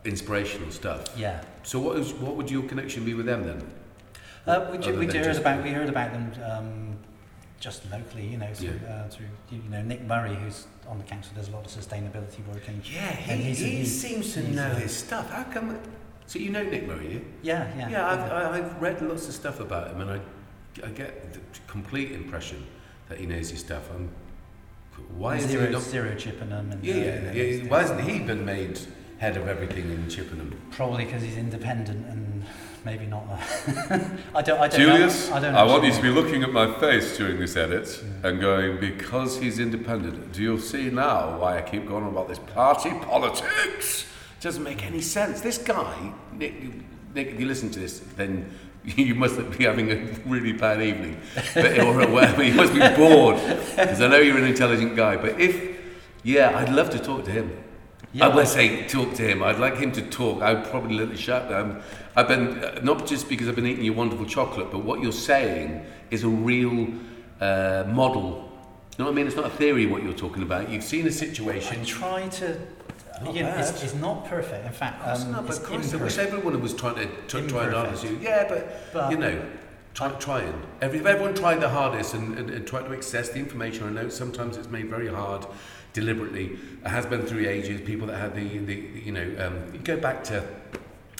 inspirational 0.03 0.71
stuff. 0.71 1.05
Yeah. 1.17 1.41
So 1.63 1.79
what 1.79 1.97
is 1.97 2.13
what 2.13 2.35
would 2.35 2.51
your 2.51 2.63
connection 2.63 3.05
be 3.05 3.13
with 3.13 3.25
them 3.25 3.43
then? 3.43 3.63
Uh, 4.45 4.67
we, 4.71 4.77
we 4.77 5.07
heard 5.07 5.35
about 5.37 5.63
we 5.63 5.71
heard 5.71 5.89
about 5.89 6.11
them 6.11 6.31
um, 6.51 6.97
just 7.59 7.89
locally, 7.91 8.27
you 8.27 8.37
know, 8.37 8.53
through, 8.53 8.79
uh, 8.87 9.07
through 9.07 9.25
you 9.49 9.69
know 9.69 9.81
Nick 9.81 10.03
Murray, 10.05 10.35
who's 10.35 10.67
on 10.87 10.99
the 10.99 11.03
council, 11.03 11.33
does 11.35 11.47
a 11.47 11.51
lot 11.51 11.65
of 11.65 11.71
sustainability 11.71 12.45
work, 12.47 12.67
and 12.67 12.87
Yeah, 12.87 13.17
And 13.27 13.39
he, 13.41 13.49
he's 13.49 13.63
a- 13.63 13.65
he 13.65 13.85
seems 13.85 14.33
to 14.35 14.43
know 14.51 14.69
his 14.75 14.95
stuff. 14.95 15.31
How 15.31 15.43
come? 15.45 15.79
So 16.27 16.39
you 16.39 16.49
know 16.49 16.63
Nick 16.63 16.87
Murray, 16.87 17.13
you? 17.13 17.25
yeah, 17.43 17.71
yeah, 17.77 17.89
Yeah, 17.89 18.09
I've, 18.09 18.31
I, 18.31 18.57
I've 18.57 18.81
read 18.81 19.01
lots 19.01 19.27
of 19.27 19.33
stuff 19.33 19.59
about 19.59 19.91
him, 19.91 20.01
and 20.01 20.11
I, 20.11 20.19
I 20.85 20.89
get 20.89 21.33
the 21.33 21.39
complete 21.67 22.11
impression 22.11 22.65
that 23.09 23.19
he 23.19 23.25
knows 23.25 23.49
his 23.51 23.59
stuff. 23.59 23.89
I'm, 23.93 24.09
why 25.17 25.35
is 25.37 25.45
zero, 25.45 25.67
he 25.67 25.71
not? 25.73 25.81
zero 25.83 26.15
Chippenham, 26.15 26.71
and 26.71 26.83
Yeah, 26.83 26.93
uh, 26.93 26.97
yeah, 26.97 27.03
you 27.03 27.21
know, 27.21 27.63
yeah. 27.63 27.69
Why 27.69 27.81
hasn't 27.81 28.01
he 28.01 28.19
been 28.19 28.43
made 28.45 28.79
head 29.19 29.37
of 29.37 29.47
everything 29.47 29.91
in 29.91 30.09
Chippenham? 30.09 30.59
Probably 30.71 31.05
because 31.05 31.21
he's 31.21 31.37
independent 31.37 32.05
and 32.07 32.43
maybe 32.85 33.05
not. 33.05 33.23
I 34.33 34.41
don't. 34.41 34.59
I 34.59 34.67
don't 34.67 34.71
Julius, 34.79 35.29
know. 35.29 35.35
I 35.35 35.39
don't. 35.41 35.55
I 35.55 35.63
want 35.63 35.83
you 35.83 35.91
to 35.91 36.01
be 36.01 36.09
looking 36.09 36.43
at 36.43 36.51
my 36.51 36.73
face 36.79 37.17
during 37.17 37.39
this 37.39 37.55
edit 37.55 38.01
Yeah. 38.03 38.29
and 38.29 38.41
going, 38.41 38.79
because 38.79 39.37
he's 39.39 39.59
independent, 39.59 40.31
do 40.31 40.41
you 40.41 40.59
see 40.59 40.89
now 40.89 41.37
why 41.39 41.57
I 41.57 41.61
keep 41.61 41.87
going 41.87 42.03
on 42.03 42.09
about 42.09 42.29
this 42.29 42.39
party 42.39 42.89
politics? 42.89 44.05
Doesn't 44.45 44.63
make 44.63 44.85
any 44.85 45.01
sense. 45.01 45.41
This 45.41 45.57
guy, 45.57 46.13
Nick, 46.31 46.53
Nick, 47.15 47.29
if 47.29 47.39
you 47.39 47.47
listen 47.47 47.71
to 47.71 47.79
this, 47.79 47.99
then 48.15 48.47
you 48.85 49.15
must 49.15 49.37
be 49.57 49.63
having 49.63 49.91
a 49.91 49.95
really 50.27 50.53
bad 50.53 50.83
evening, 50.83 51.19
but, 51.55 51.79
or 51.79 52.07
whatever. 52.07 52.43
You 52.49 52.53
must 52.53 52.71
be 52.71 52.79
bored 52.95 53.37
because 53.75 54.01
I 54.01 54.07
know 54.07 54.17
you're 54.19 54.37
an 54.37 54.43
intelligent 54.43 54.95
guy. 54.95 55.17
But 55.17 55.41
if, 55.41 55.79
yeah, 56.23 56.59
I'd 56.59 56.69
love 56.69 56.91
to 56.91 56.99
talk 56.99 57.25
to 57.25 57.31
him. 57.31 57.57
Yeah. 58.13 58.27
I 58.27 58.35
would 58.35 58.47
say 58.47 58.87
talk 58.87 59.15
to 59.15 59.23
him. 59.23 59.41
I'd 59.41 59.57
like 59.57 59.77
him 59.77 59.91
to 59.93 60.03
talk. 60.03 60.43
I'd 60.43 60.63
probably 60.69 60.95
let 60.95 61.09
the 61.09 61.17
shut 61.17 61.49
down. 61.49 61.81
I've 62.15 62.27
been 62.27 62.63
uh, 62.63 62.79
not 62.83 63.07
just 63.07 63.27
because 63.27 63.49
I've 63.49 63.55
been 63.55 63.65
eating 63.65 63.83
your 63.83 63.95
wonderful 63.95 64.27
chocolate, 64.27 64.71
but 64.71 64.85
what 64.85 65.01
you're 65.01 65.11
saying 65.11 65.83
is 66.11 66.23
a 66.23 66.29
real 66.29 66.87
uh, 67.41 67.85
model. 67.87 68.51
You 68.97 69.03
know 69.03 69.05
what 69.05 69.11
I 69.11 69.15
mean? 69.15 69.25
It's 69.25 69.35
not 69.35 69.47
a 69.47 69.57
theory 69.57 69.87
what 69.87 70.03
you're 70.03 70.13
talking 70.13 70.43
about. 70.43 70.69
You've 70.69 70.83
seen 70.83 71.05
a 71.05 71.07
I 71.07 71.11
situation. 71.11 71.83
try 71.83 72.27
to. 72.27 72.59
Not 73.23 73.35
you 73.35 73.43
know, 73.43 73.55
it's, 73.57 73.83
it's 73.83 73.93
not 73.95 74.25
perfect. 74.25 74.65
In 74.65 74.71
fact, 74.71 75.01
um, 75.07 75.31
not, 75.31 75.45
it's 75.45 75.59
Christ, 75.59 75.93
I 75.93 75.97
wish 75.97 76.17
everyone 76.17 76.59
was 76.61 76.73
trying 76.73 76.95
to 76.95 77.05
t- 77.27 77.47
try 77.47 77.65
and 77.65 77.73
harness 77.73 78.03
you. 78.03 78.19
Yeah, 78.21 78.47
but, 78.47 78.93
But- 78.93 79.11
you 79.11 79.17
know, 79.17 79.45
try, 79.93 80.09
trying. 80.13 80.61
Every, 80.81 80.99
if 80.99 81.05
everyone 81.05 81.33
tried 81.33 81.61
their 81.61 81.69
hardest 81.69 82.13
and, 82.13 82.37
and, 82.37 82.49
and 82.49 82.67
tried 82.67 82.85
to 82.87 82.93
access 82.93 83.29
the 83.29 83.39
information, 83.39 83.87
I 83.87 83.91
know 83.91 84.09
sometimes 84.09 84.57
it's 84.57 84.69
made 84.69 84.89
very 84.89 85.07
hard 85.07 85.45
deliberately. 85.93 86.57
It 86.83 86.89
has 86.89 87.05
been 87.05 87.25
through 87.25 87.47
ages. 87.47 87.81
People 87.81 88.07
that 88.07 88.17
had 88.17 88.35
the, 88.35 88.57
the 88.59 88.75
you 89.03 89.11
know, 89.13 89.35
um, 89.39 89.73
you 89.73 89.79
go 89.79 89.97
back 89.97 90.23
to 90.25 90.43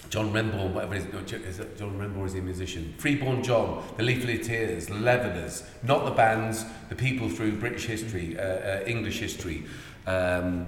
John 0.10 0.32
Remborn, 0.32 0.74
whatever 0.74 0.96
it 0.96 1.14
is, 1.14 1.60
is 1.60 1.66
John 1.80 1.98
Remborn 1.98 2.28
is 2.28 2.34
he 2.34 2.40
a 2.40 2.42
musician? 2.42 2.94
Freeborn 2.98 3.44
John, 3.44 3.84
the 3.98 4.04
Leafleteers, 4.04 4.88
Leaveners, 4.88 5.64
not 5.84 6.06
the 6.06 6.12
bands, 6.12 6.66
the 6.90 6.96
people 6.96 7.30
through 7.30 7.54
British 7.58 7.86
history, 7.86 8.38
uh, 8.38 8.44
uh, 8.44 8.84
English 8.86 9.20
history, 9.20 9.66
um, 10.08 10.68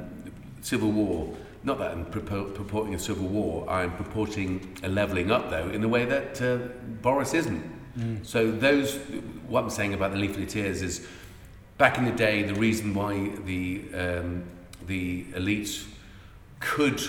Civil 0.67 0.91
War. 0.91 1.33
Not 1.63 1.79
that 1.79 1.91
I'm 1.91 2.05
purpo- 2.05 2.53
purporting 2.53 2.93
a 2.93 2.99
civil 2.99 3.27
war, 3.27 3.69
I'm 3.69 3.95
purporting 3.95 4.77
a 4.83 4.89
levelling 4.89 5.31
up, 5.31 5.49
though, 5.49 5.69
in 5.69 5.81
the 5.81 5.87
way 5.87 6.03
that 6.03 6.41
uh, 6.41 6.57
Boris 7.01 7.33
isn't. 7.33 7.63
Mm. 7.97 8.25
So 8.25 8.51
those, 8.51 8.95
what 9.47 9.63
I'm 9.63 9.69
saying 9.69 9.93
about 9.93 10.11
the 10.11 10.17
leafleteers 10.17 10.83
is, 10.83 11.07
back 11.77 11.97
in 11.97 12.03
the 12.03 12.11
day, 12.11 12.43
the 12.43 12.53
reason 12.53 12.93
why 12.93 13.31
the 13.45 13.83
um, 13.93 14.43
the 14.85 15.23
elites 15.35 15.85
could 16.59 17.01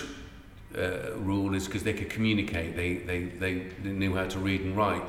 uh, 0.77 1.15
rule 1.17 1.53
is 1.53 1.65
because 1.65 1.83
they 1.83 1.93
could 1.93 2.09
communicate. 2.09 2.75
They, 2.75 2.95
they 2.95 3.19
they 3.43 3.53
knew 3.83 4.15
how 4.15 4.27
to 4.27 4.39
read 4.39 4.61
and 4.61 4.75
write, 4.75 5.03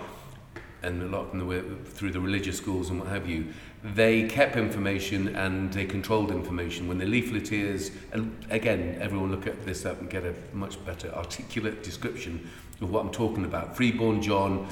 and 0.83 1.03
a 1.03 1.07
lot 1.07 1.27
of 1.27 1.31
them 1.31 1.47
were 1.47 1.63
through 1.85 2.13
the 2.13 2.21
religious 2.21 2.57
schools 2.57 2.91
and 2.91 2.99
what 3.01 3.09
have 3.09 3.29
you. 3.29 3.47
They 3.83 4.25
kept 4.25 4.57
information 4.57 5.35
and 5.37 5.73
they 5.73 5.87
controlled 5.87 6.31
information. 6.31 6.87
When 6.87 6.99
the 6.99 7.07
leafleteers, 7.07 7.91
and 8.13 8.45
again, 8.51 8.99
everyone 9.01 9.31
look 9.31 9.47
at 9.47 9.65
this 9.65 9.87
up 9.87 10.01
and 10.01 10.11
get 10.11 10.25
a 10.25 10.35
much 10.53 10.85
better 10.85 11.11
articulate 11.15 11.83
description 11.83 12.51
of 12.83 12.91
what 12.91 13.05
I'm 13.05 13.11
talking 13.11 13.45
about. 13.45 13.77
Freeborn 13.77 14.21
John 14.21 14.69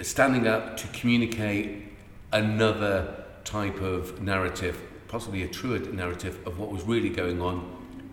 standing 0.00 0.48
up 0.48 0.76
to 0.78 0.88
communicate 0.88 1.84
another 2.32 3.24
type 3.44 3.80
of 3.80 4.20
narrative, 4.20 4.80
possibly 5.06 5.44
a 5.44 5.48
truer 5.48 5.78
narrative 5.78 6.44
of 6.44 6.58
what 6.58 6.72
was 6.72 6.82
really 6.82 7.10
going 7.10 7.40
on, 7.40 7.70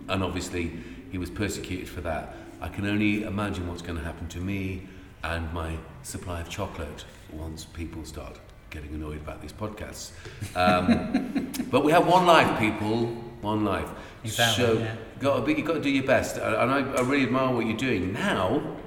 and 0.08 0.24
obviously 0.24 0.72
he 1.12 1.18
was 1.18 1.32
persecuted 1.32 1.90
for 1.90 2.02
that. 2.02 2.36
I 2.62 2.68
can 2.68 2.86
only 2.86 3.24
imagine 3.24 3.68
what's 3.68 3.82
going 3.82 3.98
to 3.98 4.06
happen 4.06 4.28
to 4.30 4.40
me 4.40 4.88
and 5.24 5.52
my 5.52 5.78
supply 6.04 6.42
of 6.42 6.50
chocolate 6.50 7.06
once 7.32 7.66
people 7.66 8.06
start 8.06 8.38
getting 8.72 8.94
annoyed 8.96 9.18
about 9.18 9.42
these 9.42 9.54
podcasts. 9.54 10.12
Um, 10.56 11.52
but 11.70 11.84
we 11.84 11.92
have 11.92 12.08
one 12.08 12.26
life, 12.26 12.60
people, 12.60 13.06
one 13.42 13.64
life. 13.64 13.90
Exactly, 14.24 14.66
so 14.66 14.74
yeah. 14.80 14.96
got 15.20 15.46
to 15.46 15.56
you've 15.56 15.68
got 15.68 15.74
to 15.74 15.82
do 15.82 15.90
your 15.90 16.06
best, 16.06 16.38
and 16.38 16.72
I, 16.72 16.80
I 16.80 17.02
really 17.02 17.24
admire 17.24 17.54
what 17.54 17.66
you're 17.66 17.78
doing 17.78 18.14
now. 18.14 18.78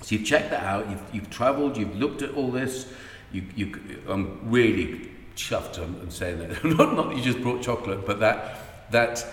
So 0.00 0.14
you've 0.14 0.24
checked 0.24 0.50
that 0.50 0.62
out. 0.62 0.88
You've, 0.88 1.02
you've 1.12 1.30
travelled. 1.30 1.76
You've 1.76 1.96
looked 1.96 2.22
at 2.22 2.34
all 2.34 2.50
this. 2.50 2.92
You, 3.32 3.44
you, 3.56 4.02
I'm 4.08 4.50
really 4.50 5.10
chuffed. 5.34 5.78
I'm, 5.78 6.00
I'm 6.00 6.10
saying 6.10 6.38
that 6.38 6.64
not, 6.64 6.94
not 6.94 7.08
that 7.08 7.16
you 7.16 7.22
just 7.22 7.40
brought 7.42 7.62
chocolate, 7.62 8.06
but 8.06 8.20
that 8.20 8.58
that 8.90 9.26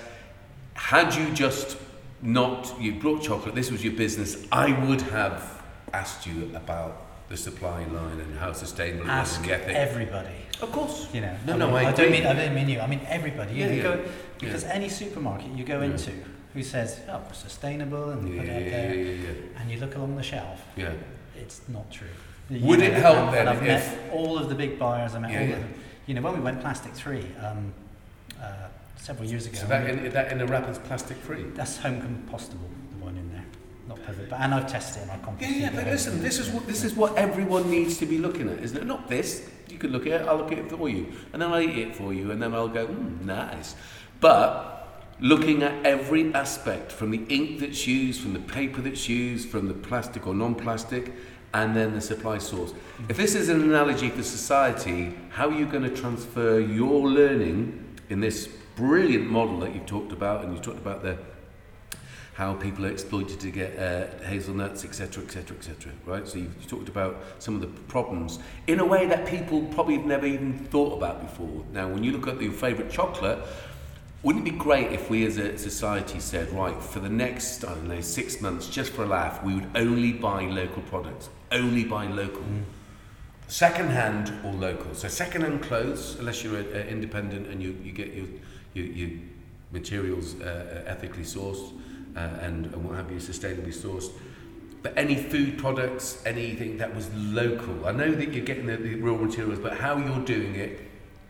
had 0.73 1.13
you 1.13 1.31
just 1.33 1.77
not 2.21 2.73
you 2.79 2.93
brought 2.93 3.21
chocolate. 3.21 3.53
This 3.55 3.71
was 3.71 3.83
your 3.83 3.93
business. 3.93 4.45
I 4.51 4.71
would 4.87 5.01
have 5.01 5.61
asked 5.93 6.25
you 6.25 6.49
about 6.55 7.05
the 7.29 7.37
supply 7.37 7.85
line 7.85 8.19
and 8.19 8.37
how 8.37 8.51
sustainable 8.53 9.05
it 9.05 9.09
Ask 9.09 9.39
and 9.41 9.63
the 9.63 9.75
everybody. 9.77 10.35
of 10.61 10.71
course. 10.71 11.07
You 11.13 11.21
know, 11.21 11.35
No, 11.47 11.53
I 11.53 11.57
no, 11.57 11.67
mean, 11.67 11.75
I 11.77 11.89
I, 11.89 11.91
don't 11.93 12.11
mean 12.11 12.25
I 12.25 12.33
don't 12.33 12.53
mean 12.55 12.69
you. 12.69 12.79
I 12.79 12.87
mean 12.87 13.01
everybody. 13.07 13.53
You 13.53 13.59
Yeah, 13.59 13.67
know, 13.69 13.75
yeah. 13.75 13.83
Go, 13.83 14.05
because 14.39 14.63
any 14.65 14.89
supermarket 14.89 15.51
you 15.57 15.63
go 15.63 15.79
Yeah. 15.79 15.85
into 15.91 16.11
who 16.53 16.61
says, 16.61 16.99
"Oh, 17.09 17.21
sustainable," 17.31 18.09
and 18.11 18.27
Yeah, 18.29 18.41
put 18.41 18.49
it 18.49 18.69
there, 18.71 18.93
yeah, 18.93 19.11
yeah, 19.11 19.59
and 19.59 19.71
you 19.71 19.79
look 19.79 19.95
along 19.95 20.15
the 20.17 20.23
shelf, 20.23 20.61
yeah. 20.75 20.91
it's 21.35 21.61
not 21.67 21.89
true. 21.91 22.07
Would 22.49 22.81
it 22.81 22.93
help 22.93 23.31
then 23.31 23.47
and 23.47 23.49
I've 23.49 23.63
if- 23.63 23.67
met 23.95 24.11
all 24.11 24.37
of 24.37 24.49
the 24.49 24.55
big 24.55 24.77
buyers. 24.77 25.15
I 25.15 25.19
met 25.19 25.31
Yeah, 25.31 25.39
all 25.41 25.47
yeah. 25.47 25.53
of 25.55 25.59
them. 25.61 25.73
You 26.05 26.13
know, 26.15 26.21
when 26.21 26.33
we 26.33 26.41
went 26.41 26.59
plastic 26.61 26.93
free 26.93 27.25
um, 27.41 27.73
uh, 28.39 28.67
several 28.97 29.27
years 29.27 29.47
ago. 29.47 29.57
So 29.57 29.65
that 29.67 29.89
in, 29.89 30.09
that 30.11 30.31
in 30.31 30.41
a 30.41 30.45
wrap 30.45 30.69
is 30.69 30.77
plastic 30.77 31.17
free. 31.17 31.43
that's 31.55 31.77
home 31.77 32.01
compostable, 32.01 32.69
the 32.91 33.03
one 33.03 33.15
in 33.17 33.31
there, 33.31 33.45
not 33.87 33.92
perfect. 33.92 33.92
But 34.29 34.39
and 34.39 34.53
I've 34.53 34.67
tested 34.67 35.03
it. 35.03 35.09
and 35.09 35.25
I've 35.25 35.41
Yeah, 35.41 35.49
yeah, 35.49 35.71
but 35.73 35.85
listen, 35.85 36.21
this 36.21 36.39
is 36.39 36.49
what 36.49 36.67
this 36.67 36.83
is 36.83 36.93
what 36.95 37.17
everyone 37.17 37.69
needs 37.69 37.97
to 37.97 38.05
be 38.05 38.17
looking 38.17 38.49
at, 38.49 38.59
isn't 38.59 38.77
it? 38.77 38.85
Not 38.85 39.07
this. 39.07 39.49
You 39.69 39.77
could 39.77 39.91
look 39.91 40.05
at 40.05 40.21
it. 40.21 40.27
I'll 40.27 40.37
look 40.37 40.51
at 40.51 40.59
it 40.59 40.69
for 40.69 40.89
you, 40.89 41.11
and 41.31 41.41
then 41.41 41.51
I'll 41.51 41.61
eat 41.61 41.77
it 41.77 41.95
for 41.95 42.13
you, 42.13 42.31
and 42.31 42.41
then 42.41 42.53
I'll 42.53 42.67
go, 42.67 42.87
mm, 42.87 43.21
nice. 43.21 43.75
But 44.19 45.03
looking 45.19 45.63
at 45.63 45.85
every 45.85 46.33
aspect, 46.33 46.91
from 46.91 47.11
the 47.11 47.23
ink 47.29 47.59
that's 47.59 47.87
used, 47.87 48.21
from 48.21 48.33
the 48.33 48.39
paper 48.39 48.81
that's 48.81 49.07
used, 49.07 49.49
from 49.49 49.67
the 49.67 49.73
plastic 49.73 50.27
or 50.27 50.33
non-plastic, 50.33 51.13
and 51.53 51.75
then 51.75 51.93
the 51.93 52.01
supply 52.01 52.37
source. 52.37 52.73
If 53.09 53.17
this 53.17 53.35
is 53.35 53.49
an 53.49 53.61
analogy 53.61 54.09
for 54.09 54.23
society, 54.23 55.15
how 55.29 55.49
are 55.49 55.53
you 55.53 55.65
going 55.65 55.83
to 55.83 55.95
transfer 55.95 56.59
your 56.59 57.07
learning 57.07 57.97
in 58.09 58.19
this 58.19 58.47
brilliant 58.75 59.29
model 59.29 59.59
that 59.59 59.73
you've 59.73 59.85
talked 59.85 60.11
about, 60.11 60.43
and 60.43 60.55
you 60.55 60.61
talked 60.61 60.79
about 60.79 61.03
the 61.03 61.17
how 62.33 62.55
people 62.55 62.85
are 62.85 62.89
exploited 62.89 63.39
to 63.39 63.51
get 63.51 63.77
uh, 63.77 64.07
hazelnuts, 64.25 64.83
etc., 64.83 65.23
etc., 65.23 65.55
etc. 65.55 65.91
Right? 66.05 66.27
So 66.27 66.39
you've 66.39 66.67
talked 66.67 66.89
about 66.89 67.21
some 67.37 67.55
of 67.55 67.61
the 67.61 67.67
problems 67.67 68.39
in 68.67 68.79
a 68.79 68.85
way 68.85 69.05
that 69.05 69.27
people 69.27 69.61
probably 69.65 69.97
have 69.97 70.05
never 70.05 70.25
even 70.25 70.57
thought 70.57 70.97
about 70.97 71.21
before. 71.21 71.63
Now, 71.71 71.87
when 71.87 72.03
you 72.03 72.11
look 72.11 72.27
at 72.27 72.41
your 72.41 72.51
favourite 72.51 72.91
chocolate, 72.91 73.39
wouldn't 74.23 74.47
it 74.47 74.51
be 74.51 74.57
great 74.57 74.91
if 74.91 75.09
we 75.09 75.25
as 75.25 75.37
a 75.37 75.57
society 75.57 76.19
said, 76.19 76.49
right, 76.51 76.81
for 76.81 76.99
the 76.99 77.09
next, 77.09 77.63
I 77.65 77.75
don't 77.75 77.89
know, 77.89 78.01
six 78.01 78.41
months, 78.41 78.67
just 78.67 78.93
for 78.93 79.03
a 79.03 79.07
laugh, 79.07 79.43
we 79.43 79.53
would 79.53 79.67
only 79.75 80.13
buy 80.13 80.45
local 80.45 80.81
products, 80.83 81.29
only 81.51 81.83
buy 81.83 82.07
local. 82.07 82.43
Second 83.47 83.89
hand 83.89 84.33
or 84.43 84.53
local. 84.53 84.95
So 84.95 85.07
second 85.07 85.41
hand 85.41 85.61
clothes, 85.61 86.15
unless 86.17 86.43
you're 86.43 86.57
uh, 86.57 86.87
independent 86.87 87.47
and 87.47 87.61
you, 87.61 87.77
you 87.83 87.91
get 87.91 88.13
your, 88.13 88.25
your, 88.73 88.85
your 88.85 89.09
materials 89.71 90.39
uh, 90.41 90.83
uh, 90.87 90.89
ethically 90.89 91.23
sourced 91.23 91.73
uh, 92.15 92.19
and, 92.19 92.65
and 92.67 92.83
what 92.83 92.95
have 92.95 93.11
you, 93.11 93.17
sustainably 93.17 93.73
sourced. 93.73 94.11
But 94.81 94.97
any 94.97 95.15
food 95.15 95.57
products, 95.57 96.21
anything 96.25 96.77
that 96.77 96.93
was 96.93 97.13
local. 97.13 97.87
I 97.87 97.91
know 97.91 98.11
that 98.11 98.33
you're 98.33 98.45
getting 98.45 98.65
the, 98.65 98.75
the 98.75 98.95
raw 98.95 99.15
materials, 99.15 99.59
but 99.59 99.77
how 99.77 99.97
you're 99.97 100.25
doing 100.25 100.55
it 100.55 100.81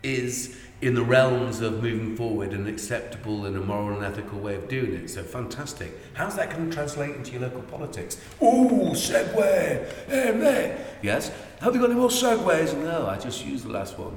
is 0.02 0.56
in 0.82 0.94
the 0.94 1.02
realms 1.02 1.60
of 1.60 1.82
moving 1.82 2.14
forward 2.16 2.52
an 2.52 2.66
acceptable 2.66 3.46
and 3.46 3.56
a 3.56 3.60
moral 3.60 3.96
and 3.96 4.04
ethical 4.04 4.38
way 4.38 4.54
of 4.56 4.68
doing 4.68 4.92
it. 4.92 5.08
So 5.08 5.22
fantastic. 5.22 5.96
How's 6.12 6.36
that 6.36 6.50
going 6.50 6.68
to 6.68 6.74
translate 6.74 7.14
into 7.14 7.32
your 7.32 7.42
local 7.42 7.62
politics? 7.62 8.20
Ooh, 8.42 8.90
segue. 8.92 9.88
Um, 10.08 10.40
there. 10.40 10.84
Yes. 11.00 11.32
Have 11.60 11.74
you 11.74 11.80
got 11.80 11.90
any 11.90 11.98
more 11.98 12.10
segues? 12.10 12.76
No, 12.76 13.06
I 13.06 13.18
just 13.18 13.46
used 13.46 13.64
the 13.64 13.70
last 13.70 13.98
one 13.98 14.16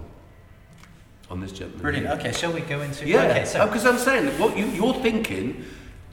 on 1.30 1.40
this 1.40 1.52
gentleman. 1.52 1.82
Brilliant. 1.82 2.08
here. 2.08 2.18
Okay, 2.18 2.32
shall 2.32 2.52
we 2.52 2.62
go 2.62 2.82
into? 2.82 3.08
Yeah, 3.08 3.24
Okay, 3.24 3.46
so 3.46 3.66
because 3.66 3.86
I'm 3.86 3.98
saying 3.98 4.26
that 4.26 4.40
what 4.40 4.58
you, 4.58 4.66
you're 4.68 4.96
thinking 4.96 5.64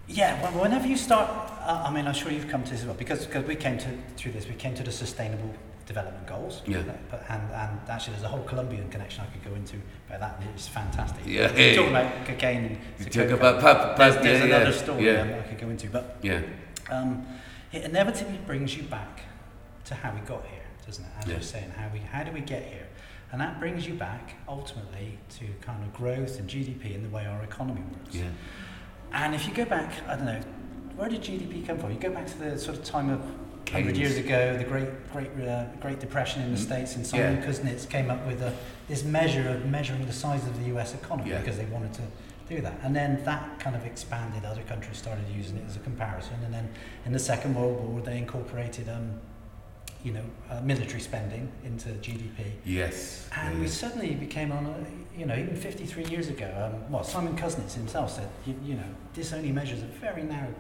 Yeah, 0.07 0.43
well, 0.43 0.63
whenever 0.63 0.87
you 0.87 0.97
start, 0.97 1.31
uh, 1.63 1.85
I 1.87 1.91
mean, 1.93 2.07
I'm 2.07 2.15
sure 2.15 2.31
you've 2.31 2.49
come 2.49 2.63
to 2.65 2.71
this 2.71 2.81
as 2.81 2.87
well 2.87 2.95
because 2.95 3.25
because 3.27 3.45
we 3.47 3.57
came 3.57 3.79
to 3.79 3.89
through 4.17 4.33
this, 4.33 4.47
we 4.47 4.55
came 4.55 4.75
to 4.75 4.83
the 4.83 4.93
sustainable 4.93 5.55
development 5.87 6.27
goals. 6.27 6.63
Yeah. 6.67 6.83
But, 7.11 7.25
and 7.31 7.43
and 7.53 7.81
actually, 7.89 8.13
there's 8.15 8.25
a 8.25 8.29
whole 8.29 8.43
Colombian 8.45 8.89
connection 8.91 9.25
I 9.25 9.33
could 9.33 9.45
go 9.49 9.55
into 9.57 9.77
about 10.09 10.21
that. 10.21 10.43
It's 10.55 10.69
fantastic. 10.69 11.23
Yeah. 11.27 11.53
We're 11.55 11.75
talking 11.75 11.91
about 11.91 12.27
cocaine 12.27 12.65
and 12.67 12.79
You 13.01 13.07
talk 13.07 13.31
about 13.31 13.61
pap- 13.61 13.97
There's, 13.97 14.15
there's 14.17 14.41
yeah, 14.41 14.47
another 14.57 14.71
yeah, 14.71 14.77
story 14.77 15.07
yeah. 15.07 15.21
um, 15.23 15.29
I 15.35 15.43
could 15.49 15.59
go 15.59 15.71
into, 15.71 15.89
but 15.89 16.17
Yeah. 16.23 16.43
um, 16.91 17.27
it 17.73 17.85
inevitably 17.85 18.39
brings 18.47 18.77
you 18.77 18.83
back 18.85 19.23
to 19.87 19.95
how 19.95 20.13
we 20.15 20.21
got 20.21 20.45
here, 20.47 20.65
doesn't 20.87 21.05
it? 21.05 21.11
As 21.19 21.27
Yeah. 21.27 21.33
you're 21.33 21.43
saying, 21.43 21.71
how 21.71 21.89
we 21.93 22.01
how 22.01 22.23
do 22.25 22.31
we 22.33 22.41
get 22.41 22.63
here? 22.65 22.87
And 23.33 23.41
that 23.41 23.59
brings 23.59 23.87
you 23.87 23.95
back 23.95 24.35
ultimately 24.49 25.19
to 25.39 25.47
kind 25.63 25.83
of 25.83 25.93
growth 25.95 26.39
and 26.39 26.49
GDP 26.49 26.95
and 26.95 27.05
the 27.05 27.09
way 27.09 27.25
our 27.27 27.43
economy 27.43 27.83
works. 27.99 28.15
Yeah. 28.15 28.25
And 29.15 29.35
if 29.35 29.47
you 29.47 29.55
go 29.55 29.65
back, 29.65 29.93
I 30.09 30.17
don't 30.17 30.27
know, 30.27 30.41
where 30.97 31.09
did 31.09 31.23
GDP 31.23 31.65
come 31.67 31.79
from? 31.79 31.93
You 31.93 31.99
go 31.99 32.11
back 32.11 32.27
to 32.27 32.39
the 32.39 32.59
sort 32.59 32.77
of 32.77 32.85
time 32.85 33.09
of 33.11 33.21
100 33.71 33.97
years 33.97 34.17
ago, 34.17 34.57
the 34.59 34.65
Great 34.65 34.89
Great 35.13 35.31
uh, 35.49 35.65
Great 35.81 36.01
Depression 36.01 36.43
in 36.43 36.53
the 36.53 36.59
Mm. 36.61 36.63
States, 36.65 36.97
and 36.97 37.07
Simon 37.07 37.37
Yeah. 37.37 37.47
Kuznets 37.47 37.89
came 37.89 38.11
up 38.11 38.27
with 38.27 38.43
a, 38.43 38.53
this 38.89 39.05
measure 39.05 39.49
of 39.49 39.65
measuring 39.67 40.05
the 40.07 40.13
size 40.13 40.45
of 40.47 40.59
the 40.61 40.67
U.S. 40.75 40.95
economy 40.95 41.31
Yeah. 41.31 41.39
because 41.39 41.57
they 41.57 41.65
wanted 41.67 41.95
to 41.95 42.03
do 42.49 42.61
that. 42.61 42.79
And 42.83 42.95
then 42.95 43.23
that 43.25 43.59
kind 43.61 43.75
of 43.77 43.87
expanded. 43.87 44.45
Other 44.45 44.63
countries 44.63 44.99
started 44.99 45.25
using 45.35 45.57
it 45.57 45.65
as 45.67 45.77
a 45.77 45.81
comparison. 45.81 46.35
And 46.45 46.53
then 46.53 46.69
in 47.07 47.13
the 47.13 47.19
Second 47.19 47.55
World 47.55 47.81
War, 47.89 48.01
they 48.03 48.19
incorporated, 48.19 48.89
um, 48.89 49.13
you 50.03 50.13
know, 50.13 50.25
uh, 50.51 50.61
military 50.61 51.01
spending 51.01 51.51
into 51.65 51.89
GDP. 51.91 52.53
Yes. 52.67 53.29
And 53.37 53.55
Yeah, 53.55 53.61
we 53.61 53.69
suddenly 53.69 54.15
became 54.15 54.53
on, 54.53 54.67
a, 54.67 54.77
you 55.17 55.27
know, 55.27 55.35
even 55.37 55.55
53 55.57 56.05
years 56.07 56.29
ago, 56.29 56.51
um, 56.73 56.91
well, 56.93 57.05
Simon 57.05 57.37
Kuznets 57.37 57.75
himself 57.75 58.11
said, 58.13 58.29
you, 58.47 58.55
you 58.65 58.75
know, 58.75 58.85
this 59.15 59.33
only 59.33 59.53
measures 59.53 59.83
a 59.83 59.87
very 59.87 60.23
narrow 60.23 60.53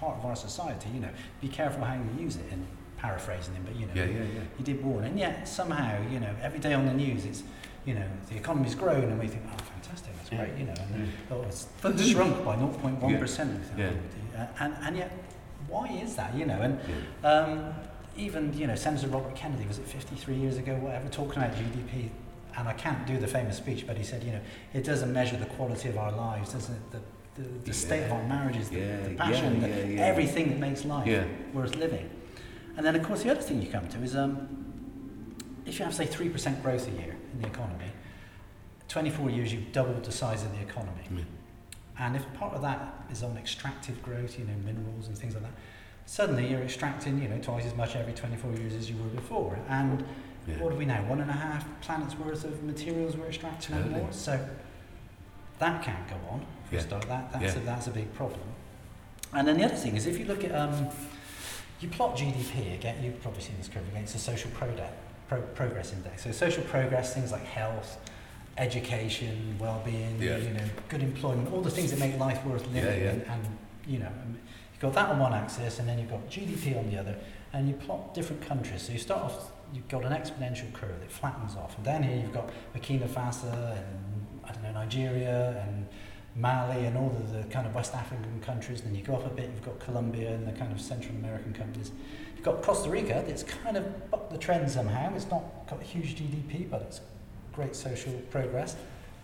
part 0.00 0.18
of 0.18 0.24
our 0.26 0.36
society, 0.36 0.88
you 0.92 1.00
know, 1.00 1.08
be 1.40 1.48
careful 1.48 1.82
how 1.84 1.94
you 1.94 2.22
use 2.24 2.36
it, 2.36 2.44
and 2.52 2.66
paraphrasing 2.98 3.54
him, 3.54 3.62
but, 3.64 3.74
you 3.74 3.86
know, 3.86 3.92
Yeah, 3.94 4.04
yeah, 4.04 4.22
yeah. 4.22 4.40
he 4.56 4.62
did 4.62 4.84
warn. 4.84 5.04
And 5.04 5.18
yet, 5.18 5.48
somehow, 5.48 6.00
you 6.10 6.20
know, 6.20 6.34
every 6.42 6.58
day 6.60 6.74
on 6.74 6.86
the 6.86 6.92
news, 6.94 7.24
it's, 7.24 7.42
you 7.86 7.94
know, 7.94 8.04
the 8.28 8.36
economy's 8.36 8.74
grown, 8.74 9.04
and 9.04 9.18
we 9.18 9.26
think, 9.28 9.42
oh, 9.46 9.56
fantastic, 9.72 10.14
that's 10.16 10.28
great, 10.30 10.56
you 10.58 10.66
know, 10.66 10.74
and 10.94 11.08
oh, 11.30 11.42
it's 11.42 11.66
shrunk 12.06 12.44
by 12.44 12.56
0.1%. 12.56 13.00
We 13.02 13.16
think, 13.16 13.78
Yeah. 13.78 13.90
dear. 13.90 14.48
and, 14.60 14.74
and 14.82 14.96
yet, 14.96 15.10
why 15.68 15.88
is 15.88 16.14
that, 16.16 16.34
you 16.34 16.44
know, 16.46 16.60
and 16.60 16.78
um, 17.24 17.72
even 18.16 18.52
you 18.52 18.66
know 18.66 18.74
Senator 18.74 19.06
Robert 19.08 19.34
Kennedy 19.34 19.64
was 19.66 19.78
it 19.78 19.86
53 19.86 20.34
years 20.34 20.58
ago, 20.58 20.74
whatever, 20.76 21.08
talking 21.08 21.42
about 21.42 21.54
GDP, 21.56 22.10
and 22.56 22.68
I 22.68 22.72
can't 22.74 23.06
do 23.06 23.18
the 23.18 23.26
famous 23.26 23.56
speech, 23.56 23.86
but 23.86 23.96
he 23.96 24.04
said, 24.04 24.22
you 24.22 24.32
know, 24.32 24.40
it 24.74 24.84
doesn't 24.84 25.12
measure 25.12 25.36
the 25.36 25.46
quality 25.46 25.88
of 25.88 25.96
our 25.98 26.12
lives, 26.12 26.52
doesn't 26.52 26.74
it? 26.74 26.90
The, 26.90 27.42
the, 27.42 27.48
the 27.66 27.72
state 27.72 28.04
of 28.04 28.12
our 28.12 28.22
marriages, 28.24 28.68
the, 28.68 28.78
Yeah, 28.80 29.00
the 29.00 29.14
passion, 29.14 29.60
yeah, 29.60 29.68
the, 29.68 29.68
yeah, 29.68 29.84
yeah. 29.84 30.00
everything 30.02 30.50
that 30.50 30.58
makes 30.58 30.84
life 30.84 31.06
Yeah. 31.06 31.24
worth 31.54 31.74
living. 31.76 32.10
And 32.76 32.84
then, 32.84 32.94
of 32.96 33.02
course, 33.02 33.22
the 33.22 33.30
other 33.30 33.40
thing 33.40 33.62
you 33.62 33.68
come 33.70 33.88
to 33.88 33.98
is 34.02 34.14
um, 34.16 34.48
if 35.66 35.78
you 35.78 35.84
have, 35.84 35.94
say, 35.94 36.06
3% 36.06 36.62
growth 36.62 36.88
a 36.88 36.90
year 36.90 37.16
in 37.32 37.40
the 37.40 37.46
economy, 37.48 37.86
24 38.88 39.30
years 39.30 39.52
you've 39.52 39.72
doubled 39.72 40.04
the 40.04 40.12
size 40.12 40.42
of 40.42 40.52
the 40.52 40.60
economy. 40.62 41.02
Yeah. 41.14 41.22
And 41.98 42.16
if 42.16 42.24
part 42.34 42.54
of 42.54 42.62
that 42.62 43.04
is 43.10 43.22
on 43.22 43.36
extractive 43.36 44.02
growth, 44.02 44.38
you 44.38 44.44
know, 44.44 44.54
minerals 44.64 45.08
and 45.08 45.16
things 45.16 45.34
like 45.34 45.42
that, 45.44 45.52
suddenly 46.04 46.48
you're 46.48 46.62
extracting, 46.62 47.22
you 47.22 47.28
know, 47.28 47.38
twice 47.38 47.64
as 47.64 47.74
much 47.74 47.96
every 47.96 48.12
24 48.12 48.52
years 48.54 48.74
as 48.74 48.90
you 48.90 48.96
were 48.96 49.08
before. 49.10 49.58
And 49.68 50.04
Yeah. 50.46 50.56
what 50.58 50.70
do 50.72 50.76
we 50.76 50.84
know? 50.84 50.96
One 51.06 51.20
and 51.20 51.30
a 51.30 51.34
half 51.34 51.64
planets 51.82 52.16
worth 52.18 52.44
of 52.44 52.62
materials 52.64 53.16
we're 53.16 53.26
extracting 53.26 53.76
and 53.76 53.90
more. 53.90 54.08
So 54.10 54.38
that 55.58 55.82
can't 55.82 56.08
go 56.08 56.16
on. 56.30 56.44
For 56.68 56.74
a 56.76 56.78
Yeah. 56.78 56.84
start, 56.84 57.08
that 57.08 57.32
that's 57.32 57.54
Yeah. 57.56 57.62
a, 57.62 57.64
that's 57.64 57.86
a 57.86 57.90
big 57.90 58.12
problem. 58.14 58.40
And 59.32 59.46
then 59.46 59.56
the 59.56 59.64
other 59.64 59.76
thing 59.76 59.96
is, 59.96 60.06
if 60.06 60.18
you 60.18 60.24
look 60.24 60.44
at 60.44 60.52
um, 60.54 60.88
you 61.80 61.88
plot 61.88 62.16
GDP 62.16 62.74
again, 62.74 63.02
you've 63.02 63.20
probably 63.22 63.40
seen 63.42 63.56
this 63.58 63.68
curve 63.68 63.86
against 63.88 64.12
the 64.12 64.18
social 64.18 64.50
pro- 64.52 65.40
progress 65.54 65.92
index. 65.92 66.24
So 66.24 66.30
social 66.32 66.62
progress, 66.64 67.14
things 67.14 67.32
like 67.32 67.44
health, 67.44 67.98
education, 68.58 69.56
well-being, 69.58 70.20
Yeah. 70.20 70.36
you 70.36 70.50
know, 70.50 70.64
good 70.88 71.02
employment, 71.02 71.52
all 71.52 71.62
the 71.62 71.70
things 71.70 71.90
that 71.90 71.98
make 72.00 72.18
life 72.18 72.44
worth 72.44 72.66
living. 72.68 73.06
And, 73.08 73.22
and 73.22 73.58
you 73.86 73.98
know, 73.98 74.06
um, 74.06 74.38
you've 74.72 74.80
got 74.80 74.92
that 74.94 75.08
on 75.10 75.18
one 75.18 75.32
axis, 75.32 75.78
and 75.78 75.88
then 75.88 75.98
you've 75.98 76.10
got 76.10 76.28
GDP 76.28 76.76
on 76.78 76.90
the 76.90 76.98
other, 76.98 77.16
and 77.52 77.66
you 77.68 77.74
plot 77.74 78.14
different 78.14 78.42
countries. 78.42 78.82
So 78.82 78.92
you 78.92 78.98
start 78.98 79.22
off, 79.22 79.50
you've 79.72 79.88
got 79.88 80.04
an 80.04 80.12
exponential 80.12 80.72
curve 80.72 80.98
that 81.00 81.10
flattens 81.10 81.56
off, 81.56 81.76
and 81.76 81.84
down 81.84 82.02
here 82.02 82.16
you've 82.16 82.32
got 82.32 82.50
Burkina 82.74 83.08
Faso 83.08 83.52
and 83.76 84.26
I 84.44 84.52
don't 84.52 84.62
know 84.62 84.72
Nigeria 84.72 85.64
and 85.66 85.86
Mali 86.34 86.86
and 86.86 86.96
all 86.96 87.10
of 87.10 87.32
the 87.32 87.42
kind 87.52 87.66
of 87.66 87.74
West 87.74 87.94
African 87.94 88.40
countries. 88.40 88.80
And 88.80 88.88
then 88.88 88.94
you 88.98 89.04
go 89.04 89.14
up 89.16 89.26
a 89.26 89.30
bit, 89.30 89.50
you've 89.54 89.64
got 89.64 89.78
Colombia 89.80 90.32
and 90.32 90.46
the 90.46 90.52
kind 90.52 90.72
of 90.72 90.80
Central 90.80 91.14
American 91.16 91.52
countries. 91.52 91.92
You've 92.34 92.44
got 92.44 92.62
Costa 92.62 92.88
Rica 92.90 93.22
that's 93.26 93.42
kind 93.42 93.76
of 93.76 94.10
bucked 94.10 94.30
the 94.32 94.38
trend 94.38 94.70
somehow. 94.70 95.14
It's 95.14 95.30
not 95.30 95.42
got 95.68 95.80
a 95.80 95.84
huge 95.84 96.16
GDP, 96.16 96.68
but 96.70 96.82
it's 96.82 97.00
great 97.52 97.76
social 97.76 98.12
progress. 98.30 98.76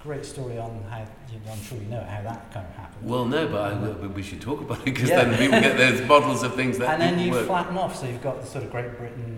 Great 0.03 0.25
story 0.25 0.59
on 0.59 0.83
how, 0.89 1.01
you 1.33 1.41
know, 1.45 1.53
I'm 1.53 1.61
sure 1.63 1.79
you 1.79 1.87
know 1.87 2.05
how 2.05 2.23
that 2.23 2.53
kind 2.53 2.65
of 2.67 2.75
happened. 2.77 3.09
Well, 3.11 3.25
no, 3.25 3.49
but, 3.49 3.73
I, 3.73 3.75
but 3.75 4.15
we 4.15 4.23
should 4.23 4.41
talk 4.41 4.61
about 4.61 4.79
it 4.81 4.85
because 4.85 5.09
Yeah. 5.09 5.25
then 5.25 5.37
people 5.39 5.61
get 5.61 5.77
those 5.77 6.07
models 6.07 6.43
of 6.45 6.55
things 6.55 6.79
that 6.79 6.89
and 7.01 7.03
then 7.03 7.19
you 7.19 7.33
work. 7.33 7.47
flatten 7.47 7.77
off, 7.77 7.97
so 7.99 8.07
you've 8.07 8.23
got 8.23 8.41
the 8.41 8.47
sort 8.47 8.63
of 8.65 8.71
Great 8.71 8.97
Britain 8.97 9.38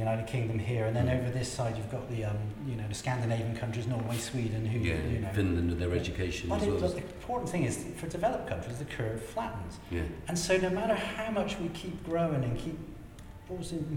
United 0.00 0.26
Kingdom 0.26 0.58
here, 0.58 0.84
and 0.86 0.94
then 0.96 1.06
Mm. 1.06 1.18
over 1.20 1.30
this 1.30 1.50
side 1.58 1.76
you've 1.76 1.90
got 1.90 2.04
the 2.10 2.24
um, 2.24 2.38
you 2.66 2.74
know 2.78 2.88
the 2.88 2.94
Scandinavian 2.94 3.54
countries, 3.62 3.86
Norway, 3.86 4.16
Sweden, 4.16 4.62
who 4.66 4.78
yeah, 4.80 4.94
you 5.14 5.20
know. 5.20 5.28
Finland 5.32 5.68
with 5.70 5.78
their 5.78 5.92
education 6.02 6.48
But 6.48 6.62
it, 6.62 6.70
well. 6.70 6.88
the 6.90 6.96
important 6.98 7.48
thing 7.50 7.64
is 7.64 7.84
for 8.00 8.06
developed 8.08 8.46
countries, 8.48 8.78
the 8.78 8.86
curve 8.98 9.20
flattens, 9.22 9.78
yeah, 9.90 10.02
and 10.28 10.36
so 10.38 10.56
no 10.56 10.70
matter 10.70 10.94
how 10.94 11.30
much 11.30 11.58
we 11.62 11.68
keep 11.82 11.96
growing 12.10 12.42
and 12.44 12.58
keep 12.58 12.78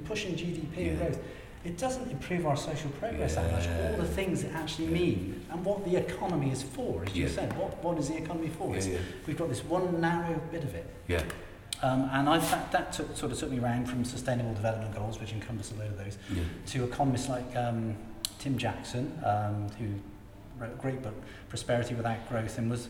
pushing 0.05 0.35
GDP 0.35 0.75
Yeah. 0.87 0.93
growth, 0.95 1.19
it 1.63 1.77
doesn't 1.77 2.11
improve 2.11 2.45
our 2.45 2.57
social 2.57 2.89
progress 3.01 3.35
that 3.35 3.49
much. 3.51 3.67
All 3.67 3.97
the 3.97 4.11
things 4.19 4.43
it 4.43 4.51
actually 4.53 4.87
Yeah. 4.87 4.93
mean 5.01 5.45
and 5.51 5.63
what 5.63 5.85
the 5.85 5.95
economy 5.95 6.51
is 6.51 6.61
for, 6.63 7.03
as 7.05 7.15
you 7.15 7.25
Yeah. 7.25 7.29
said. 7.37 7.57
What 7.57 7.71
what 7.83 7.97
is 7.99 8.07
the 8.09 8.17
economy 8.17 8.49
for? 8.49 8.75
yeah, 8.75 8.83
yeah, 8.83 8.97
We've 9.27 9.37
got 9.37 9.49
this 9.49 9.63
one 9.63 10.01
narrow 10.01 10.35
bit 10.51 10.63
of 10.63 10.73
it. 10.75 10.85
yeah. 11.07 11.23
Um, 11.83 12.09
and 12.13 12.29
I, 12.29 12.37
that, 12.37 12.71
that 12.71 12.93
took, 12.93 13.15
sort 13.17 13.33
of 13.33 13.37
took 13.37 13.51
me 13.51 13.59
around 13.59 13.89
from 13.89 14.05
sustainable 14.05 14.53
development 14.53 14.95
goals, 14.95 15.19
which 15.19 15.33
encompass 15.33 15.73
a 15.73 15.75
load 15.75 15.89
of 15.91 15.97
those, 15.97 16.17
yeah. 16.33 16.43
to 16.67 16.85
economists 16.85 17.27
like 17.27 17.55
um, 17.57 17.97
Tim 18.39 18.57
Jackson, 18.57 19.11
um, 19.25 19.67
who 19.77 19.87
wrote 20.57 20.71
a 20.71 20.81
great 20.81 21.03
book, 21.03 21.13
Prosperity 21.49 21.93
Without 21.93 22.27
Growth, 22.29 22.57
and 22.57 22.71
was 22.71 22.87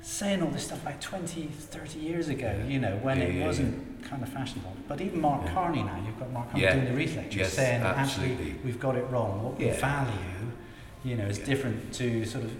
saying 0.00 0.42
all 0.42 0.50
this 0.50 0.64
stuff 0.66 0.80
about 0.82 1.00
20, 1.00 1.46
30 1.46 1.98
years 1.98 2.28
ago, 2.28 2.54
Yeah. 2.56 2.66
you 2.72 2.78
know, 2.78 2.96
when 3.02 3.18
Yeah, 3.18 3.24
it 3.24 3.34
yeah, 3.34 3.46
wasn't 3.46 4.04
kind 4.04 4.22
of 4.22 4.28
fashionable. 4.28 4.76
But 4.86 5.00
even 5.00 5.20
Mark. 5.20 5.46
Carney 5.48 5.82
now, 5.82 6.00
you've 6.06 6.18
got 6.18 6.30
Mark 6.30 6.50
Carney 6.52 6.66
doing 6.66 6.96
the 6.96 7.16
lecture, 7.16 7.38
Yes, 7.40 7.54
saying 7.54 7.82
absolutely. 7.82 8.34
actually 8.34 8.60
we've 8.64 8.78
got 8.78 8.94
it 8.96 9.10
wrong. 9.10 9.42
What 9.42 9.58
we 9.58 9.70
value, 9.70 10.12
you 11.04 11.16
know, 11.16 11.24
is 11.24 11.38
different 11.38 11.92
to 11.94 12.24
sort 12.26 12.44
of 12.44 12.52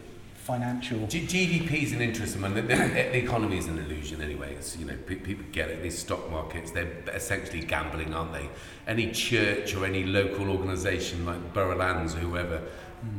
financial. 0.45 1.07
G- 1.07 1.27
GDP 1.27 1.83
is 1.83 1.93
an 1.93 2.03
interesting 2.03 2.43
one. 2.43 2.55
The, 2.55 2.61
the, 2.61 2.75
the 2.77 3.17
economy 3.17 3.57
is 3.57 3.67
an 3.67 3.79
illusion 3.79 4.21
anyway. 4.21 4.55
It's, 4.55 4.77
you 4.77 4.85
know, 4.85 4.97
pe- 5.07 5.15
people 5.15 5.45
get 5.53 5.71
it. 5.71 5.83
These 5.83 5.99
stock 5.99 6.31
markets, 6.31 6.71
they're 6.71 6.93
essentially 7.13 7.61
gambling, 7.61 8.13
aren't 8.13 8.35
they? 8.35 8.51
Any 8.87 9.11
church 9.11 9.75
or 9.75 9.87
any 9.87 10.05
local 10.05 10.51
organisation 10.51 11.25
like 11.25 11.55
Borough 11.55 11.77
Lands 11.77 12.15
or 12.15 12.19
whoever, 12.19 12.61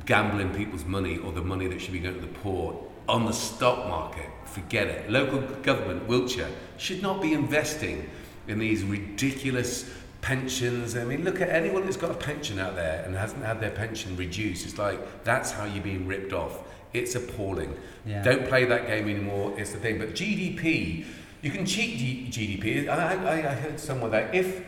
gambling 0.05 0.53
people's 0.53 0.85
money 0.85 1.17
or 1.17 1.31
the 1.31 1.41
money 1.41 1.67
that 1.67 1.81
should 1.81 1.93
be 1.93 1.99
going 1.99 2.15
to 2.15 2.21
the 2.21 2.27
poor 2.27 2.79
on 3.09 3.25
the 3.25 3.33
stock 3.33 3.87
market, 3.87 4.29
forget 4.45 4.87
it. 4.87 5.09
Local 5.09 5.41
government, 5.63 6.07
Wiltshire, 6.07 6.49
should 6.77 7.01
not 7.01 7.21
be 7.21 7.33
investing 7.33 8.07
in 8.47 8.59
these 8.59 8.83
ridiculous 8.83 9.91
pensions. 10.21 10.95
I 10.95 11.03
mean, 11.03 11.23
look 11.23 11.41
at 11.41 11.49
anyone 11.49 11.85
that's 11.85 11.97
got 11.97 12.11
a 12.11 12.15
pension 12.15 12.59
out 12.59 12.75
there 12.75 13.03
and 13.03 13.15
hasn't 13.15 13.43
had 13.43 13.59
their 13.59 13.71
pension 13.71 14.15
reduced. 14.15 14.65
It's 14.65 14.77
like 14.77 15.23
that's 15.23 15.51
how 15.51 15.65
you're 15.65 15.83
being 15.83 16.07
ripped 16.07 16.33
off. 16.33 16.63
It's 16.97 17.15
appalling. 17.15 17.75
Yeah. 18.05 18.23
Don't 18.23 18.47
play 18.47 18.65
that 18.65 18.87
game 18.87 19.09
anymore. 19.09 19.53
It's 19.57 19.71
the 19.71 19.79
thing. 19.79 19.97
But 19.97 20.09
GDP, 20.13 21.05
you 21.41 21.51
can 21.51 21.65
cheat 21.65 21.97
G- 21.97 22.27
GDP. 22.29 22.87
I, 22.87 23.15
I, 23.15 23.51
I 23.51 23.53
heard 23.55 23.79
somewhere 23.79 24.09
that 24.11 24.33
if 24.33 24.63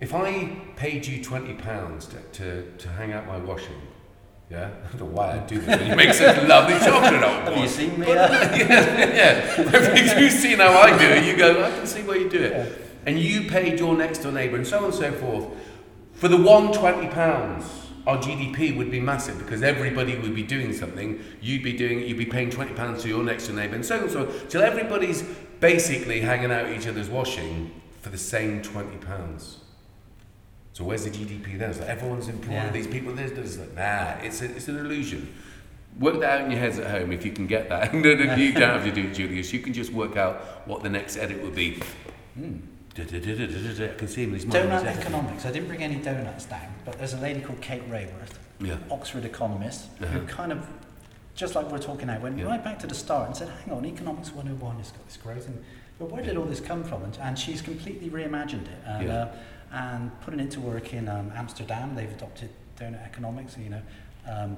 if 0.00 0.14
I 0.14 0.56
paid 0.76 1.06
you 1.06 1.22
twenty 1.22 1.54
pounds 1.54 2.06
to, 2.06 2.16
to, 2.38 2.70
to 2.78 2.88
hang 2.90 3.12
out 3.12 3.26
my 3.26 3.36
washing, 3.36 3.80
yeah, 4.50 4.70
I 4.84 4.96
don't 4.96 5.00
know 5.00 5.16
why 5.16 5.32
I 5.32 5.38
do 5.38 5.58
this. 5.60 5.88
You 5.88 5.96
make 5.96 6.14
such 6.14 6.46
lovely 6.48 6.78
chocolate 6.78 7.22
out 7.22 7.48
Have 7.48 7.56
you 7.56 7.68
seen 7.68 7.98
me? 7.98 8.06
But, 8.06 8.16
yeah, 8.56 9.14
yeah. 9.14 9.54
If 9.58 10.18
you've 10.18 10.32
seen 10.32 10.58
how 10.58 10.72
I 10.78 10.96
do 10.96 11.04
it, 11.04 11.24
you 11.24 11.36
go, 11.36 11.64
I 11.64 11.70
can 11.70 11.86
see 11.86 12.02
why 12.02 12.14
you 12.16 12.28
do 12.28 12.42
it. 12.42 12.84
And 13.06 13.18
you 13.18 13.48
paid 13.48 13.78
your 13.78 13.96
next 13.96 14.18
door 14.18 14.32
neighbour 14.32 14.56
and 14.56 14.66
so 14.66 14.78
on 14.78 14.84
and 14.86 14.94
so 14.94 15.12
forth. 15.12 15.46
For 16.14 16.28
the 16.28 16.36
one 16.36 16.72
twenty 16.72 17.08
pounds, 17.08 17.64
our 18.08 18.16
GDP 18.16 18.74
would 18.74 18.90
be 18.90 19.00
massive 19.00 19.38
because 19.38 19.62
everybody 19.62 20.16
would 20.16 20.34
be 20.34 20.42
doing 20.42 20.72
something. 20.72 21.22
You'd 21.42 21.62
be 21.62 21.74
doing 21.74 22.00
you'd 22.00 22.16
be 22.16 22.24
paying 22.24 22.48
twenty 22.48 22.72
pounds 22.72 23.02
to 23.02 23.08
your 23.08 23.22
next 23.22 23.46
door 23.46 23.56
neighbour 23.56 23.74
and 23.74 23.84
so 23.84 23.96
on 23.98 24.02
and 24.04 24.10
so 24.10 24.20
on. 24.26 24.48
Till 24.48 24.62
everybody's 24.62 25.22
basically 25.60 26.20
hanging 26.20 26.50
out 26.50 26.70
each 26.70 26.86
other's 26.86 27.10
washing 27.10 27.70
for 28.00 28.08
the 28.08 28.16
same 28.18 28.62
twenty 28.62 28.96
pounds. 28.96 29.58
So 30.72 30.84
where's 30.84 31.04
the 31.04 31.10
GDP 31.10 31.58
then? 31.58 31.70
It's 31.70 31.80
like 31.80 31.88
everyone's 31.88 32.28
employing 32.28 32.56
Yeah. 32.56 32.70
these 32.70 32.86
people. 32.86 33.12
There's, 33.12 33.32
there's 33.32 33.58
like, 33.58 33.74
nah, 33.74 34.14
it's, 34.22 34.40
a, 34.42 34.44
it's 34.44 34.68
an 34.68 34.78
illusion. 34.78 35.34
Work 35.98 36.20
that 36.20 36.38
out 36.38 36.44
in 36.44 36.52
your 36.52 36.60
heads 36.60 36.78
at 36.78 36.88
home 36.88 37.10
if 37.10 37.26
you 37.26 37.32
can 37.32 37.46
get 37.48 37.68
that. 37.68 37.92
no, 37.94 38.14
no, 38.14 38.34
you 38.36 38.52
don't 38.52 38.62
have 38.62 38.84
to 38.84 38.92
do 38.92 39.08
it, 39.08 39.14
Julius. 39.14 39.52
You 39.52 39.58
can 39.58 39.72
just 39.72 39.92
work 39.92 40.16
out 40.16 40.36
what 40.68 40.84
the 40.84 40.88
next 40.88 41.16
edit 41.16 41.42
would 41.42 41.56
be. 41.56 41.82
Mm. 42.38 42.60
I 43.00 43.94
can 43.96 44.08
see 44.08 44.24
him. 44.24 44.32
He's 44.34 44.46
minding 44.46 44.70
his 44.70 44.82
Donut 44.82 44.86
economics. 44.98 45.46
I 45.46 45.52
didn't 45.52 45.68
bring 45.68 45.82
any 45.82 45.96
donuts 45.96 46.46
down, 46.46 46.72
but 46.84 46.98
there's 46.98 47.14
a 47.14 47.18
lady 47.20 47.40
called 47.40 47.60
Kate 47.60 47.88
Raworth, 47.90 48.38
Yeah. 48.60 48.76
Oxford 48.90 49.24
economist, 49.24 49.88
Uh-huh. 50.02 50.06
who 50.18 50.26
kind 50.26 50.52
of, 50.52 50.66
just 51.34 51.54
like 51.54 51.70
we're 51.70 51.78
talking 51.78 52.08
now, 52.08 52.18
went 52.18 52.38
Yeah. 52.38 52.46
right 52.46 52.62
back 52.62 52.78
to 52.80 52.86
the 52.86 52.94
start 52.94 53.26
and 53.28 53.36
said, 53.36 53.48
hang 53.64 53.74
on, 53.74 53.84
economics 53.86 54.32
101 54.32 54.76
has 54.78 54.90
got 54.90 55.06
this 55.06 55.16
growth. 55.16 55.46
And, 55.46 55.62
but 55.98 56.10
where 56.10 56.22
did 56.22 56.36
all 56.36 56.44
this 56.44 56.60
come 56.60 56.82
from? 56.84 57.04
And, 57.04 57.16
and 57.22 57.38
she's 57.38 57.62
completely 57.62 58.10
reimagined 58.10 58.66
it 58.66 58.78
and, 58.86 59.06
Yeah. 59.08 59.14
uh, 59.14 59.28
and 59.72 60.20
putting 60.22 60.40
it 60.40 60.50
to 60.52 60.60
work 60.60 60.92
in 60.92 61.08
um, 61.08 61.30
Amsterdam. 61.36 61.94
They've 61.94 62.10
adopted 62.10 62.50
donut 62.78 63.04
economics, 63.04 63.56
you 63.58 63.70
know. 63.70 63.82
Um, 64.28 64.56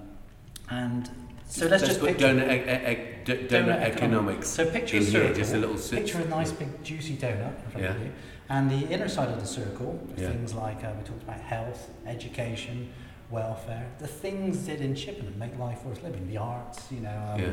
and 0.71 1.11
so 1.47 1.67
let's, 1.67 1.85
just 1.85 1.99
put 2.01 2.11
picture, 2.11 2.27
donut, 2.29 2.49
e- 2.49 2.53
e- 2.71 2.93
e- 2.93 3.25
d- 3.25 3.49
donut 3.49 3.81
economics. 3.81 4.49
So 4.49 4.71
picture 4.71 4.99
in 4.99 5.03
a 5.03 5.07
here, 5.07 5.21
circle. 5.23 5.35
just 5.37 5.55
a 5.55 5.59
little 5.59 5.77
picture 5.77 6.21
a 6.21 6.29
nice 6.29 6.53
big 6.53 6.83
juicy 6.85 7.17
donut 7.17 7.65
in 7.65 7.71
front 7.73 7.85
Yeah. 7.87 7.91
of 7.97 8.01
you, 8.03 8.13
and 8.51 8.71
the 8.71 8.89
inner 8.91 9.09
side 9.09 9.29
of 9.31 9.41
the 9.41 9.47
circle, 9.47 9.99
Yeah. 10.17 10.27
things 10.33 10.53
like 10.55 10.85
uh, 10.85 10.93
we 10.99 11.05
talked 11.05 11.23
about 11.23 11.41
health, 11.41 11.89
education, 12.07 12.93
welfare, 13.31 13.87
the 14.01 14.09
things 14.09 14.67
that 14.67 14.81
in 14.81 14.95
Chippenham 14.95 15.39
make 15.39 15.57
life 15.59 15.85
worth 15.85 16.03
living, 16.03 16.27
the 16.29 16.37
arts, 16.37 16.91
you 16.91 17.01
know, 17.01 17.17
um, 17.35 17.41
Yeah. 17.41 17.53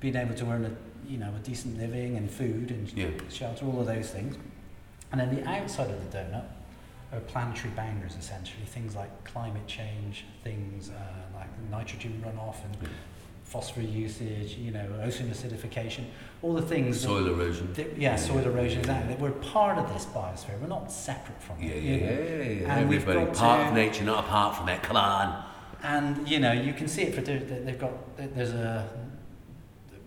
being 0.00 0.16
able 0.16 0.34
to 0.34 0.46
earn 0.50 0.64
a 0.64 0.72
you 1.08 1.18
know 1.18 1.32
a 1.36 1.38
decent 1.40 1.76
living 1.78 2.16
and 2.16 2.30
food 2.30 2.70
and 2.70 2.90
Yeah. 2.96 3.08
shelter, 3.28 3.66
all 3.66 3.80
of 3.80 3.86
those 3.86 4.10
things, 4.10 4.36
and 5.10 5.20
then 5.20 5.34
the 5.34 5.46
outside 5.48 5.90
of 5.90 5.98
the 6.10 6.16
donut 6.18 6.44
are 7.12 7.20
planetary 7.20 7.70
boundaries 7.74 8.16
essentially, 8.18 8.64
things 8.64 8.96
like 8.96 9.10
climate 9.24 9.66
change, 9.66 10.24
things 10.42 10.90
uh, 10.90 11.36
like 11.38 11.48
nitrogen 11.70 12.22
runoff 12.24 12.56
and 12.64 12.88
Yeah. 13.52 13.60
phosphor 13.60 13.80
usage, 13.82 14.56
you 14.56 14.70
know, 14.70 14.86
ocean 15.02 15.28
acidification, 15.30 16.04
all 16.42 16.54
the 16.54 16.62
things. 16.62 17.02
that- 17.02 17.08
Soil 17.08 17.26
erosion. 17.28 17.72
that- 17.74 17.98
yeah, 17.98 18.16
soil 18.16 18.38
erosion, 18.44 18.80
exactly. 18.80 19.14
We're 19.16 19.30
part 19.30 19.78
of 19.78 19.92
this 19.92 20.06
biosphere. 20.06 20.58
We're 20.60 20.68
not 20.68 20.90
separate 20.90 21.40
from 21.42 21.60
it. 21.60 21.82
yeah, 21.82 21.96
yeah, 21.96 22.10
yeah, 22.10 22.42
yeah. 22.62 22.74
And 22.76 22.88
we've 22.88 23.02
Everybody, 23.02 23.26
got 23.26 23.36
part 23.36 23.60
to- 23.60 23.68
of 23.68 23.74
nature, 23.74 24.04
not 24.04 24.24
apart 24.24 24.56
from 24.56 24.68
it. 24.68 24.82
Come 24.82 24.96
on. 24.96 25.44
And 25.82 26.28
you 26.28 26.38
know, 26.40 26.52
you 26.52 26.72
can 26.72 26.88
see 26.88 27.02
it 27.02 27.14
for 27.14 27.20
they've 27.22 27.78
got 27.78 27.92
there's 28.16 28.52
a 28.52 28.88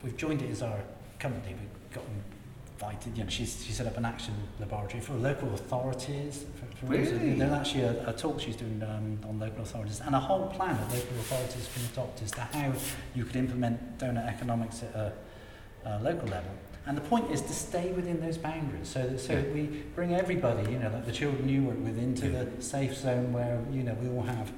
we've 0.04 0.16
joined 0.18 0.42
it 0.42 0.50
as 0.50 0.62
our 0.62 0.80
company. 1.20 1.56
Invited. 2.82 3.18
You 3.18 3.24
know, 3.24 3.30
she's 3.30 3.64
she 3.66 3.72
set 3.72 3.88
up 3.88 3.96
an 3.96 4.04
action 4.04 4.34
laboratory 4.60 5.00
for 5.02 5.14
local 5.14 5.54
authorities. 5.54 6.46
For, 6.60 6.76
for 6.78 6.86
Really? 6.92 7.36
There's 7.36 7.52
actually 7.54 7.84
a, 7.84 8.10
a 8.10 8.14
talk 8.14 8.42
she's 8.42 8.58
doing 8.58 8.84
um, 8.84 9.18
on 9.30 9.40
local 9.40 9.62
authorities 9.62 10.02
and 10.06 10.14
a 10.14 10.20
whole 10.20 10.48
plan 10.48 10.76
that 10.76 10.94
local 10.94 11.16
authorities 11.20 11.70
can 11.74 11.86
adopt 11.86 12.22
as 12.22 12.32
to 12.32 12.42
how 12.42 12.74
you 13.16 13.24
could 13.24 13.38
implement 13.38 13.98
donut 13.98 14.28
economics 14.28 14.84
at 14.84 14.94
a, 14.94 15.14
a 15.86 16.00
local 16.02 16.28
level. 16.28 16.52
And 16.86 16.98
the 16.98 17.02
point 17.02 17.32
is 17.32 17.42
to 17.44 17.54
stay 17.54 17.92
within 17.94 18.20
those 18.20 18.38
boundaries, 18.38 18.90
so 18.90 19.08
that, 19.08 19.20
so 19.20 19.34
Yeah. 19.34 19.42
that 19.42 19.54
we 19.54 19.64
bring 19.96 20.14
everybody, 20.14 20.70
you 20.72 20.78
know, 20.78 20.90
like 20.90 21.06
the 21.06 21.12
children 21.14 21.48
you 21.48 21.64
work 21.64 21.80
with, 21.80 21.98
into 21.98 22.28
Yeah. 22.28 22.44
the 22.44 22.62
safe 22.62 22.94
zone 22.96 23.32
where 23.32 23.60
you 23.72 23.84
know 23.84 23.94
we 23.94 24.10
all 24.10 24.24
have 24.24 24.52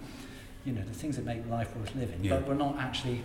you 0.66 0.74
know, 0.74 0.82
the 0.82 0.94
things 0.94 1.16
that 1.18 1.24
make 1.26 1.48
life 1.50 1.74
worth 1.78 1.96
living, 1.96 2.20
Yeah. 2.24 2.32
but 2.38 2.48
we're 2.48 2.56
not 2.56 2.78
actually 2.80 3.22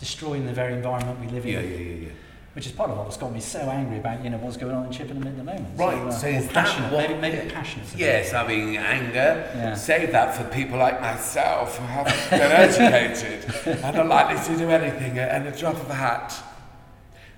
destroying 0.00 0.44
the 0.46 0.52
very 0.52 0.74
environment 0.74 1.20
we 1.20 1.28
live 1.28 1.46
in, 1.46 1.52
Yeah, 1.52 1.60
yeah, 1.60 1.76
yeah, 1.78 2.06
yeah. 2.06 2.08
Which 2.56 2.64
is 2.64 2.72
part 2.72 2.88
of 2.90 2.96
what's 2.96 3.18
got 3.18 3.30
me 3.34 3.38
so 3.38 3.58
angry 3.68 3.98
about, 3.98 4.24
you 4.24 4.30
know, 4.30 4.38
what's 4.38 4.56
going 4.56 4.74
on 4.74 4.86
in 4.86 4.90
Chippenham 4.90 5.26
at 5.26 5.36
the 5.36 5.44
moment. 5.44 5.78
Right, 5.78 5.94
so, 5.94 6.08
uh, 6.08 6.10
so 6.10 6.26
or 6.26 6.30
is 6.30 6.46
passionate, 6.48 6.90
what- 6.90 7.10
maybe, 7.10 7.20
maybe 7.36 7.50
passionate. 7.50 7.86
about 7.86 7.98
Yes, 7.98 8.28
it. 8.30 8.32
having 8.34 8.76
anger. 8.78 9.50
Yeah. 9.54 9.74
Save 9.74 10.10
that 10.12 10.34
for 10.34 10.44
people 10.44 10.78
like 10.78 10.98
myself 11.02 11.76
who 11.76 11.84
haven't 11.84 12.30
been 12.30 12.40
educated 12.40 13.44
and 13.84 13.96
are 13.98 14.06
likely 14.06 14.42
to 14.54 14.58
do 14.58 14.70
anything 14.70 15.18
at 15.18 15.28
at 15.46 15.54
a 15.54 15.58
drop 15.58 15.74
of 15.74 15.90
a 15.90 15.94
hat. 15.94 16.34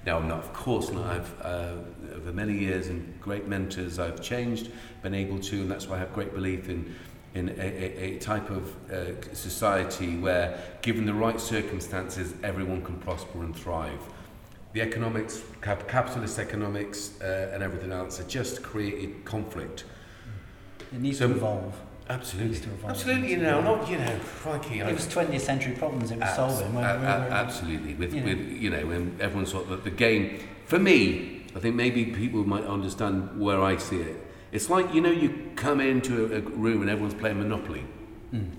No, 0.06 0.18
I'm 0.18 0.28
not. 0.28 0.38
Of 0.38 0.52
course 0.52 0.88
not. 0.92 1.04
I've 1.06 1.40
uh, 1.42 1.72
over 2.14 2.32
many 2.32 2.56
years 2.56 2.86
and 2.86 3.20
great 3.20 3.48
mentors, 3.48 3.98
I've 3.98 4.22
changed, 4.22 4.70
been 5.02 5.14
able 5.14 5.40
to, 5.40 5.56
and 5.62 5.68
that's 5.68 5.88
why 5.88 5.96
I 5.96 5.98
have 5.98 6.14
great 6.14 6.32
belief 6.32 6.68
in 6.68 6.94
in 7.34 7.48
a, 7.48 7.52
a, 7.52 8.02
a 8.14 8.18
type 8.20 8.50
of 8.50 8.72
uh, 8.92 9.20
society 9.34 10.16
where, 10.16 10.56
given 10.80 11.06
the 11.06 11.12
right 11.12 11.40
circumstances, 11.40 12.34
everyone 12.44 12.82
can 12.84 12.98
prosper 13.00 13.42
and 13.42 13.54
thrive. 13.56 14.00
the 14.72 14.80
economics, 14.82 15.42
cap- 15.62 15.88
capitalist 15.88 16.38
economics, 16.38 17.20
uh, 17.20 17.50
and 17.52 17.62
everything 17.62 17.92
else 17.92 18.18
have 18.18 18.28
just 18.28 18.62
created 18.62 19.24
conflict. 19.24 19.84
It 20.92 21.00
needs 21.00 21.18
so, 21.18 21.28
to 21.28 21.34
evolve. 21.34 21.74
Absolutely. 22.08 22.52
Needs 22.52 22.64
to 22.64 22.70
evolve. 22.70 22.90
Absolutely, 22.90 23.30
you 23.30 23.36
know, 23.38 23.60
not, 23.60 23.88
you 23.90 23.98
know, 23.98 24.18
crikey. 24.40 24.80
It 24.80 24.92
was 24.92 25.06
20th 25.06 25.40
century 25.40 25.74
problems 25.74 26.10
it 26.10 26.14
was 26.18 26.28
abs- 26.28 26.36
solving. 26.36 26.74
When, 26.74 26.84
a- 26.84 26.98
when, 26.98 27.32
absolutely. 27.32 27.94
With, 27.94 28.14
you 28.14 28.20
know. 28.20 28.26
with, 28.26 28.48
you 28.50 28.70
know, 28.70 28.86
when 28.86 29.16
everyone 29.20 29.46
thought 29.46 29.68
that 29.68 29.84
the 29.84 29.90
game, 29.90 30.40
for 30.66 30.78
me, 30.78 31.46
I 31.54 31.60
think 31.60 31.74
maybe 31.74 32.06
people 32.06 32.44
might 32.44 32.64
understand 32.64 33.38
where 33.38 33.62
I 33.62 33.76
see 33.76 34.00
it. 34.00 34.16
It's 34.52 34.70
like, 34.70 34.94
you 34.94 35.00
know, 35.00 35.10
you 35.10 35.50
come 35.56 35.80
into 35.80 36.32
a, 36.32 36.38
a 36.38 36.40
room 36.40 36.80
and 36.80 36.90
everyone's 36.90 37.14
playing 37.14 37.38
Monopoly. 37.38 37.84
Mm. 38.32 38.50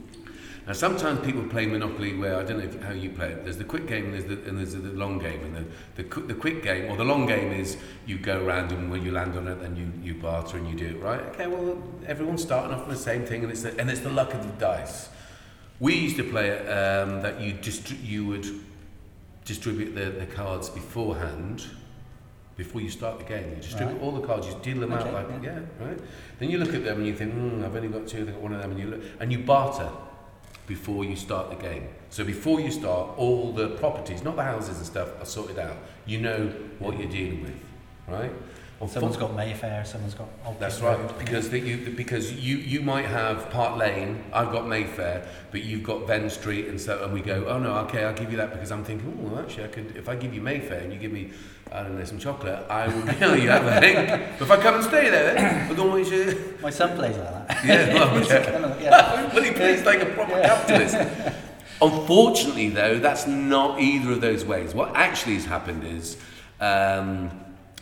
Now, 0.70 0.76
sometimes 0.76 1.26
people 1.26 1.42
play 1.46 1.66
Monopoly 1.66 2.16
where 2.16 2.38
I 2.38 2.44
don't 2.44 2.60
know 2.60 2.66
if, 2.66 2.80
how 2.84 2.92
you 2.92 3.10
play 3.10 3.30
it. 3.30 3.44
There's 3.44 3.58
the 3.58 3.64
quick 3.64 3.88
game 3.88 4.06
and 4.06 4.14
there's 4.14 4.26
the, 4.26 4.48
and 4.48 4.56
there's 4.56 4.76
the 4.76 4.94
long 4.94 5.18
game. 5.18 5.42
And 5.44 5.66
the, 5.96 6.04
the, 6.04 6.22
the 6.22 6.36
quick 6.36 6.62
game 6.62 6.92
or 6.92 6.96
the 6.96 7.04
long 7.04 7.26
game 7.26 7.52
is 7.52 7.76
you 8.06 8.20
go 8.20 8.46
around 8.46 8.72
and 8.72 8.92
when 8.92 9.04
you 9.04 9.12
land 9.12 9.36
on 9.36 9.48
it, 9.48 9.60
then 9.64 9.76
you, 9.76 9.92
you 10.04 10.22
barter 10.22 10.58
and 10.58 10.70
you 10.70 10.76
do 10.76 10.96
it 10.96 11.02
right. 11.02 11.22
Okay, 11.22 11.48
well, 11.48 11.82
everyone's 12.06 12.44
starting 12.44 12.72
off 12.72 12.88
with 12.88 12.96
the 12.96 13.04
same 13.04 13.26
thing, 13.26 13.42
and 13.42 13.52
it's 13.52 13.64
the, 13.64 13.76
and 13.80 13.90
it's 13.90 14.02
the 14.02 14.12
luck 14.12 14.36
of 14.36 14.46
the 14.46 14.54
dice. 14.60 15.10
We 15.80 15.96
used 15.96 16.18
to 16.18 16.24
play 16.24 16.50
it 16.50 16.68
um, 16.68 17.24
that 17.24 17.42
you 17.42 17.54
distri- 17.54 18.06
you 18.06 18.28
would 18.28 18.46
distribute 19.46 19.96
the, 19.96 20.12
the 20.12 20.28
cards 20.28 20.70
beforehand. 20.70 21.64
Before 22.58 22.82
you 22.82 22.92
start 22.92 23.18
the 23.18 23.26
game, 23.26 23.50
you 23.50 23.56
distribute 23.56 23.94
Right. 23.94 24.04
all 24.04 24.12
the 24.12 24.28
cards. 24.28 24.46
You 24.46 24.54
deal 24.62 24.82
them 24.82 24.94
out 24.94 25.12
like 25.12 25.30
yeah. 25.42 25.62
yeah, 25.80 25.88
right. 25.88 26.00
Then 26.38 26.52
you 26.52 26.60
look 26.60 26.76
at 26.76 26.84
them 26.84 26.98
and 26.98 27.08
you 27.08 27.16
think, 27.16 27.34
hmm, 27.34 27.64
I've 27.64 27.76
only 27.76 27.88
got 27.88 28.06
two. 28.06 28.20
I've 28.20 28.34
got 28.34 28.42
one 28.42 28.54
of 28.54 28.62
them, 28.62 28.70
and 28.72 28.80
you 28.80 28.88
look 28.88 29.02
and 29.20 29.32
you 29.32 29.40
barter 29.40 29.90
before 30.70 31.04
you 31.04 31.16
start 31.16 31.50
the 31.50 31.56
game. 31.56 31.90
So 32.12 32.24
before 32.24 32.62
you 32.62 32.72
start, 32.72 33.18
all 33.18 33.52
the 33.52 33.70
properties, 33.72 34.24
not 34.24 34.36
the 34.38 34.44
houses 34.44 34.78
and 34.78 34.86
stuff, 34.86 35.10
are 35.20 35.26
sorted 35.26 35.60
out. 35.60 35.76
You 36.06 36.22
know 36.22 36.54
what 36.78 36.98
you're 36.98 37.10
dealing 37.10 37.42
with, 37.44 37.60
right? 38.08 38.32
On 38.82 38.88
Someone's 38.88 39.18
got 39.18 39.36
Mayfair, 39.36 39.84
someone's 39.84 40.14
got 40.14 40.30
Old 40.46 40.58
that's 40.58 40.80
right, 40.80 40.98
Road. 40.98 41.20
because 41.20 41.50
the, 41.50 41.60
you 41.60 41.92
because 41.98 42.32
you 42.32 42.56
you 42.56 42.80
might 42.82 43.04
have 43.06 43.50
Park 43.50 43.78
Lane, 43.78 44.24
I've 44.32 44.54
got 44.54 44.68
Mayfair, 44.70 45.28
but 45.52 45.64
you've 45.64 45.84
got 45.84 46.08
Vine 46.08 46.30
Street, 46.30 46.68
and 46.70 46.80
so 46.80 47.04
and 47.04 47.12
we 47.14 47.20
go, 47.20 47.46
oh 47.48 47.60
no, 47.60 47.74
okay, 47.80 48.06
I'll 48.06 48.14
give 48.14 48.32
you 48.32 48.38
that 48.38 48.54
because 48.54 48.72
I'm 48.72 48.86
thinking, 48.86 49.14
oh, 49.22 49.28
well, 49.32 49.42
actually, 49.44 49.66
I 49.66 49.68
could 49.68 49.98
if 49.98 50.08
I 50.08 50.16
give 50.16 50.34
you 50.34 50.40
Mayfair 50.40 50.80
and 50.80 50.94
you 50.94 50.98
give 51.00 51.12
me, 51.12 51.32
I 51.74 51.84
don't 51.84 52.00
know, 52.00 52.06
some 52.06 52.20
chocolate, 52.20 52.66
I 52.70 52.88
will 52.88 53.04
oh, 53.22 53.34
you 53.34 53.50
have 53.50 53.66
a 53.66 53.82
thing. 53.82 53.96
But 54.40 54.44
if 54.44 54.50
I 54.52 54.56
come 54.62 54.76
and 54.76 54.84
stay 54.86 55.10
there, 55.10 55.34
then 55.34 55.68
we're 55.68 55.76
going 55.76 56.06
to, 56.06 56.58
My 56.62 56.70
son 56.70 56.96
plays 56.96 57.18
like 57.18 57.48
that. 57.50 57.66
yeah, 57.66 57.94
well, 58.14 58.24
yeah. 58.26 58.46
kind 58.52 58.64
of- 58.66 58.82
yeah. 58.82 59.34
well, 59.34 59.44
he 59.44 59.52
plays 59.52 59.86
like 59.86 60.02
a 60.02 60.06
proper 60.06 60.38
Yeah. 60.40 60.48
capitalist. 60.56 61.34
Unfortunately, 61.82 62.70
though, 62.70 62.98
that's 63.00 63.28
not 63.28 63.80
either 63.82 64.14
of 64.14 64.22
those 64.22 64.46
ways. 64.46 64.74
What 64.74 64.96
actually 64.96 65.36
has 65.36 65.46
happened 65.46 65.84
is, 65.86 66.18
um, 66.62 67.30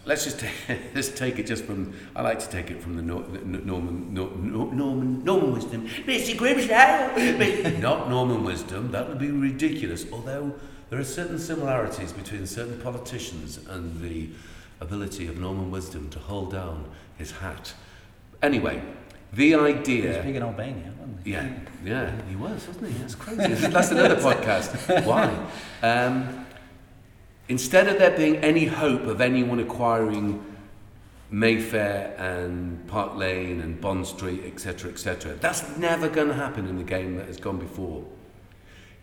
let's 0.07 0.23
just 0.23 0.39
take, 0.39 0.51
let's 0.95 1.09
take 1.09 1.37
it 1.37 1.45
just 1.45 1.65
from. 1.65 1.93
I 2.15 2.21
like 2.21 2.39
to 2.39 2.49
take 2.49 2.71
it 2.71 2.81
from 2.81 2.95
the, 2.95 3.01
Nor- 3.01 3.23
the 3.23 3.39
Norman 3.41 4.13
Nor- 4.13 4.31
Nor- 4.35 4.73
Norman 4.73 5.23
Norman 5.23 5.53
wisdom. 5.53 5.87
Mr. 5.87 6.35
Grimsdale, 6.35 7.79
not 7.79 8.09
Norman 8.09 8.43
wisdom. 8.43 8.91
That 8.91 9.07
would 9.07 9.19
be 9.19 9.29
ridiculous. 9.31 10.05
Although 10.11 10.53
there 10.89 10.99
are 10.99 11.03
certain 11.03 11.37
similarities 11.37 12.13
between 12.13 12.47
certain 12.47 12.79
politicians 12.79 13.59
and 13.69 14.01
the 14.01 14.29
ability 14.79 15.27
of 15.27 15.37
Norman 15.37 15.69
wisdom 15.69 16.09
to 16.09 16.19
hold 16.19 16.51
down 16.51 16.89
his 17.17 17.31
hat. 17.31 17.73
Anyway, 18.41 18.81
the 19.33 19.55
idea. 19.55 20.01
He 20.01 20.07
was 20.07 20.17
big 20.17 20.35
in 20.35 20.43
Albania, 20.43 20.93
wasn't 20.99 21.25
he? 21.25 21.31
Yeah, 21.31 21.49
yeah, 21.83 22.21
he 22.29 22.35
was, 22.35 22.65
wasn't 22.67 22.91
he? 22.91 22.97
That's 22.99 23.15
crazy. 23.15 23.41
That's 23.67 23.91
another 23.91 24.15
podcast. 24.15 25.05
Why? 25.05 25.29
Um, 25.81 26.45
instead 27.47 27.87
of 27.87 27.99
there 27.99 28.15
being 28.15 28.37
any 28.37 28.65
hope 28.65 29.03
of 29.03 29.21
anyone 29.21 29.59
acquiring 29.59 30.43
Mayfair 31.29 32.15
and 32.17 32.87
Park 32.87 33.15
Lane 33.15 33.59
and 33.59 33.79
Bond 33.81 34.07
Street, 34.07 34.43
etc., 34.45 34.91
etc., 34.91 35.33
that's 35.35 35.77
never 35.77 36.07
going 36.07 36.29
to 36.29 36.33
happen 36.33 36.67
in 36.67 36.77
the 36.77 36.83
game 36.83 37.17
that 37.17 37.27
has 37.27 37.37
gone 37.37 37.59
before. 37.59 38.05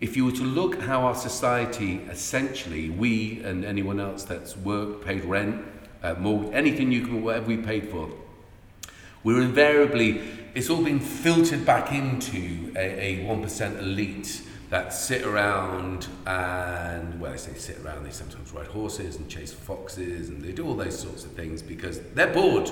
If 0.01 0.17
you 0.17 0.25
were 0.25 0.31
to 0.33 0.43
look 0.43 0.81
how 0.81 1.01
our 1.01 1.15
society, 1.15 2.01
essentially, 2.09 2.89
we 2.89 3.41
and 3.43 3.63
anyone 3.63 3.99
else 3.99 4.23
that's 4.23 4.57
worked, 4.57 5.05
paid 5.05 5.23
rent, 5.23 5.63
uh, 6.03 6.15
mortgage, 6.15 6.53
anything 6.53 6.91
you 6.91 7.05
can, 7.05 7.23
whatever 7.23 7.47
we 7.47 7.57
paid 7.57 7.89
for, 7.89 8.09
we're 9.23 9.41
invariably, 9.41 10.21
it's 10.53 10.69
all 10.69 10.83
been 10.83 10.99
filtered 10.99 11.65
back 11.65 11.91
into 11.91 12.71
a, 12.75 13.21
a 13.21 13.25
1% 13.25 13.79
elite 13.79 14.41
that 14.75 14.91
sit 14.91 15.23
around 15.23 16.05
and, 16.27 17.17
well, 17.21 17.31
I 17.31 17.37
say 17.37 17.53
sit 17.53 17.79
around, 17.79 18.03
they 18.03 18.11
sometimes 18.11 18.51
ride 18.51 18.67
horses 18.67 19.15
and 19.15 19.29
chase 19.29 19.53
foxes 19.53 20.27
and 20.27 20.41
they 20.41 20.51
do 20.51 20.67
all 20.67 20.75
those 20.75 20.99
sorts 20.99 21.23
of 21.23 21.31
things 21.31 21.61
because 21.61 22.01
they're 22.13 22.33
bored. 22.33 22.69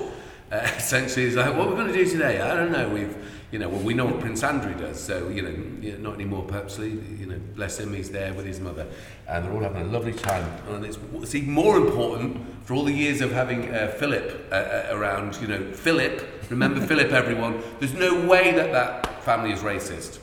Uh, 0.51 0.55
essentially, 0.75 1.27
it's 1.27 1.37
like, 1.37 1.55
what 1.55 1.69
we're 1.69 1.77
going 1.77 1.87
to 1.87 1.93
do 1.93 2.05
today? 2.05 2.41
I 2.41 2.55
don't 2.55 2.73
know. 2.73 2.89
We've, 2.89 3.15
you 3.51 3.59
know, 3.59 3.69
well, 3.69 3.79
we 3.79 3.93
know 3.93 4.03
what 4.03 4.19
Prince 4.19 4.43
Andrew 4.43 4.75
does, 4.75 5.01
so 5.01 5.29
you 5.29 5.43
know, 5.43 5.97
not 5.99 6.15
anymore. 6.15 6.43
Purposely, 6.43 6.89
you 6.89 7.25
know, 7.25 7.39
bless 7.55 7.79
him, 7.79 7.93
he's 7.93 8.09
there 8.09 8.33
with 8.33 8.45
his 8.45 8.59
mother, 8.59 8.85
and 9.29 9.45
they're 9.45 9.53
all 9.53 9.61
having 9.61 9.83
a 9.83 9.85
lovely 9.85 10.13
time. 10.13 10.43
And 10.67 10.83
it's, 10.83 10.97
it's 11.13 11.35
even 11.35 11.51
more 11.53 11.77
important 11.77 12.65
for 12.65 12.73
all 12.73 12.83
the 12.83 12.91
years 12.91 13.21
of 13.21 13.31
having 13.31 13.73
uh, 13.73 13.95
Philip 13.97 14.49
uh, 14.51 14.55
uh, 14.55 14.87
around. 14.91 15.39
You 15.39 15.47
know, 15.47 15.71
Philip. 15.71 16.49
Remember 16.49 16.85
Philip, 16.85 17.13
everyone. 17.13 17.63
There's 17.79 17.93
no 17.93 18.27
way 18.27 18.51
that 18.51 18.73
that 18.73 19.23
family 19.23 19.53
is 19.53 19.61
racist. 19.61 20.19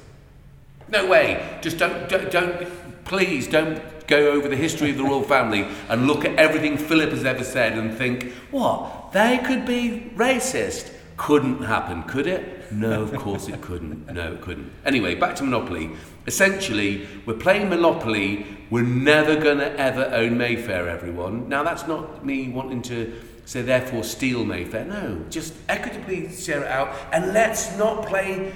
No 0.91 1.07
way. 1.07 1.59
Just 1.63 1.79
don't, 1.79 2.09
don't, 2.09 2.31
don't, 2.31 3.05
please 3.05 3.47
don't 3.47 3.81
go 4.07 4.33
over 4.33 4.49
the 4.49 4.57
history 4.57 4.91
of 4.91 4.99
the 4.99 5.05
royal 5.05 5.23
family 5.23 5.67
and 5.89 6.07
look 6.07 6.25
at 6.25 6.35
everything 6.37 6.77
Philip 6.77 7.11
has 7.11 7.25
ever 7.25 7.45
said 7.45 7.79
and 7.79 7.97
think, 7.97 8.33
what? 8.51 9.13
They 9.13 9.39
could 9.39 9.65
be 9.65 10.13
racist? 10.17 10.93
Couldn't 11.17 11.63
happen, 11.63 12.03
could 12.05 12.27
it? 12.27 12.73
No, 12.73 13.03
of 13.03 13.15
course 13.17 13.49
it 13.49 13.61
couldn't. 13.61 14.13
No, 14.13 14.33
it 14.33 14.41
couldn't. 14.41 14.73
Anyway, 14.85 15.15
back 15.15 15.37
to 15.37 15.43
Monopoly. 15.45 15.91
Essentially, 16.27 17.07
we're 17.27 17.35
playing 17.35 17.69
Monopoly. 17.69 18.47
We're 18.71 18.83
never 18.83 19.37
going 19.37 19.59
to 19.59 19.79
ever 19.79 20.05
own 20.13 20.39
Mayfair, 20.39 20.89
everyone. 20.89 21.49
Now, 21.49 21.63
that's 21.63 21.87
not 21.87 22.25
me 22.25 22.49
wanting 22.49 22.83
to 22.83 23.21
say, 23.45 23.63
therefore, 23.63 24.05
steal 24.05 24.45
Mayfair. 24.45 24.85
No, 24.85 25.25
just 25.29 25.55
equitably 25.69 26.33
share 26.33 26.63
it 26.63 26.69
out 26.69 26.95
and 27.13 27.33
let's 27.33 27.77
not 27.77 28.07
play 28.07 28.53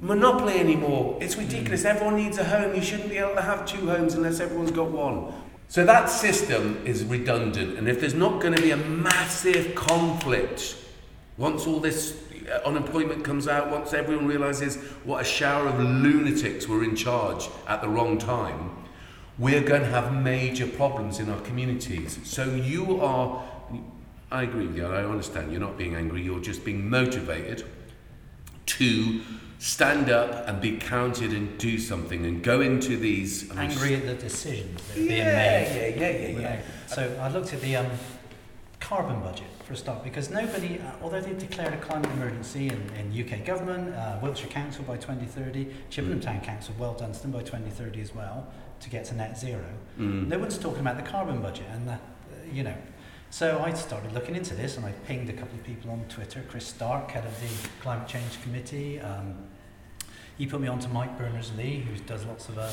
Monopoly 0.00 0.60
anymore. 0.60 1.18
It's 1.20 1.36
ridiculous. 1.36 1.84
Everyone 1.84 2.16
needs 2.16 2.38
a 2.38 2.44
home. 2.44 2.74
You 2.74 2.82
shouldn't 2.82 3.10
be 3.10 3.18
able 3.18 3.34
to 3.34 3.42
have 3.42 3.66
two 3.66 3.88
homes 3.88 4.14
unless 4.14 4.38
everyone's 4.38 4.70
got 4.70 4.90
one. 4.90 5.32
So 5.68 5.84
that 5.84 6.08
system 6.08 6.80
is 6.84 7.04
redundant. 7.04 7.76
And 7.76 7.88
if 7.88 8.00
there's 8.00 8.14
not 8.14 8.40
going 8.40 8.54
to 8.54 8.62
be 8.62 8.70
a 8.70 8.76
massive 8.76 9.74
conflict 9.74 10.76
once 11.36 11.66
all 11.66 11.78
this 11.78 12.16
uh, 12.50 12.60
unemployment 12.64 13.24
comes 13.24 13.46
out, 13.48 13.70
once 13.70 13.92
everyone 13.92 14.26
realizes 14.26 14.76
what 15.04 15.20
a 15.20 15.24
shower 15.24 15.68
of 15.68 15.78
lunatics 15.78 16.66
were 16.66 16.82
in 16.84 16.96
charge 16.96 17.48
at 17.66 17.80
the 17.80 17.88
wrong 17.88 18.18
time, 18.18 18.70
we're 19.38 19.62
going 19.62 19.82
to 19.82 19.88
have 19.88 20.12
major 20.12 20.66
problems 20.66 21.20
in 21.20 21.28
our 21.28 21.40
communities. 21.42 22.18
So 22.24 22.44
you 22.44 23.00
are, 23.00 23.44
I 24.32 24.42
agree 24.44 24.66
with 24.66 24.76
you, 24.76 24.86
I 24.86 25.04
understand, 25.04 25.52
you're 25.52 25.60
not 25.60 25.78
being 25.78 25.94
angry, 25.94 26.22
you're 26.22 26.40
just 26.40 26.64
being 26.64 26.88
motivated 26.88 27.64
to 28.66 29.20
stand 29.58 30.08
up 30.10 30.46
and 30.48 30.60
be 30.60 30.76
counted 30.76 31.32
and 31.32 31.58
do 31.58 31.78
something 31.78 32.24
and 32.24 32.42
go 32.42 32.60
into 32.60 32.96
these. 32.96 33.50
I 33.50 33.54
mean, 33.54 33.70
Angry 33.70 33.94
at 33.96 34.06
the 34.06 34.14
decisions 34.14 34.80
that 34.88 34.96
are 34.96 35.00
Yeah, 35.00 35.08
being 35.08 35.18
yeah, 35.18 35.34
made. 35.34 35.96
yeah, 36.00 36.08
yeah, 36.10 36.28
yeah. 36.28 36.34
without- 36.36 36.58
So 36.86 37.18
I 37.20 37.28
looked 37.28 37.52
at 37.52 37.60
the 37.60 37.76
um, 37.76 37.86
carbon 38.80 39.20
budget 39.20 39.46
for 39.64 39.72
a 39.72 39.76
start 39.76 40.04
because 40.04 40.30
nobody, 40.30 40.78
uh, 40.78 40.92
although 41.02 41.20
they've 41.20 41.36
declared 41.38 41.74
a 41.74 41.78
climate 41.78 42.10
emergency 42.12 42.68
in, 42.68 42.80
in 42.98 43.12
UK 43.24 43.44
government, 43.44 43.94
uh, 43.94 44.18
Wiltshire 44.22 44.48
Council 44.48 44.84
by 44.84 44.96
2030, 44.96 45.66
Chippenham 45.90 46.20
Mm. 46.20 46.22
Town 46.22 46.40
Council, 46.40 46.74
well 46.78 46.94
them 46.94 47.10
by 47.32 47.40
2030 47.42 48.00
as 48.00 48.14
well 48.14 48.46
to 48.80 48.88
get 48.88 49.04
to 49.06 49.14
net 49.16 49.36
zero. 49.36 49.64
Mm. 49.98 50.28
No 50.28 50.38
one's 50.38 50.56
talking 50.56 50.80
about 50.80 50.96
the 50.96 51.02
carbon 51.10 51.42
budget 51.42 51.66
and 51.72 51.86
the, 51.88 51.92
uh, 51.94 51.98
you 52.52 52.62
know. 52.62 52.74
So 53.30 53.60
I 53.62 53.74
started 53.74 54.12
looking 54.12 54.36
into 54.36 54.54
this 54.54 54.76
and 54.78 54.86
I 54.86 54.92
pinged 55.06 55.28
a 55.28 55.34
couple 55.34 55.58
of 55.58 55.64
people 55.64 55.90
on 55.90 56.02
Twitter. 56.08 56.42
Chris 56.48 56.66
Stark, 56.66 57.10
head 57.10 57.26
of 57.26 57.38
the 57.40 57.68
Climate 57.82 58.08
Change 58.08 58.40
Committee. 58.42 59.00
Um, 59.00 59.34
he 60.38 60.46
put 60.46 60.60
me 60.60 60.68
on 60.68 60.78
to 60.78 60.88
Mike 60.88 61.18
Berners-Lee, 61.18 61.80
who 61.80 61.96
does 62.04 62.24
lots 62.24 62.48
of 62.48 62.58
um, 62.58 62.72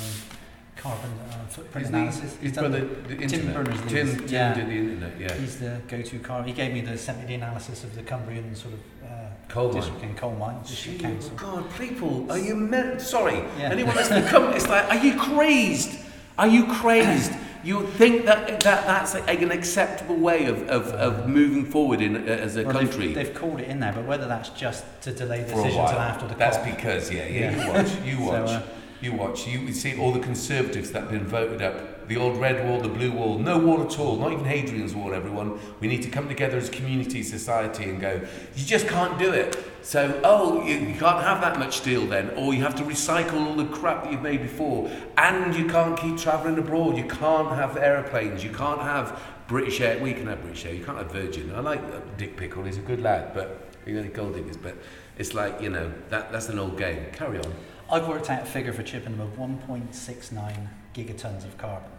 carbon 0.77 1.09
uh, 1.31 1.45
footprint 1.47 1.85
Isn't 1.87 1.95
analysis. 1.95 2.37
He's 2.41 2.51
done 2.53 2.71
the- 2.71 2.79
the, 3.15 3.27
Tim. 3.27 3.51
Berners-Lee 3.53 3.89
Tim, 3.89 4.17
Tim 4.19 4.27
yeah. 4.27 4.53
did 4.53 4.67
the 4.67 4.77
internet, 4.77 5.19
yeah. 5.19 5.33
He's 5.33 5.57
the 5.59 5.81
go-to 5.87 6.19
car. 6.19 6.43
He 6.43 6.53
gave 6.53 6.73
me 6.73 6.81
the 6.81 6.97
sent 6.97 7.19
me 7.19 7.25
the 7.25 7.33
analysis 7.35 7.83
of 7.83 7.95
the 7.95 8.03
Cumbrian 8.03 8.55
sort 8.55 8.73
of 8.75 8.79
uh, 9.09 9.25
Coal 9.47 9.71
mine. 9.73 9.91
and 10.01 10.17
coal 10.17 10.31
mine 10.35 10.61
district 10.63 10.97
Gee, 10.99 11.03
council. 11.03 11.31
God, 11.35 11.63
people, 11.77 12.31
are 12.31 12.37
you 12.37 12.55
meant? 12.55 13.01
Sorry, 13.01 13.35
Yeah. 13.57 13.69
anyone 13.71 13.95
that's 13.95 14.09
become, 14.09 14.53
it's 14.53 14.67
like, 14.67 14.89
are 14.89 14.97
you 15.05 15.17
crazed? 15.19 15.99
Are 16.37 16.47
you 16.47 16.65
crazed? 16.67 17.33
You 17.63 17.87
think 17.87 18.25
that, 18.25 18.47
that 18.61 18.85
that's 18.85 19.15
an 19.15 19.51
acceptable 19.51 20.17
way 20.17 20.45
of, 20.45 20.69
of, 20.69 20.87
of 20.89 21.27
moving 21.27 21.65
forward 21.65 21.99
in, 21.99 22.15
uh, 22.15 22.31
as 22.31 22.57
a 22.57 22.63
Well, 22.63 22.73
country? 22.73 23.07
They've, 23.07 23.15
they've 23.27 23.33
called 23.33 23.59
it 23.59 23.67
in 23.67 23.79
there, 23.79 23.91
but 23.91 24.05
whether 24.05 24.27
that's 24.27 24.49
just 24.49 24.85
to 25.01 25.11
delay 25.11 25.41
the 25.41 25.55
decision 25.55 25.81
until 25.81 25.99
after 25.99 26.27
the 26.27 26.35
That's 26.35 26.57
because, 26.59 27.11
yeah, 27.11 27.25
yeah, 27.25 27.39
Yeah. 27.51 27.65
you 27.65 27.73
watch, 27.73 28.05
you 28.05 28.17
So, 28.17 28.23
watch, 28.43 28.49
uh, 28.49 28.61
you 29.01 29.13
watch. 29.13 29.47
You 29.47 29.71
see 29.73 29.99
all 29.99 30.11
the 30.11 30.19
Conservatives 30.19 30.91
that 30.91 31.01
have 31.01 31.11
been 31.11 31.25
voted 31.25 31.61
up, 31.61 32.07
the 32.07 32.17
old 32.17 32.39
red 32.39 32.67
wall, 32.67 32.79
the 32.79 32.89
blue 32.89 33.11
wall, 33.11 33.37
no 33.37 33.57
wall 33.57 33.83
at 33.83 33.99
all, 33.99 34.17
not 34.17 34.31
even 34.31 34.45
Hadrian's 34.45 34.93
wall, 34.93 35.13
everyone. 35.13 35.59
We 35.79 35.87
need 35.87 36.03
to 36.03 36.09
come 36.09 36.27
together 36.27 36.57
as 36.57 36.69
a 36.69 36.71
community, 36.71 37.23
society 37.23 37.85
and 37.85 37.99
go, 37.99 38.21
you 38.55 38.65
just 38.65 38.87
can't 38.87 39.17
do 39.17 39.31
it. 39.31 39.57
So, 39.81 40.19
oh, 40.23 40.65
you, 40.65 40.75
you 40.75 40.99
can't 40.99 41.23
have 41.23 41.41
that 41.41 41.59
much 41.59 41.77
steel 41.77 42.07
then, 42.07 42.31
or 42.31 42.53
you 42.53 42.63
have 42.63 42.75
to 42.75 42.83
recycle 42.83 43.45
all 43.45 43.55
the 43.55 43.65
crap 43.65 44.03
that 44.03 44.11
you've 44.11 44.21
made 44.21 44.41
before, 44.41 44.89
and 45.17 45.55
you 45.55 45.67
can't 45.67 45.97
keep 45.97 46.17
travelling 46.17 46.57
abroad, 46.57 46.97
you 46.97 47.05
can't 47.05 47.49
have 47.49 47.77
aeroplanes, 47.77 48.43
you 48.43 48.51
can't 48.51 48.81
have 48.81 49.21
British 49.47 49.79
Air, 49.81 49.99
we 50.01 50.13
can 50.13 50.25
have 50.25 50.41
British 50.41 50.65
Air, 50.65 50.73
you 50.73 50.83
can't 50.83 50.97
have 50.97 51.11
Virgin. 51.11 51.53
I 51.53 51.59
like 51.59 52.17
Dick 52.17 52.35
Pickle, 52.35 52.63
he's 52.63 52.77
a 52.77 52.81
good 52.81 53.01
lad, 53.01 53.33
but 53.35 53.69
you 53.85 54.01
know, 54.01 54.09
gold 54.09 54.33
diggers, 54.33 54.57
but 54.57 54.75
it's 55.17 55.33
like, 55.33 55.61
you 55.61 55.69
know, 55.69 55.91
that, 56.09 56.31
that's 56.31 56.49
an 56.49 56.59
old 56.59 56.77
game. 56.77 57.05
Carry 57.13 57.37
on. 57.37 57.53
I've 57.91 58.07
worked 58.07 58.29
out 58.29 58.43
a 58.43 58.45
figure 58.45 58.73
for 58.73 58.83
Chippenham 58.83 59.21
of 59.21 59.37
1.69 59.37 60.67
gigatons 60.93 61.43
of 61.45 61.57
carbon. 61.57 61.89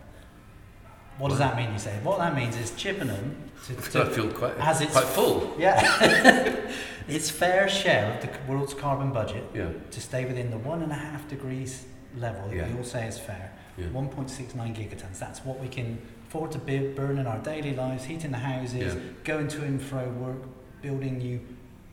What 1.18 1.30
does 1.30 1.38
that 1.38 1.56
mean, 1.56 1.72
you 1.72 1.78
say? 1.78 1.98
What 2.02 2.18
that 2.18 2.34
means 2.34 2.56
is 2.58 2.72
Chippenham, 2.72 3.36
to, 3.66 3.80
So 3.82 4.02
I 4.02 4.08
feel 4.10 4.28
quite, 4.30 4.56
as 4.58 4.80
it's- 4.82 4.92
quite 4.92 5.06
full. 5.06 5.54
yeah, 5.58 6.70
its 7.08 7.30
fair 7.30 7.68
share 7.68 8.12
of 8.14 8.20
the 8.20 8.28
world's 8.52 8.74
carbon 8.74 9.12
budget 9.12 9.44
Yeah, 9.54 9.70
to 9.92 10.00
stay 10.00 10.24
within 10.26 10.50
the 10.50 10.58
one 10.58 10.82
and 10.82 10.92
a 10.92 10.96
half 10.96 11.26
degrees 11.28 11.86
level 12.18 12.48
that 12.48 12.56
Yeah. 12.56 12.68
we 12.68 12.78
all 12.78 12.84
say 12.84 13.06
is 13.06 13.18
fair. 13.18 13.52
yeah. 13.78 13.86
1.69 13.86 14.74
gigatons. 14.74 15.18
That's 15.18 15.42
what 15.44 15.58
we 15.58 15.68
can 15.68 15.98
afford 16.28 16.52
to 16.52 16.58
burn 16.58 17.18
in 17.18 17.26
our 17.26 17.38
daily 17.38 17.74
lives, 17.74 18.04
heating 18.04 18.32
the 18.32 18.38
houses, 18.38 18.94
Yeah. 18.94 19.00
going 19.24 19.48
to 19.48 19.62
and 19.62 19.80
fro 19.80 20.08
work, 20.10 20.42
building 20.82 21.18
new 21.18 21.40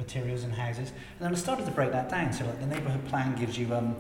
materials 0.08 0.43
and 0.43 0.54
houses. 0.54 0.89
And 0.89 1.22
then 1.22 1.32
I 1.32 1.36
started 1.36 1.66
to 1.66 1.72
break 1.72 1.91
that 1.91 2.10
down. 2.10 2.32
So 2.34 2.45
like 2.45 2.60
the 2.60 2.66
neighbourhood 2.68 3.06
plan 3.08 3.36
gives 3.36 3.58
you 3.58 3.74
um, 3.74 3.95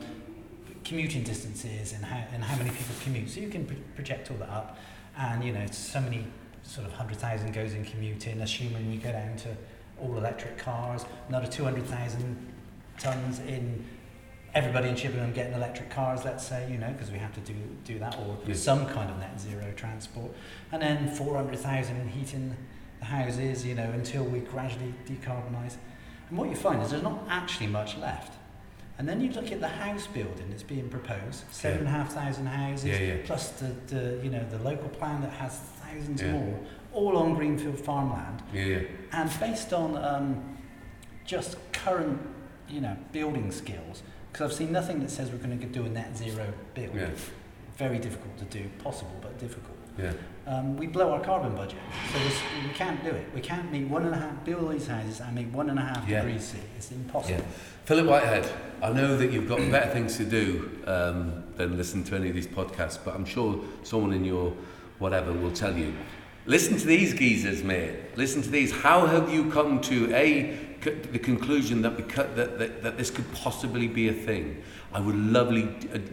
commuting 0.83 1.23
distances 1.23 1.93
and 1.93 2.03
how, 2.03 2.23
and 2.33 2.43
how 2.43 2.57
many 2.57 2.69
people 2.69 2.95
commute. 3.03 3.29
So 3.29 3.39
you 3.39 3.49
can 3.49 3.65
pro- 3.65 3.77
project 3.95 4.29
all 4.31 4.37
that 4.37 4.49
up. 4.49 4.77
And, 5.17 5.43
you 5.43 5.53
know, 5.53 5.65
so 5.71 6.01
many 6.01 6.25
sort 6.63 6.85
of 6.87 6.91
100,000 6.93 7.53
goes 7.53 7.73
in 7.73 7.85
commuting, 7.85 8.41
assuming 8.41 8.89
we 8.89 8.97
go 8.97 9.11
down 9.11 9.35
to 9.37 9.49
all 10.01 10.17
electric 10.17 10.57
cars, 10.57 11.05
another 11.29 11.47
200,000 11.47 12.53
tons 12.99 13.39
in 13.39 13.85
everybody 14.55 14.89
in 14.89 14.95
Chippenham 14.95 15.31
getting 15.33 15.53
electric 15.53 15.89
cars, 15.89 16.23
let's 16.25 16.45
say, 16.45 16.69
you 16.71 16.77
know, 16.77 16.91
because 16.91 17.11
we 17.11 17.17
have 17.17 17.33
to 17.33 17.39
do, 17.41 17.55
do 17.85 17.97
that, 17.99 18.15
or 18.19 18.37
Yes. 18.45 18.59
some 18.59 18.85
kind 18.87 19.09
of 19.09 19.17
net 19.19 19.39
zero 19.39 19.65
transport. 19.75 20.31
And 20.71 20.81
then 20.81 21.09
400,000 21.09 21.95
in 21.95 22.07
heating 22.09 22.55
the 22.99 23.05
houses, 23.05 23.65
you 23.65 23.73
know, 23.75 23.89
until 23.91 24.23
we 24.23 24.39
gradually 24.39 24.93
decarbonise. 25.07 25.77
And 26.33 26.39
what 26.39 26.49
you 26.49 26.55
find 26.55 26.81
is 26.81 26.89
there's 26.89 27.03
not 27.03 27.19
actually 27.29 27.67
much 27.67 27.95
left. 27.95 28.33
And 28.97 29.07
then 29.07 29.21
you 29.21 29.31
look 29.33 29.51
at 29.51 29.59
the 29.59 29.67
house 29.67 30.07
building 30.07 30.47
that's 30.49 30.63
being 30.63 30.89
proposed, 30.89 31.43
seven 31.51 31.79
and 31.81 31.87
a 31.87 31.91
half 31.91 32.11
thousand 32.11 32.47
houses, 32.47 32.85
Yeah, 32.85 32.97
yeah. 32.97 33.15
plus 33.23 33.49
the, 33.51 33.67
the, 33.85 34.19
you 34.23 34.31
know, 34.31 34.43
the 34.49 34.57
local 34.57 34.89
plan 34.89 35.21
that 35.21 35.29
has 35.33 35.55
thousands 35.85 36.23
Yeah. 36.23 36.31
more, 36.31 36.59
all 36.91 37.17
on 37.17 37.35
greenfield 37.35 37.77
farmland. 37.79 38.41
And 39.11 39.29
based 39.39 39.73
on 39.73 39.95
um, 40.03 40.57
just 41.23 41.55
current, 41.71 42.19
you 42.67 42.81
know, 42.81 42.97
building 43.11 43.51
skills, 43.51 44.01
because 44.31 44.49
I've 44.49 44.57
seen 44.57 44.71
nothing 44.71 45.01
that 45.01 45.11
says 45.11 45.29
we're 45.29 45.37
going 45.37 45.59
to 45.59 45.67
do 45.67 45.85
a 45.85 45.89
net 45.89 46.17
zero 46.17 46.51
build. 46.73 46.95
Yeah. 46.95 47.09
Very 47.77 47.99
difficult 47.99 48.39
to 48.39 48.45
do, 48.45 48.67
possible 48.83 49.15
but 49.21 49.37
difficult. 49.37 49.77
Um, 50.45 50.75
we 50.75 50.87
blow 50.87 51.11
our 51.13 51.21
carbon 51.21 51.55
budget, 51.55 51.79
so 52.11 52.19
we 52.67 52.73
can't 52.73 53.01
do 53.01 53.11
it. 53.11 53.25
We 53.33 53.39
can't 53.39 53.71
meet 53.71 53.87
one 53.87 54.05
and 54.05 54.13
a 54.13 54.17
half, 54.17 54.43
build 54.43 54.73
these 54.73 54.87
houses 54.87 55.21
and 55.21 55.33
meet 55.35 55.47
one 55.47 55.69
and 55.69 55.79
a 55.79 55.83
half 55.83 56.07
Yeah. 56.07 56.21
degrees 56.21 56.43
C. 56.49 56.57
It's 56.75 56.91
impossible. 56.91 57.37
Yeah. 57.37 57.45
Philip 57.85 58.07
Whitehead, 58.07 58.49
I 58.81 58.91
know 58.91 59.15
that 59.15 59.31
you've 59.31 59.47
got 59.47 59.59
better 59.71 59.89
things 59.91 60.17
to 60.17 60.25
do 60.25 60.69
um, 60.85 61.43
than 61.55 61.77
listen 61.77 62.03
to 62.05 62.15
any 62.15 62.27
of 62.27 62.35
these 62.35 62.47
podcasts, 62.47 62.99
but 63.03 63.15
I'm 63.15 63.23
sure 63.25 63.57
someone 63.83 64.11
in 64.11 64.25
your 64.25 64.53
whatever 64.99 65.31
will 65.31 65.51
tell 65.51 65.77
you. 65.77 65.93
Listen 66.45 66.77
to 66.77 66.85
these 66.85 67.13
geezers, 67.13 67.63
mate. 67.63 67.95
Listen 68.17 68.41
to 68.41 68.49
these. 68.49 68.73
How 68.73 69.05
have 69.05 69.33
you 69.33 69.49
come 69.49 69.79
to 69.81 70.13
a 70.13 70.57
c- 70.83 70.89
the 70.91 71.19
conclusion 71.19 71.81
that, 71.83 71.97
that, 72.35 72.35
that 72.57 72.83
that 72.83 72.97
this 72.97 73.09
could 73.09 73.31
possibly 73.33 73.87
be 73.87 74.09
a 74.09 74.13
thing? 74.13 74.61
I 74.91 74.99
would 74.99 75.15
lovely, 75.15 75.69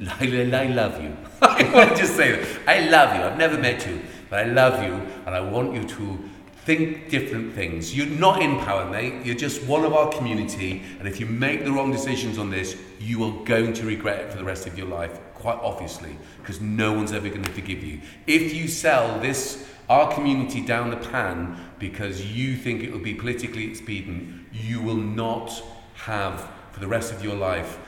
I, 0.08 0.24
I 0.62 0.66
love 0.68 1.02
you. 1.02 1.16
I 1.42 1.68
want 1.74 1.90
to 1.90 1.96
just 1.96 2.14
say 2.14 2.30
that. 2.30 2.46
I 2.68 2.88
love 2.88 3.16
you. 3.16 3.22
I've 3.22 3.36
never 3.38 3.58
met 3.58 3.84
you, 3.86 4.00
but 4.30 4.46
I 4.46 4.50
love 4.50 4.82
you, 4.82 4.94
and 5.26 5.34
I 5.34 5.40
want 5.40 5.74
you 5.74 5.84
to 5.84 6.30
think 6.64 7.10
different 7.10 7.52
things. 7.52 7.94
You're 7.94 8.06
not 8.06 8.40
in 8.40 8.58
power, 8.60 8.88
mate. 8.88 9.26
You're 9.26 9.34
just 9.34 9.62
one 9.64 9.84
of 9.84 9.92
our 9.92 10.10
community, 10.10 10.82
and 10.98 11.06
if 11.06 11.20
you 11.20 11.26
make 11.26 11.64
the 11.64 11.72
wrong 11.72 11.92
decisions 11.92 12.38
on 12.38 12.48
this, 12.48 12.76
you 12.98 13.22
are 13.24 13.44
going 13.44 13.74
to 13.74 13.84
regret 13.84 14.20
it 14.20 14.30
for 14.30 14.38
the 14.38 14.44
rest 14.44 14.66
of 14.66 14.78
your 14.78 14.86
life, 14.86 15.18
quite 15.34 15.58
obviously, 15.60 16.16
because 16.38 16.60
no 16.60 16.92
one's 16.94 17.12
ever 17.12 17.28
going 17.28 17.42
to 17.42 17.52
forgive 17.52 17.84
you. 17.84 18.00
If 18.26 18.54
you 18.54 18.68
sell 18.68 19.20
this 19.20 19.68
our 19.90 20.14
community 20.14 20.64
down 20.64 20.88
the 20.90 20.96
pan 20.96 21.58
because 21.80 22.24
you 22.24 22.54
think 22.54 22.82
it 22.82 22.92
will 22.92 23.00
be 23.00 23.14
politically 23.14 23.68
expedient, 23.68 24.46
you 24.52 24.80
will 24.80 24.94
not 24.94 25.62
have 25.94 26.48
for 26.70 26.80
the 26.80 26.86
rest 26.86 27.12
of 27.12 27.22
your 27.24 27.34
life 27.34 27.78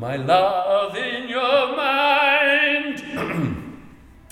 my 0.00 0.16
love 0.16 0.96
in 0.96 1.28
your 1.28 1.76
mind. 1.76 3.66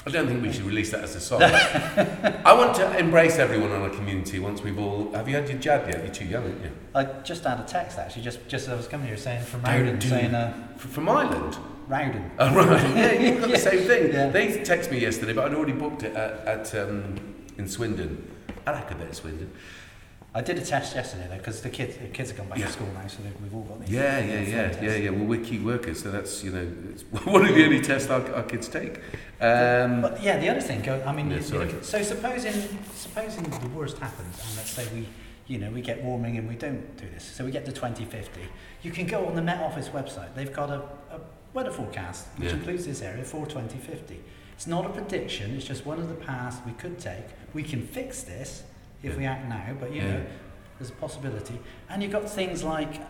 I 0.08 0.10
don't 0.10 0.26
think 0.26 0.42
we 0.42 0.50
should 0.50 0.62
release 0.62 0.90
that 0.92 1.04
as 1.04 1.14
a 1.16 1.20
song. 1.20 1.42
I 1.42 2.54
want 2.54 2.74
to 2.76 2.98
embrace 2.98 3.38
everyone 3.38 3.72
in 3.72 3.82
our 3.82 3.90
community 3.90 4.38
once 4.38 4.62
we've 4.62 4.78
all. 4.78 5.12
Have 5.12 5.28
you 5.28 5.34
had 5.34 5.46
your 5.50 5.58
jab 5.58 5.86
yet? 5.86 6.02
You're 6.02 6.14
too 6.14 6.24
young, 6.24 6.44
aren't 6.44 6.64
you? 6.64 6.70
I 6.94 7.04
just 7.22 7.44
had 7.44 7.60
a 7.60 7.64
text 7.64 7.98
actually, 7.98 8.22
just 8.22 8.38
just 8.48 8.68
as 8.68 8.72
I 8.72 8.76
was 8.76 8.88
coming 8.88 9.06
here 9.06 9.18
saying 9.18 9.44
from 9.44 9.60
Rowden, 9.62 10.00
saying 10.00 10.34
uh, 10.34 10.54
From 10.78 11.10
Ireland? 11.10 11.58
Rowden. 11.88 12.30
Oh, 12.38 12.54
right. 12.54 12.82
Yeah, 12.96 13.12
you've 13.12 13.40
got 13.40 13.50
the 13.50 13.58
same 13.58 13.80
thing. 13.80 14.12
Yeah. 14.12 14.30
They 14.30 14.48
texted 14.60 14.92
me 14.92 14.98
yesterday, 14.98 15.34
but 15.34 15.44
I'd 15.44 15.54
already 15.54 15.72
booked 15.72 16.02
it 16.02 16.16
at, 16.16 16.46
at 16.46 16.74
um, 16.74 17.16
in 17.58 17.68
Swindon. 17.68 18.30
I 18.66 18.70
like 18.72 18.90
a 18.90 18.94
bit 18.94 19.08
of 19.08 19.14
Swindon. 19.14 19.50
I 20.38 20.42
did 20.42 20.56
a 20.56 20.64
test 20.64 20.94
yesterday 20.94 21.26
though, 21.28 21.36
because 21.38 21.60
the 21.62 21.68
kids 21.68 21.96
the 21.96 22.06
kids 22.06 22.30
have 22.30 22.38
gone 22.38 22.48
back 22.48 22.58
Yeah. 22.58 22.66
to 22.66 22.72
school 22.72 22.86
now, 22.94 23.06
so 23.08 23.18
we've 23.42 23.54
all 23.54 23.62
got 23.62 23.80
these. 23.80 23.90
Yeah, 23.90 24.18
yeah, 24.20 24.40
yeah, 24.40 24.68
tests. 24.68 24.82
yeah, 24.82 24.94
yeah. 24.96 25.10
Well, 25.10 25.24
we're 25.26 25.44
key 25.44 25.58
workers, 25.58 26.00
so 26.02 26.10
that's 26.12 26.44
you 26.44 26.52
know 26.52 26.66
it's 26.90 27.02
one 27.26 27.44
of 27.48 27.54
the 27.56 27.64
only 27.64 27.80
tests 27.80 28.08
our, 28.08 28.22
our 28.34 28.44
kids 28.44 28.68
take. 28.68 28.98
Um, 29.40 30.02
But 30.02 30.22
yeah, 30.22 30.38
the 30.38 30.48
other 30.48 30.60
thing, 30.60 30.88
I 30.88 31.12
mean, 31.12 31.26
Yeah, 31.30 31.36
you- 31.36 31.40
you 31.40 31.42
sorry. 31.42 31.66
look 31.72 31.82
so 31.84 32.02
supposing 32.02 32.52
supposing 32.94 33.44
the 33.50 33.68
worst 33.78 33.98
happens, 33.98 34.34
and 34.46 34.56
let's 34.56 34.70
say 34.70 34.86
we, 34.94 35.08
you 35.48 35.58
know, 35.58 35.70
we 35.70 35.80
get 35.80 36.04
warming 36.04 36.38
and 36.38 36.48
we 36.48 36.54
don't 36.54 36.96
do 36.96 37.06
this, 37.14 37.24
so 37.24 37.44
we 37.44 37.50
get 37.50 37.64
to 37.64 37.72
2050, 37.72 38.40
you 38.82 38.92
can 38.92 39.06
go 39.06 39.26
on 39.26 39.34
the 39.34 39.42
Met 39.42 39.60
Office 39.60 39.88
website. 39.88 40.34
They've 40.36 40.52
got 40.52 40.70
a, 40.70 40.80
a 41.16 41.20
weather 41.52 41.72
forecast 41.72 42.26
which 42.36 42.48
Yeah. 42.50 42.54
includes 42.58 42.84
this 42.86 43.02
area 43.02 43.24
for 43.24 43.44
2050. 43.46 44.20
It's 44.52 44.66
not 44.68 44.86
a 44.86 44.90
prediction; 44.90 45.56
it's 45.56 45.64
just 45.66 45.84
one 45.84 45.98
of 45.98 46.08
the 46.08 46.14
paths 46.14 46.58
we 46.64 46.72
could 46.72 46.98
take. 47.00 47.26
We 47.54 47.62
can 47.64 47.82
fix 47.86 48.22
this 48.22 48.62
if 49.02 49.16
we 49.16 49.24
act 49.24 49.48
now, 49.48 49.74
but 49.78 49.92
you 49.92 50.02
Yeah. 50.02 50.12
know, 50.12 50.26
there's 50.78 50.90
a 50.90 50.94
possibility. 50.94 51.58
And 51.88 52.02
you've 52.02 52.12
got 52.12 52.28
things 52.28 52.62
like 52.64 53.00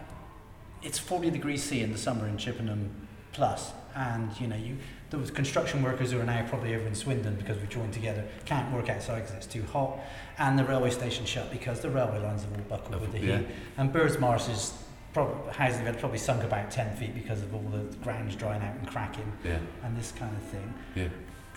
it's 0.82 0.98
40 0.98 1.30
degrees 1.30 1.62
C 1.62 1.80
in 1.82 1.92
the 1.92 1.98
summer 1.98 2.26
in 2.28 2.36
Chippenham 2.38 2.90
plus, 3.32 3.72
and 3.96 4.30
you 4.40 4.46
know 4.46 4.56
you 4.56 4.76
those 5.10 5.30
construction 5.30 5.82
workers 5.82 6.12
who 6.12 6.20
are 6.20 6.24
now 6.24 6.44
probably 6.48 6.74
over 6.74 6.86
in 6.86 6.94
Swindon 6.94 7.34
because 7.36 7.56
we've 7.58 7.68
joined 7.70 7.92
together 7.94 8.24
can't 8.44 8.70
work 8.74 8.88
outside 8.90 9.20
because 9.22 9.34
it's 9.34 9.46
too 9.46 9.64
hot, 9.72 9.98
and 10.38 10.58
the 10.58 10.64
railway 10.64 10.90
station 10.90 11.24
shut 11.24 11.50
because 11.50 11.80
the 11.80 11.90
railway 11.90 12.18
lines 12.20 12.42
have 12.42 12.52
all 12.52 12.58
buckled 12.68 13.00
with 13.00 13.12
the 13.12 13.18
Yeah. 13.20 13.38
heat, 13.38 13.46
and 13.76 13.92
Birdsmarsh 13.92 14.48
is 14.50 14.74
probably 15.14 15.52
housing 15.54 15.84
had 15.86 15.98
probably 15.98 16.18
sunk 16.18 16.44
about 16.44 16.70
10 16.70 16.94
feet 16.96 17.14
because 17.14 17.42
of 17.42 17.54
all 17.54 17.62
the 17.72 17.82
grounds 18.04 18.36
drying 18.36 18.62
out 18.62 18.74
and 18.76 18.86
cracking 18.86 19.32
yeah, 19.42 19.58
and 19.82 19.96
this 19.96 20.12
kind 20.12 20.36
of 20.36 20.42
thing. 20.42 20.74
yeah. 20.94 21.08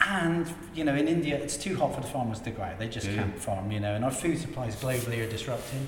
And 0.08 0.52
you 0.74 0.84
know, 0.84 0.95
in 0.95 1.08
India, 1.08 1.38
it's 1.38 1.58
too 1.58 1.78
hot 1.78 1.93
for 1.95 2.02
the 2.02 2.08
farmers 2.08 2.39
to 2.41 2.62
out. 2.62 2.80
They 2.80 2.88
just 2.88 3.08
Yeah, 3.08 3.16
can't 3.16 3.38
farm, 3.39 3.72
you 3.72 3.80
know. 3.80 3.93
And 3.93 4.04
our 4.04 4.12
food 4.12 4.38
supplies 4.39 4.76
globally 4.76 5.26
are 5.26 5.30
disrupting. 5.30 5.88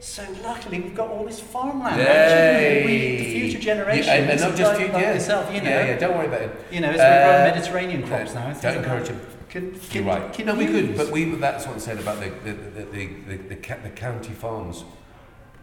So 0.00 0.24
luckily, 0.42 0.80
we've 0.80 0.94
got 0.94 1.10
all 1.10 1.24
this 1.26 1.40
farmland. 1.40 1.98
Yay! 2.00 2.82
We, 2.86 3.16
the 3.22 3.40
future 3.40 3.58
generation, 3.58 4.06
Yeah, 4.06 4.14
and, 4.14 4.30
and 4.30 4.40
not 4.40 4.56
just 4.56 4.72
like 4.72 4.80
yeah. 4.92 5.12
you 5.52 5.60
know. 5.60 5.68
Yeah, 5.68 5.86
yeah. 5.88 5.98
Don't 5.98 6.16
worry 6.16 6.26
about 6.26 6.40
it. 6.42 6.50
You 6.70 6.80
know, 6.80 6.90
we 6.90 6.98
Uh, 6.98 7.26
grow 7.26 7.54
Mediterranean 7.54 8.06
crops 8.06 8.34
now, 8.34 8.52
Don't 8.54 8.78
encourage 8.78 9.08
them. 9.08 9.20
Can, 9.50 9.78
You're 9.90 10.04
right. 10.04 10.32
Can 10.32 10.46
no, 10.46 10.54
we 10.54 10.66
could, 10.66 10.96
but 10.96 11.10
we 11.10 11.24
that's 11.24 11.66
what 11.66 11.76
I 11.76 11.80
said 11.80 11.98
about 11.98 12.20
the 12.20 12.30
the 12.44 12.52
the 12.52 12.84
the, 12.84 13.06
the, 13.28 13.36
the, 13.56 13.74
the 13.82 13.90
county 13.90 14.32
farms, 14.32 14.84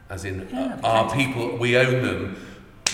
as 0.09 0.25
in 0.25 0.47
Yeah, 0.51 0.79
uh, 0.83 0.87
our 0.87 1.15
people. 1.15 1.57
We 1.57 1.77
own 1.77 2.03
them. 2.03 2.35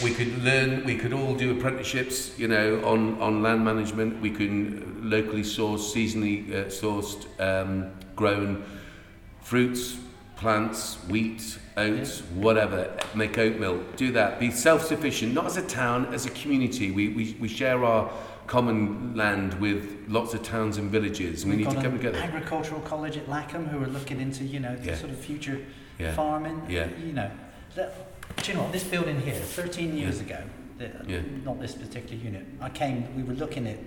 We 0.01 0.11
could 0.13 0.43
learn. 0.43 0.83
We 0.85 0.97
could 0.97 1.13
all 1.13 1.35
do 1.35 1.55
apprenticeships. 1.57 2.37
You 2.37 2.47
know, 2.47 2.83
on 2.85 3.21
on 3.21 3.41
land 3.43 3.63
management. 3.63 4.21
We 4.21 4.31
can 4.31 5.09
locally 5.09 5.43
source, 5.43 5.93
seasonally 5.93 6.49
uh, 6.51 6.65
sourced, 6.69 7.25
um, 7.39 7.91
grown 8.15 8.63
fruits, 9.41 9.97
plants, 10.35 10.95
wheat, 11.09 11.59
oats, 11.77 12.21
whatever. 12.33 12.91
Make 13.13 13.37
oat 13.37 13.57
milk. 13.59 13.95
Do 13.95 14.11
that. 14.13 14.39
Be 14.39 14.49
self-sufficient. 14.51 15.33
Not 15.33 15.45
as 15.45 15.57
a 15.57 15.67
town, 15.67 16.07
as 16.13 16.25
a 16.25 16.31
community. 16.31 16.91
We 16.91 17.09
we, 17.09 17.37
we 17.39 17.47
share 17.47 17.83
our 17.85 18.11
common 18.47 19.15
land 19.15 19.53
with 19.61 20.03
lots 20.09 20.33
of 20.33 20.43
towns 20.43 20.77
and 20.77 20.89
villages. 20.91 21.43
and 21.43 21.51
We 21.53 21.57
We've 21.59 21.67
need 21.67 21.75
to 21.75 21.81
come 21.81 21.93
together. 21.97 22.17
agricultural 22.17 22.81
college 22.81 23.15
at 23.15 23.29
Lackham 23.29 23.67
who 23.67 23.81
are 23.81 23.87
looking 23.87 24.19
into, 24.19 24.43
you 24.43 24.59
know, 24.59 24.75
the 24.75 24.87
Yeah. 24.87 24.95
sort 24.97 25.11
of 25.11 25.17
future 25.17 25.59
Yeah. 25.97 26.13
farming. 26.13 26.61
Yeah. 26.67 26.87
You 27.05 27.13
know, 27.13 27.31
that, 27.75 27.95
do 28.37 28.51
you 28.51 28.57
know 28.57 28.63
what? 28.63 28.71
This 28.71 28.83
building 28.83 29.19
here, 29.21 29.35
13 29.35 29.95
years 29.97 30.19
ago, 30.19 30.41
the, 30.77 30.91
Yeah. 31.07 31.21
not 31.43 31.59
this 31.59 31.75
particular 31.75 32.21
unit. 32.23 32.45
I 32.61 32.69
came. 32.69 33.15
We 33.15 33.23
were 33.23 33.33
looking 33.35 33.67
at 33.67 33.77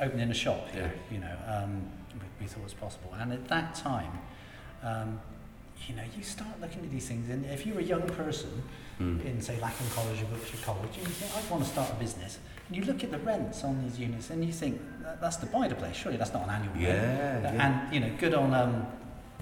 opening 0.00 0.30
a 0.30 0.34
shop 0.34 0.68
here. 0.70 0.92
You 1.10 1.18
know, 1.18 1.36
um, 1.46 1.82
we, 2.14 2.20
we 2.40 2.46
thought 2.46 2.60
it 2.60 2.64
was 2.64 2.74
possible, 2.74 3.12
and 3.18 3.32
at 3.32 3.48
that 3.48 3.74
time. 3.74 4.18
Um, 4.82 5.20
you 5.88 5.94
know, 5.96 6.02
you 6.16 6.22
start 6.22 6.60
looking 6.60 6.82
at 6.84 6.90
these 6.90 7.08
things, 7.08 7.28
and 7.28 7.44
if 7.46 7.66
you're 7.66 7.78
a 7.80 7.82
young 7.82 8.06
person 8.08 8.62
Mm. 9.00 9.24
in, 9.24 9.40
say, 9.40 9.58
Lackham 9.60 9.88
College 9.90 10.22
or 10.22 10.26
Wiltshire 10.26 10.60
College, 10.64 10.96
and 10.98 11.08
you 11.08 11.12
think, 11.14 11.32
I 11.36 11.50
want 11.50 11.64
to 11.64 11.68
start 11.68 11.90
a 11.90 11.94
business, 11.94 12.38
and 12.68 12.76
you 12.76 12.84
look 12.84 13.02
at 13.02 13.10
the 13.10 13.18
rents 13.18 13.64
on 13.64 13.82
these 13.82 13.98
units, 13.98 14.30
and 14.30 14.44
you 14.44 14.52
think, 14.52 14.80
that, 15.02 15.20
that's 15.20 15.36
the 15.38 15.46
buy 15.46 15.66
place. 15.68 15.96
Surely 15.96 16.16
that's 16.16 16.32
not 16.32 16.44
an 16.44 16.50
annual 16.50 16.72
rent. 16.74 16.84
Yeah, 16.84 17.40
yeah. 17.54 17.66
And 17.66 17.92
you 17.92 17.98
know, 17.98 18.10
good 18.20 18.34
on 18.34 18.54
um, 18.54 18.86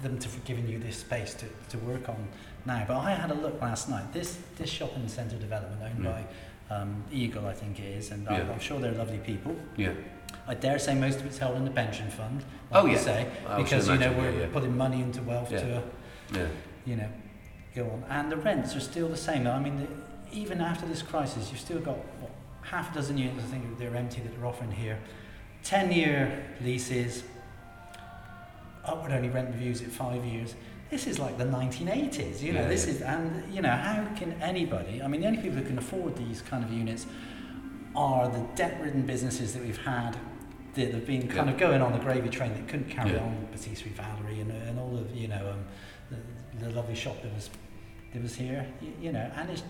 them 0.02 0.18
to 0.20 0.28
for 0.30 0.40
giving 0.46 0.66
you 0.66 0.78
this 0.78 0.96
space 0.96 1.34
to, 1.34 1.46
to 1.68 1.78
work 1.84 2.08
on 2.08 2.26
now. 2.66 2.84
But 2.86 2.96
I 2.98 3.10
had 3.14 3.30
a 3.30 3.34
look 3.34 3.60
last 3.60 3.88
night. 3.88 4.12
This 4.12 4.38
this 4.56 4.70
shopping 4.70 5.08
centre 5.08 5.36
development 5.36 5.80
owned 5.82 6.04
Mm. 6.04 6.04
by 6.04 6.24
um, 6.74 7.04
Eagle, 7.12 7.46
I 7.46 7.52
think 7.52 7.78
it 7.80 7.84
is, 7.98 8.10
and 8.12 8.26
I'm, 8.28 8.50
I'm 8.50 8.58
sure 8.60 8.80
they're 8.80 8.92
lovely 8.92 9.18
people. 9.18 9.54
Yeah. 9.76 9.92
I 10.46 10.54
dare 10.54 10.78
say 10.78 10.94
most 10.94 11.20
of 11.20 11.26
it's 11.26 11.36
held 11.38 11.56
in 11.56 11.64
the 11.64 11.70
pension 11.70 12.08
fund. 12.10 12.42
Oh, 12.72 12.80
like 12.82 12.92
you 12.92 12.96
yeah. 12.96 13.02
say, 13.04 13.26
because 13.58 13.88
you 13.88 13.98
know 13.98 14.12
we're 14.12 14.30
yeah, 14.30 14.40
yeah. 14.40 14.46
putting 14.52 14.76
money 14.76 15.02
into 15.02 15.22
wealth 15.22 15.52
Yeah. 15.52 15.60
to 15.60 15.82
Yeah. 16.34 16.46
you 16.86 16.96
know 16.96 17.08
go 17.74 17.84
on, 17.90 18.04
and 18.08 18.32
the 18.32 18.36
rents 18.36 18.74
are 18.74 18.80
still 18.80 19.08
the 19.08 19.16
same. 19.16 19.46
I 19.46 19.58
mean, 19.58 19.76
the, 19.80 19.86
even 20.36 20.60
after 20.60 20.86
this 20.86 21.02
crisis, 21.02 21.50
you've 21.50 21.60
still 21.60 21.80
got 21.80 21.96
what, 22.20 22.30
half 22.62 22.90
a 22.92 22.94
dozen 22.94 23.18
units. 23.18 23.44
I 23.44 23.46
think 23.48 23.78
they're 23.78 23.94
empty 23.94 24.20
that 24.22 24.34
they're 24.36 24.46
offering 24.46 24.72
here. 24.72 24.98
Ten-year 25.62 26.42
leases, 26.62 27.22
upward 28.84 29.12
only 29.12 29.28
rent 29.28 29.48
reviews 29.52 29.82
at 29.82 29.88
five 29.88 30.24
years. 30.24 30.54
This 30.92 31.06
is 31.06 31.18
like 31.18 31.38
the 31.38 31.44
1980s, 31.44 32.42
you 32.42 32.52
know. 32.52 32.60
Yeah, 32.60 32.68
this 32.68 32.84
yeah. 32.84 32.92
is, 32.92 33.00
and 33.00 33.54
you 33.54 33.62
know, 33.62 33.70
how 33.70 34.06
can 34.14 34.34
anybody? 34.42 35.00
I 35.02 35.08
mean, 35.08 35.22
the 35.22 35.26
only 35.26 35.40
people 35.40 35.56
who 35.56 35.64
can 35.64 35.78
afford 35.78 36.16
these 36.16 36.42
kind 36.42 36.62
of 36.62 36.70
units 36.70 37.06
are 37.96 38.28
the 38.28 38.40
debt-ridden 38.56 39.06
businesses 39.06 39.54
that 39.54 39.62
we've 39.64 39.78
had 39.78 40.18
that 40.74 40.92
have 40.92 41.06
been 41.06 41.28
kind 41.28 41.46
Yeah. 41.48 41.54
of 41.54 41.58
going 41.58 41.80
on 41.80 41.92
the 41.94 41.98
gravy 41.98 42.28
train 42.28 42.52
that 42.52 42.68
couldn't 42.68 42.90
carry 42.90 43.18
on. 43.18 43.48
Patisserie 43.52 43.92
Valerie 43.92 44.40
and, 44.40 44.50
and 44.50 44.78
all 44.78 44.94
of 44.98 45.16
you 45.16 45.28
know 45.28 45.54
um, 45.54 45.64
the, 46.10 46.66
the 46.66 46.74
lovely 46.74 46.94
shop 46.94 47.22
that 47.22 47.34
was 47.34 47.48
that 48.12 48.22
was 48.22 48.34
here, 48.34 48.66
you, 48.82 48.92
you 49.00 49.12
know, 49.12 49.30
and 49.36 49.48
it's 49.48 49.62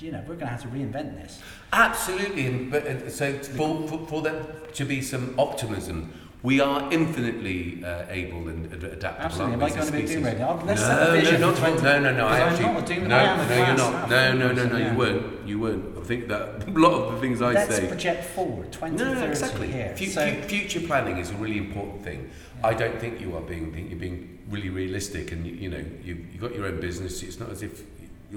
you 0.00 0.10
know 0.10 0.18
we're 0.26 0.34
going 0.34 0.40
to 0.40 0.46
have 0.46 0.62
to 0.62 0.68
reinvent 0.68 1.14
this. 1.22 1.40
Absolutely, 1.72 2.46
and 2.46 2.68
but 2.68 2.84
uh, 2.84 3.08
so 3.08 3.32
for, 3.38 3.86
for, 3.86 4.06
for 4.08 4.22
there 4.22 4.42
to 4.74 4.84
be 4.84 5.02
some 5.02 5.36
optimism, 5.38 6.12
we 6.42 6.60
are 6.60 6.90
infinitely 6.92 7.82
uh, 7.84 8.04
able 8.08 8.48
and 8.48 8.72
ad- 8.72 8.84
adaptable. 8.84 9.24
Absolutely. 9.24 9.54
Am 9.54 9.62
I 9.64 9.68
going 9.70 9.86
to 9.86 9.92
be 9.92 10.06
doom 10.06 10.24
radio? 10.24 10.46
I'll- 10.46 10.64
Let's 10.64 10.80
no, 10.82 10.86
set 10.86 11.08
a 11.08 11.12
vision 11.12 11.40
no, 11.40 11.50
not 11.50 11.58
20 11.58 11.82
no, 11.82 12.00
no, 12.00 12.12
no. 12.14 12.26
I 12.26 12.40
I'm 12.40 12.48
actually, 12.52 12.64
not 12.72 12.82
a 12.90 12.94
doom- 12.94 13.08
no, 13.08 13.16
I 13.16 13.22
am 13.22 13.48
no, 13.48 13.56
you're 13.66 13.76
not. 13.76 14.10
No, 14.10 14.32
no, 14.34 14.52
no, 14.52 14.66
no. 14.68 14.76
yeah. 14.76 14.92
You 14.92 14.98
weren't. 14.98 15.48
You 15.48 15.58
weren't. 15.58 15.98
I 15.98 16.02
think 16.02 16.28
that 16.28 16.68
a 16.68 16.70
lot 16.70 16.92
of 16.92 17.14
the 17.14 17.20
things 17.20 17.42
I 17.42 17.52
Let's 17.52 17.74
say. 17.76 17.86
project 17.88 18.24
forward, 18.24 18.72
2030 18.72 19.20
No, 19.20 19.26
exactly. 19.26 19.70
here. 19.72 19.94
Fu- 19.96 20.06
so, 20.06 20.32
fu- 20.34 20.42
future 20.42 20.80
planning 20.80 21.18
is 21.18 21.30
a 21.30 21.34
really 21.34 21.58
important 21.58 22.02
thing. 22.04 22.30
I 22.62 22.72
don't 22.74 22.98
think 22.98 23.20
you 23.20 23.36
are 23.36 23.40
being 23.42 23.86
you're 23.90 23.98
being 23.98 24.38
really 24.48 24.68
realistic, 24.70 25.32
and 25.32 25.46
you, 25.46 25.54
you 25.54 25.68
know 25.70 25.84
you 26.04 26.24
you 26.32 26.38
got 26.40 26.54
your 26.54 26.66
own 26.66 26.80
business. 26.80 27.22
It's 27.22 27.38
not 27.40 27.50
as 27.50 27.62
if 27.62 27.82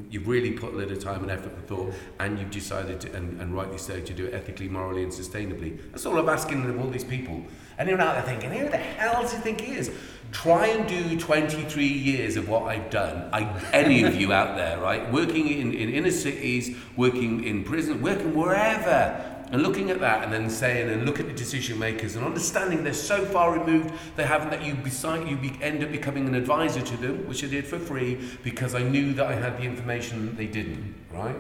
you've 0.10 0.28
really 0.28 0.52
put 0.52 0.74
a 0.74 0.78
little 0.78 0.98
time 0.98 1.22
and 1.24 1.32
effort 1.32 1.54
and 1.54 1.68
thought, 1.68 1.94
and 2.20 2.40
you've 2.40 2.52
decided 2.52 3.02
to, 3.02 3.14
and, 3.14 3.42
and 3.42 3.54
rightly 3.54 3.78
so, 3.78 4.00
to 4.00 4.14
do 4.14 4.26
it 4.26 4.34
ethically, 4.34 4.70
morally, 4.70 5.04
and 5.04 5.12
sustainably. 5.12 5.80
That's 5.92 6.06
all 6.06 6.18
I'm 6.18 6.30
asking 6.30 6.66
of 6.70 6.80
all 6.80 6.90
these 6.90 7.04
people. 7.04 7.44
And 7.78 7.90
you're 7.90 8.00
out 8.00 8.16
there 8.16 8.24
thinking, 8.24 8.52
who 8.52 8.70
the 8.70 8.78
hell 8.78 9.22
does 9.22 9.34
he 9.34 9.40
think 9.40 9.62
he 9.62 9.74
is? 9.74 9.92
Try 10.32 10.68
and 10.68 10.88
do 10.88 11.20
23 11.20 11.86
years 11.86 12.38
of 12.38 12.48
what 12.48 12.64
I've 12.64 12.90
done. 12.90 13.30
I, 13.34 13.44
any 13.74 14.04
of 14.04 14.16
you 14.16 14.32
out 14.32 14.56
there, 14.56 14.80
right? 14.80 15.12
Working 15.12 15.50
in, 15.50 15.74
in 15.74 15.90
inner 15.90 16.12
cities, 16.12 16.78
working 16.96 17.44
in 17.44 17.64
prison, 17.64 18.02
working 18.02 18.34
wherever. 18.34 19.31
And 19.52 19.64
looking 19.64 19.92
at 19.92 20.00
that 20.00 20.24
and 20.24 20.32
then 20.32 20.50
saying, 20.50 20.90
and 20.90 21.06
look 21.06 21.20
at 21.20 21.28
the 21.28 21.34
decision 21.34 21.78
makers 21.78 22.16
and 22.16 22.26
understanding 22.26 22.86
they're 22.86 22.94
so 22.94 23.26
far 23.26 23.60
removed, 23.60 23.94
they 24.16 24.24
haven't 24.24 24.50
that 24.52 24.64
you 24.64 24.76
beside 24.76 25.28
you 25.28 25.36
be, 25.36 25.52
end 25.62 25.84
up 25.84 25.92
becoming 25.92 26.26
an 26.26 26.36
advisor 26.36 26.82
to 26.82 26.98
them, 26.98 27.28
which 27.28 27.44
I 27.44 27.48
did 27.48 27.68
for 27.68 27.78
free 27.78 28.18
because 28.44 28.74
I 28.76 28.82
knew 28.82 29.14
that 29.14 29.26
I 29.26 29.36
had 29.36 29.58
the 29.58 29.64
information 29.64 30.26
that 30.28 30.38
they 30.38 30.48
didn't, 30.48 30.96
right? 31.12 31.36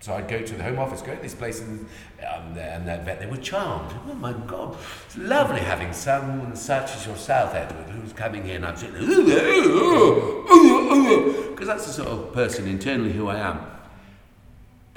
So 0.00 0.14
I'd 0.14 0.28
go 0.28 0.40
to 0.40 0.54
the 0.54 0.62
Home 0.62 0.78
Office, 0.78 1.02
go 1.02 1.16
to 1.16 1.20
this 1.20 1.34
place, 1.34 1.60
and, 1.60 1.80
um, 2.20 2.56
and 2.56 2.86
they, 2.86 3.16
they 3.18 3.26
were 3.26 3.36
charmed. 3.36 3.92
Oh 4.08 4.14
my 4.14 4.32
God, 4.32 4.76
it's 5.06 5.18
lovely 5.18 5.58
having 5.58 5.92
someone 5.92 6.54
such 6.54 6.94
as 6.94 7.06
yourself, 7.06 7.52
Edward, 7.54 7.88
who's 7.90 8.12
coming 8.12 8.46
in. 8.46 8.62
I'm 8.64 8.76
saying, 8.76 8.92
because 11.50 11.66
that's 11.66 11.86
the 11.86 11.92
sort 11.92 12.06
of 12.08 12.32
person 12.32 12.68
internally 12.68 13.12
who 13.12 13.26
I 13.26 13.38
am. 13.38 13.60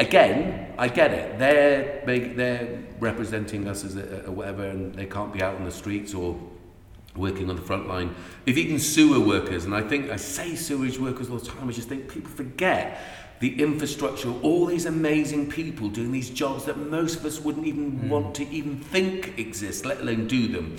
Again, 0.07 0.73
I 0.77 0.87
get 0.87 1.13
it. 1.13 1.37
They're 1.37 2.03
they, 2.05 2.19
they're 2.19 2.83
representing 2.99 3.67
us 3.67 3.83
as 3.83 3.95
a, 3.95 4.23
a 4.25 4.31
whatever, 4.31 4.65
and 4.65 4.93
they 4.95 5.05
can't 5.05 5.31
be 5.31 5.41
out 5.41 5.55
on 5.55 5.63
the 5.63 5.71
streets 5.71 6.13
or 6.13 6.39
working 7.15 7.49
on 7.49 7.55
the 7.55 7.61
front 7.61 7.87
line, 7.87 8.15
if 8.45 8.57
even 8.57 8.79
sewer 8.79 9.19
workers, 9.19 9.65
and 9.65 9.75
I 9.75 9.81
think 9.81 10.09
I 10.09 10.15
say 10.15 10.55
sewage 10.55 10.97
workers 10.97 11.29
all 11.29 11.37
the 11.37 11.45
time, 11.45 11.67
I 11.67 11.71
just 11.71 11.89
think 11.89 12.11
people 12.11 12.31
forget 12.31 13.01
the 13.39 13.61
infrastructure, 13.61 14.31
all 14.43 14.67
these 14.67 14.85
amazing 14.85 15.49
people 15.49 15.89
doing 15.89 16.11
these 16.11 16.29
jobs 16.29 16.65
that 16.65 16.77
most 16.77 17.17
of 17.17 17.25
us 17.25 17.41
wouldn't 17.41 17.65
even 17.65 17.91
hmm. 17.91 18.09
want 18.09 18.35
to 18.35 18.47
even 18.49 18.77
think 18.77 19.37
exist, 19.37 19.85
let 19.85 19.99
alone 19.99 20.27
do 20.27 20.47
them. 20.47 20.77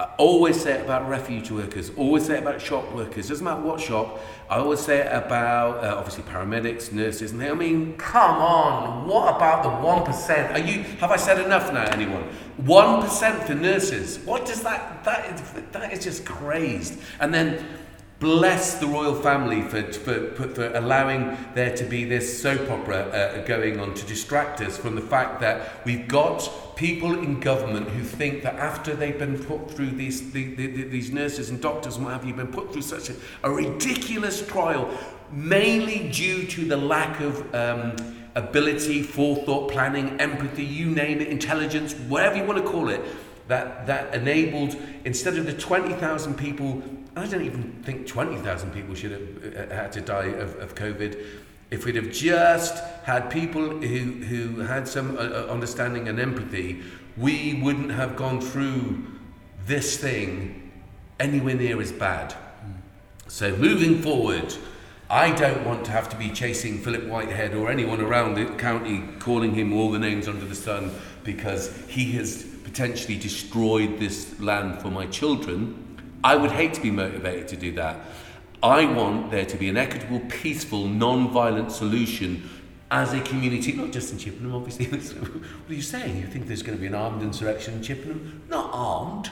I 0.00 0.04
always 0.16 0.60
say 0.60 0.74
it 0.74 0.84
about 0.84 1.08
refuge 1.08 1.50
workers, 1.50 1.90
always 1.96 2.26
say 2.26 2.36
it 2.36 2.42
about 2.42 2.60
shop 2.60 2.92
workers, 2.94 3.28
doesn't 3.28 3.44
matter 3.44 3.60
what 3.60 3.80
shop, 3.80 4.20
I 4.48 4.58
always 4.58 4.78
say 4.78 5.00
it 5.00 5.12
about 5.12 5.82
uh, 5.84 5.96
obviously 5.96 6.22
paramedics, 6.22 6.92
nurses, 6.92 7.32
and 7.32 7.40
they, 7.40 7.50
I 7.50 7.54
mean, 7.54 7.96
come 7.96 8.36
on, 8.36 9.08
what 9.08 9.34
about 9.34 9.64
the 9.64 9.70
1%? 9.70 10.52
Are 10.52 10.58
you, 10.60 10.84
have 11.00 11.10
I 11.10 11.16
said 11.16 11.44
enough 11.44 11.72
now, 11.72 11.82
anyone? 11.90 12.28
1% 12.62 13.44
for 13.44 13.54
nurses. 13.56 14.20
What 14.20 14.46
does 14.46 14.62
that, 14.62 15.02
that 15.02 15.34
is, 15.34 15.62
that 15.72 15.92
is 15.92 16.04
just 16.04 16.24
crazed. 16.24 17.00
And 17.18 17.34
then 17.34 17.64
bless 18.20 18.74
the 18.74 18.86
royal 18.86 19.14
family 19.14 19.62
for, 19.62 19.82
for, 19.92 20.48
for, 20.48 20.74
allowing 20.74 21.36
there 21.54 21.76
to 21.76 21.84
be 21.84 22.04
this 22.04 22.40
soap 22.40 22.68
opera 22.70 22.96
uh, 22.96 23.46
going 23.46 23.78
on 23.78 23.94
to 23.94 24.06
distract 24.06 24.60
us 24.60 24.76
from 24.76 24.96
the 24.96 25.00
fact 25.00 25.40
that 25.40 25.84
we've 25.84 26.08
got 26.08 26.50
people 26.78 27.18
in 27.18 27.40
government 27.40 27.88
who 27.88 28.04
think 28.04 28.44
that 28.44 28.54
after 28.54 28.94
they've 28.94 29.18
been 29.18 29.36
put 29.36 29.68
through 29.68 29.90
these, 29.90 30.30
the, 30.30 30.54
the, 30.54 30.68
the, 30.68 30.82
these 30.84 31.10
nurses 31.10 31.50
and 31.50 31.60
doctors 31.60 31.96
and 31.96 32.04
what 32.04 32.14
have 32.14 32.24
you, 32.24 32.32
been 32.32 32.46
put 32.46 32.72
through 32.72 32.82
such 32.82 33.10
a, 33.10 33.14
a 33.42 33.50
ridiculous 33.50 34.46
trial, 34.46 34.88
mainly 35.32 36.08
due 36.10 36.46
to 36.46 36.64
the 36.64 36.76
lack 36.76 37.18
of 37.18 37.52
um, 37.52 37.96
ability, 38.36 39.02
forethought, 39.02 39.72
planning, 39.72 40.20
empathy, 40.20 40.64
you 40.64 40.86
name 40.86 41.20
it, 41.20 41.26
intelligence, 41.26 41.94
whatever 41.94 42.36
you 42.36 42.44
want 42.44 42.64
to 42.64 42.70
call 42.70 42.90
it, 42.90 43.02
that, 43.48 43.84
that 43.88 44.14
enabled, 44.14 44.76
instead 45.04 45.36
of 45.36 45.46
the 45.46 45.54
20,000 45.54 46.34
people, 46.38 46.80
I 47.16 47.26
don't 47.26 47.42
even 47.42 47.72
think 47.82 48.06
20,000 48.06 48.70
people 48.70 48.94
should 48.94 49.10
have 49.10 49.70
uh, 49.72 49.74
had 49.74 49.90
to 49.92 50.00
die 50.00 50.26
of, 50.26 50.54
of 50.60 50.76
COVID. 50.76 51.26
If 51.70 51.84
we'd 51.84 51.96
have 51.96 52.10
just 52.10 52.82
had 53.04 53.30
people 53.30 53.68
who, 53.68 54.24
who 54.24 54.60
had 54.60 54.88
some 54.88 55.16
uh, 55.16 55.20
uh, 55.20 55.46
understanding 55.50 56.08
and 56.08 56.18
empathy, 56.18 56.82
we 57.16 57.60
wouldn't 57.62 57.90
have 57.90 58.16
gone 58.16 58.40
through 58.40 59.04
this 59.66 59.98
thing 59.98 60.70
anywhere 61.20 61.54
near 61.54 61.80
as 61.80 61.92
bad. 61.92 62.34
So 63.26 63.54
moving 63.56 64.00
forward, 64.00 64.54
I 65.10 65.32
don't 65.32 65.64
want 65.64 65.84
to 65.86 65.90
have 65.90 66.08
to 66.10 66.16
be 66.16 66.30
chasing 66.30 66.78
Philip 66.78 67.04
Whitehead 67.06 67.54
or 67.54 67.70
anyone 67.70 68.00
around 68.00 68.34
the 68.34 68.46
county 68.56 69.04
calling 69.18 69.54
him 69.54 69.72
all 69.72 69.90
the 69.90 69.98
names 69.98 70.28
under 70.28 70.44
the 70.44 70.54
sun 70.54 70.90
because 71.24 71.74
he 71.88 72.12
has 72.12 72.44
potentially 72.64 73.18
destroyed 73.18 73.98
this 73.98 74.38
land 74.40 74.80
for 74.80 74.90
my 74.90 75.06
children. 75.06 75.98
I 76.24 76.36
would 76.36 76.50
hate 76.50 76.74
to 76.74 76.80
be 76.80 76.90
motivated 76.90 77.48
to 77.48 77.56
do 77.56 77.72
that. 77.72 78.00
I 78.62 78.84
want 78.86 79.30
there 79.30 79.46
to 79.46 79.56
be 79.56 79.68
an 79.68 79.76
equitable, 79.76 80.20
peaceful, 80.28 80.86
non-violent 80.86 81.70
solution 81.70 82.48
as 82.90 83.12
a 83.12 83.20
community, 83.20 83.72
not 83.72 83.92
just 83.92 84.12
in 84.12 84.18
Chippenham, 84.18 84.54
obviously. 84.54 84.86
what 85.18 85.70
are 85.70 85.74
you 85.74 85.82
saying? 85.82 86.16
You 86.16 86.26
think 86.26 86.46
there's 86.46 86.62
going 86.62 86.76
to 86.76 86.80
be 86.80 86.86
an 86.86 86.94
armed 86.94 87.22
insurrection 87.22 87.74
in 87.74 87.82
Chippenham? 87.82 88.42
Not 88.48 88.70
armed. 88.72 89.30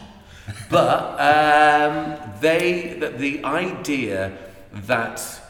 But 0.70 1.18
um, 1.20 2.40
they, 2.40 2.96
the, 3.00 3.08
the 3.10 3.44
idea 3.44 4.36
that 4.72 5.42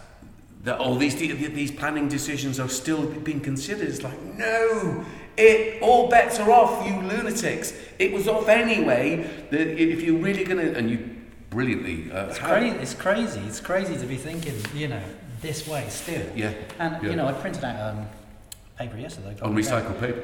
that 0.67 0.79
all 0.81 0.97
these 0.97 1.15
these 1.15 1.71
planning 1.71 2.09
decisions 2.09 2.59
are 2.59 2.69
still 2.69 3.07
being 3.07 3.41
considered 3.41 3.87
is 3.87 4.03
like 4.03 4.21
no 4.21 5.05
it 5.37 5.81
all 5.81 6.09
bets 6.09 6.41
are 6.41 6.51
off 6.51 6.85
you 6.85 7.01
lunatics 7.03 7.73
it 8.01 8.13
was 8.13 8.27
off 8.27 8.49
anyway 8.49 9.19
that 9.51 9.81
if 9.81 10.03
you're 10.03 10.19
really 10.19 10.43
going 10.43 10.59
to 10.59 10.77
and 10.77 10.91
you 10.91 11.16
brilliantly 11.57 12.13
uh, 12.13 12.27
It's, 12.27 12.39
crazy. 12.39 12.77
it's 12.85 12.95
crazy. 12.95 13.41
It's 13.41 13.61
crazy 13.61 13.97
to 13.97 14.07
be 14.07 14.17
thinking, 14.17 14.57
you 14.75 14.89
know, 14.89 15.03
this 15.41 15.67
way 15.67 15.87
still. 15.89 16.27
yeah 16.35 16.53
And 16.79 17.03
Yeah. 17.03 17.11
you 17.11 17.17
know, 17.17 17.27
I 17.27 17.33
printed 17.33 17.65
out 17.65 17.79
um, 17.87 18.07
paper 18.79 18.99
yesterday. 18.99 19.35
on 19.43 19.55
recycled 19.57 19.99
paper 19.99 20.23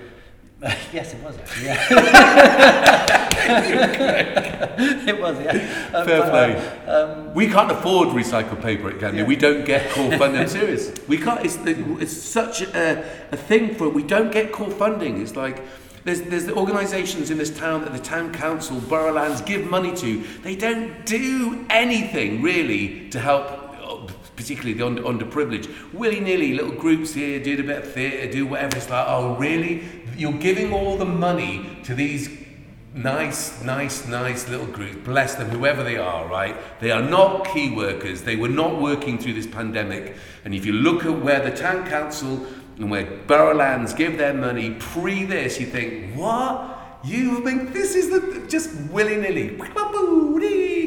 yes, 0.93 1.13
it 1.13 1.21
was 1.25 1.37
actually. 1.39 1.65
Yeah. 1.65 1.89
it 5.09 5.21
was. 5.21 5.37
Yeah. 5.41 5.91
Um, 5.93 6.07
Fair 6.07 6.21
but, 6.21 6.31
play. 6.31 6.51
Um, 6.87 7.35
we 7.35 7.49
can't 7.49 7.73
afford 7.73 8.11
recycled 8.11 8.63
paper 8.63 8.89
at 8.91 9.01
Can 9.01 9.11
Do. 9.11 9.19
Yeah. 9.19 9.27
We 9.27 9.35
don't 9.35 9.65
get 9.65 9.91
core 9.91 10.17
funding. 10.17 10.41
I'm 10.43 10.47
serious. 10.47 10.93
We 11.09 11.19
can't. 11.19 11.45
It's, 11.45 11.57
the, 11.57 11.75
it's 11.99 12.17
such 12.17 12.63
a, 12.63 13.05
a 13.33 13.37
thing 13.37 13.75
for. 13.75 13.89
We 13.89 14.05
don't 14.05 14.31
get 14.31 14.53
core 14.53 14.71
funding. 14.71 15.21
It's 15.21 15.35
like 15.35 15.59
there's 16.05 16.23
there's 16.23 16.47
the 16.47 16.55
organisations 16.55 17.31
in 17.31 17.39
this 17.39 17.57
town 17.57 17.83
that 17.83 17.93
the 17.93 17.99
town 17.99 18.33
council, 18.33 18.81
borough 18.81 19.13
lands 19.13 19.41
give 19.41 19.69
money 19.69 19.95
to. 19.97 20.23
They 20.43 20.57
don't 20.57 21.07
do 21.07 21.65
anything 21.71 22.43
really 22.43 23.09
to 23.11 23.21
help. 23.21 23.61
Particularly 24.35 24.73
the 24.73 24.85
under, 24.85 25.03
underprivileged, 25.03 25.93
willy 25.93 26.19
nilly 26.19 26.55
little 26.55 26.73
groups 26.73 27.13
here 27.13 27.39
do 27.39 27.61
a 27.61 27.63
bit 27.63 27.85
of 27.85 27.93
theatre, 27.93 28.33
do 28.33 28.47
whatever. 28.47 28.79
It's 28.79 28.91
like, 28.91 29.05
oh, 29.07 29.37
really? 29.37 29.85
You're 30.17 30.33
giving 30.33 30.73
all 30.73 30.97
the 30.97 31.05
money 31.05 31.79
to 31.85 31.95
these 31.95 32.29
nice, 32.95 33.63
nice, 33.63 34.07
nice 34.07 34.49
little 34.49 34.67
groups, 34.67 34.97
bless 35.05 35.35
them, 35.35 35.49
whoever 35.51 35.83
they 35.83 35.97
are, 35.97 36.27
right? 36.27 36.57
They 36.81 36.91
are 36.91 37.03
not 37.03 37.47
key 37.49 37.75
workers. 37.75 38.23
They 38.23 38.37
were 38.37 38.49
not 38.49 38.81
working 38.81 39.19
through 39.19 39.35
this 39.35 39.47
pandemic. 39.47 40.17
And 40.45 40.55
if 40.55 40.67
you 40.67 40.73
look 40.73 41.05
at 41.05 41.21
where 41.21 41.41
the 41.41 41.57
town 41.57 41.87
council 41.87 42.47
and 42.83 42.91
where 42.91 43.05
borough 43.29 43.55
lands 43.55 43.95
give 43.95 44.19
their 44.19 44.35
money 44.35 44.73
pre 44.79 45.25
this, 45.25 45.61
you 45.61 45.67
think, 45.67 46.15
what? 46.17 46.99
You 47.05 47.45
think 47.45 47.73
this 47.73 47.95
is 47.95 48.11
the, 48.11 48.45
just 48.49 48.75
willy 48.91 49.17
nilly, 49.17 49.51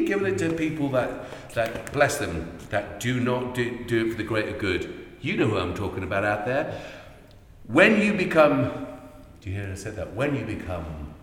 giving 0.06 0.26
it 0.26 0.38
to 0.38 0.52
people 0.52 0.90
that, 0.90 1.24
that, 1.54 1.92
bless 1.92 2.18
them, 2.18 2.50
that 2.68 3.00
do 3.00 3.18
not 3.18 3.54
do, 3.54 3.82
do 3.86 4.06
it 4.06 4.10
for 4.10 4.16
the 4.16 4.24
greater 4.24 4.56
good. 4.56 5.06
You 5.22 5.38
know 5.38 5.48
who 5.48 5.56
I'm 5.56 5.74
talking 5.74 6.02
about 6.02 6.24
out 6.24 6.44
there. 6.44 6.80
When 7.66 8.00
you 8.00 8.12
become, 8.12 8.86
do 9.40 9.50
you 9.50 9.56
hear 9.56 9.70
I 9.72 9.74
said 9.74 9.96
that? 9.96 10.14
When 10.14 10.36
you 10.36 10.44
become 10.44 11.14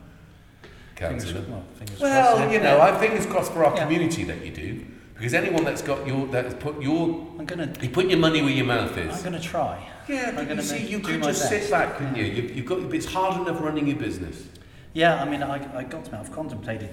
fingers, 0.96 1.34
councillor. 1.34 1.46
well, 1.50 1.64
Well, 2.02 2.52
you 2.52 2.60
know, 2.60 2.82
I 2.82 2.98
think 2.98 3.14
it's 3.14 3.28
crossed 3.28 3.54
for 3.54 3.64
our 3.64 3.76
Yeah. 3.76 3.84
community 3.84 4.24
that 4.24 4.44
you 4.44 4.52
do. 4.52 4.86
Because 5.24 5.36
anyone 5.36 5.64
that's 5.64 5.82
got 5.82 6.06
your, 6.06 6.28
that 6.28 6.44
has 6.44 6.54
put 6.56 6.82
your, 6.82 7.26
I'm 7.40 7.46
gonna, 7.46 7.72
you 7.80 7.88
put 7.88 8.10
your 8.10 8.20
money 8.20 8.42
where 8.42 8.52
your 8.52 8.66
mouth 8.66 8.98
is. 8.98 9.16
I'm 9.16 9.24
gonna 9.24 9.40
try. 9.40 9.82
yeah, 10.10 10.36
I'm 10.38 10.50
you 10.50 10.62
see, 10.62 10.80
make- 10.80 10.90
you 10.90 11.00
could 11.00 11.24
just 11.24 11.48
sit 11.48 11.72
back, 11.72 11.96
couldn't 11.96 12.18
you? 12.18 12.26
you? 12.26 12.42
You've 12.56 12.66
got, 12.66 12.80
it's 12.94 13.06
hard 13.06 13.40
enough 13.40 13.64
running 13.64 13.88
your 13.88 13.96
business. 13.96 14.50
Yeah, 14.92 15.24
I 15.24 15.30
mean, 15.30 15.42
I, 15.42 15.78
I 15.78 15.84
got 15.84 16.04
to 16.04 16.12
me. 16.12 16.18
I've 16.18 16.34
contemplated 16.34 16.90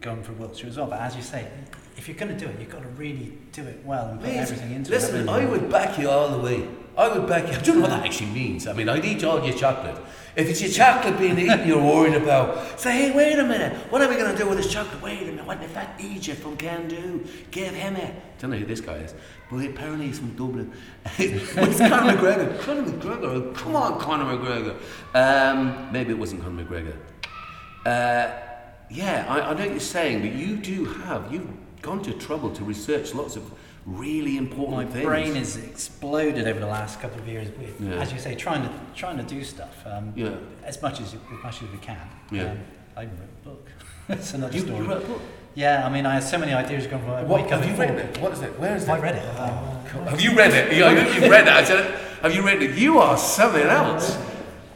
going 0.00 0.22
for 0.22 0.34
Wiltshire 0.34 0.68
as 0.68 0.76
well, 0.76 0.86
but 0.86 1.00
as 1.00 1.16
you 1.16 1.22
say, 1.22 1.48
if 1.96 2.06
you're 2.06 2.16
going 2.16 2.30
to 2.30 2.38
do 2.38 2.48
it, 2.48 2.60
you've 2.60 2.70
got 2.70 2.82
to 2.82 2.88
really 2.90 3.36
do 3.50 3.64
it 3.64 3.84
well 3.84 4.06
and 4.06 4.20
put 4.20 4.30
everything 4.30 4.70
into 4.70 4.92
listen, 4.92 5.16
it. 5.16 5.18
Listen, 5.24 5.28
I 5.28 5.44
would 5.44 5.68
back 5.68 5.98
you 5.98 6.08
all 6.08 6.28
the 6.28 6.38
way. 6.38 6.64
I 6.98 7.16
would 7.16 7.28
back 7.28 7.46
you. 7.46 7.56
I 7.56 7.60
don't 7.60 7.76
know 7.76 7.82
what 7.82 7.90
that 7.90 8.04
actually 8.04 8.30
means. 8.30 8.66
I 8.66 8.72
mean, 8.72 8.88
I'd 8.88 9.04
eat 9.04 9.22
all 9.22 9.44
your 9.44 9.56
chocolate. 9.56 9.96
If 10.34 10.48
it's 10.48 10.60
your 10.60 10.70
chocolate 10.72 11.16
being 11.16 11.38
eaten, 11.38 11.64
you're 11.68 11.80
worried 11.80 12.14
about. 12.14 12.80
Say, 12.80 12.90
hey, 12.90 13.16
wait 13.16 13.38
a 13.38 13.44
minute. 13.44 13.72
What 13.92 14.02
are 14.02 14.08
we 14.08 14.16
going 14.16 14.32
to 14.32 14.36
do 14.36 14.48
with 14.48 14.58
this 14.58 14.72
chocolate? 14.72 15.00
Wait 15.00 15.22
a 15.22 15.26
minute. 15.26 15.46
What 15.46 15.62
if 15.62 15.72
that 15.74 16.00
Egypt 16.00 16.40
from 16.40 16.56
Can 16.56 16.88
Do? 16.88 17.24
Give 17.52 17.72
him 17.72 17.94
it. 17.94 18.14
I 18.16 18.40
Don't 18.40 18.50
know 18.50 18.56
who 18.56 18.66
this 18.66 18.80
guy 18.80 18.94
is, 18.94 19.14
but 19.48 19.64
apparently 19.64 20.08
he's 20.08 20.18
from 20.18 20.34
Dublin. 20.34 20.72
What's 21.04 21.78
Conor 21.78 22.16
McGregor? 22.16 22.60
Conor 22.62 22.82
McGregor. 22.82 23.54
Come 23.54 23.76
on, 23.76 24.00
Conor 24.00 24.36
McGregor. 24.36 24.76
Um, 25.14 25.92
maybe 25.92 26.10
it 26.10 26.18
wasn't 26.18 26.42
Conor 26.42 26.64
McGregor. 26.64 26.96
Uh, 27.86 28.34
yeah, 28.90 29.24
I, 29.28 29.40
I 29.40 29.54
know 29.54 29.60
what 29.60 29.70
you're 29.70 29.78
saying, 29.78 30.22
but 30.22 30.32
you 30.32 30.56
do 30.56 30.84
have, 30.84 31.32
you've 31.32 31.48
gone 31.80 32.02
to 32.02 32.12
trouble 32.14 32.52
to 32.54 32.64
research 32.64 33.14
lots 33.14 33.36
of 33.36 33.52
really 33.96 34.36
important 34.36 34.76
My 34.76 34.84
things. 34.92 35.04
brain 35.06 35.34
has 35.36 35.56
exploded 35.56 36.46
over 36.46 36.60
the 36.60 36.66
last 36.66 37.00
couple 37.00 37.20
of 37.20 37.26
years 37.28 37.48
with, 37.58 37.80
Yeah. 37.80 38.00
as 38.02 38.12
you 38.12 38.18
say, 38.18 38.34
trying 38.34 38.62
to 38.62 38.70
trying 38.94 39.16
to 39.16 39.22
do 39.22 39.42
stuff 39.44 39.74
um, 39.86 40.12
Yeah. 40.14 40.30
as 40.64 40.80
much 40.82 41.00
as 41.00 41.14
as 41.14 41.42
much 41.42 41.62
as 41.62 41.68
we 41.70 41.78
can. 41.78 42.06
Yeah. 42.30 42.50
Um, 42.50 42.58
I 42.96 43.02
wrote 43.04 43.12
a 43.42 43.48
book. 43.48 43.66
It's 44.10 44.34
another 44.34 44.54
You, 44.56 44.60
story. 44.64 44.78
you 44.78 44.84
wrote 44.90 45.02
a 45.04 45.06
book. 45.06 45.20
Yeah, 45.54 45.86
I 45.86 45.88
mean, 45.90 46.06
I 46.06 46.14
had 46.14 46.22
so 46.22 46.38
many 46.38 46.52
ideas 46.52 46.86
going 46.86 47.02
from. 47.02 47.28
What, 47.28 47.48
have 47.50 47.64
you 47.64 47.74
read 47.74 47.90
four. 47.90 47.98
it? 47.98 48.18
What 48.22 48.32
is 48.32 48.42
it? 48.42 48.58
Where 48.60 48.76
is 48.76 48.84
it? 48.84 48.90
I 48.90 48.98
read 48.98 49.16
it. 49.16 49.22
Oh, 49.36 50.04
Have 50.10 50.20
you 50.20 50.32
read 50.36 50.52
it? 50.54 50.72
Yeah, 50.76 50.90
you've 51.14 51.30
read 51.30 51.46
it. 51.48 51.52
I 51.52 51.64
said, 51.64 51.84
have 52.22 52.34
you 52.34 52.42
read 52.42 52.62
it? 52.62 52.76
You 52.78 52.98
are 52.98 53.16
something 53.18 53.62
else. 53.66 54.16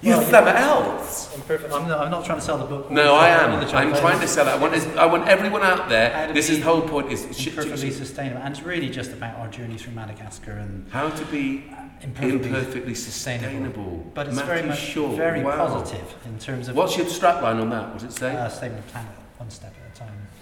You're 0.03 0.18
Well, 0.18 0.26
something 0.30 0.55
else. 0.57 1.32
I'm, 1.32 1.42
perfect. 1.42 1.72
I'm, 1.72 1.86
not, 1.86 2.00
I'm 2.00 2.11
not 2.11 2.24
trying 2.24 2.38
to 2.40 2.44
sell 2.44 2.59
the 2.59 2.64
book. 2.64 2.90
No, 2.90 3.14
I 3.14 3.28
am. 3.28 3.53
I'm 3.53 3.68
trying 3.94 4.18
to 4.20 4.26
sell 4.26 4.48
it. 4.48 4.50
I 4.50 4.57
want, 4.57 4.74
I 4.96 5.07
want 5.07 5.28
everyone 5.28 5.62
out 5.62 5.88
there. 5.88 6.32
This 6.32 6.50
is 6.50 6.59
the 6.59 6.64
whole 6.64 6.82
point. 6.82 7.12
Is 7.12 7.26
sh- 7.38 7.46
Imperfectly 7.48 7.90
sh- 7.92 7.94
sustainable, 7.94 8.42
and 8.42 8.53
it's 8.55 8.64
really 8.64 8.90
just 8.90 9.12
about 9.12 9.38
our 9.38 9.46
journey 9.48 9.78
through 9.78 9.92
Madagascar 9.94 10.53
and 10.53 10.90
how 10.90 11.09
to 11.11 11.24
be 11.26 11.64
imperfectly, 12.03 12.48
imperfectly 12.48 12.94
sustainable. 12.96 14.05
But 14.12 14.26
it's 14.26 14.36
Matthew 14.36 14.55
very 14.55 14.66
much 14.68 14.80
Short. 14.80 15.16
very 15.16 15.42
wow. 15.44 15.57
positive 15.57 16.16
in 16.26 16.36
terms 16.40 16.66
of 16.66 16.74
What's 16.74 16.96
your 16.96 17.07
strapline 17.07 17.61
on 17.61 17.70
that? 17.70 17.90
What 17.90 17.98
does 18.00 18.05
it 18.05 18.12
say? 18.18 18.34
uh, 18.34 18.48
saving 18.48 18.78
the 18.78 18.82
planet. 18.84 19.12
one 19.38 19.50
step 19.50 19.70
at 19.70 19.76
a 19.76 19.78
time. 19.78 19.82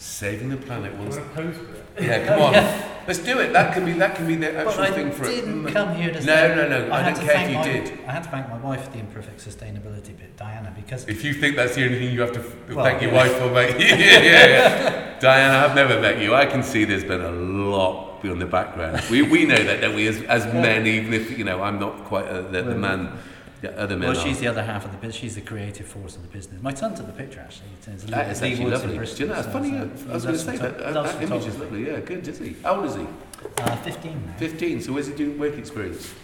Saving 0.01 0.49
the 0.49 0.57
planet 0.57 0.95
once. 0.97 1.17
want 1.19 1.35
to 1.37 1.43
it? 1.51 2.03
Yeah, 2.03 2.25
come 2.27 2.41
on. 2.41 2.53
Let's 3.07 3.19
do 3.19 3.39
it. 3.41 3.53
That 3.53 3.75
can 3.75 3.85
be 3.85 3.93
that 3.95 4.15
can 4.17 4.27
be 4.27 4.35
the 4.37 4.47
But 4.53 4.67
actual 4.69 4.83
I 4.85 4.91
thing 4.93 5.11
for 5.13 5.25
didn't 5.25 5.69
it. 5.69 5.73
come 5.75 5.95
here 5.95 6.09
to 6.11 6.21
No, 6.21 6.21
say. 6.21 6.55
no, 6.57 6.69
no. 6.69 6.93
I, 6.93 7.03
had 7.03 7.15
don't 7.15 7.27
to 7.27 7.33
care 7.33 7.35
thank 7.35 7.51
if 7.51 7.51
you 7.51 7.59
my, 7.59 7.65
did. 7.97 8.01
I 8.09 8.13
had 8.13 8.23
to 8.25 8.31
thank 8.31 8.49
my 8.49 8.57
wife 8.59 8.85
for 8.85 8.91
the 8.93 8.99
imperfect 9.01 9.41
sustainability 9.47 10.17
bit, 10.17 10.37
Diana, 10.39 10.73
because 10.75 11.07
If 11.07 11.23
you 11.23 11.35
think 11.35 11.55
that's 11.57 11.75
the 11.75 11.85
only 11.85 11.99
thing 11.99 12.15
you 12.15 12.21
have 12.23 12.33
to 12.33 12.41
f- 12.41 12.57
Well, 12.71 12.83
thank 12.85 13.03
your 13.03 13.11
yeah. 13.11 13.17
wife 13.19 13.33
for, 13.33 13.51
mate. 13.51 13.77
yeah, 13.79 13.95
yeah, 13.97 14.47
yeah. 14.47 15.19
Diana, 15.21 15.67
I've 15.67 15.75
never 15.75 16.01
met 16.01 16.19
you. 16.23 16.35
I 16.35 16.47
can 16.47 16.63
see 16.63 16.85
there's 16.87 17.05
been 17.05 17.21
a 17.21 17.31
lot 17.33 18.25
in 18.25 18.39
the 18.39 18.47
background. 18.47 19.03
We, 19.11 19.21
we 19.23 19.45
know 19.45 19.63
that, 19.63 19.83
don't 19.83 19.95
we? 19.97 20.07
As, 20.07 20.23
as 20.23 20.47
men, 20.47 20.87
even 20.87 21.13
if 21.13 21.37
you 21.39 21.45
know, 21.45 21.63
I'm 21.63 21.79
not 21.79 22.05
quite 22.05 22.27
uh, 22.27 22.43
the, 22.43 22.63
the 22.63 22.71
Well, 22.71 22.79
man. 22.79 23.19
The 23.61 23.79
other 23.79 23.97
men 23.97 24.09
well, 24.09 24.19
are. 24.19 24.23
she's 24.23 24.41
the 24.41 24.47
other 24.49 24.63
half 24.63 24.85
of 24.85 24.93
the 24.93 24.97
business. 24.97 25.17
She's 25.17 25.35
the 25.35 25.41
creative 25.43 25.87
force 25.87 26.17
of 26.17 26.23
the 26.23 26.29
business. 26.29 26.63
My 26.63 26.73
son 26.73 26.95
took 26.95 27.07
the 27.07 27.13
picture 27.13 27.41
actually. 27.41 27.69
It's 27.79 28.05
Lee- 28.05 28.11
That 28.11 28.31
is 28.31 28.43
actually 28.43 28.65
Woods 28.65 28.83
in 28.83 28.97
lovely. 28.97 29.07
Do 29.17 29.23
you 29.23 29.29
know, 29.29 29.35
it's 29.35 29.45
so 29.47 29.53
funny. 29.53 29.77
it's, 29.77 30.07
uh, 30.07 30.11
I 30.11 30.15
was 30.15 30.25
going 30.25 30.37
to 30.39 30.45
say 30.45 30.57
that. 30.57 30.79
That 30.79 31.23
image 31.23 31.47
is 31.47 31.59
lovely. 31.59 31.87
Yeah, 31.87 32.01
good, 32.01 32.27
is 32.27 32.39
he? 32.39 32.57
How 32.63 32.77
old 32.77 32.87
is 32.87 32.95
he? 32.95 33.07
Uh, 33.59 33.77
15 33.77 34.27
now. 34.27 34.33
15. 34.39 34.81
So 34.83 34.93
where's 34.93 35.07
he 35.09 35.15
doing 35.15 35.39
work 35.39 35.57
experience? 35.59 36.15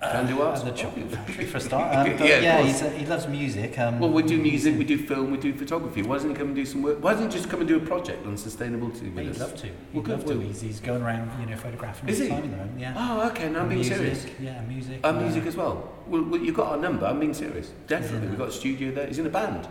Can 0.00 0.26
do 0.28 0.40
arts. 0.42 0.60
at 0.60 0.66
the 0.66 0.80
chocolate 0.80 1.10
factory 1.10 1.44
for 1.44 1.56
a 1.56 1.60
start. 1.60 1.92
Um, 1.96 2.16
but 2.16 2.28
Yeah, 2.28 2.38
yeah, 2.40 2.62
he's, 2.62 2.80
uh, 2.82 2.90
he 2.90 3.04
loves 3.04 3.26
music. 3.26 3.76
Um, 3.80 3.98
Well, 3.98 4.10
we 4.10 4.22
do 4.22 4.40
music, 4.40 4.78
we 4.78 4.84
do 4.84 4.96
film, 4.96 5.32
we 5.32 5.38
do 5.38 5.52
photography. 5.52 6.02
Why 6.02 6.14
doesn't 6.16 6.30
he 6.30 6.36
come 6.36 6.48
and 6.48 6.56
do 6.56 6.64
some 6.64 6.82
work? 6.82 7.02
Why 7.02 7.12
doesn't 7.14 7.32
he 7.32 7.36
just 7.36 7.50
come 7.50 7.60
and 7.60 7.68
do 7.68 7.76
a 7.78 7.80
project 7.80 8.24
on 8.24 8.36
sustainability 8.36 9.12
with 9.12 9.24
He'd 9.24 9.30
us? 9.30 9.40
love 9.40 9.56
to. 9.56 9.66
He'd 9.66 10.04
good, 10.04 10.18
love 10.18 10.24
to. 10.26 10.40
He's, 10.40 10.60
he's 10.60 10.78
going 10.80 11.02
around, 11.02 11.28
you 11.40 11.46
know, 11.46 11.56
photographing 11.56 12.08
Is 12.08 12.20
all 12.20 12.26
he? 12.26 12.32
time. 12.48 12.76
Yeah. 12.78 12.94
Oh, 12.96 13.26
okay. 13.30 13.48
Now 13.48 13.60
I'm 13.62 13.68
being 13.68 13.80
music, 13.80 13.96
serious. 13.96 14.26
Yeah, 14.40 14.60
music. 14.62 15.00
Uh, 15.02 15.12
music 15.14 15.46
as 15.46 15.56
well. 15.56 15.92
well. 16.06 16.22
Well, 16.22 16.40
you've 16.40 16.54
got 16.54 16.68
our 16.68 16.76
number. 16.78 17.04
I'm 17.04 17.18
being 17.18 17.34
serious. 17.34 17.72
Definitely. 17.88 18.18
in 18.26 18.30
We've 18.30 18.38
got 18.38 18.48
a 18.50 18.52
studio 18.52 18.92
there. 18.92 19.08
He's 19.08 19.18
in 19.18 19.26
a 19.26 19.30
band. 19.30 19.66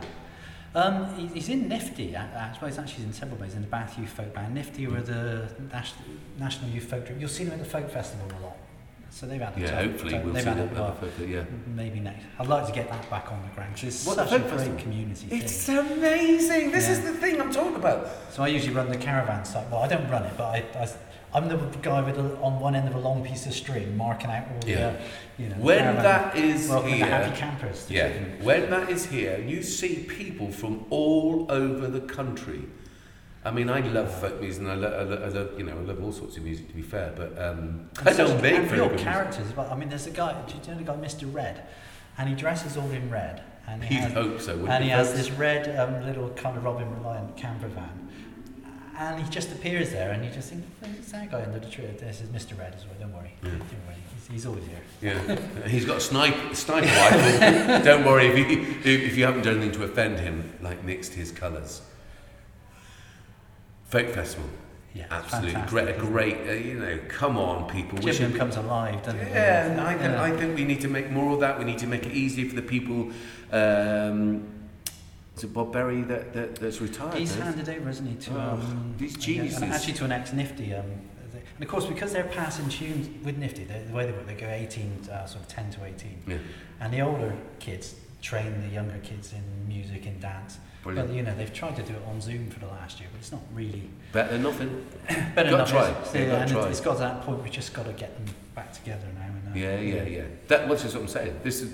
Um, 0.75 1.15
he- 1.15 1.27
he's 1.27 1.47
in 1.47 1.69
Nifty. 1.69 2.15
I, 2.17 2.49
I 2.49 2.53
suppose 2.53 2.77
actually 2.77 2.95
he's 2.97 3.05
in 3.05 3.13
several 3.13 3.39
ways. 3.39 3.55
In 3.55 3.61
the 3.61 3.67
Bath 3.67 3.97
Youth 3.97 4.09
Folk 4.09 4.33
Band. 4.33 4.53
Nifty 4.53 4.87
were 4.87 4.99
the 5.01 5.47
Nas- 5.71 5.93
National 6.37 6.69
Youth 6.69 6.83
Folk 6.89 7.07
Group. 7.07 7.17
You'll 7.19 7.29
see 7.29 7.45
them 7.45 7.53
at 7.53 7.59
the 7.59 7.65
Folk 7.65 7.89
Festival 7.89 8.27
a 8.37 8.43
lot. 8.43 8.57
So 9.09 9.25
they've 9.25 9.41
had 9.41 9.57
a 9.57 9.59
Yeah, 9.61 9.71
time- 9.71 9.89
hopefully 9.89 10.11
time- 10.13 10.25
we'll 10.25 10.35
see 10.35 10.41
that. 10.43 10.69
photo, 10.99 11.23
yeah. 11.25 11.43
maybe 11.75 11.99
next. 11.99 12.23
I'd 12.39 12.47
like 12.47 12.65
to 12.67 12.71
get 12.71 12.89
that 12.89 13.09
back 13.09 13.31
on 13.31 13.41
the 13.41 13.47
ground. 13.55 13.73
it's 13.81 14.05
What, 14.05 14.15
such 14.15 14.31
a 14.31 14.39
great 14.39 14.49
Festival? 14.51 14.79
community 14.79 15.27
It's 15.31 15.63
thing. 15.63 15.77
amazing. 15.77 16.71
This 16.71 16.89
is 16.89 17.01
the 17.01 17.13
thing 17.13 17.39
I'm 17.41 17.51
talking 17.51 17.75
about. 17.75 18.07
So 18.31 18.43
I 18.43 18.47
usually 18.47 18.75
run 18.75 18.89
the 18.89 18.97
caravan 18.97 19.43
site. 19.45 19.69
Well, 19.71 19.81
I 19.81 19.87
don't 19.87 20.09
run 20.09 20.23
it, 20.23 20.33
but 20.37 20.45
I, 20.45 20.87
I, 21.33 21.37
am 21.37 21.47
the 21.49 21.57
guy 21.81 22.01
with 22.01 22.17
a, 22.17 22.37
on 22.41 22.59
one 22.59 22.75
end 22.75 22.87
of 22.87 22.95
a 22.95 22.99
long 22.99 23.23
piece 23.23 23.45
of 23.47 23.53
string 23.53 23.95
marking 23.97 24.29
out 24.29 24.43
all 24.53 24.59
the, 24.59 24.71
Yeah. 24.71 24.87
uh, 24.87 24.93
you 25.37 25.49
know. 25.49 25.55
When 25.55 25.79
caravan- 25.79 26.03
that 26.03 26.35
is 26.37 26.67
here, 26.69 26.81
the 26.81 26.89
happy 27.05 27.35
campers. 27.37 27.87
yeah, 27.89 28.09
when 28.41 28.69
that 28.69 28.89
is 28.89 29.05
here, 29.07 29.39
you 29.39 29.63
see 29.63 30.03
people 30.07 30.51
from 30.51 30.85
all 30.89 31.45
over 31.49 31.87
the 31.87 32.01
country. 32.01 32.61
I 33.47 33.51
mean, 33.51 33.69
I 33.69 33.79
love 33.79 34.13
folk 34.19 34.41
music, 34.41 34.63
and 34.63 34.71
I 34.71 34.75
love, 34.75 34.93
I 34.93 35.03
love, 35.03 35.23
I 35.23 35.27
love, 35.39 35.49
you 35.57 35.63
know, 35.65 35.71
I 35.77 35.81
love 35.81 36.03
all 36.03 36.11
sorts 36.11 36.35
of 36.37 36.43
music. 36.43 36.67
To 36.67 36.73
be 36.73 36.81
fair, 36.81 37.13
but 37.15 37.37
um, 37.41 37.89
I 38.05 38.11
don't 38.13 38.41
make 38.41 38.69
real 38.71 38.89
music. 38.89 38.99
characters. 39.07 39.51
But 39.53 39.71
I 39.71 39.75
mean, 39.75 39.87
there's 39.89 40.05
a 40.07 40.11
guy. 40.11 40.33
Do 40.47 40.53
you 40.55 40.71
know 40.71 40.77
the 40.77 40.83
guy, 40.83 40.95
Mr. 40.95 41.33
Red? 41.33 41.63
And 42.17 42.27
he 42.27 42.35
dresses 42.35 42.75
all 42.77 42.89
in 42.91 43.09
red. 43.09 43.43
And 43.67 43.83
he 43.83 43.95
You'd 43.95 44.03
has, 44.05 44.13
hope 44.13 44.41
so. 44.41 44.65
and 44.65 44.83
he 44.83 44.89
you, 44.89 44.95
has 44.95 45.13
this 45.13 45.29
red 45.31 45.77
um, 45.79 46.05
little 46.05 46.29
kind 46.31 46.57
of 46.57 46.63
Robin 46.63 46.89
Reliant 46.97 47.37
camper 47.37 47.67
van. 47.67 48.09
And 48.97 49.23
he 49.23 49.29
just 49.29 49.51
appears 49.51 49.91
there, 49.91 50.11
and 50.11 50.25
you 50.25 50.31
just 50.31 50.49
think, 50.49 50.65
"Who's 50.83 51.11
that 51.11 51.31
guy 51.31 51.43
under 51.43 51.59
the 51.59 51.69
tree?" 51.69 51.85
This 51.99 52.19
is 52.21 52.29
Mr. 52.29 52.57
Red 52.59 52.73
as 52.75 52.85
well. 52.85 52.95
Don't 52.99 53.13
worry, 53.13 53.31
Yeah. 53.43 53.49
don't 53.51 53.59
worry. 53.61 53.95
He's, 54.15 54.27
he's 54.27 54.45
always 54.47 54.63
here. 54.65 54.81
Yeah, 55.01 55.67
he's 55.67 55.85
got 55.85 55.97
a 55.97 56.01
snipe, 56.01 56.35
rifle. 56.35 57.83
Don't 57.89 58.03
worry 58.03 58.27
if 58.27 58.37
you, 58.37 58.75
if 58.83 59.15
you 59.15 59.23
haven't 59.25 59.43
done 59.43 59.57
anything 59.57 59.73
to 59.79 59.83
offend 59.83 60.19
him, 60.19 60.51
like 60.61 60.83
mixed 60.83 61.13
his 61.13 61.31
colours. 61.31 61.81
Folk 63.87 64.07
Festival, 64.09 64.49
Yeah, 64.93 65.05
absolutely 65.11 65.51
fantastic, 65.51 65.97
great. 65.97 66.37
Great, 66.37 66.49
uh, 66.49 66.51
you 66.53 66.73
know, 66.79 66.99
come 67.07 67.37
on, 67.37 67.69
people. 67.69 67.99
Should, 68.11 68.35
comes 68.35 68.57
alive, 68.57 69.01
doesn't 69.03 69.19
it? 69.19 69.31
yeah, 69.31 69.67
and 69.67 69.79
I 69.81 69.93
think 69.97 70.11
Yeah. 70.13 70.21
I 70.23 70.31
think 70.31 70.55
we 70.57 70.63
need 70.65 70.81
to 70.81 70.87
make 70.89 71.09
more 71.11 71.33
of 71.33 71.39
that. 71.39 71.57
We 71.57 71.65
need 71.65 71.77
to 71.79 71.87
make 71.87 72.05
it 72.05 72.11
easier 72.11 72.49
for 72.49 72.55
the 72.55 72.61
people. 72.61 73.11
Um, 73.51 74.43
is 75.35 75.43
it 75.43 75.53
Bob 75.53 75.71
Berry 75.71 76.01
that, 76.03 76.33
that 76.33 76.55
that's 76.55 76.81
retired? 76.81 77.13
He's 77.13 77.37
now? 77.37 77.45
handed 77.45 77.69
over, 77.69 77.89
isn't 77.89 78.07
he, 78.07 78.15
to 78.15 78.31
Oh, 78.35 78.39
um, 78.53 78.95
these 78.97 79.13
yeah, 79.13 79.19
geniuses. 79.25 79.61
and 79.61 79.71
actually 79.71 79.93
to 79.93 80.05
an 80.05 80.11
ex-Nifty. 80.11 80.73
Um, 80.73 80.85
and 81.55 81.63
of 81.63 81.69
course, 81.69 81.85
because 81.85 82.11
they're 82.11 82.23
passing 82.23 82.67
tunes 82.69 83.07
with 83.23 83.37
Nifty, 83.37 83.63
the 83.63 83.93
way 83.93 84.05
they 84.05 84.11
work, 84.11 84.27
they 84.27 84.33
go 84.35 84.47
18, 84.47 85.07
uh, 85.11 85.25
sort 85.25 85.43
of 85.43 85.47
10 85.47 85.71
to 85.71 85.85
18, 85.85 86.23
Yeah, 86.27 86.37
and 86.81 86.93
the 86.93 87.01
older 87.01 87.33
kids 87.59 87.95
train 88.27 88.61
the 88.61 88.67
younger 88.67 88.97
kids 89.03 89.31
in 89.31 89.41
music 89.67 90.05
and 90.05 90.19
dance. 90.19 90.57
brilliant. 90.83 91.07
But 91.07 91.15
you 91.15 91.23
know, 91.23 91.33
they've 91.35 91.53
tried 91.53 91.77
to 91.77 91.83
do 91.83 91.93
it 91.93 92.01
on 92.09 92.19
Zoom 92.19 92.49
for 92.49 92.59
the 92.59 92.67
last 92.67 92.99
year, 92.99 93.07
but 93.11 93.19
it's 93.19 93.31
not 93.31 93.41
really 93.53 93.89
Better 94.11 94.33
than 94.33 94.43
nothing. 94.43 94.85
better 95.35 95.49
Gotta 95.49 95.71
try. 95.71 95.89
is- 95.89 96.13
Yeah, 96.13 96.21
yeah, 96.21 96.41
and 96.41 96.51
try. 96.51 96.67
it's, 96.67 96.81
got 96.81 96.93
to 96.93 96.99
that 96.99 97.21
point. 97.21 97.41
We've 97.41 97.51
just 97.51 97.73
got 97.73 97.85
to 97.85 97.93
get 97.93 98.13
them 98.17 98.35
back 98.53 98.73
together 98.73 99.07
now. 99.15 99.27
And, 99.27 99.55
uh, 99.55 99.57
Yeah, 99.57 99.79
yeah, 99.79 100.03
yeah. 100.03 100.23
That 100.49 100.67
was 100.67 100.81
just 100.83 100.95
what 100.95 101.03
I'm 101.03 101.07
saying. 101.07 101.39
This 101.43 101.61
is 101.61 101.69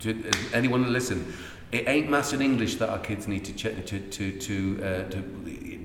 to 0.00 0.30
anyone 0.54 0.90
listen. 0.90 1.32
It 1.70 1.86
ain't 1.88 2.08
maths 2.10 2.32
and 2.32 2.42
English 2.42 2.76
that 2.76 2.88
our 2.88 2.98
kids 2.98 3.28
need 3.28 3.44
to 3.46 3.52
check 3.52 3.84
to 3.86 3.98
to 4.00 4.32
to, 4.46 4.56
uh, 4.84 5.10
to 5.10 5.18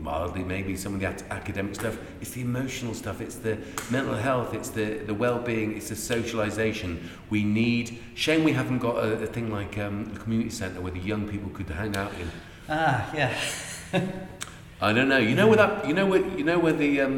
mildly 0.08 0.44
maybe 0.44 0.76
some 0.78 0.94
of 0.96 1.00
the 1.02 1.10
ac- 1.14 1.26
academic 1.30 1.76
stuff. 1.76 1.96
It's 2.22 2.32
the 2.32 2.42
emotional 2.42 2.94
stuff. 2.94 3.20
It's 3.26 3.36
the 3.36 3.58
mental 3.92 4.16
health. 4.28 4.54
It's 4.54 4.70
the 4.70 4.86
the 5.10 5.14
well-being. 5.14 5.70
It's 5.78 5.90
the 5.90 5.96
socialization. 5.96 6.92
We 7.30 7.44
need. 7.44 7.86
Shame 8.16 8.42
we 8.50 8.54
haven't 8.54 8.80
got 8.80 8.96
a, 9.08 9.10
a 9.24 9.28
thing 9.36 9.52
like 9.60 9.78
um, 9.86 9.96
a 10.16 10.20
community 10.24 10.50
centre 10.62 10.80
where 10.82 10.94
the 11.00 11.06
young 11.12 11.28
people 11.28 11.50
could 11.58 11.70
hang 11.70 11.94
out 11.98 12.12
in. 12.22 12.28
Ah, 12.70 13.00
yeah. 13.20 13.34
I 14.88 14.94
don't 14.94 15.10
know. 15.14 15.18
You 15.30 15.36
know 15.40 15.48
where 15.48 15.58
that. 15.64 15.88
You 15.88 15.94
know 15.94 16.06
where. 16.12 16.24
You 16.40 16.44
know 16.50 16.60
where 16.60 16.74
the. 16.84 17.02
Um, 17.02 17.18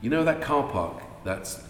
you 0.00 0.10
know 0.10 0.24
that 0.24 0.40
car 0.40 0.62
park 0.70 0.96
that's 1.24 1.60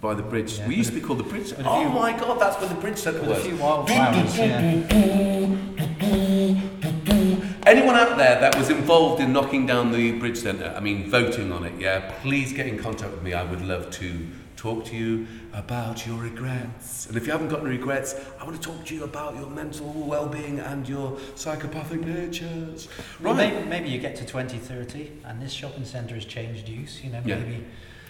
by 0.00 0.12
the 0.14 0.22
bridge. 0.32 0.52
Yeah, 0.58 0.68
we 0.68 0.74
used 0.82 0.90
to 0.92 0.94
be 1.00 1.04
called 1.06 1.20
the 1.24 1.28
bridge. 1.32 1.52
Oh 1.64 1.80
few- 1.80 1.88
my 2.02 2.10
God! 2.12 2.36
That's 2.42 2.56
where 2.60 2.68
the 2.74 2.80
bridge 2.84 2.98
centre 2.98 3.22
was. 3.22 3.38
a 3.38 3.48
few 3.48 3.56
wildflowers. 3.56 4.36
yeah. 4.38 4.66
Anyone 7.66 7.96
out 7.96 8.16
there 8.16 8.38
that 8.38 8.56
was 8.56 8.70
involved 8.70 9.20
in 9.20 9.32
knocking 9.32 9.66
down 9.66 9.90
the 9.90 10.12
bridge 10.12 10.36
centre, 10.38 10.72
I 10.76 10.78
mean, 10.78 11.10
voting 11.10 11.50
on 11.50 11.64
it, 11.64 11.72
yeah, 11.80 12.12
please 12.22 12.52
get 12.52 12.68
in 12.68 12.78
contact 12.78 13.10
with 13.12 13.24
me. 13.24 13.32
I 13.34 13.42
would 13.42 13.60
love 13.60 13.90
to 13.90 14.24
talk 14.54 14.84
to 14.84 14.94
you 14.96 15.26
about 15.52 16.06
your 16.06 16.16
regrets. 16.16 17.06
And 17.06 17.16
if 17.16 17.26
you 17.26 17.32
haven't 17.32 17.48
got 17.48 17.60
any 17.62 17.70
regrets, 17.70 18.14
I 18.40 18.44
want 18.44 18.54
to 18.62 18.62
talk 18.62 18.84
to 18.86 18.94
you 18.94 19.02
about 19.02 19.34
your 19.34 19.50
mental 19.50 19.88
well-being 19.92 20.60
and 20.60 20.88
your 20.88 21.18
psychopathic 21.34 22.02
natures. 22.02 22.86
Well, 23.20 23.34
Right. 23.34 23.52
maybe, 23.52 23.68
maybe 23.68 23.88
you 23.88 23.98
get 23.98 24.14
to 24.16 24.24
2030 24.24 25.10
and 25.24 25.42
this 25.42 25.52
shopping 25.52 25.84
centre 25.84 26.14
has 26.14 26.24
changed 26.24 26.68
use. 26.68 27.00
You 27.02 27.10
know, 27.10 27.20
Yeah. 27.24 27.38
maybe. 27.40 27.64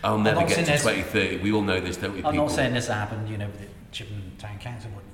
I'll 0.04 0.18
never 0.18 0.40
get 0.40 0.50
to 0.50 0.64
2030. 0.66 1.38
We 1.38 1.50
all 1.52 1.62
know 1.62 1.80
this, 1.80 1.96
don't 1.96 2.12
we, 2.12 2.18
I'm 2.18 2.32
people? 2.32 2.46
not 2.48 2.54
saying 2.54 2.74
this 2.74 2.88
happened, 2.88 3.30
you 3.30 3.38
know, 3.38 3.46
with 3.46 3.61
the 3.61 3.66
Chippenham 3.90 4.32
Town 4.38 4.59
Council 4.59 4.90
would 4.94 5.04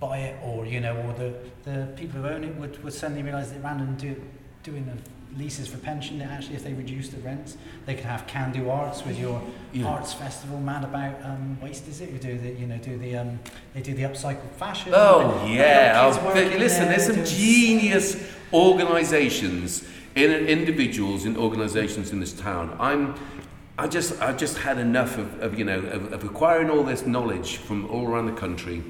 buy 0.00 0.18
it 0.18 0.36
or, 0.42 0.66
you 0.66 0.80
know, 0.80 0.96
or 0.96 1.12
the, 1.14 1.34
the 1.64 1.86
people 1.96 2.20
who 2.20 2.28
own 2.28 2.44
it 2.44 2.54
would, 2.56 2.82
would 2.84 2.92
suddenly 2.92 3.22
realise 3.22 3.50
that 3.50 3.62
rather 3.62 3.84
than 3.84 3.96
do, 3.96 4.22
doing 4.62 4.84
the 4.86 5.38
leases 5.38 5.68
for 5.68 5.78
pension, 5.78 6.18
that 6.18 6.30
actually 6.30 6.56
if 6.56 6.64
they 6.64 6.72
reduce 6.72 7.08
the 7.08 7.18
rents, 7.18 7.56
they 7.84 7.94
could 7.94 8.04
have 8.04 8.26
Can 8.26 8.52
Do 8.52 8.70
Arts 8.70 9.04
with 9.04 9.18
your 9.18 9.42
Yeah. 9.72 9.86
arts 9.86 10.12
festival, 10.12 10.60
mad 10.60 10.84
about 10.84 11.22
um, 11.22 11.58
waste, 11.60 11.88
is 11.88 12.00
it? 12.00 12.10
Who 12.10 12.18
do 12.18 12.38
the, 12.38 12.50
you 12.50 12.66
know, 12.66 12.78
do 12.78 12.96
the, 12.96 13.16
um, 13.16 13.38
they 13.74 13.82
do 13.82 13.94
the 13.94 14.02
upcycled 14.02 14.50
fashion. 14.52 14.92
Oh 14.94 15.46
yeah! 15.46 16.00
Oh, 16.02 16.32
listen, 16.34 16.88
there 16.88 16.96
there's 16.96 17.06
some 17.06 17.24
genius 17.24 18.16
organisations, 18.52 19.84
in 20.14 20.30
individuals 20.46 21.26
in 21.26 21.36
organisations 21.36 22.10
in 22.10 22.20
this 22.20 22.32
town. 22.32 22.74
I'm, 22.80 23.14
I 23.78 23.86
just, 23.86 24.20
I've 24.22 24.38
just 24.38 24.56
had 24.56 24.78
enough 24.78 25.18
of, 25.18 25.40
of 25.42 25.58
you 25.58 25.64
know, 25.66 25.78
of, 25.78 26.12
of 26.12 26.24
acquiring 26.24 26.70
all 26.70 26.82
this 26.82 27.06
knowledge 27.06 27.58
from 27.58 27.86
all 27.90 28.08
around 28.08 28.24
the 28.26 28.32
country, 28.32 28.82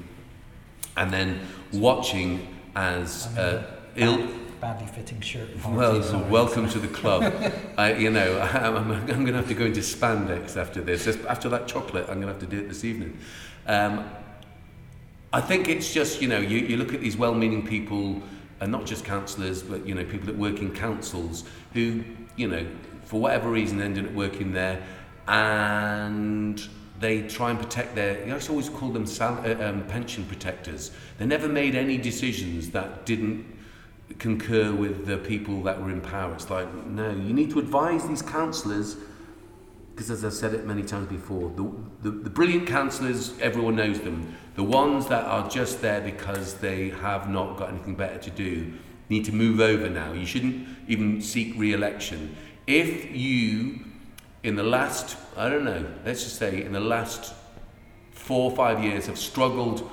and 0.97 1.11
then 1.11 1.39
watching 1.71 2.47
as 2.75 3.27
uh, 3.37 3.63
ill. 3.95 4.27
badly 4.59 4.87
fitting 4.87 5.21
shirt. 5.21 5.49
Well, 5.65 6.01
welcome 6.29 6.67
to 6.69 6.79
the 6.79 6.87
club. 6.87 7.33
I, 7.77 7.93
you 7.93 8.09
know, 8.09 8.39
I'm, 8.53 8.75
I'm, 8.75 8.91
I'm 8.91 9.05
going 9.05 9.27
to 9.27 9.33
have 9.33 9.47
to 9.47 9.53
go 9.53 9.65
into 9.65 9.81
spandex 9.81 10.57
after 10.57 10.81
this. 10.81 11.07
After 11.25 11.49
that 11.49 11.67
chocolate, 11.67 12.05
I'm 12.09 12.21
going 12.21 12.27
to 12.27 12.33
have 12.33 12.39
to 12.39 12.47
do 12.47 12.59
it 12.59 12.67
this 12.67 12.83
evening. 12.83 13.17
Um, 13.65 14.09
I 15.31 15.41
think 15.41 15.67
it's 15.69 15.93
just, 15.93 16.21
you 16.21 16.27
know, 16.27 16.39
you, 16.39 16.59
you 16.59 16.77
look 16.77 16.93
at 16.93 17.01
these 17.01 17.17
well-meaning 17.17 17.65
people, 17.65 18.21
and 18.59 18.71
not 18.71 18.85
just 18.85 19.05
councillors, 19.05 19.61
but, 19.61 19.85
you 19.85 19.93
know, 19.93 20.03
people 20.05 20.25
that 20.27 20.37
work 20.37 20.59
in 20.59 20.73
councils 20.73 21.43
who, 21.73 22.03
you 22.35 22.47
know, 22.47 22.65
for 23.03 23.21
whatever 23.21 23.49
reason 23.49 23.81
ended 23.81 24.05
up 24.05 24.13
working 24.13 24.51
there 24.51 24.81
and 25.27 26.67
they 26.99 27.27
try 27.27 27.51
and 27.51 27.59
protect 27.59 27.95
their, 27.95 28.19
you 28.19 28.27
know, 28.27 28.37
I 28.37 28.47
always 28.49 28.69
call 28.69 28.89
them 28.89 29.05
sal- 29.05 29.43
uh, 29.45 29.63
um, 29.63 29.85
pension 29.87 30.25
protectors. 30.25 30.91
They 31.17 31.25
never 31.25 31.47
made 31.47 31.75
any 31.75 31.97
decisions 31.97 32.71
that 32.71 33.05
didn't 33.05 33.45
concur 34.19 34.73
with 34.73 35.05
the 35.05 35.17
people 35.17 35.61
that 35.63 35.81
were 35.81 35.91
in 35.91 36.01
power. 36.01 36.33
It's 36.33 36.49
like, 36.49 36.73
no, 36.85 37.11
you 37.11 37.33
need 37.33 37.51
to 37.51 37.59
advise 37.59 38.07
these 38.07 38.21
councillors 38.21 38.97
because 39.97 40.11
as 40.11 40.23
I've 40.23 40.33
said 40.33 40.53
it 40.53 40.63
many 40.63 40.83
times 40.83 41.07
before, 41.07 41.49
the, 41.55 41.71
the, 42.03 42.11
the 42.11 42.29
brilliant 42.29 42.67
councillors, 42.67 43.33
everyone 43.39 43.75
knows 43.75 43.99
them. 43.99 44.31
The 44.53 44.61
ones 44.61 45.07
that 45.07 45.25
are 45.25 45.49
just 45.49 45.81
there 45.81 46.01
because 46.01 46.53
they 46.53 46.89
have 46.89 47.27
not 47.31 47.57
got 47.57 47.69
anything 47.69 47.95
better 47.95 48.19
to 48.19 48.29
do, 48.29 48.73
need 49.09 49.25
to 49.25 49.31
move 49.31 49.59
over 49.59 49.89
now. 49.89 50.13
You 50.13 50.27
shouldn't 50.27 50.67
even 50.87 51.19
seek 51.19 51.55
re-election. 51.57 52.37
If 52.67 53.09
you, 53.09 53.79
in 54.43 54.55
the 54.55 54.63
last, 54.63 55.17
I 55.35 55.49
don't 55.49 55.65
know, 55.65 55.85
let's 56.05 56.23
just 56.23 56.37
say 56.37 56.63
in 56.63 56.71
the 56.71 56.79
last 56.79 57.33
four 58.11 58.51
or 58.51 58.55
five 58.55 58.83
years 58.83 59.07
have 59.07 59.17
struggled 59.17 59.89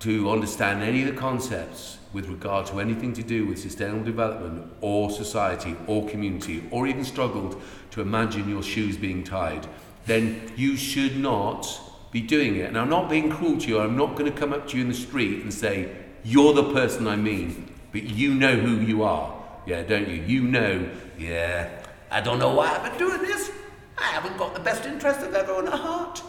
to 0.00 0.30
understand 0.30 0.82
any 0.82 1.02
of 1.02 1.14
the 1.14 1.20
concepts 1.20 1.98
with 2.12 2.26
regard 2.28 2.66
to 2.66 2.80
anything 2.80 3.12
to 3.12 3.22
do 3.22 3.46
with 3.46 3.58
sustainable 3.58 4.04
development 4.04 4.72
or 4.80 5.10
society 5.10 5.76
or 5.86 6.08
community, 6.08 6.64
or 6.70 6.86
even 6.86 7.04
struggled 7.04 7.60
to 7.90 8.00
imagine 8.00 8.48
your 8.48 8.62
shoes 8.62 8.96
being 8.96 9.22
tied, 9.22 9.66
then 10.06 10.52
you 10.56 10.76
should 10.76 11.16
not 11.16 11.80
be 12.10 12.20
doing 12.20 12.56
it. 12.56 12.66
And 12.66 12.78
I'm 12.78 12.88
not 12.88 13.08
being 13.08 13.30
cruel 13.30 13.58
to 13.58 13.68
you, 13.68 13.78
I'm 13.78 13.96
not 13.96 14.16
going 14.16 14.30
to 14.30 14.36
come 14.36 14.52
up 14.52 14.68
to 14.68 14.76
you 14.76 14.82
in 14.82 14.88
the 14.88 14.94
street 14.94 15.42
and 15.42 15.52
say, 15.52 15.94
You're 16.24 16.54
the 16.54 16.72
person 16.72 17.06
I 17.06 17.16
mean, 17.16 17.72
but 17.92 18.02
you 18.02 18.34
know 18.34 18.56
who 18.56 18.80
you 18.80 19.02
are. 19.04 19.36
Yeah, 19.66 19.82
don't 19.82 20.08
you? 20.08 20.22
You 20.22 20.42
know, 20.42 20.88
yeah, 21.18 21.68
I 22.10 22.20
don't 22.20 22.38
know 22.38 22.52
why 22.54 22.74
I've 22.74 22.82
been 22.82 22.98
doing 22.98 23.22
this. 23.22 23.50
I 23.96 24.04
haven't 24.04 24.36
got 24.36 24.54
the 24.54 24.60
best 24.60 24.84
interest 24.86 25.20
of 25.20 25.34
everyone 25.34 25.68
at 25.68 25.74
heart. 25.74 26.22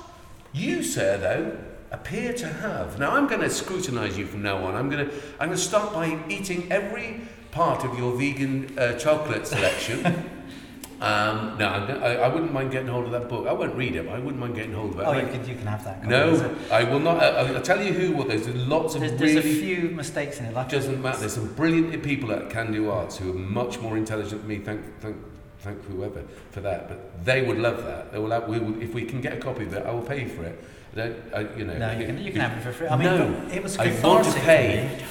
You, 0.54 0.84
sir, 0.84 1.18
though, 1.18 1.58
appear 1.92 2.34
to 2.34 2.48
have. 2.48 3.00
Now, 3.00 3.12
I'm 3.12 3.28
going 3.28 3.42
to 3.42 3.50
scrutinise 3.50 4.18
you 4.18 4.26
from 4.26 4.42
now 4.42 4.64
on. 4.66 4.76
I'm 4.76 4.90
going 4.90 5.10
to, 5.10 5.16
I'm 5.40 5.48
going 5.48 5.52
to 5.52 5.58
start 5.58 5.94
by 5.94 6.20
eating 6.30 6.72
every 6.72 7.22
part 7.52 7.84
of 7.84 7.98
your 7.98 8.16
vegan 8.18 8.78
uh, 8.78 8.98
chocolate 8.98 9.48
selection. 9.48 10.06
um, 11.02 11.58
no, 11.58 11.68
I, 11.68 12.16
I 12.16 12.28
wouldn't 12.28 12.54
mind 12.54 12.72
getting 12.72 12.90
hold 12.90 13.06
of 13.06 13.12
that 13.12 13.28
book. 13.28 13.48
I 13.48 13.54
won't 13.54 13.76
read 13.76 13.96
it, 13.96 14.06
but 14.06 14.16
I 14.16 14.20
wouldn't 14.20 14.40
mind 14.40 14.56
getting 14.56 14.74
hold 14.74 14.94
of 14.94 15.00
it. 15.00 15.04
Oh, 15.04 15.12
I- 15.12 15.22
you 15.22 15.28
can, 15.28 15.48
you 15.48 15.56
can 15.56 15.68
have 15.68 15.84
that. 15.86 16.06
No, 16.06 16.56
I 16.72 16.84
will 16.84 17.00
not. 17.00 17.24
I, 17.24 17.54
I'll 17.54 17.62
tell 17.62 17.82
you 17.82 17.94
who. 17.94 18.12
will. 18.14 18.26
there's 18.26 18.48
lots 18.50 18.96
of 18.96 19.02
There's, 19.02 19.20
there's 19.20 19.38
a 19.38 19.42
few 19.42 19.90
mistakes 19.90 20.40
in 20.40 20.46
it. 20.46 20.54
Like 20.54 20.70
doesn't 20.70 21.02
matter. 21.02 21.20
There's 21.22 21.34
some 21.34 21.54
brilliant 21.54 22.04
people 22.04 22.32
at 22.32 22.50
Can 22.50 22.72
Do 22.72 22.90
Arts 22.90 23.18
who 23.18 23.32
are 23.32 23.40
much 23.40 23.80
more 23.80 23.98
intelligent 23.98 24.42
than 24.42 24.48
me. 24.48 24.60
Thank, 24.60 24.82
thank, 25.00 25.18
thank 25.62 25.84
whoever 25.86 26.24
for 26.52 26.62
that. 26.62 26.90
But 26.90 27.26
they 27.26 27.42
would 27.44 27.58
love 27.58 27.84
that. 27.86 28.12
They 28.12 28.20
will. 28.20 28.32
Have, 28.32 28.48
we 28.48 28.60
will, 28.60 28.82
if 28.82 28.94
we 28.94 29.06
can 29.06 29.22
get 29.22 29.34
a 29.34 29.38
copy 29.38 29.64
of 29.64 29.74
it, 29.74 29.86
I 29.86 29.92
will 29.92 30.02
pay 30.02 30.26
for 30.26 30.44
it. 30.44 30.64
I. 30.98 31.14
I, 31.38 31.56
you 31.56 31.66
know. 31.66 31.78
No, 31.78 31.92
you 31.98 32.06
can, 32.06 32.18
you 32.18 32.32
can 32.32 32.42
have 32.42 32.58
it 32.58 32.62
for 32.62 32.74
free. 32.74 32.88
I 32.88 32.96
mean, 32.98 33.06
No, 33.06 33.48
it 33.52 33.64
was 33.64 33.78
I 33.78 33.86
want 34.04 34.26
to 34.26 34.32
cathartic 34.34 34.34
for 34.34 34.46
pay. 34.46 35.06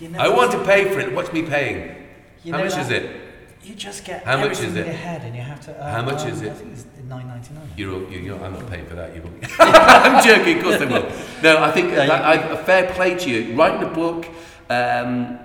You 0.00 0.08
know, 0.08 0.18
I 0.18 0.28
want 0.28 0.50
to 0.52 0.64
pay 0.64 0.92
for 0.92 0.98
it. 1.00 1.12
What's 1.12 1.32
me 1.32 1.42
paying? 1.42 2.08
How 2.50 2.58
much 2.58 2.72
that- 2.74 2.80
is 2.86 2.90
it? 2.90 3.18
You 3.62 3.76
just 3.76 4.04
get 4.04 4.24
How 4.24 4.38
much 4.38 4.58
is 4.58 4.74
it? 4.74 4.86
your 4.86 4.94
head, 4.96 5.22
and 5.22 5.36
you 5.36 5.42
have 5.42 5.60
to. 5.66 5.80
Uh, 5.80 5.92
How 5.92 6.02
much 6.02 6.22
um, 6.22 6.28
is 6.30 6.42
it? 6.42 6.50
I 6.50 6.54
think 6.54 6.72
it's 6.72 6.84
nine 7.08 7.28
ninety 7.28 7.54
nine. 7.54 7.68
You're, 7.76 7.94
all- 7.94 8.10
you're, 8.10 8.20
you're, 8.20 8.44
I'm 8.44 8.54
not 8.54 8.68
paying 8.68 8.86
for 8.86 8.96
that. 8.96 9.14
You 9.14 9.22
will. 9.22 9.30
I'm 9.60 10.24
joking. 10.24 10.58
Of 10.58 10.64
course 10.64 10.78
they 10.80 10.86
will. 10.86 11.08
No, 11.44 11.62
I 11.62 11.70
think 11.70 11.90
Yeah, 11.92 12.06
that, 12.06 12.24
I, 12.24 12.34
a 12.34 12.56
fair 12.64 12.92
play 12.92 13.14
to 13.16 13.30
you. 13.30 13.54
Writing 13.54 13.84
a 13.88 13.92
book. 13.92 14.26
Um, 14.68 15.38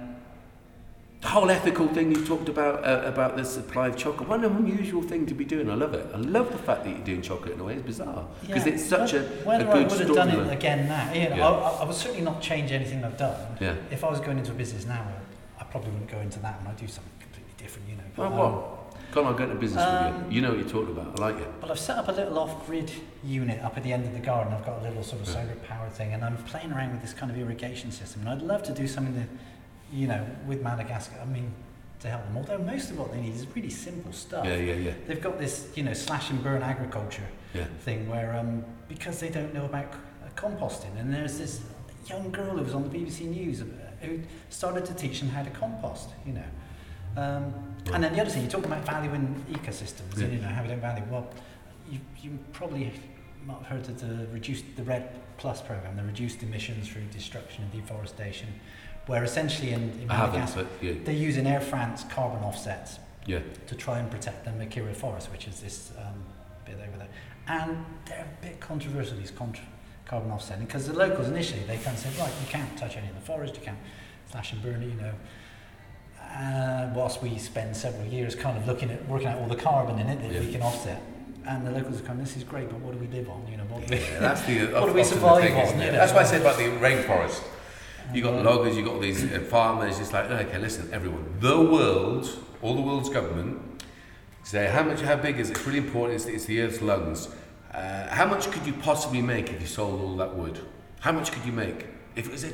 the 1.28 1.34
whole 1.34 1.52
ethical 1.52 1.90
thing 1.90 2.10
you 2.16 2.26
talked 2.26 2.48
about 2.48 2.86
uh, 2.86 3.02
about 3.06 3.36
the 3.36 3.44
supply 3.44 3.88
of 3.90 3.98
chocolate. 3.98 4.30
What 4.30 4.40
an 4.46 4.46
unusual 4.46 5.02
thing 5.02 5.26
to 5.26 5.34
be 5.34 5.44
doing. 5.44 5.70
I 5.70 5.76
love 5.76 5.94
it. 5.94 6.08
I 6.14 6.18
love 6.18 6.54
the 6.54 6.58
fact 6.58 6.86
that 6.86 6.92
you're 6.92 7.04
doing 7.04 7.22
chocolate 7.22 7.56
in 7.56 7.60
a 7.60 7.66
way. 7.66 7.74
It's 7.74 7.86
bizarre 7.86 8.26
because 8.42 8.66
it's 8.66 8.86
such 8.86 9.12
a, 9.12 9.20
a 9.26 9.30
Whether 9.46 9.66
good 9.66 9.76
I 9.76 9.88
would 9.90 10.00
have 10.08 10.16
done 10.16 10.30
it 10.30 10.54
again 10.54 10.88
now, 10.88 11.12
you 11.12 11.30
know, 11.30 11.36
Yeah. 11.36 11.48
I, 11.50 11.82
I 11.82 11.84
would 11.84 11.96
certainly 11.96 12.22
not 12.24 12.42
change 12.42 12.72
anything 12.72 13.04
I've 13.04 13.18
done. 13.18 13.36
Yeah. 13.60 13.76
If 13.92 14.06
I 14.06 14.10
was 14.10 14.22
going 14.22 14.38
into 14.40 14.52
a 14.52 14.56
business 14.56 14.86
now, 14.86 15.06
I 15.60 15.66
probably 15.66 15.92
wouldn't 15.92 16.10
go 16.10 16.20
into 16.20 16.40
that, 16.40 16.60
and 16.60 16.70
I'd 16.70 16.78
do 16.78 16.88
something 16.88 17.12
completely 17.20 17.54
different, 17.58 17.90
you 17.90 17.98
know. 17.98 18.04
Well, 18.16 18.30
But, 18.30 18.38
what? 18.38 18.54
um, 18.54 18.64
Come 19.12 19.26
on, 19.26 19.32
I'll 19.34 19.38
get 19.38 19.50
into 19.50 19.60
business 19.60 19.86
with 19.86 19.96
Um, 19.96 20.26
you. 20.32 20.36
You 20.36 20.42
know 20.44 20.50
what 20.52 20.60
you're 20.60 20.70
talking 20.70 20.92
about. 20.98 21.20
I 21.20 21.22
like 21.28 21.42
it. 21.42 21.48
Well, 21.62 21.72
I've 21.72 21.80
set 21.80 21.98
up 21.98 22.08
a 22.08 22.12
little 22.14 22.40
off-grid 22.40 22.90
unit 23.24 23.62
up 23.64 23.76
at 23.78 23.84
the 23.84 23.92
end 23.92 24.06
of 24.06 24.14
the 24.14 24.20
garden. 24.20 24.54
I've 24.54 24.66
got 24.66 24.80
a 24.80 24.84
little 24.84 25.04
sort 25.04 25.22
of 25.22 25.28
Yeah. 25.28 25.34
solar 25.42 25.56
power 25.68 25.90
thing, 25.90 26.14
and 26.14 26.24
I'm 26.24 26.38
playing 26.54 26.72
around 26.72 26.92
with 26.92 27.02
this 27.02 27.14
kind 27.14 27.30
of 27.32 27.38
irrigation 27.38 27.92
system. 27.92 28.22
And 28.22 28.30
I'd 28.30 28.42
love 28.42 28.64
to 28.64 28.74
do 28.74 28.88
something 28.88 29.16
that, 29.16 29.28
you 29.92 30.08
know, 30.08 30.26
with 30.46 30.62
Madagascar. 30.62 31.20
I 31.22 31.26
mean, 31.26 31.52
to 32.00 32.10
help 32.10 32.24
them. 32.26 32.38
Although 32.38 32.60
most 32.60 32.92
of 32.92 33.00
what 33.00 33.12
they 33.12 33.22
need 33.22 33.36
is 33.36 33.48
really 33.56 33.70
simple 33.70 34.14
stuff. 34.14 34.46
Yeah, 34.46 34.56
yeah, 34.56 34.76
yeah, 34.76 34.94
They've 35.08 35.22
got 35.22 35.40
this, 35.40 35.70
you 35.76 35.84
know, 35.84 35.94
slash 35.94 36.30
and 36.30 36.44
burn 36.44 36.62
agriculture 36.62 37.28
yeah. 37.54 37.66
thing 37.82 38.10
where, 38.10 38.36
um, 38.36 38.64
because 38.88 39.20
they 39.20 39.30
don't 39.30 39.54
know 39.54 39.66
about 39.66 39.94
uh, 39.94 40.30
composting, 40.36 41.00
and 41.00 41.14
there's 41.14 41.38
this 41.38 41.62
young 42.08 42.32
girl 42.32 42.56
who 42.58 42.64
was 42.64 42.74
on 42.74 42.90
the 42.90 42.98
BBC 42.98 43.22
News 43.22 43.62
uh, 43.62 43.66
who 44.02 44.20
started 44.50 44.86
to 44.86 44.94
teach 44.94 45.20
them 45.20 45.30
how 45.30 45.44
to 45.44 45.50
compost. 45.50 46.10
You 46.26 46.34
know. 46.34 46.44
Um, 47.18 47.52
and 47.94 48.04
then 48.04 48.14
the 48.14 48.22
other 48.22 48.30
thing, 48.30 48.44
you're 48.44 48.52
talking 48.52 48.72
about 48.72 48.86
valuing 48.86 49.44
ecosystems, 49.52 50.18
and 50.18 50.34
you 50.34 50.40
know 50.40 50.50
how 50.50 50.62
we 50.62 50.68
don't 50.68 50.80
value. 50.80 51.04
Well, 51.10 51.28
you, 51.90 52.00
you 52.22 52.38
probably 52.54 52.92
might 53.46 53.58
have 53.58 53.66
heard 53.66 53.90
of 53.90 54.00
the 54.00 54.28
reduced 54.32 54.66
the 54.76 54.84
Red 54.84 55.10
Plus 55.38 55.62
program, 55.62 55.96
the 55.96 56.04
reduced 56.04 56.44
emissions 56.44 56.88
through 56.88 57.04
destruction 57.12 57.64
and 57.64 57.72
deforestation, 57.72 58.50
where 59.08 59.24
essentially 59.24 59.72
in, 59.72 59.90
in 60.02 60.12
I 60.12 60.28
Madagascar 60.28 60.64
but 60.64 60.84
yeah, 60.84 60.94
they 61.04 61.16
use 61.16 61.38
in 61.38 61.48
Air 61.48 61.62
France 61.62 62.06
carbon 62.10 62.44
offsets 62.44 63.00
yeah. 63.26 63.40
to 63.68 63.76
try 63.76 64.00
and 64.00 64.10
protect 64.10 64.46
the 64.46 64.52
Makira 64.52 64.96
forest, 64.96 65.32
which 65.32 65.48
is 65.48 65.60
this 65.60 65.92
um, 65.98 66.24
bit 66.66 66.76
over 66.76 66.98
there. 66.98 67.10
And 67.48 67.86
they're 68.06 68.26
a 68.26 68.46
bit 68.46 68.60
controversial, 68.60 69.18
these 69.18 69.32
contra- 69.32 69.66
carbon 70.06 70.32
offsetting, 70.32 70.66
because 70.66 70.88
the 70.88 70.94
locals 70.94 71.28
initially, 71.28 71.62
they 71.62 71.78
kind 71.78 71.96
of 71.96 72.00
said, 72.00 72.18
right, 72.18 72.32
you 72.42 72.48
can't 72.50 72.78
touch 72.78 72.98
any 72.98 73.08
of 73.08 73.16
the 73.16 73.22
forest, 73.22 73.56
you 73.56 73.62
can't 73.62 73.78
slash 74.32 74.54
and 74.54 74.62
burn 74.62 74.82
it, 74.82 74.90
you 74.90 74.96
know. 74.96 75.14
Uh, 76.22 76.92
whilst 76.94 77.22
we 77.22 77.38
spend 77.38 77.76
several 77.76 78.06
years 78.06 78.36
kind 78.36 78.58
of 78.58 78.68
looking 78.68 78.92
at, 78.92 79.08
working 79.08 79.28
out 79.28 79.40
all 79.40 79.48
the 79.48 79.56
carbon 79.56 79.98
in 79.98 80.08
it 80.08 80.22
that 80.22 80.44
we 80.44 80.52
can 80.52 80.62
offset. 80.62 81.02
And 81.46 81.66
the 81.66 81.72
locals 81.72 82.02
are 82.02 82.12
of, 82.12 82.18
this 82.18 82.36
is 82.36 82.44
great, 82.44 82.70
but 82.70 82.80
what 82.82 82.92
do 82.92 83.00
we 83.00 83.08
live 83.08 83.30
on? 83.30 83.48
You 83.50 83.56
know, 83.58 83.64
what 83.64 83.88
do 83.88 83.96
we, 83.96 84.02
Yeah, 84.02 84.20
that's 84.20 84.42
the 84.42 84.66
What 84.74 84.88
do 84.88 84.94
we 84.94 85.04
survive 85.06 85.44
thing, 85.44 85.56
on, 85.56 85.80
you 85.80 85.86
know? 85.86 85.92
That's 85.94 86.12
why 86.12 86.20
I 86.20 86.24
said 86.24 86.42
about 86.42 86.58
the 86.58 86.66
rainforest. 86.66 87.42
You 88.14 88.24
got 88.24 88.42
loggers, 88.44 88.78
you 88.78 88.86
got 88.86 89.02
these 89.02 89.24
uh, 89.24 89.40
farmers. 89.50 90.00
It's 90.00 90.14
like, 90.14 90.32
okay, 90.32 90.58
listen, 90.60 90.90
everyone. 90.94 91.26
The 91.42 91.60
world, 91.60 92.30
all 92.62 92.74
the 92.74 92.82
world's 92.82 93.10
government, 93.10 93.84
say 94.44 94.68
how 94.68 94.84
much, 94.84 95.02
how 95.02 95.18
big 95.18 95.40
is 95.40 95.50
it? 95.50 95.58
It's 95.58 95.68
really 95.68 95.80
important. 95.80 96.16
It's, 96.16 96.26
it's 96.26 96.46
the 96.46 96.62
Earth's 96.62 96.82
lungs. 96.82 97.28
Uh, 97.74 98.08
how 98.08 98.26
much 98.26 98.50
could 98.50 98.66
you 98.66 98.74
possibly 98.74 99.22
make 99.22 99.52
if 99.52 99.60
you 99.60 99.68
sold 99.68 100.02
all 100.02 100.16
that 100.18 100.36
wood? 100.36 100.60
How 101.02 101.12
much 101.12 101.32
could 101.34 101.44
you 101.46 101.52
make 101.52 101.88
if 102.16 102.28
it 102.28 102.32
was 102.32 102.46
a, 102.46 102.52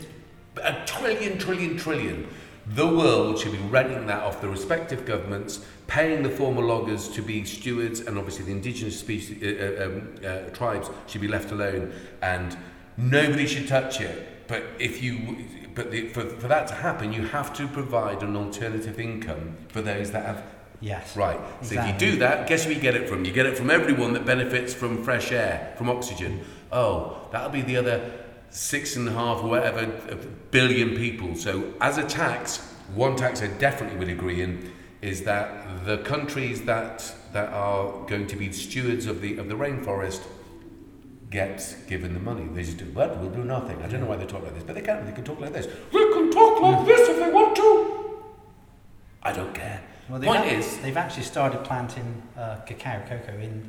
a 0.64 0.84
trillion, 0.86 1.38
trillion, 1.38 1.78
trillion? 1.78 2.28
The 2.66 2.88
world 2.88 3.38
should 3.38 3.52
be 3.52 3.58
renting 3.60 4.08
that 4.08 4.24
off 4.24 4.42
the 4.42 4.48
respective 4.48 5.06
governments, 5.06 5.64
paying 5.86 6.24
the 6.24 6.30
former 6.30 6.64
loggers 6.64 7.10
to 7.10 7.22
be 7.22 7.46
stewards, 7.46 8.00
and 8.00 8.18
obviously 8.18 8.46
the 8.46 8.52
indigenous 8.54 9.00
species, 9.00 9.44
uh, 9.44 9.84
uh, 9.84 9.86
um, 9.86 10.16
uh, 10.26 10.50
tribes 10.50 10.90
should 11.06 11.22
be 11.22 11.28
left 11.28 11.52
alone, 11.52 11.94
and 12.22 12.58
nobody 12.98 13.46
should 13.46 13.68
touch 13.68 14.02
it. 14.02 14.33
But 14.48 14.64
if 14.80 15.02
you, 15.02 15.46
but 15.74 15.92
the, 15.92 16.10
for, 16.10 16.26
for 16.26 16.48
that 16.48 16.68
to 16.68 16.76
happen, 16.76 17.14
you 17.14 17.26
have 17.28 17.54
to 17.54 17.68
provide 17.68 18.24
an 18.24 18.36
alternative 18.36 19.00
income 19.00 19.58
for 19.70 19.82
those 19.82 20.12
that 20.12 20.26
have 20.26 20.44
yes. 20.82 21.16
right. 21.16 21.40
So 21.62 21.80
if 21.80 21.88
you 21.88 22.12
do 22.12 22.18
that, 22.20 22.48
guess 22.48 22.66
where 22.66 22.76
you 22.76 22.82
get 22.82 22.96
it 22.96 23.08
from? 23.08 23.26
You 23.26 23.32
get 23.32 23.46
it 23.46 23.58
from 23.58 23.70
everyone 23.70 24.14
that 24.14 24.26
benefits 24.26 24.74
from 24.74 25.04
fresh 25.04 25.32
air, 25.32 25.74
from 25.78 25.90
oxygen. 25.90 26.44
Oh, 26.72 27.28
that'll 27.32 27.50
be 27.50 27.62
the 27.62 27.78
other 27.78 28.12
six 28.50 28.96
and 28.96 29.08
a 29.08 29.12
half, 29.12 29.44
or 29.44 29.50
whatever, 29.50 29.80
uh, 29.80 30.16
billion 30.52 30.96
people. 30.96 31.36
So 31.36 31.74
as 31.82 31.98
a 31.98 32.04
tax, 32.04 32.58
one 32.94 33.16
tax 33.16 33.42
I 33.42 33.48
definitely 33.48 33.98
would 33.98 34.10
agree 34.10 34.42
in 34.42 34.72
is 35.02 35.24
that 35.24 35.86
the 35.86 35.98
countries 36.00 36.64
that 36.64 37.14
that 37.34 37.50
are 37.50 37.92
going 38.08 38.28
to 38.28 38.36
be 38.36 38.52
stewards 38.52 39.06
of 39.06 39.22
the 39.22 39.38
of 39.38 39.50
the 39.50 39.56
rainforest 39.56 40.22
get 41.34 41.76
given 41.88 42.14
the 42.14 42.20
money. 42.20 42.46
They 42.54 42.64
just 42.64 42.78
do, 42.78 42.90
well, 42.94 43.10
we'll 43.20 43.32
do 43.32 43.44
nothing. 43.44 43.82
I 43.82 43.88
don't 43.88 44.02
know 44.02 44.06
why 44.08 44.18
they 44.18 44.26
talk 44.28 44.44
like 44.44 44.54
this, 44.54 44.64
but 44.64 44.76
they 44.76 44.82
can. 44.82 45.04
They 45.06 45.12
can 45.12 45.24
talk 45.24 45.40
like 45.42 45.52
this. 45.52 45.66
They 45.92 46.06
can 46.14 46.32
talk 46.32 46.62
like 46.62 46.86
this 46.86 47.10
if 47.10 47.18
they 47.18 47.32
want 47.32 47.56
to. 47.56 48.24
I 49.24 49.34
don't 49.34 49.54
care. 49.54 49.82
Well, 50.10 50.22
Point 50.22 50.46
is, 50.46 50.78
they've 50.80 50.96
actually 51.06 51.24
started 51.24 51.64
planting 51.64 52.22
uh, 52.38 52.58
cacao, 52.68 53.02
cocoa 53.08 53.38
in 53.40 53.68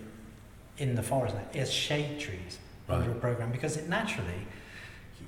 in 0.76 0.96
the 0.96 1.02
forest 1.02 1.34
now 1.36 1.60
as 1.60 1.72
shade 1.72 2.18
trees 2.18 2.58
under 2.88 3.12
a 3.12 3.14
program 3.14 3.52
because 3.52 3.76
it 3.76 3.88
naturally, 3.88 4.40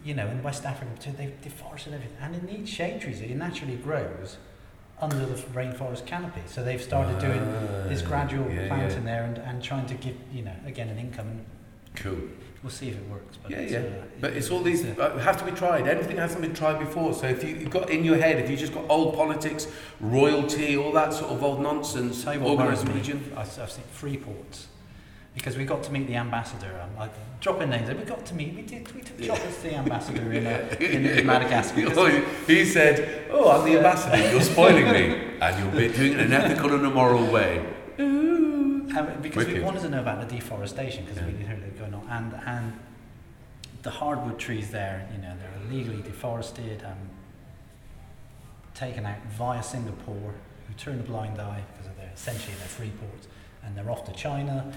you 0.05 0.13
know, 0.13 0.27
in 0.27 0.43
West 0.43 0.65
Africa 0.65 0.91
too, 1.01 1.13
they've 1.17 1.41
deforested 1.41 1.95
everything, 1.95 2.17
and 2.21 2.35
it 2.35 2.43
needs 2.43 2.69
shade 2.69 3.01
trees. 3.01 3.21
It 3.21 3.31
naturally 3.37 3.77
grows 3.77 4.37
under 5.01 5.25
the 5.25 5.37
rainforest 5.61 6.05
canopy. 6.07 6.43
So 6.47 6.65
they've 6.65 6.83
started 6.83 7.19
doing 7.21 7.41
this 7.89 8.03
Ah, 8.03 8.09
gradual 8.09 8.51
yeah, 8.51 8.67
planting 8.69 9.05
yeah. 9.07 9.11
there 9.13 9.25
and, 9.25 9.39
and 9.39 9.63
trying 9.63 9.87
to 9.87 9.95
give, 9.95 10.17
you 10.33 10.43
know, 10.43 10.57
again 10.67 10.89
an 10.89 10.99
income. 10.99 11.41
Cool. 11.97 12.19
we'll 12.63 12.71
see 12.71 12.89
if 12.91 12.97
it 12.97 13.09
works. 13.09 13.37
But 13.43 13.51
Yeah, 13.51 13.59
it's, 13.59 13.73
yeah. 13.73 13.79
Uh, 13.79 14.05
But 14.21 14.33
it's 14.35 14.51
all 14.51 14.63
these 14.63 14.85
uh, 14.85 15.19
have 15.19 15.39
to 15.39 15.45
be 15.45 15.53
tried. 15.53 15.87
Everything 15.87 16.17
hasn't 16.17 16.43
been 16.43 16.55
tried 16.55 16.79
before. 16.79 17.15
So 17.15 17.27
if 17.27 17.43
you, 17.45 17.55
you've 17.57 17.71
got 17.71 17.91
in 17.91 18.05
your 18.05 18.17
head, 18.17 18.39
if 18.39 18.51
you 18.51 18.57
just 18.57 18.75
got 18.75 18.85
old 18.89 19.15
politics, 19.15 19.67
royalty, 20.01 20.77
all 20.77 20.93
that 20.93 21.13
sort 21.13 21.31
of 21.33 21.43
old 21.43 21.61
nonsense, 21.61 22.25
Tell 22.25 22.35
you 22.35 22.41
what 22.41 22.51
organised 22.51 22.87
religion. 22.87 23.33
I, 23.37 23.41
I've 23.41 23.71
seen 23.71 23.85
Freeport 23.93 24.67
because 25.35 25.57
we 25.59 25.65
got 25.67 25.83
to 25.83 25.93
meet 25.93 26.07
the 26.07 26.17
ambassador. 26.17 26.81
Um, 26.83 26.91
I 26.99 27.11
drop 27.41 27.61
in 27.61 27.69
names. 27.71 27.89
We 27.89 28.05
got 28.05 28.25
to 28.27 28.35
meet. 28.35 28.55
We 28.55 28.63
did. 28.63 28.91
We 28.95 29.03
took 29.03 29.21
chocolates 29.21 29.57
to 29.59 29.63
the 29.69 29.75
ambassador 29.85 30.33
in, 30.33 30.47
uh, 30.47 30.77
in, 30.81 31.05
in 31.07 31.27
Madagascar. 31.27 31.83
Oh, 31.97 32.09
he 32.47 32.65
said, 32.65 33.27
"Oh, 33.31 33.51
I'm 33.51 33.65
the 33.71 33.77
ambassador. 33.77 34.31
You're 34.31 34.41
spoiling 34.41 34.87
me, 34.87 35.37
and 35.41 35.53
you'll 35.63 35.73
be 35.79 35.95
doing 35.95 36.13
it 36.13 36.21
in 36.21 36.33
an 36.33 36.33
ethical 36.33 36.75
and 36.75 36.85
a 36.87 36.91
moral 36.91 37.27
way." 37.31 37.65
Um, 38.95 39.09
because 39.23 39.47
we 39.47 39.61
wanted 39.61 39.83
to 39.83 39.89
know 39.89 40.01
about 40.01 40.29
the 40.29 40.37
deforestation 40.37 41.05
because 41.05 41.23
we 41.25 41.33
heard 41.45 41.59
it 41.63 41.79
going 41.79 41.95
on, 41.95 42.07
and 42.11 42.35
and 42.47 42.73
the 43.83 43.91
hardwood 43.91 44.39
trees 44.39 44.71
there, 44.71 45.09
you 45.15 45.23
know, 45.23 45.35
they're 45.39 45.63
illegally 45.71 46.03
deforested. 46.03 46.83
Um, 46.85 46.97
taken 48.75 49.07
out 49.07 49.17
via 49.31 49.63
Singapore, 49.63 50.35
who 50.69 50.75
turn 50.77 51.01
a 51.01 51.03
blind 51.03 51.41
eye 51.41 51.63
because 51.73 51.87
of 51.91 51.97
their 51.97 52.11
essentially 52.15 52.55
their 52.57 52.69
free 52.69 52.91
ports, 53.01 53.27
and 53.65 53.77
they're 53.77 53.91
off 53.91 54.05
to 54.05 54.13
China, 54.13 54.71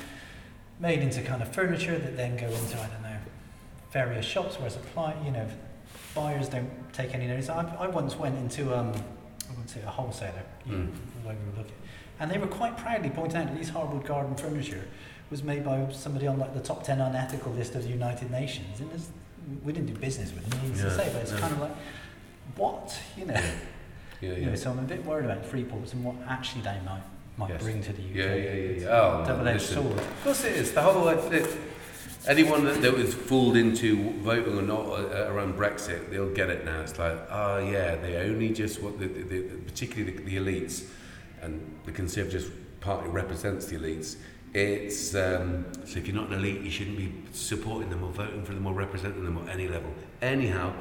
made 0.80 1.00
into 1.00 1.22
kind 1.22 1.42
of 1.42 1.54
furniture 1.54 1.98
that 2.00 2.16
then 2.16 2.38
go 2.38 2.48
into 2.48 2.78
I 2.80 2.88
don't 2.88 3.02
know 3.04 3.18
various 3.92 4.26
shops 4.26 4.60
where 4.60 4.70
supply 4.70 5.16
you 5.26 5.32
know 5.32 5.48
buyers 6.16 6.48
don't 6.48 6.70
take 6.94 7.14
any 7.14 7.28
notice. 7.28 7.50
I, 7.50 7.62
I 7.80 7.88
once 7.88 8.16
went 8.16 8.38
into 8.38 8.74
um, 8.78 8.94
I 8.94 9.50
wouldn't 9.52 9.70
say 9.70 9.82
a 9.82 9.90
wholesaler, 9.90 10.44
you 10.66 10.72
know, 10.74 10.78
Mm. 10.86 10.92
the 11.24 11.30
way 11.30 11.36
we 11.44 11.52
were 11.52 11.58
looking, 11.58 11.76
and 12.20 12.30
they 12.30 12.38
were 12.38 12.48
quite 12.48 12.78
proudly 12.78 13.10
pointing 13.10 13.38
out 13.42 13.48
that 13.48 13.58
these 13.58 13.70
hardwood 13.70 14.06
garden 14.06 14.36
furniture 14.36 14.86
was 15.30 15.44
made 15.44 15.64
by 15.64 15.88
somebody 15.92 16.28
on 16.28 16.40
like 16.40 16.54
the 16.54 16.60
top 16.60 16.84
10 16.84 17.00
unethical 17.00 17.52
list 17.54 17.76
of 17.76 17.84
the 17.84 17.90
United 17.90 18.32
Nations. 18.32 18.80
And 18.80 18.90
we 19.64 19.72
didn't 19.74 19.94
do 19.94 20.00
business 20.00 20.34
with 20.34 20.50
them, 20.50 20.60
needless 20.64 20.82
to 20.82 20.92
say, 20.92 21.10
but 21.14 21.22
it's 21.22 21.32
no. 21.32 21.38
kind 21.40 21.54
of 21.54 21.62
like, 21.62 21.76
what? 22.56 23.00
You 23.18 23.26
know, 23.26 23.34
Yeah, 24.22 24.34
you 24.34 24.46
know, 24.46 24.50
yeah. 24.50 24.56
so 24.56 24.72
I'm 24.72 24.80
a 24.80 24.84
bit 24.84 25.06
worried 25.06 25.26
about 25.26 25.44
Freeports 25.46 25.94
and 25.94 26.04
what 26.04 26.16
actually 26.28 26.64
they 26.64 26.78
might, 26.86 27.02
might 27.38 27.52
Yes. 27.52 27.62
bring 27.64 27.82
to 27.84 27.94
the 27.94 28.02
UK. 28.02 28.16
Yeah, 28.16 28.36
yeah, 28.36 28.54
yeah, 28.54 28.80
yeah. 28.82 28.88
Oh, 28.90 29.24
double-edged 29.26 29.62
sword. 29.62 29.98
Of 29.98 30.24
course 30.24 30.44
it 30.44 30.54
is. 30.58 30.74
The 30.74 30.82
whole 30.82 31.06
like, 31.06 31.20
it, 31.32 31.48
anyone 32.28 32.66
that, 32.66 32.82
that 32.82 32.94
was 32.94 33.14
fooled 33.14 33.56
into 33.56 34.12
voting 34.20 34.58
or 34.58 34.62
not 34.62 34.86
uh, 34.88 35.28
around 35.32 35.56
Brexit, 35.58 36.10
they'll 36.10 36.34
get 36.34 36.50
it 36.50 36.66
now. 36.66 36.82
It's 36.82 37.00
like, 37.00 37.18
oh 37.32 37.60
yeah, 37.60 37.96
they 37.96 38.18
only 38.18 38.50
just 38.50 38.82
what 38.82 39.00
the, 39.00 39.08
the, 39.08 39.22
the 39.24 39.42
particularly 39.66 40.12
the, 40.18 40.24
the 40.24 40.38
elites, 40.38 40.86
and 41.42 41.80
the 41.86 41.92
Conservative 41.92 42.52
Party 42.82 43.10
represents 43.10 43.66
the 43.66 43.78
elites. 43.78 44.16
It's 44.54 45.14
um, 45.16 45.66
so 45.86 46.00
if 46.00 46.08
you're 46.08 46.16
not 46.16 46.30
an 46.30 46.40
elite, 46.40 46.62
you 46.62 46.72
shouldn't 46.72 46.98
be 46.98 47.14
supporting 47.32 47.90
them 47.90 48.04
or 48.04 48.12
voting 48.12 48.44
for 48.44 48.54
them 48.54 48.66
or 48.66 48.74
representing 48.74 49.24
them 49.24 49.38
at 49.38 49.50
any 49.54 49.68
level. 49.68 49.94
Anyhow, 50.22 50.74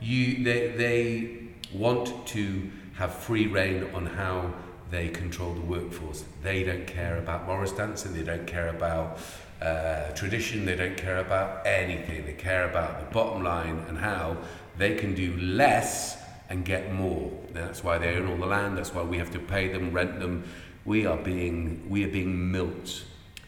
you 0.00 0.42
they 0.42 0.68
they 0.68 1.38
want 1.72 2.26
to 2.28 2.70
have 2.94 3.14
free 3.14 3.46
rein 3.46 3.88
on 3.94 4.06
how 4.06 4.52
they 4.90 5.08
control 5.08 5.54
the 5.54 5.60
workforce. 5.60 6.24
They 6.42 6.64
don't 6.64 6.86
care 6.86 7.18
about 7.18 7.46
Morris 7.46 7.72
dancing. 7.72 8.12
They 8.12 8.22
don't 8.22 8.46
care 8.46 8.68
about 8.68 9.18
uh, 9.62 10.10
tradition. 10.10 10.66
They 10.66 10.76
don't 10.76 10.96
care 10.96 11.18
about 11.18 11.66
anything. 11.66 12.26
They 12.26 12.34
care 12.34 12.68
about 12.68 13.00
the 13.00 13.06
bottom 13.14 13.42
line 13.42 13.84
and 13.88 13.96
how 13.96 14.36
they 14.76 14.94
can 14.96 15.14
do 15.14 15.36
less 15.38 16.21
and 16.52 16.64
get 16.66 16.92
more. 16.92 17.30
That's 17.54 17.82
why 17.82 17.96
they 17.96 18.14
own 18.14 18.28
all 18.28 18.36
the 18.36 18.44
land. 18.46 18.76
That's 18.76 18.92
why 18.94 19.02
we 19.02 19.16
have 19.16 19.30
to 19.32 19.38
pay 19.38 19.68
them, 19.68 19.90
rent 19.90 20.20
them. 20.20 20.44
We 20.84 21.06
are 21.06 21.16
being 21.16 21.86
we 21.88 22.04
are 22.04 22.08
being 22.08 22.52
milked, 22.52 23.04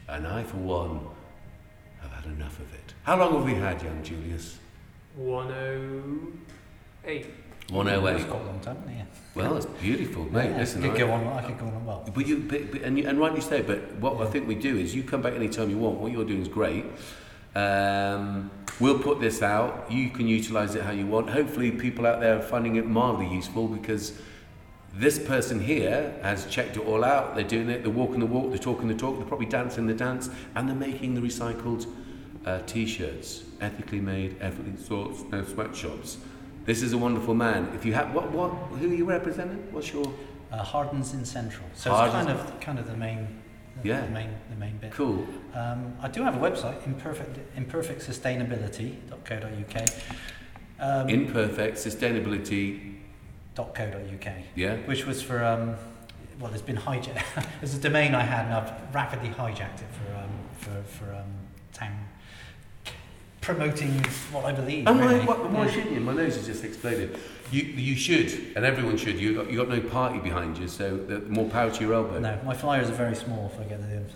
and 0.09 0.27
I, 0.27 0.43
for 0.43 0.57
one, 0.57 1.01
have 2.01 2.13
had 2.13 2.25
enough 2.25 2.59
of 2.59 2.73
it. 2.73 2.95
How 3.03 3.19
long 3.19 3.35
have 3.35 3.45
we 3.45 3.55
had, 3.55 3.83
young 3.83 4.03
Julius? 4.03 4.59
108. 5.17 7.27
It's 7.67 7.71
108. 7.71 8.29
got 8.29 8.41
a 8.41 8.45
long 8.45 8.61
time, 8.61 8.83
yeah. 8.89 9.05
Well, 9.35 9.57
it's 9.57 9.67
beautiful, 9.67 10.25
mate. 10.25 10.51
yeah, 10.51 10.59
Listen, 10.59 10.83
could 10.83 10.93
I- 10.93 10.99
go 10.99 11.11
on, 11.13 11.27
I 11.27 11.43
could 11.43 11.59
go 11.59 11.67
on 11.67 11.85
well. 11.85 12.09
But 12.15 12.27
you, 12.27 12.39
but, 12.39 12.73
but, 12.73 12.81
and, 12.83 12.99
you, 12.99 13.07
and 13.07 13.19
rightly 13.19 13.43
so. 13.43 13.63
But 13.63 13.93
what 13.97 14.27
I 14.27 14.31
think 14.31 14.49
we 14.49 14.55
do 14.55 14.79
is 14.79 14.95
you 14.95 15.03
come 15.03 15.21
back 15.21 15.35
anytime 15.35 15.69
you 15.69 15.77
want. 15.79 15.99
What 15.99 16.11
you're 16.11 16.25
doing 16.25 16.41
is 16.41 16.49
great. 16.49 16.87
Um, 17.55 18.51
we'll 18.81 18.99
put 18.99 19.21
this 19.21 19.43
out. 19.43 19.91
You 19.91 20.11
can 20.11 20.27
utilise 20.27 20.75
it 20.75 20.83
how 20.83 20.91
you 20.93 21.07
want. 21.07 21.31
Hopefully, 21.31 21.71
people 21.71 22.07
out 22.07 22.21
there 22.21 22.37
are 22.39 22.43
finding 22.43 22.77
it 22.77 22.87
mildly 22.87 23.29
useful 23.29 23.69
because 23.69 24.19
this 24.95 25.19
person 25.19 25.61
here 25.61 26.15
has 26.23 26.47
checked 26.47 26.77
it 26.77 26.87
all 26.87 27.05
out. 27.05 27.35
They're 27.35 27.45
doing 27.45 27.69
it. 27.69 27.83
They're 27.83 27.93
walking 27.93 28.21
the 28.21 28.27
walk. 28.27 28.51
They're 28.51 28.59
talking 28.59 28.89
the 28.89 28.95
talk. 28.95 29.17
They're 29.19 29.27
probably 29.27 29.47
dancing 29.47 29.87
the 29.87 29.95
dance, 29.95 30.31
and 30.55 30.69
they're 30.69 30.77
making 30.77 31.15
the 31.15 31.21
recycled 31.21 31.87
uh, 32.47 32.61
t-shirts, 32.67 33.45
ethically 33.61 34.01
made, 34.01 34.37
ethically 34.41 34.73
sourced, 34.73 35.31
no 35.31 35.43
sweatshops. 35.45 36.19
This 36.65 36.83
is 36.83 36.93
a 36.93 36.99
wonderful 36.99 37.35
man. 37.35 37.71
If 37.75 37.85
you 37.85 37.93
have 37.95 38.15
what, 38.15 38.31
what, 38.33 38.51
who 38.51 38.91
are 38.91 38.95
you 38.95 39.05
representing? 39.05 39.67
What's 39.73 39.93
your 39.93 40.07
Uh, 40.53 40.63
Hardens 40.63 41.15
in 41.15 41.25
Central. 41.25 41.67
So 41.75 41.91
Hardens- 41.91 42.15
it's 42.31 42.41
kind 42.43 42.53
of 42.55 42.61
kind 42.61 42.79
of 42.79 42.87
the 42.87 42.97
main, 42.97 43.27
Yeah. 43.85 44.01
the 44.01 44.09
main, 44.11 44.31
the 44.51 44.57
main 44.57 44.77
bit. 44.79 44.91
cool? 44.93 45.27
Um, 45.55 45.95
I 46.01 46.09
do 46.09 46.23
have 46.23 46.37
a 46.37 46.41
website, 46.41 46.85
imperfect, 46.87 47.39
imperfectsustainability.co.uk. 47.57 49.89
Um, 50.81 51.09
Imperfect 51.09 51.77
sustainability. 51.77 52.91
.co.uk, 53.55 54.27
Yeah. 54.57 54.77
which 54.87 55.07
was 55.07 55.23
for 55.23 55.45
um, 55.45 55.77
well, 56.41 56.53
it's 56.53 56.63
been 56.63 56.77
hijacked. 56.77 57.47
it's 57.63 57.75
a 57.77 57.79
domain 57.79 58.13
I 58.15 58.23
had, 58.23 58.47
and 58.47 58.55
I've 58.55 58.73
rapidly 58.95 59.29
hijacked 59.29 59.81
it 59.83 59.89
for 59.93 60.13
um, 60.17 60.31
for 60.59 60.83
for 60.83 61.15
um, 61.15 61.31
town 61.73 61.97
promoting 63.45 64.03
what 64.33 64.45
I 64.47 64.53
believe. 64.53 64.87
And 64.87 64.99
really. 64.99 65.21
why, 65.21 65.35
why 65.35 65.67
yeah. 65.67 65.71
shouldn't 65.71 65.93
you? 65.93 66.01
My 66.01 66.15
nose 66.15 66.37
has 66.37 66.47
just 66.47 66.65
exploded. 66.65 67.19
You, 67.51 67.63
you 67.63 67.95
should, 67.95 68.57
and 68.57 68.65
everyone 68.65 68.97
should. 68.97 69.21
You 69.21 69.35
got, 69.35 69.51
you 69.51 69.59
got 69.59 69.69
no 69.69 69.81
party 69.81 70.19
behind 70.19 70.57
you, 70.59 70.67
so 70.67 70.97
the 70.97 71.21
more 71.21 71.49
power 71.51 71.71
to 71.71 71.81
your 71.85 71.95
elbow. 71.95 72.19
No, 72.19 72.41
my 72.45 72.55
flyers 72.55 72.89
are 72.89 72.95
very 72.95 73.15
small. 73.15 73.51
If 73.53 73.61
I 73.61 73.65
get 73.65 73.81
them, 73.83 74.07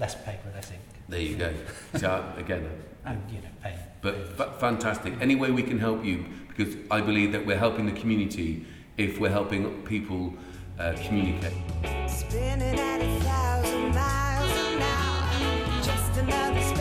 less 0.00 0.16
paper, 0.16 0.50
less 0.54 0.70
ink. 0.70 0.80
There 1.08 1.20
you 1.20 1.36
go. 1.36 1.54
so 1.94 2.24
again, 2.36 2.66
uh, 3.06 3.10
and 3.10 3.22
you 3.30 3.38
know, 3.38 3.48
pain. 3.62 3.78
But, 4.02 4.58
fantastic. 4.58 5.14
Any 5.20 5.36
way 5.36 5.52
we 5.52 5.62
can 5.62 5.78
help 5.78 6.04
you, 6.04 6.24
because 6.48 6.74
I 6.90 7.00
believe 7.00 7.30
that 7.32 7.46
we're 7.46 7.58
helping 7.58 7.86
the 7.86 7.98
community 7.98 8.66
if 8.96 9.20
we're 9.20 9.30
helping 9.30 9.82
people 9.82 10.34
uh, 10.78 10.94
communicate. 11.06 11.52
Spinning 12.08 12.78
at 12.80 13.00
a 13.00 13.20
thousand 13.20 13.94
miles 13.94 14.50
an 14.50 14.82
hour, 14.82 15.82
just 15.82 16.18
another. 16.18 16.71